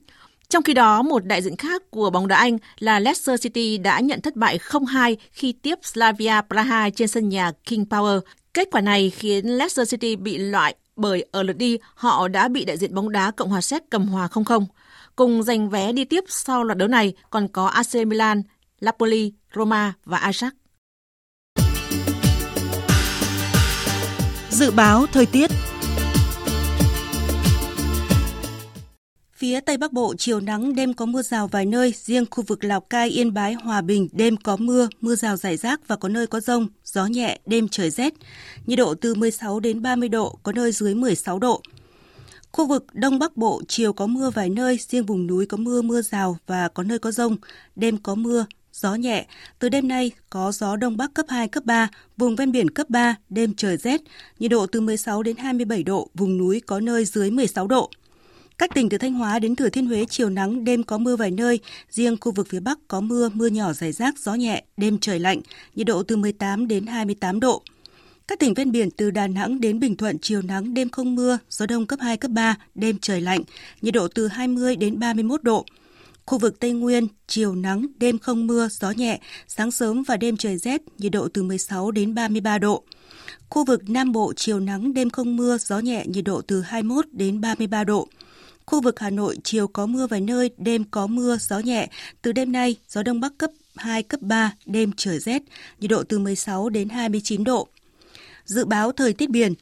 Trong 0.50 0.64
khi 0.64 0.74
đó, 0.74 1.02
một 1.02 1.26
đại 1.26 1.42
diện 1.42 1.56
khác 1.56 1.92
của 1.92 2.10
bóng 2.10 2.28
đá 2.28 2.36
Anh 2.36 2.58
là 2.80 3.00
Leicester 3.00 3.42
City 3.42 3.78
đã 3.78 4.00
nhận 4.00 4.22
thất 4.22 4.36
bại 4.36 4.60
0-2 4.70 5.16
khi 5.32 5.52
tiếp 5.52 5.80
Slavia 5.84 6.42
Praha 6.50 6.90
trên 6.90 7.08
sân 7.08 7.30
nhà 7.30 7.52
King 7.66 7.84
Power. 7.90 8.20
Kết 8.54 8.68
quả 8.72 8.82
này 8.82 9.10
khiến 9.10 9.46
Leicester 9.46 9.92
City 9.92 10.16
bị 10.16 10.38
loại 10.38 10.76
bởi 10.96 11.26
ở 11.32 11.44
lượt 11.44 11.58
đi 11.58 11.78
họ 11.96 12.28
đã 12.28 12.48
bị 12.48 12.66
đại 12.66 12.78
diện 12.78 12.96
bóng 12.96 13.12
đá 13.12 13.32
Cộng 13.32 13.50
hòa 13.50 13.62
Séc 13.62 13.84
cầm 13.90 14.08
hòa 14.08 14.28
0-0. 14.32 14.66
Cùng 15.16 15.44
giành 15.44 15.70
vé 15.70 15.92
đi 15.92 16.06
tiếp 16.06 16.24
sau 16.28 16.64
loạt 16.64 16.78
đấu 16.78 16.88
này 16.88 17.14
còn 17.30 17.48
có 17.48 17.66
AC 17.66 17.96
Milan, 18.08 18.42
Napoli, 18.82 19.34
Roma 19.56 19.94
và 20.06 20.18
Ajax. 20.20 20.63
Dự 24.54 24.72
báo 24.72 25.06
thời 25.12 25.26
tiết 25.26 25.52
Phía 29.36 29.60
Tây 29.60 29.78
Bắc 29.78 29.94
Bộ 29.94 30.14
chiều 30.18 30.40
nắng, 30.40 30.76
đêm 30.76 30.94
có 30.94 31.06
mưa 31.06 31.22
rào 31.22 31.48
vài 31.48 31.66
nơi, 31.66 31.94
riêng 31.96 32.26
khu 32.32 32.44
vực 32.48 32.64
Lào 32.64 32.82
Cai, 32.82 33.10
Yên 33.10 33.34
Bái, 33.34 33.54
Hòa 33.54 33.82
Bình 33.82 34.08
đêm 34.12 34.38
có 34.38 34.58
mưa, 34.58 34.88
mưa 35.02 35.16
rào 35.16 35.38
rải 35.38 35.58
rác 35.58 35.88
và 35.88 35.96
có 35.96 36.10
nơi 36.10 36.28
có 36.28 36.40
rông, 36.40 36.68
gió 36.84 37.06
nhẹ, 37.06 37.40
đêm 37.46 37.68
trời 37.68 37.90
rét. 37.90 38.14
Nhiệt 38.66 38.78
độ 38.78 38.94
từ 38.94 39.16
16 39.16 39.60
đến 39.60 39.82
30 39.82 40.10
độ, 40.10 40.40
có 40.44 40.52
nơi 40.52 40.72
dưới 40.72 40.96
16 40.96 41.40
độ. 41.40 41.62
Khu 42.52 42.68
vực 42.68 42.86
Đông 42.94 43.20
Bắc 43.20 43.38
Bộ 43.38 43.62
chiều 43.68 43.94
có 43.94 44.08
mưa 44.08 44.30
vài 44.30 44.50
nơi, 44.50 44.78
riêng 44.90 45.06
vùng 45.06 45.28
núi 45.28 45.46
có 45.46 45.58
mưa 45.58 45.82
mưa 45.82 46.02
rào 46.02 46.38
và 46.48 46.68
có 46.68 46.84
nơi 46.84 47.00
có 47.00 47.12
rông, 47.12 47.38
đêm 47.76 47.98
có 47.98 48.16
mưa, 48.16 48.46
gió 48.74 48.96
nhẹ. 48.96 49.26
Từ 49.60 49.70
đêm 49.70 49.88
nay 49.88 50.12
có 50.30 50.52
gió 50.52 50.76
Đông 50.76 50.98
Bắc 50.98 51.14
cấp 51.14 51.26
2, 51.30 51.48
cấp 51.48 51.66
3, 51.66 51.90
vùng 52.18 52.36
ven 52.36 52.52
biển 52.52 52.70
cấp 52.70 52.90
3, 52.90 53.16
đêm 53.30 53.54
trời 53.54 53.78
rét, 53.78 54.02
nhiệt 54.40 54.52
độ 54.52 54.66
từ 54.66 54.82
16 54.82 55.24
đến 55.24 55.38
27 55.38 55.84
độ, 55.84 56.10
vùng 56.14 56.38
núi 56.38 56.62
có 56.66 56.80
nơi 56.80 57.06
dưới 57.06 57.32
16 57.32 57.68
độ. 57.68 57.90
Các 58.58 58.70
tỉnh 58.74 58.90
từ 58.90 58.98
Thanh 58.98 59.14
Hóa 59.14 59.40
đến 59.40 59.56
Thừa 59.56 59.70
Thiên 59.70 59.88
Huế 59.88 60.06
chiều 60.10 60.30
nắng, 60.30 60.64
đêm 60.64 60.84
có 60.84 60.98
mưa 60.98 61.16
vài 61.16 61.32
nơi, 61.32 61.60
riêng 61.90 62.18
khu 62.22 62.32
vực 62.32 62.48
phía 62.50 62.60
Bắc 62.60 62.80
có 62.88 63.02
mưa, 63.02 63.30
mưa 63.34 63.48
nhỏ 63.48 63.74
rải 63.74 63.92
rác, 63.92 64.20
gió 64.20 64.34
nhẹ, 64.34 64.64
đêm 64.78 64.98
trời 65.00 65.20
lạnh, 65.20 65.42
nhiệt 65.76 65.88
độ 65.88 66.04
từ 66.04 66.16
18 66.16 66.68
đến 66.68 66.86
28 66.86 67.40
độ. 67.40 67.64
Các 68.28 68.40
tỉnh 68.40 68.54
ven 68.54 68.72
biển 68.72 68.92
từ 68.92 69.12
Đà 69.12 69.28
Nẵng 69.28 69.62
đến 69.62 69.80
Bình 69.80 69.98
Thuận 69.98 70.18
chiều 70.22 70.42
nắng, 70.42 70.74
đêm 70.74 70.90
không 70.90 71.16
mưa, 71.16 71.38
gió 71.50 71.66
đông 71.66 71.86
cấp 71.86 72.00
2, 72.02 72.18
cấp 72.18 72.32
3, 72.32 72.56
đêm 72.76 72.98
trời 73.02 73.22
lạnh, 73.22 73.42
nhiệt 73.82 73.94
độ 73.94 74.08
từ 74.08 74.28
20 74.28 74.76
đến 74.76 75.00
31 75.00 75.44
độ. 75.44 75.66
Khu 76.26 76.38
vực 76.38 76.60
Tây 76.60 76.72
Nguyên, 76.72 77.08
chiều 77.28 77.56
nắng, 77.56 77.86
đêm 77.98 78.20
không 78.20 78.48
mưa, 78.48 78.68
gió 78.72 78.92
nhẹ, 78.92 79.20
sáng 79.48 79.72
sớm 79.72 80.04
và 80.04 80.18
đêm 80.18 80.38
trời 80.38 80.58
rét, 80.58 80.82
nhiệt 80.98 81.12
độ 81.12 81.28
từ 81.34 81.44
16 81.44 81.92
đến 81.92 82.16
33 82.16 82.58
độ. 82.58 82.84
Khu 83.50 83.66
vực 83.66 83.90
Nam 83.90 84.12
Bộ, 84.12 84.34
chiều 84.36 84.60
nắng, 84.60 84.94
đêm 84.94 85.10
không 85.10 85.36
mưa, 85.36 85.58
gió 85.58 85.80
nhẹ, 85.80 86.04
nhiệt 86.08 86.24
độ 86.24 86.42
từ 86.42 86.62
21 86.62 87.06
đến 87.12 87.42
33 87.42 87.84
độ. 87.84 88.08
Khu 88.66 88.82
vực 88.82 89.00
Hà 89.00 89.10
Nội 89.10 89.38
chiều 89.44 89.68
có 89.68 89.86
mưa 89.86 90.08
vài 90.08 90.22
nơi, 90.22 90.50
đêm 90.58 90.84
có 90.92 91.08
mưa, 91.08 91.38
gió 91.40 91.60
nhẹ. 91.60 91.90
Từ 92.22 92.32
đêm 92.32 92.52
nay, 92.52 92.76
gió 92.90 93.04
đông 93.04 93.20
bắc 93.20 93.38
cấp 93.38 93.52
2, 93.76 94.04
cấp 94.04 94.22
3, 94.22 94.54
đêm 94.66 94.92
trời 94.98 95.20
rét, 95.20 95.42
nhiệt 95.80 95.92
độ 95.92 96.04
từ 96.04 96.20
16 96.20 96.70
đến 96.70 96.90
29 96.90 97.44
độ. 97.44 97.68
Dự 98.46 98.66
báo 98.66 98.92
thời 98.92 99.14
tiết 99.14 99.30
biển, 99.30 99.54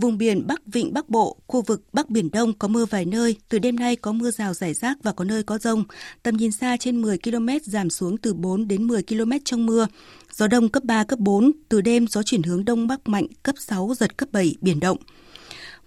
Vùng 0.00 0.18
biển 0.18 0.46
Bắc 0.46 0.62
Vịnh 0.66 0.92
Bắc 0.94 1.08
Bộ, 1.08 1.36
khu 1.46 1.62
vực 1.62 1.82
Bắc 1.92 2.10
Biển 2.10 2.30
Đông 2.30 2.52
có 2.52 2.68
mưa 2.68 2.84
vài 2.84 3.04
nơi, 3.04 3.36
từ 3.48 3.58
đêm 3.58 3.76
nay 3.76 3.96
có 3.96 4.12
mưa 4.12 4.30
rào 4.30 4.54
rải 4.54 4.74
rác 4.74 5.02
và 5.02 5.12
có 5.12 5.24
nơi 5.24 5.42
có 5.42 5.58
rông. 5.58 5.84
Tầm 6.22 6.36
nhìn 6.36 6.52
xa 6.52 6.76
trên 6.76 7.02
10 7.02 7.18
km 7.18 7.48
giảm 7.62 7.90
xuống 7.90 8.16
từ 8.16 8.34
4 8.34 8.68
đến 8.68 8.84
10 8.84 9.02
km 9.02 9.30
trong 9.44 9.66
mưa. 9.66 9.86
Gió 10.32 10.46
đông 10.46 10.68
cấp 10.68 10.84
3, 10.84 11.04
cấp 11.04 11.18
4, 11.18 11.52
từ 11.68 11.80
đêm 11.80 12.06
gió 12.06 12.22
chuyển 12.22 12.42
hướng 12.42 12.64
Đông 12.64 12.86
Bắc 12.86 13.08
mạnh 13.08 13.26
cấp 13.42 13.54
6, 13.58 13.94
giật 13.98 14.16
cấp 14.16 14.28
7, 14.32 14.54
biển 14.60 14.80
động. 14.80 14.98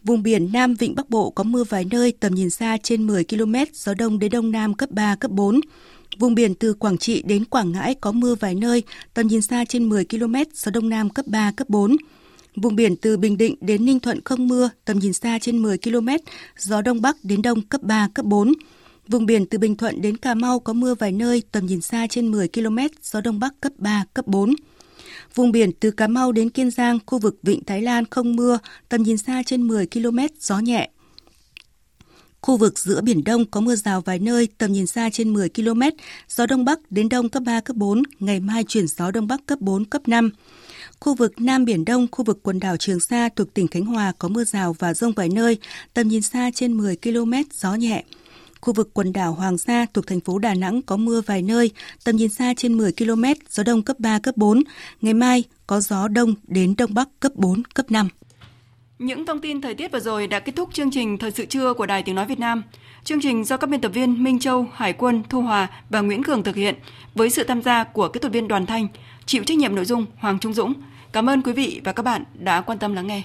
Vùng 0.03 0.23
biển 0.23 0.51
Nam 0.53 0.75
Vịnh 0.75 0.95
Bắc 0.95 1.09
Bộ 1.09 1.29
có 1.29 1.43
mưa 1.43 1.63
vài 1.63 1.85
nơi, 1.91 2.13
tầm 2.19 2.35
nhìn 2.35 2.49
xa 2.49 2.77
trên 2.83 3.07
10 3.07 3.23
km, 3.23 3.55
gió 3.73 3.93
đông 3.93 4.19
đến 4.19 4.31
đông 4.31 4.51
nam 4.51 4.73
cấp 4.73 4.91
3, 4.91 5.15
cấp 5.15 5.31
4. 5.31 5.59
Vùng 6.19 6.35
biển 6.35 6.55
từ 6.55 6.73
Quảng 6.73 6.97
Trị 6.97 7.21
đến 7.21 7.45
Quảng 7.45 7.71
Ngãi 7.71 7.95
có 7.95 8.11
mưa 8.11 8.35
vài 8.35 8.55
nơi, 8.55 8.83
tầm 9.13 9.27
nhìn 9.27 9.41
xa 9.41 9.65
trên 9.65 9.89
10 9.89 10.05
km, 10.05 10.35
gió 10.53 10.71
đông 10.71 10.89
nam 10.89 11.09
cấp 11.09 11.27
3, 11.27 11.51
cấp 11.51 11.69
4. 11.69 11.95
Vùng 12.55 12.75
biển 12.75 12.95
từ 12.95 13.17
Bình 13.17 13.37
Định 13.37 13.55
đến 13.61 13.85
Ninh 13.85 13.99
Thuận 13.99 14.23
không 14.23 14.47
mưa, 14.47 14.69
tầm 14.85 14.99
nhìn 14.99 15.13
xa 15.13 15.39
trên 15.41 15.57
10 15.57 15.77
km, 15.77 16.07
gió 16.57 16.81
đông 16.81 17.01
bắc 17.01 17.15
đến 17.23 17.41
đông 17.41 17.61
cấp 17.61 17.81
3, 17.83 18.09
cấp 18.13 18.25
4. 18.25 18.53
Vùng 19.07 19.25
biển 19.25 19.45
từ 19.45 19.57
Bình 19.57 19.75
Thuận 19.75 20.01
đến 20.01 20.17
Cà 20.17 20.33
Mau 20.33 20.59
có 20.59 20.73
mưa 20.73 20.95
vài 20.95 21.11
nơi, 21.11 21.43
tầm 21.51 21.65
nhìn 21.65 21.81
xa 21.81 22.07
trên 22.09 22.31
10 22.31 22.47
km, 22.47 22.77
gió 23.01 23.21
đông 23.21 23.39
bắc 23.39 23.61
cấp 23.61 23.71
3, 23.77 24.05
cấp 24.13 24.27
4. 24.27 24.53
Vùng 25.35 25.51
biển 25.51 25.71
từ 25.79 25.91
Cà 25.91 26.07
Mau 26.07 26.31
đến 26.31 26.49
Kiên 26.49 26.71
Giang, 26.71 26.99
khu 27.05 27.19
vực 27.19 27.39
Vịnh 27.43 27.63
Thái 27.63 27.81
Lan 27.81 28.05
không 28.09 28.35
mưa, 28.35 28.59
tầm 28.89 29.03
nhìn 29.03 29.17
xa 29.17 29.43
trên 29.45 29.67
10 29.67 29.87
km, 29.87 30.19
gió 30.39 30.59
nhẹ. 30.59 30.89
Khu 32.41 32.57
vực 32.57 32.79
giữa 32.79 33.01
Biển 33.01 33.23
Đông 33.23 33.45
có 33.45 33.61
mưa 33.61 33.75
rào 33.75 34.01
vài 34.01 34.19
nơi, 34.19 34.47
tầm 34.57 34.71
nhìn 34.71 34.87
xa 34.87 35.09
trên 35.09 35.33
10 35.33 35.49
km, 35.49 35.81
gió 36.29 36.45
Đông 36.45 36.65
Bắc 36.65 36.91
đến 36.91 37.09
Đông 37.09 37.29
cấp 37.29 37.43
3, 37.45 37.61
cấp 37.61 37.75
4, 37.75 38.03
ngày 38.19 38.39
mai 38.39 38.63
chuyển 38.63 38.87
gió 38.87 39.11
Đông 39.11 39.27
Bắc 39.27 39.45
cấp 39.45 39.61
4, 39.61 39.85
cấp 39.85 40.07
5. 40.07 40.31
Khu 40.99 41.15
vực 41.15 41.41
Nam 41.41 41.65
Biển 41.65 41.85
Đông, 41.85 42.07
khu 42.11 42.25
vực 42.25 42.39
quần 42.43 42.59
đảo 42.59 42.77
Trường 42.77 42.99
Sa 42.99 43.29
thuộc 43.35 43.53
tỉnh 43.53 43.67
Khánh 43.67 43.85
Hòa 43.85 44.11
có 44.19 44.27
mưa 44.27 44.43
rào 44.43 44.75
và 44.79 44.93
rông 44.93 45.11
vài 45.11 45.29
nơi, 45.29 45.57
tầm 45.93 46.07
nhìn 46.07 46.21
xa 46.21 46.51
trên 46.53 46.73
10 46.73 46.97
km, 47.03 47.33
gió 47.53 47.75
nhẹ. 47.75 48.03
Khu 48.61 48.73
vực 48.73 48.89
quần 48.93 49.13
đảo 49.13 49.33
Hoàng 49.33 49.57
Sa 49.57 49.85
thuộc 49.93 50.07
thành 50.07 50.19
phố 50.19 50.39
Đà 50.39 50.53
Nẵng 50.53 50.81
có 50.81 50.97
mưa 50.97 51.21
vài 51.25 51.41
nơi, 51.41 51.71
tầm 52.03 52.15
nhìn 52.15 52.29
xa 52.29 52.53
trên 52.57 52.77
10 52.77 52.91
km, 52.91 53.23
gió 53.49 53.63
đông 53.63 53.83
cấp 53.83 53.99
3, 53.99 54.19
cấp 54.19 54.37
4. 54.37 54.63
Ngày 55.01 55.13
mai 55.13 55.43
có 55.67 55.81
gió 55.81 56.07
đông 56.07 56.33
đến 56.47 56.75
đông 56.77 56.93
bắc 56.93 57.09
cấp 57.19 57.31
4, 57.35 57.63
cấp 57.73 57.91
5. 57.91 58.09
Những 58.99 59.25
thông 59.25 59.41
tin 59.41 59.61
thời 59.61 59.73
tiết 59.73 59.91
vừa 59.91 59.99
rồi 59.99 60.27
đã 60.27 60.39
kết 60.39 60.55
thúc 60.55 60.73
chương 60.73 60.91
trình 60.91 61.17
Thời 61.17 61.31
sự 61.31 61.45
trưa 61.45 61.73
của 61.73 61.85
Đài 61.85 62.03
Tiếng 62.03 62.15
Nói 62.15 62.25
Việt 62.25 62.39
Nam. 62.39 62.63
Chương 63.03 63.21
trình 63.21 63.43
do 63.45 63.57
các 63.57 63.69
biên 63.69 63.81
tập 63.81 63.91
viên 63.93 64.23
Minh 64.23 64.39
Châu, 64.39 64.67
Hải 64.73 64.93
quân, 64.93 65.23
Thu 65.29 65.41
Hòa 65.41 65.67
và 65.89 66.01
Nguyễn 66.01 66.23
Cường 66.23 66.43
thực 66.43 66.55
hiện 66.55 66.75
với 67.15 67.29
sự 67.29 67.43
tham 67.43 67.61
gia 67.61 67.83
của 67.83 68.07
kỹ 68.09 68.19
thuật 68.19 68.33
viên 68.33 68.47
Đoàn 68.47 68.65
Thanh, 68.65 68.87
chịu 69.25 69.43
trách 69.43 69.57
nhiệm 69.57 69.75
nội 69.75 69.85
dung 69.85 70.05
Hoàng 70.17 70.39
Trung 70.39 70.53
Dũng. 70.53 70.73
Cảm 71.11 71.29
ơn 71.29 71.41
quý 71.41 71.53
vị 71.53 71.81
và 71.83 71.91
các 71.91 72.03
bạn 72.03 72.23
đã 72.33 72.61
quan 72.61 72.79
tâm 72.79 72.93
lắng 72.93 73.07
nghe. 73.07 73.21